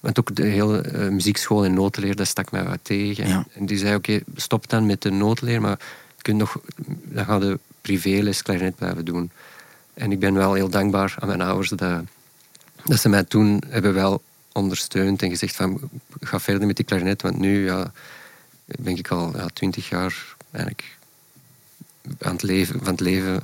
Want 0.00 0.18
ook 0.18 0.34
de 0.34 0.46
hele 0.46 0.80
eh, 0.80 1.08
muziekschool 1.08 1.64
en 1.64 1.74
notenleer, 1.74 2.16
dat 2.16 2.26
stak 2.26 2.50
mij 2.50 2.64
wat 2.64 2.78
tegen. 2.82 3.28
Ja. 3.28 3.46
En 3.54 3.66
die 3.66 3.78
zei, 3.78 3.94
oké, 3.94 4.20
stop 4.36 4.68
dan 4.68 4.86
met 4.86 5.02
de 5.02 5.10
notenleer, 5.10 5.60
maar 5.60 5.78
je 6.16 6.22
kunt 6.22 6.38
nog, 6.38 6.60
dan 7.04 7.24
ga 7.24 7.36
je 7.36 7.58
privéles 7.80 8.42
klarinet 8.42 8.76
blijven 8.76 9.04
doen. 9.04 9.30
En 9.94 10.12
ik 10.12 10.18
ben 10.18 10.34
wel 10.34 10.54
heel 10.54 10.68
dankbaar 10.68 11.16
aan 11.18 11.28
mijn 11.28 11.40
ouders 11.40 11.68
dat, 11.68 12.02
dat 12.84 13.00
ze 13.00 13.08
mij 13.08 13.24
toen 13.24 13.62
hebben 13.68 13.94
wel 13.94 14.22
ondersteund 14.52 15.22
en 15.22 15.30
gezegd 15.30 15.56
van, 15.56 15.80
ga 16.20 16.40
verder 16.40 16.66
met 16.66 16.76
die 16.76 16.84
klarinet, 16.84 17.22
want 17.22 17.38
nu 17.38 17.64
ja, 17.64 17.92
ben 18.64 18.96
ik 18.96 19.08
al 19.08 19.36
ja, 19.36 19.46
twintig 19.52 19.88
jaar 19.88 20.36
eigenlijk 20.50 20.96
aan 22.18 22.32
het 22.32 22.42
leven, 22.42 22.78
van 22.78 22.92
het 22.92 23.00
leven 23.00 23.40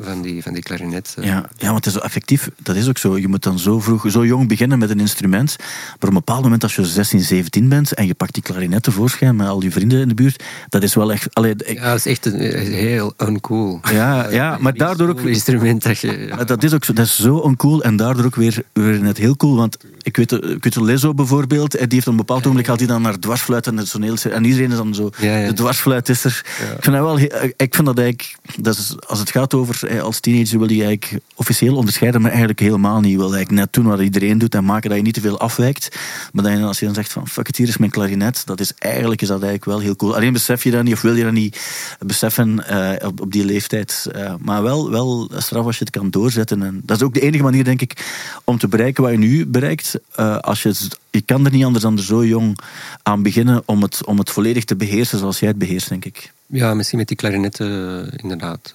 van 0.00 0.22
die, 0.22 0.42
van 0.42 0.52
die 0.52 0.62
klarinet. 0.62 1.14
eh. 1.18 1.24
Ja, 1.24 1.48
ja, 1.56 1.64
want 1.66 1.84
het 1.84 1.86
is 1.86 1.92
zo 1.92 1.98
effectief. 1.98 2.50
Dat 2.62 2.76
is 2.76 2.88
ook 2.88 2.98
zo. 2.98 3.18
Je 3.18 3.28
moet 3.28 3.42
dan 3.42 3.58
zo 3.58 3.80
vroeg, 3.80 4.04
zo 4.10 4.24
jong 4.26 4.48
beginnen 4.48 4.78
met 4.78 4.90
een 4.90 5.00
instrument. 5.00 5.56
Maar 5.58 5.94
op 5.96 6.08
een 6.08 6.14
bepaald 6.14 6.42
moment, 6.42 6.62
als 6.62 6.74
je 6.76 6.84
16, 6.84 7.20
17 7.20 7.68
bent 7.68 7.92
en 7.94 8.06
je 8.06 8.14
pakt 8.14 8.34
die 8.34 8.42
klarinet 8.42 8.82
tevoorschijn 8.82 9.36
met 9.36 9.46
al 9.48 9.62
je 9.62 9.70
vrienden 9.70 10.00
in 10.00 10.08
de 10.08 10.14
buurt, 10.14 10.42
dat 10.68 10.82
is 10.82 10.94
wel 10.94 11.12
echt. 11.12 11.34
Allee, 11.34 11.54
ik- 11.56 11.78
Ja, 11.78 11.88
dat 11.88 11.96
is 11.98 12.06
echt 12.06 12.26
een, 12.26 12.58
een 12.60 12.72
heel 12.72 13.14
uncool. 13.18 13.80
ja, 13.92 14.30
ja, 14.30 14.56
maar 14.60 14.74
daardoor 14.74 15.08
ook. 15.08 15.20
Instrument 15.20 15.82
dat 15.82 15.98
je... 15.98 16.26
ja. 16.28 16.44
Dat 16.44 16.62
is 16.62 16.72
ook 16.74 16.84
zo, 16.84 16.92
dat 16.92 17.06
is 17.06 17.16
zo 17.16 17.36
oncool 17.36 17.82
en 17.82 17.96
daardoor 17.96 18.24
ook 18.24 18.34
weer, 18.36 18.62
weer 18.72 19.00
net 19.02 19.16
heel 19.18 19.36
cool. 19.36 19.56
Want 19.56 19.76
ik 20.02 20.16
weet, 20.16 20.32
ik 20.32 20.64
weet 20.64 20.72
zo 20.72 20.84
Lizzo 20.84 21.14
bijvoorbeeld, 21.14 21.74
eh, 21.74 21.80
die 21.80 21.92
heeft 21.94 22.06
op 22.06 22.12
een 22.12 22.18
bepaald 22.18 22.40
ogenblik 22.40 22.66
gaat 22.66 22.78
hij 22.78 22.88
dan 22.88 23.02
naar 23.02 23.18
dwarsfluit 23.18 23.66
en 23.66 23.76
het 23.76 23.90
toneel. 23.90 24.14
En 24.30 24.44
iedereen 24.44 24.70
is 24.70 24.76
dan 24.76 24.94
zo, 24.94 25.10
de 25.46 25.52
dwarsfluit 25.54 26.08
is 26.08 26.24
er. 26.24 26.42
Ik 26.76 26.82
vind 26.84 26.96
dat 26.96 27.04
wel, 27.04 27.16
heel- 27.16 27.50
ik 27.56 27.74
vind 27.74 27.86
dat 27.86 27.98
eigenlijk, 27.98 28.36
dat 28.60 28.76
is, 28.78 28.94
als 29.06 29.18
het 29.18 29.30
gaat 29.30 29.54
over, 29.54 29.85
eh, 29.85 29.85
als 30.02 30.20
teenager 30.20 30.58
wil 30.58 30.70
je 30.70 30.84
eigenlijk 30.84 31.22
officieel 31.34 31.76
onderscheiden, 31.76 32.20
maar 32.20 32.30
eigenlijk 32.30 32.60
helemaal 32.60 33.00
niet. 33.00 33.10
Je 33.10 33.16
wil 33.16 33.34
eigenlijk 33.34 33.60
net 33.60 33.72
doen 33.72 33.86
wat 33.86 34.00
iedereen 34.00 34.38
doet 34.38 34.54
en 34.54 34.64
maken 34.64 34.88
dat 34.88 34.98
je 34.98 35.04
niet 35.04 35.14
te 35.14 35.20
veel 35.20 35.40
afwijkt. 35.40 35.96
Maar 36.32 36.44
dan, 36.44 36.62
als 36.62 36.78
je 36.78 36.84
dan 36.84 36.94
zegt 36.94 37.12
van, 37.12 37.28
fuck 37.28 37.48
it, 37.48 37.56
hier 37.56 37.68
is 37.68 37.76
mijn 37.76 37.90
klarinet, 37.90 38.42
dat 38.44 38.60
is 38.60 38.72
eigenlijk, 38.78 39.22
is 39.22 39.28
dat 39.28 39.42
eigenlijk 39.42 39.70
wel 39.70 39.80
heel 39.80 39.96
cool. 39.96 40.14
Alleen 40.16 40.32
besef 40.32 40.64
je 40.64 40.70
dat 40.70 40.82
niet, 40.82 40.94
of 40.94 41.00
wil 41.00 41.14
je 41.14 41.24
dat 41.24 41.32
niet 41.32 41.60
beseffen 41.98 42.66
eh, 42.66 43.06
op, 43.06 43.20
op 43.20 43.32
die 43.32 43.44
leeftijd. 43.44 44.08
Eh, 44.12 44.34
maar 44.40 44.62
wel, 44.62 44.90
wel 44.90 45.30
straf 45.36 45.64
als 45.66 45.78
je 45.78 45.84
het 45.84 45.92
kan 45.92 46.10
doorzetten. 46.10 46.62
En 46.62 46.82
dat 46.84 46.96
is 46.96 47.02
ook 47.02 47.14
de 47.14 47.20
enige 47.20 47.42
manier, 47.42 47.64
denk 47.64 47.82
ik, 47.82 48.06
om 48.44 48.58
te 48.58 48.68
bereiken 48.68 49.02
wat 49.02 49.12
je 49.12 49.18
nu 49.18 49.46
bereikt. 49.46 49.98
Eh, 50.14 50.38
als 50.38 50.62
je, 50.62 50.74
je 51.10 51.20
kan 51.20 51.44
er 51.44 51.50
niet 51.50 51.64
anders 51.64 51.84
dan 51.84 51.96
er 51.96 52.02
zo 52.02 52.24
jong 52.24 52.58
aan 53.02 53.22
beginnen 53.22 53.62
om 53.64 53.82
het, 53.82 54.06
om 54.06 54.18
het 54.18 54.30
volledig 54.30 54.64
te 54.64 54.76
beheersen 54.76 55.18
zoals 55.18 55.38
jij 55.38 55.48
het 55.48 55.58
beheerst, 55.58 55.88
denk 55.88 56.04
ik. 56.04 56.32
Ja, 56.46 56.74
misschien 56.74 56.98
met 56.98 57.08
die 57.08 57.16
klarinetten 57.16 58.06
eh, 58.06 58.18
inderdaad. 58.22 58.72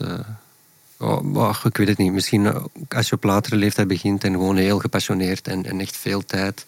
Eh, 1.02 1.36
oh, 1.36 1.56
ik 1.64 1.78
weet 1.78 1.88
het 1.88 1.98
niet. 1.98 2.12
Misschien 2.12 2.46
eh, 2.46 2.64
als 2.90 3.10
je 3.10 3.16
op 3.16 3.24
latere 3.24 3.56
leeftijd 3.56 3.88
begint 3.88 4.24
en 4.24 4.32
gewoon 4.32 4.58
heel 4.58 4.80
gepassioneerd 4.80 5.48
en, 5.48 5.66
en 5.66 5.80
echt 5.80 5.98
veel 5.98 6.26
tijd 6.26 6.66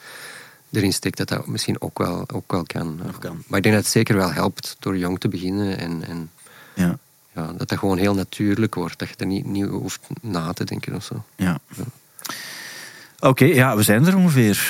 erin 0.72 0.94
steekt, 0.94 1.18
dat 1.18 1.28
dat 1.28 1.48
misschien 1.48 1.82
ook 1.82 1.98
wel, 1.98 2.30
ook 2.34 2.52
wel 2.52 2.64
kan. 2.64 3.00
Ook 3.08 3.20
kan. 3.20 3.44
Maar 3.48 3.58
ik 3.58 3.64
denk 3.64 3.76
dat 3.76 3.84
het 3.84 3.94
zeker 3.94 4.16
wel 4.16 4.32
helpt 4.32 4.76
door 4.80 4.98
jong 4.98 5.20
te 5.20 5.28
beginnen 5.28 5.78
en, 5.78 6.04
en 6.08 6.32
Ja, 6.74 6.98
ja, 7.36 7.54
dat 7.54 7.70
dat 7.70 7.80
gewoon 7.80 7.98
heel 7.98 8.16
natuurlijk 8.16 8.76
wordt. 8.76 9.00
Dat 9.00 9.10
je 9.10 9.16
er 9.18 9.26
niet, 9.26 9.46
niet 9.46 9.66
hoeft 9.66 10.08
na 10.22 10.54
te 10.54 10.64
denken 10.64 10.96
of 10.96 11.04
zo. 11.04 11.24
ja. 11.36 11.60
Oké, 13.24 13.45
ja, 13.45 13.76
we 13.76 13.84
zijn 13.84 14.05
er 14.05 14.17
ongeveer. 14.17 14.69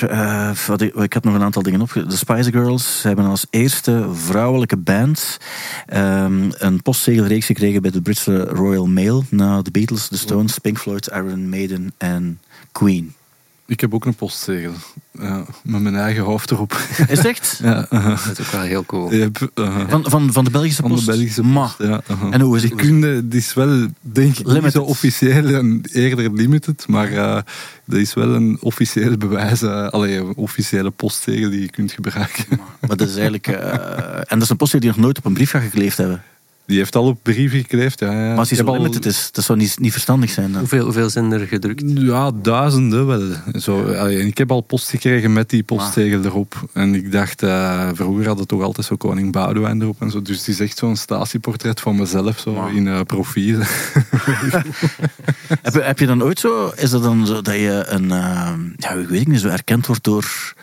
Wat 0.67 0.81
ik, 0.81 1.13
had 1.13 1.23
nog 1.23 1.33
een 1.33 1.43
aantal 1.43 1.61
dingen 1.61 1.81
opge... 1.81 2.05
De 2.05 2.15
Spice 2.15 2.51
Girls 2.51 3.03
hebben 3.03 3.25
als 3.25 3.45
eerste 3.49 4.07
vrouwelijke 4.13 4.77
band 4.77 5.37
ehm, 5.85 6.51
een 6.51 6.81
postzegelreeks 6.81 7.45
gekregen 7.45 7.81
bij 7.81 7.91
de 7.91 8.01
Britse 8.01 8.43
Royal 8.43 8.87
Mail 8.87 9.23
na 9.29 9.61
de 9.61 9.71
Beatles, 9.71 10.09
de 10.09 10.17
Stones, 10.17 10.57
Pink 10.57 10.79
Floyd, 10.79 11.07
Iron 11.07 11.49
Maiden 11.49 11.93
en 11.97 12.39
Queen. 12.71 13.13
Ik 13.65 13.79
heb 13.79 13.93
ook 13.93 14.05
een 14.05 14.15
postzegel. 14.15 14.71
Ja, 15.19 15.45
met 15.63 15.81
mijn 15.81 15.95
eigen 15.95 16.23
hoofd 16.23 16.51
erop. 16.51 16.73
Is 17.07 17.17
het 17.17 17.25
echt? 17.25 17.59
ja, 17.63 17.87
uh, 17.89 18.25
Dat 18.27 18.39
is 18.39 18.45
ook 18.45 18.51
wel 18.51 18.61
heel 18.61 18.85
cool. 18.85 19.13
uh, 19.13 19.25
Van, 19.89 20.03
van, 20.09 20.33
van 20.33 20.43
de 20.43 20.49
Belgische 20.49 20.81
van 20.81 20.89
de 20.89 20.95
post? 20.95 21.07
Belgische 21.07 21.43
Ma. 21.43 21.61
post. 21.65 21.89
Ja. 21.89 22.01
En 22.31 22.41
hoe 22.41 22.55
is 22.55 22.63
het? 22.63 22.71
Die 22.71 22.81
kunde, 22.87 23.27
die 23.27 23.39
is 23.39 23.53
wel, 23.53 23.87
denk 24.01 24.31
ik, 24.31 24.37
niet 24.37 24.47
Limited. 24.47 24.71
zo 24.71 24.81
officieel 24.81 25.47
en 25.47 25.81
eerder 25.91 26.33
limited, 26.33 26.87
maar 26.87 27.11
eh 27.11 27.41
dat 27.85 27.99
is 27.99 28.13
wel 28.13 28.29
een 28.35 28.57
officieel 28.61 29.17
bewijs, 29.17 29.61
eh 29.61 29.87
allee, 29.87 30.17
een 30.17 30.35
officiële 30.35 30.89
postzegel 30.91 31.49
die 31.49 31.61
je 31.61 31.69
kunt 31.69 31.91
gebruiken. 31.91 32.45
Maar 32.87 32.97
dat 32.97 33.07
is 33.07 33.13
eigenlijk... 33.15 33.47
eh, 33.47 34.17
en 34.17 34.25
dat 34.29 34.41
is 34.41 34.49
een 34.49 34.57
postzegel 34.57 34.79
die 34.87 34.95
nog 34.95 35.05
nooit 35.05 35.17
op 35.17 35.25
een 35.25 35.33
brief 35.33 35.49
gaat 35.49 35.61
gekleefd 35.61 35.97
hebben. 35.97 36.23
Die 36.65 36.77
heeft 36.77 36.95
al 36.95 37.05
op 37.07 37.19
brieven 37.23 37.59
gekleefd, 37.59 37.99
ja. 37.99 38.11
ja. 38.11 38.27
Maar 38.29 38.37
als 38.37 38.49
die 38.49 38.57
Ik 38.57 38.63
zo 38.65 38.71
heb 38.71 38.79
al- 38.79 38.87
limited 38.87 39.05
is, 39.05 39.29
dat 39.31 39.43
zou 39.43 39.57
niet, 39.57 39.79
niet 39.79 39.91
verstandig 39.91 40.29
zijn. 40.29 40.51
Dan. 40.51 40.59
Hoeveel, 40.59 40.83
hoeveel 40.83 41.09
zijn 41.09 41.31
er 41.31 41.47
gedrukt? 41.47 41.83
Ja, 41.85 42.31
duizenden 42.41 43.05
wel. 43.07 43.21
Zo, 43.59 43.85
en 43.85 44.27
ik 44.27 44.37
heb 44.37 44.51
al 44.51 44.61
post 44.61 44.89
gekregen 44.89 45.33
met 45.33 45.49
die 45.49 45.63
postzegel 45.63 46.23
erop. 46.23 46.69
En 46.73 46.95
ik 46.95 47.11
dacht, 47.11 47.43
eh, 47.43 47.89
vroeger 47.93 48.27
had 48.27 48.39
het 48.39 48.47
toch 48.47 48.61
altijd 48.61 48.85
zo 48.87 48.95
koning 48.95 49.31
Boudewijn 49.31 49.81
erop 49.81 50.01
en 50.01 50.11
zo. 50.11 50.21
Dus 50.21 50.37
het 50.37 50.47
is 50.47 50.59
echt 50.59 50.77
zo'n 50.77 50.95
statieportret 50.95 51.79
van 51.79 51.95
mezelf, 51.95 52.39
zo 52.39 52.65
in 52.65 52.87
eh, 52.87 53.01
profiel. 53.01 53.59
Heb, 55.61 55.73
je, 55.73 55.81
heb 55.81 55.99
je 55.99 56.05
dan 56.05 56.23
ooit 56.23 56.39
zo, 56.39 56.71
is 56.75 56.89
dat 56.89 57.03
dan 57.03 57.25
zo 57.27 57.41
dat 57.41 57.53
je 57.55 57.83
een, 57.87 58.11
eh, 58.11 58.53
ja, 58.77 58.89
ik 58.91 59.07
weet 59.07 59.27
niet, 59.27 59.39
zo 59.39 59.47
erkend 59.47 59.87
wordt 59.87 60.03
door, 60.03 60.53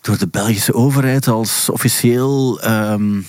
door 0.00 0.18
de 0.18 0.28
Belgische 0.28 0.74
overheid 0.74 1.28
als 1.28 1.68
officieel 1.70 2.60
ehm, 2.60 3.20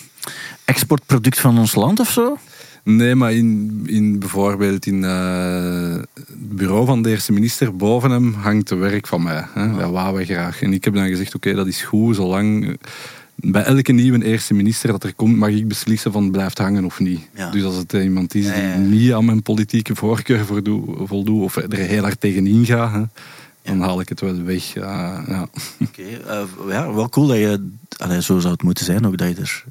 exportproduct 0.73 1.39
van 1.39 1.57
ons 1.57 1.75
land 1.75 1.99
of 1.99 2.11
zo? 2.11 2.37
Nee, 2.83 3.15
maar 3.15 3.33
in, 3.33 3.81
in 3.85 4.19
bijvoorbeeld 4.19 4.85
in 4.85 5.03
eh, 5.03 5.95
het 6.13 6.55
bureau 6.55 6.85
van 6.85 7.01
de 7.01 7.09
eerste 7.09 7.31
minister, 7.31 7.75
boven 7.75 8.11
hem 8.11 8.33
hangt 8.33 8.69
het 8.69 8.79
werk 8.79 9.07
van 9.07 9.23
mij. 9.23 9.45
Hè? 9.53 9.77
Dat 9.77 9.91
wou 9.91 10.15
we 10.17 10.25
graag. 10.25 10.61
En 10.61 10.73
ik 10.73 10.83
heb 10.83 10.93
dan 10.93 11.07
gezegd, 11.07 11.35
oké, 11.35 11.53
dat 11.53 11.67
is 11.67 11.81
goed, 11.81 12.15
zolang... 12.15 12.67
eh, 12.67 12.73
Bij 13.35 13.63
elke 13.63 13.91
nieuwe 13.91 14.23
eerste 14.25 14.53
minister 14.53 14.89
dat 14.91 15.03
er 15.03 15.13
komt, 15.13 15.37
mag 15.37 15.49
ik 15.49 15.67
beslissen 15.67 16.11
van 16.11 16.23
het 16.23 16.31
blijft 16.31 16.57
hangen 16.57 16.85
of 16.85 16.99
niet. 16.99 17.21
Ja. 17.35 17.49
Dus 17.51 17.63
als 17.63 17.75
het 17.75 17.93
iemand 17.93 18.35
is 18.35 18.45
Ja, 18.45 18.55
ja, 18.55 18.67
ja. 18.67 18.75
die 18.75 18.85
niet 18.85 19.13
aan 19.13 19.25
mijn 19.25 19.41
politieke 19.41 19.95
voorkeur 19.95 20.45
voldoet, 21.05 21.41
of 21.41 21.55
er 21.55 21.77
heel 21.77 22.01
hard 22.01 22.19
tegenin 22.21 22.65
gaat, 22.65 22.93
hè, 22.93 23.03
dan 23.63 23.79
haal 23.81 23.99
ik 24.01 24.09
het 24.09 24.21
wel 24.21 24.41
weg. 24.43 24.75
Uh, 24.75 24.83
ja. 25.27 25.47
Oké, 25.79 26.01
okay, 26.25 26.73
ja, 26.75 26.93
wel 26.93 27.09
cool 27.09 27.27
dat 27.27 27.37
je, 27.37 27.69
allee, 27.97 28.21
zo 28.21 28.39
zou 28.39 28.53
het 28.53 28.63
moeten 28.63 28.85
zijn, 28.85 29.05
ook 29.07 29.17
dat 29.17 29.27
je 29.27 29.35
er 29.41 29.63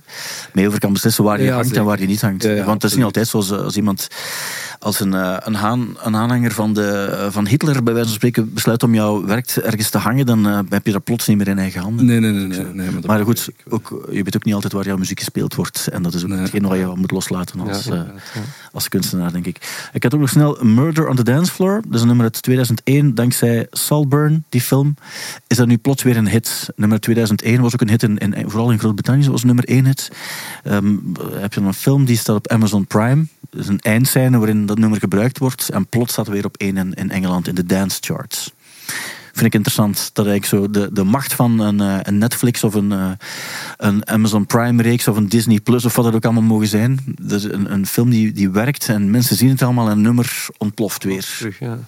mee 0.53 0.66
over 0.66 0.79
kan 0.81 0.93
beslissen 0.93 1.25
waar 1.25 1.39
je 1.39 1.45
Ja, 1.45 1.51
hangt 1.53 1.66
zeker. 1.66 1.81
en 1.81 1.87
waar 1.89 2.01
je 2.01 2.07
niet 2.07 2.21
hangt. 2.21 2.43
Ja, 2.43 2.51
ja, 2.51 2.64
Want 2.64 2.83
het 2.83 2.91
is 2.91 2.97
niet 2.97 3.07
altijd 3.07 3.29
zoals 3.29 3.53
als 3.53 3.77
iemand, 3.77 4.09
als 4.79 5.01
een, 5.01 5.14
eh, 5.14 5.37
een, 5.41 5.55
haan, 5.55 5.97
een 6.03 6.16
aanhanger 6.16 6.53
van, 6.53 6.73
de, 6.75 6.87
eh, 6.91 7.27
van 7.31 7.47
Hitler 7.47 7.83
bij 7.83 7.93
wijze 7.93 8.09
van 8.09 8.16
spreken 8.16 8.55
besluit 8.55 8.83
om 8.83 8.95
jouw 8.95 9.25
werk 9.25 9.51
ergens 9.51 9.91
te 9.91 9.99
hangen, 9.99 10.27
dan 10.27 10.47
eh, 10.49 10.59
heb 10.68 10.87
je 10.87 10.93
dat 10.93 11.05
plots 11.05 11.27
niet 11.27 11.37
meer 11.37 11.49
in 11.49 11.59
eigen 11.59 11.81
handen. 11.81 12.07
Nee, 12.07 12.21
nee, 12.21 12.31
nee. 12.31 12.47
nee, 12.47 12.73
nee 12.73 13.01
Maar 13.07 13.25
goed, 13.25 13.49
ook, 13.68 14.07
je 14.11 14.23
weet 14.23 14.37
ook 14.37 14.45
niet 14.45 14.55
altijd 14.55 14.73
waar 14.73 14.85
jouw 14.87 14.97
muziek 14.97 15.18
gespeeld 15.18 15.55
wordt. 15.55 15.89
En 15.89 16.03
dat 16.03 16.14
is 16.14 16.23
ook 16.23 16.29
Nee. 16.29 16.39
hetgeen 16.39 16.62
wat 16.66 16.79
je 16.79 16.93
moet 16.95 17.11
loslaten 17.11 17.61
als, 17.61 17.87
eh, 17.87 18.01
als 18.73 18.89
kunstenaar, 18.89 19.33
denk 19.33 19.47
ik. 19.47 19.89
Ik 19.93 20.03
had 20.03 20.14
ook 20.14 20.21
nog 20.21 20.29
snel 20.29 20.59
Murder 20.64 21.09
on 21.09 21.16
the 21.16 21.25
Dance 21.25 21.53
Floor. 21.53 21.81
Dat 21.85 21.95
is 21.95 22.01
een 22.01 22.07
nummer 22.07 22.25
uit 22.25 22.43
2001. 22.43 23.14
Dankzij 23.14 23.66
Salburn, 23.71 24.45
die 24.49 24.61
film, 24.61 24.95
is 25.47 25.57
dat 25.57 25.66
nu 25.66 25.77
plots 25.79 26.03
weer 26.03 26.16
een 26.16 26.29
hit. 26.29 26.68
Nummer 26.77 27.01
2001 27.01 27.61
was 27.61 27.73
ook 27.75 27.81
een 27.81 27.89
hit, 27.89 28.03
in, 28.03 28.09
in, 28.18 28.44
vooral 28.46 28.70
in 28.70 28.78
Groot-Brittannië 28.78 29.30
was 29.30 29.44
nummer 29.44 29.64
1 29.64 29.86
hit. 29.86 30.11
Ehm, 30.64 30.96
heb 31.32 31.52
je 31.52 31.61
dan 31.61 31.68
een 31.68 31.74
film 31.74 32.04
die 32.04 32.16
staat 32.16 32.36
op 32.36 32.48
Amazon 32.48 32.86
Prime. 32.86 33.26
Dat 33.50 33.61
is 33.61 33.68
een 33.68 33.80
eindscène 33.80 34.38
waarin 34.38 34.66
dat 34.66 34.78
nummer 34.78 34.98
gebruikt 34.98 35.38
wordt. 35.38 35.68
En 35.68 35.86
plots 35.86 36.12
staat 36.12 36.26
het 36.26 36.34
weer 36.34 36.44
op 36.44 36.56
1 36.56 36.76
in, 36.76 36.94
in 36.94 37.11
Engeland 37.11 37.48
in 37.48 37.54
de 37.54 37.66
dance 37.66 37.98
charts. 38.00 38.52
Vind 39.32 39.46
ik 39.46 39.54
interessant 39.54 40.11
dat 40.12 40.26
eigenlijk 40.26 40.64
zo 40.64 40.80
de, 40.80 40.92
de 40.92 41.04
macht 41.04 41.32
van 41.32 41.58
een, 41.58 41.80
eh, 41.80 41.98
een 42.02 42.18
Netflix 42.18 42.64
of 42.64 42.74
een, 42.74 42.92
eh, 42.92 43.11
een 43.76 44.08
Amazon 44.08 44.46
Prime 44.46 44.82
reeks 44.82 45.08
of 45.08 45.16
een 45.16 45.28
Disney 45.28 45.61
Plus 45.61 45.84
of 45.84 45.96
wat 45.96 46.04
dat 46.04 46.14
ook 46.14 46.24
allemaal 46.24 46.42
mogen 46.42 46.66
zijn. 46.66 47.16
Is 47.28 47.44
een, 47.44 47.72
een 47.72 47.86
film 47.86 48.11
die, 48.11 48.32
die 48.32 48.50
werkt 48.50 48.88
en 48.88 49.11
mensen 49.11 49.36
zien 49.36 49.48
het 49.48 49.62
allemaal 49.62 49.86
en 49.86 49.92
een 49.92 50.02
nummer 50.02 50.46
ontploft 50.58 51.04
weer. 51.04 51.54
Ja. 51.58 51.78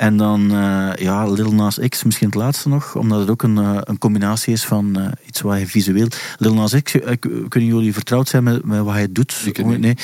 En 0.00 0.16
dan 0.16 0.50
eh, 0.50 0.90
ja, 0.96 1.26
Lil 1.26 1.54
Nas 1.54 1.78
X, 1.88 2.04
misschien 2.04 2.26
het 2.26 2.36
laatste 2.36 2.68
nog, 2.68 2.94
omdat 2.94 3.20
het 3.20 3.30
ook 3.30 3.42
een, 3.42 3.58
eh, 3.58 3.78
een 3.80 3.98
combinatie 3.98 4.52
is 4.52 4.64
van 4.64 4.98
eh, 4.98 5.06
iets 5.26 5.40
wat 5.40 5.52
hij 5.52 5.66
visueel. 5.66 6.08
Lil 6.38 6.54
Nas 6.54 6.82
X, 6.82 6.96
kunnen 7.48 7.68
jullie 7.68 7.92
vertrouwd 7.92 8.28
zijn 8.28 8.42
met, 8.42 8.64
met 8.64 8.80
wat 8.80 8.94
hij 8.94 9.12
doet? 9.12 9.42
Ik 9.44 9.64
nee. 9.64 9.78
niet. 9.78 10.02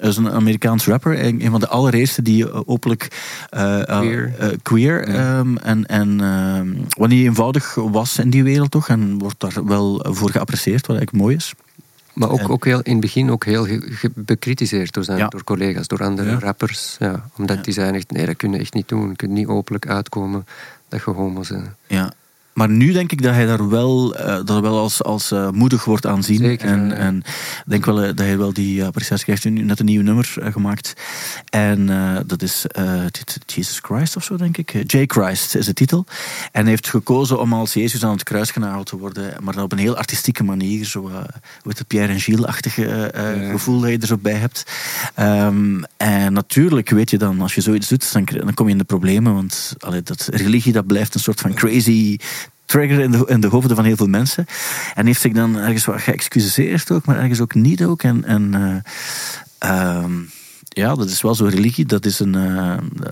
Hij 0.00 0.08
is 0.08 0.16
een 0.16 0.30
Amerikaans 0.30 0.86
rapper, 0.86 1.24
een 1.24 1.44
een 1.44 1.50
van 1.50 1.60
de 1.60 1.68
allereerste 1.68 2.22
die 2.22 2.66
openlijk 2.66 3.08
Queer. 3.86 4.34
queer 4.62 5.10
Ja. 5.10 5.38
ehm, 5.38 5.56
en, 5.56 5.86
en 5.86 6.20
ehm, 6.20 6.68
wanneer 6.88 7.24
eenvoudig 7.24 7.74
was 7.74 8.18
in 8.18 8.30
die 8.30 8.44
wereld 8.44 8.70
toch, 8.70 8.88
en 8.88 9.18
wordt 9.18 9.40
daar 9.40 9.64
wel 9.64 10.06
voor 10.08 10.30
geapprecieerd, 10.30 10.86
wat 10.86 10.96
eigenlijk 10.96 11.24
mooi 11.24 11.36
is. 11.36 11.54
Maar 12.18 12.30
ook, 12.30 12.38
En- 12.38 12.48
ook 12.48 12.64
heel, 12.64 12.80
in 12.82 12.92
het 12.92 13.00
begin 13.00 13.30
ook 13.30 13.44
heel 13.44 13.66
bekritiseerd 14.14 14.92
door, 14.92 15.04
zijn, 15.04 15.18
Ja. 15.18 15.28
door 15.28 15.44
collega's, 15.44 15.86
door 15.86 16.02
andere 16.04 16.30
Ja. 16.30 16.38
rappers. 16.38 16.96
Ja, 16.98 17.28
omdat 17.36 17.64
die 17.64 17.72
zeiden 17.74 17.96
echt, 17.96 18.10
nee, 18.10 18.26
dat 18.26 18.36
kun 18.36 18.52
je 18.52 18.58
echt 18.58 18.74
niet 18.74 18.88
doen. 18.88 19.08
Je 19.08 19.16
kunt 19.16 19.32
niet 19.32 19.46
openlijk 19.46 19.86
uitkomen 19.88 20.46
dat 20.88 21.02
je 21.04 21.10
homo 21.10 21.42
bent. 21.48 21.68
Ja. 21.86 22.12
Maar 22.58 22.68
nu 22.68 22.92
denk 22.92 23.12
ik 23.12 23.22
dat 23.22 23.34
hij 23.34 23.46
daar 23.46 23.68
wel, 23.68 24.12
dat 24.12 24.48
hij 24.48 24.60
wel 24.60 24.78
als, 24.78 25.02
als 25.02 25.30
eh, 25.30 25.50
moedig 25.50 25.84
wordt 25.84 26.06
aanzien. 26.06 26.36
Zeker, 26.36 26.68
en 26.68 26.88
ja. 26.88 26.94
en 26.94 27.16
ik 27.16 27.62
denk 27.66 27.84
wel 27.84 28.02
eh, 28.02 28.06
dat 28.06 28.18
hij 28.18 28.38
wel 28.38 28.52
die 28.52 28.84
appreciatie 28.84 29.24
krijgt. 29.24 29.42
Hij 29.42 29.52
heeft 29.52 29.62
nu 29.62 29.68
net 29.68 29.80
een 29.80 29.86
nieuw 29.86 30.02
nummer 30.02 30.36
gemaakt. 30.40 30.92
En 31.48 31.86
dat 32.26 32.42
is 32.42 32.64
Jesus 33.46 33.78
Christ 33.82 34.16
of 34.16 34.24
zo, 34.24 34.36
denk 34.36 34.56
ik. 34.56 34.92
J. 34.92 35.04
Christ 35.06 35.54
is 35.54 35.66
de 35.66 35.72
titel. 35.72 36.04
En 36.52 36.60
hij 36.60 36.70
heeft 36.70 36.88
gekozen 36.88 37.40
om 37.40 37.52
als 37.52 37.72
Jezus 37.72 38.04
aan 38.04 38.12
het 38.12 38.22
kruis 38.22 38.50
genageld 38.50 38.86
te 38.86 38.98
worden. 38.98 39.34
Maar 39.42 39.54
dan 39.54 39.64
op 39.64 39.72
een 39.72 39.78
heel 39.78 39.96
artistieke 39.96 40.44
manier. 40.44 40.84
Zo, 40.84 41.10
heet 41.62 41.78
het, 41.78 41.86
Pierre 41.86 42.12
en 42.12 42.20
Gilles-achtige 42.20 43.10
Ja. 43.14 43.50
gevoel 43.50 43.80
dat 43.80 43.90
je 43.90 43.98
er 43.98 44.06
zo 44.06 44.18
bij 44.18 44.32
hebt. 44.32 44.64
Ehm, 45.14 45.82
en 45.96 46.32
natuurlijk 46.32 46.90
weet 46.90 47.10
je 47.10 47.18
dan, 47.18 47.40
als 47.40 47.54
je 47.54 47.60
zoiets 47.60 47.88
doet, 47.88 48.12
dan, 48.12 48.24
dan 48.24 48.54
kom 48.54 48.66
je 48.66 48.72
in 48.72 48.78
de 48.78 48.84
problemen. 48.84 49.34
Want 49.34 49.74
allee, 49.78 50.02
dat, 50.02 50.28
religie 50.32 50.72
dat 50.72 50.86
blijft 50.86 51.14
een 51.14 51.20
soort 51.20 51.40
van 51.40 51.54
crazy 51.54 52.18
trigger 52.68 53.00
in 53.00 53.10
de, 53.10 53.24
in 53.26 53.40
de 53.40 53.46
hoofden 53.46 53.76
van 53.76 53.84
heel 53.84 53.96
veel 53.96 54.06
mensen. 54.06 54.46
En 54.94 55.06
heeft 55.06 55.20
zich 55.20 55.32
dan 55.32 55.56
ergens 55.56 55.84
wat 55.84 56.00
geëxcuseerd 56.00 56.90
ook, 56.90 57.04
maar 57.04 57.18
ergens 57.18 57.40
ook 57.40 57.54
niet 57.54 57.84
ook. 57.84 58.02
En, 58.02 58.24
en 58.24 58.54
eh, 58.54 58.76
ehm, 59.70 60.12
ja, 60.68 60.94
dat 60.94 61.08
is 61.08 61.22
wel 61.22 61.34
zo 61.34 61.44
religie. 61.44 61.86
Dat 61.86 62.04
is 62.04 62.18
een, 62.20 62.32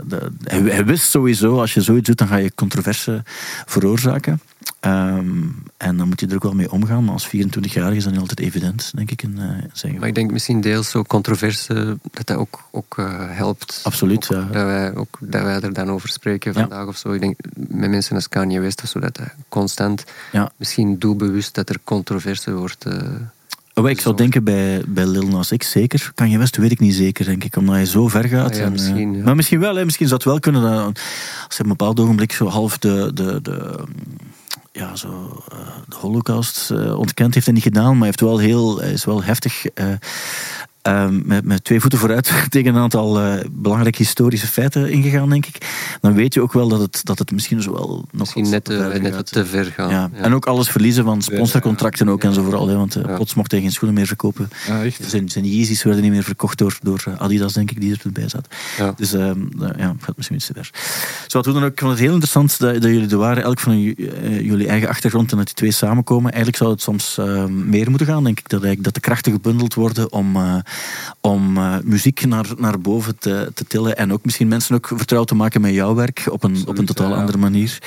dat- 0.05 0.31
hij, 0.45 0.61
hij 0.61 0.85
wist 0.85 1.11
sowieso, 1.11 1.61
als 1.61 1.75
je 1.75 1.81
zoiets 1.81 2.07
doet, 2.07 2.19
dan 2.19 2.29
ga 2.29 2.37
je 2.37 2.55
controverse 2.55 3.23
veroorzaken. 3.67 4.41
Ehm, 4.87 5.43
en 5.77 5.97
dan 5.97 6.09
moet 6.09 6.21
je 6.21 6.27
er 6.27 6.35
ook 6.35 6.43
wel 6.43 6.55
mee 6.55 6.71
omgaan. 6.71 7.05
Maar 7.05 7.13
als 7.13 7.27
24-jarige 7.27 7.97
is 7.97 8.03
dat 8.03 8.13
niet 8.13 8.21
altijd 8.21 8.41
evident, 8.41 8.93
denk 8.95 9.11
ik. 9.11 9.23
In, 9.23 9.39
eh, 9.39 9.49
zijn 9.73 9.99
Maar 9.99 10.09
ik 10.09 10.15
denk 10.15 10.31
misschien 10.31 10.61
deels 10.61 10.91
zo 10.91 11.03
controverse, 11.03 11.99
dat 12.13 12.27
dat 12.27 12.37
ook, 12.37 12.63
ook 12.71 12.95
eh, 12.99 13.15
helpt. 13.19 13.81
Absoluut, 13.83 14.25
Ook 14.35 14.37
ja. 14.39 14.45
Dat 14.53 14.65
wij, 14.65 14.95
ook, 14.95 15.19
dat 15.21 15.43
wij 15.43 15.61
er 15.61 15.73
dan 15.73 15.91
over 15.91 16.09
spreken 16.09 16.53
Ja. 16.55 16.61
vandaag 16.61 16.87
of 16.87 16.97
zo. 16.97 17.13
Ik 17.13 17.21
denk 17.21 17.39
met 17.55 17.91
mensen 17.91 18.15
als 18.15 18.29
Kanye 18.29 18.61
West 18.61 18.83
of 18.83 18.89
zo, 18.89 19.01
dat 19.01 19.21
constant, 19.49 20.05
Ja. 20.33 20.51
misschien 20.57 20.99
doelbewust, 20.99 21.55
dat 21.55 21.69
er 21.69 21.77
controverse 21.85 22.53
wordt. 22.55 22.85
eh, 22.85 22.99
Oh, 23.75 23.89
ik 23.89 24.01
zou 24.01 24.17
denken 24.17 24.45
bij, 24.45 24.83
bij 24.87 25.07
Lil 25.07 25.27
Nas 25.29 25.53
X 25.57 25.71
zeker. 25.71 26.11
Kan 26.15 26.31
je 26.31 26.39
West 26.39 26.57
weet 26.57 26.71
ik 26.71 26.81
niet 26.81 26.95
zeker, 26.95 27.25
denk 27.25 27.45
ik. 27.45 27.57
Omdat 27.57 27.75
hij 27.75 27.85
zo 27.85 28.09
ver 28.09 28.25
gaat. 28.29 28.51
Ah 28.51 28.57
ja, 28.57 28.61
en, 28.61 28.67
eh, 28.67 28.73
misschien, 28.73 29.15
ja. 29.15 29.25
Maar 29.25 29.37
misschien 29.37 29.61
wel. 29.61 29.75
Hè. 29.77 29.85
Misschien 29.85 30.07
zou 30.09 30.19
het 30.19 30.29
wel 30.31 30.41
kunnen. 30.41 30.63
Dat, 30.63 30.73
als 30.73 30.95
hij 31.57 31.59
op 31.59 31.59
een 31.59 31.69
bepaald 31.69 32.01
ogenblik 32.01 32.33
zo 32.33 32.47
half 32.49 32.79
de... 32.79 33.11
de, 33.15 33.43
de 33.43 33.85
ja, 34.77 34.97
zo, 34.97 35.43
eh, 35.53 35.59
de 35.89 35.97
holocaust 35.97 36.71
eh, 36.71 36.99
ontkend 36.99 37.35
heeft 37.35 37.47
hij 37.47 37.55
niet 37.55 37.63
gedaan. 37.63 37.91
Maar 37.91 37.97
hij, 37.99 38.07
heeft 38.07 38.21
wel 38.21 38.39
heel, 38.39 38.81
is 38.81 39.05
wel 39.05 39.23
heftig... 39.23 39.65
eh, 40.87 41.03
eh, 41.03 41.11
met, 41.25 41.45
met 41.45 41.65
twee 41.65 41.81
voeten 41.81 41.99
vooruit 41.99 42.33
tegen 42.49 42.75
een 42.75 42.81
aantal 42.81 43.21
eh, 43.21 43.45
belangrijke 43.51 43.99
historische 43.99 44.47
feiten 44.47 44.91
ingegaan, 44.91 45.29
denk 45.29 45.47
ik. 45.47 45.67
Dan 46.01 46.15
weet 46.15 46.35
je 46.35 46.41
ook 46.41 46.53
wel 46.53 46.69
dat 46.69 46.81
het, 46.81 47.01
dat 47.05 47.19
het 47.19 47.31
misschien 47.33 47.63
zo 47.63 47.73
wel 47.73 47.89
nog 47.89 48.05
misschien 48.13 48.51
net, 48.51 48.65
te, 48.65 48.73
net 48.73 49.03
gaat. 49.03 49.15
wat 49.15 49.33
te 49.33 49.47
ver 49.47 49.65
gaan. 49.65 49.91
Ja. 49.91 50.11
Ja. 50.15 50.23
En 50.23 50.35
ook 50.35 50.47
alles 50.47 50.69
verliezen 50.69 51.05
van 51.05 51.23
sponsorcontracten 51.23 52.09
ook 52.09 52.25
en 52.25 52.33
zo 52.35 52.43
vooral. 52.43 52.69
Hè, 52.69 52.77
want 52.77 52.97
eh, 52.97 53.03
Ja. 53.07 53.15
plots 53.15 53.35
mocht 53.35 53.51
hij 53.51 53.61
geen 53.61 53.73
schoenen 53.73 53.99
meer 53.99 54.07
verkopen. 54.07 54.49
Ja, 54.67 54.85
echt. 54.85 55.01
Zijn, 55.07 55.29
zijn 55.29 55.45
Yeezys 55.45 55.83
werden 55.83 56.03
niet 56.03 56.13
meer 56.13 56.23
verkocht 56.23 56.59
door, 56.59 56.79
door 56.83 57.05
eh, 57.07 57.15
Adidas, 57.21 57.53
denk 57.53 57.71
ik, 57.71 57.81
die 57.81 57.93
er 57.93 57.99
toen 57.99 58.13
bij 58.13 58.29
zat. 58.29 58.49
Ja. 58.79 58.93
Dus 58.97 59.13
ehm, 59.13 59.41
eh, 59.61 59.69
ja, 59.79 59.93
het 59.93 60.03
gaat 60.05 60.17
misschien 60.17 60.37
iets 60.37 60.47
te 60.47 60.53
ver. 60.55 60.71
Zo, 61.27 61.41
toen 61.41 61.55
dan 61.55 61.65
ook, 61.65 61.71
ik 61.73 61.79
vond 61.79 61.91
het 61.91 62.01
heel 62.01 62.11
interessant 62.13 62.59
dat, 62.59 62.73
dat 62.75 62.83
jullie 62.85 63.09
er 63.11 63.17
waren. 63.17 63.43
Elk 63.43 63.61
van 63.61 63.81
ju- 63.81 63.95
jullie 64.43 64.69
eigen 64.69 64.89
achtergrond 64.89 65.31
en 65.31 65.37
dat 65.37 65.47
die 65.47 65.55
twee 65.55 65.71
samenkomen. 65.71 66.27
Eigenlijk 66.33 66.57
zou 66.57 66.71
het 66.71 66.83
soms 66.83 67.19
ehm, 67.19 67.69
meer 67.69 67.89
moeten 67.89 68.07
gaan, 68.07 68.25
denk 68.25 68.39
ik. 68.39 68.49
Dat, 68.49 68.63
dat 68.79 68.95
de 68.95 69.01
krachten 69.01 69.33
gebundeld 69.33 69.75
worden 69.75 70.13
om, 70.13 70.37
eh, 70.37 70.55
om 71.21 71.57
eh, 71.57 71.75
muziek 71.85 72.27
naar, 72.27 72.47
naar 72.57 72.81
boven 72.81 73.19
te, 73.19 73.51
te 73.55 73.65
tillen. 73.65 73.97
En 73.97 74.13
ook 74.13 74.25
misschien 74.25 74.49
mensen 74.49 74.75
ook 74.75 74.93
vertrouwd 74.95 75.29
te 75.29 75.35
maken 75.35 75.61
met 75.61 75.75
jouw 75.75 75.95
werk 75.95 76.25
op 76.31 76.43
een, 76.45 76.57
op 76.67 76.79
een 76.79 76.87
totaal 76.87 77.11
ja, 77.11 77.17
andere 77.17 77.39
manier. 77.39 77.79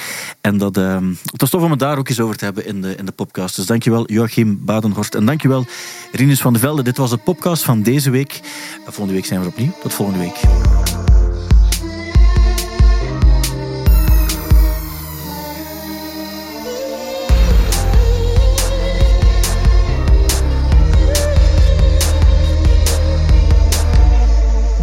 En 0.42 0.58
dat, 0.58 0.78
ehm, 0.78 1.10
het 1.10 1.42
was 1.42 1.50
tof 1.50 1.64
om 1.64 1.72
het 1.72 1.80
daar 1.80 1.98
ook 1.98 2.10
eens 2.10 2.20
over 2.20 2.38
te 2.38 2.46
hebben 2.46 2.66
in 2.66 2.82
de, 2.82 2.96
in 2.96 3.06
de 3.06 3.12
podcast. 3.12 3.56
Dus 3.56 3.66
dankjewel 3.66 4.12
Joachim 4.12 4.60
Badenhorst. 4.66 5.16
En 5.16 5.26
dankjewel 5.26 5.66
Rinus 6.12 6.42
van 6.42 6.54
de 6.54 6.60
Velde. 6.60 6.84
Dit 6.84 6.98
was 6.98 7.10
de 7.10 7.18
podcast 7.18 7.64
van 7.64 7.82
deze 7.82 8.10
week. 8.10 8.40
En 8.86 8.94
volgende 8.94 9.14
week 9.14 9.26
zijn 9.26 9.42
we 9.42 9.48
opnieuw. 9.48 9.72
Tot 9.82 9.94
volgende 9.94 10.20
week. 10.20 10.99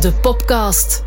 De 0.03 0.13
Popcast. 0.13 1.06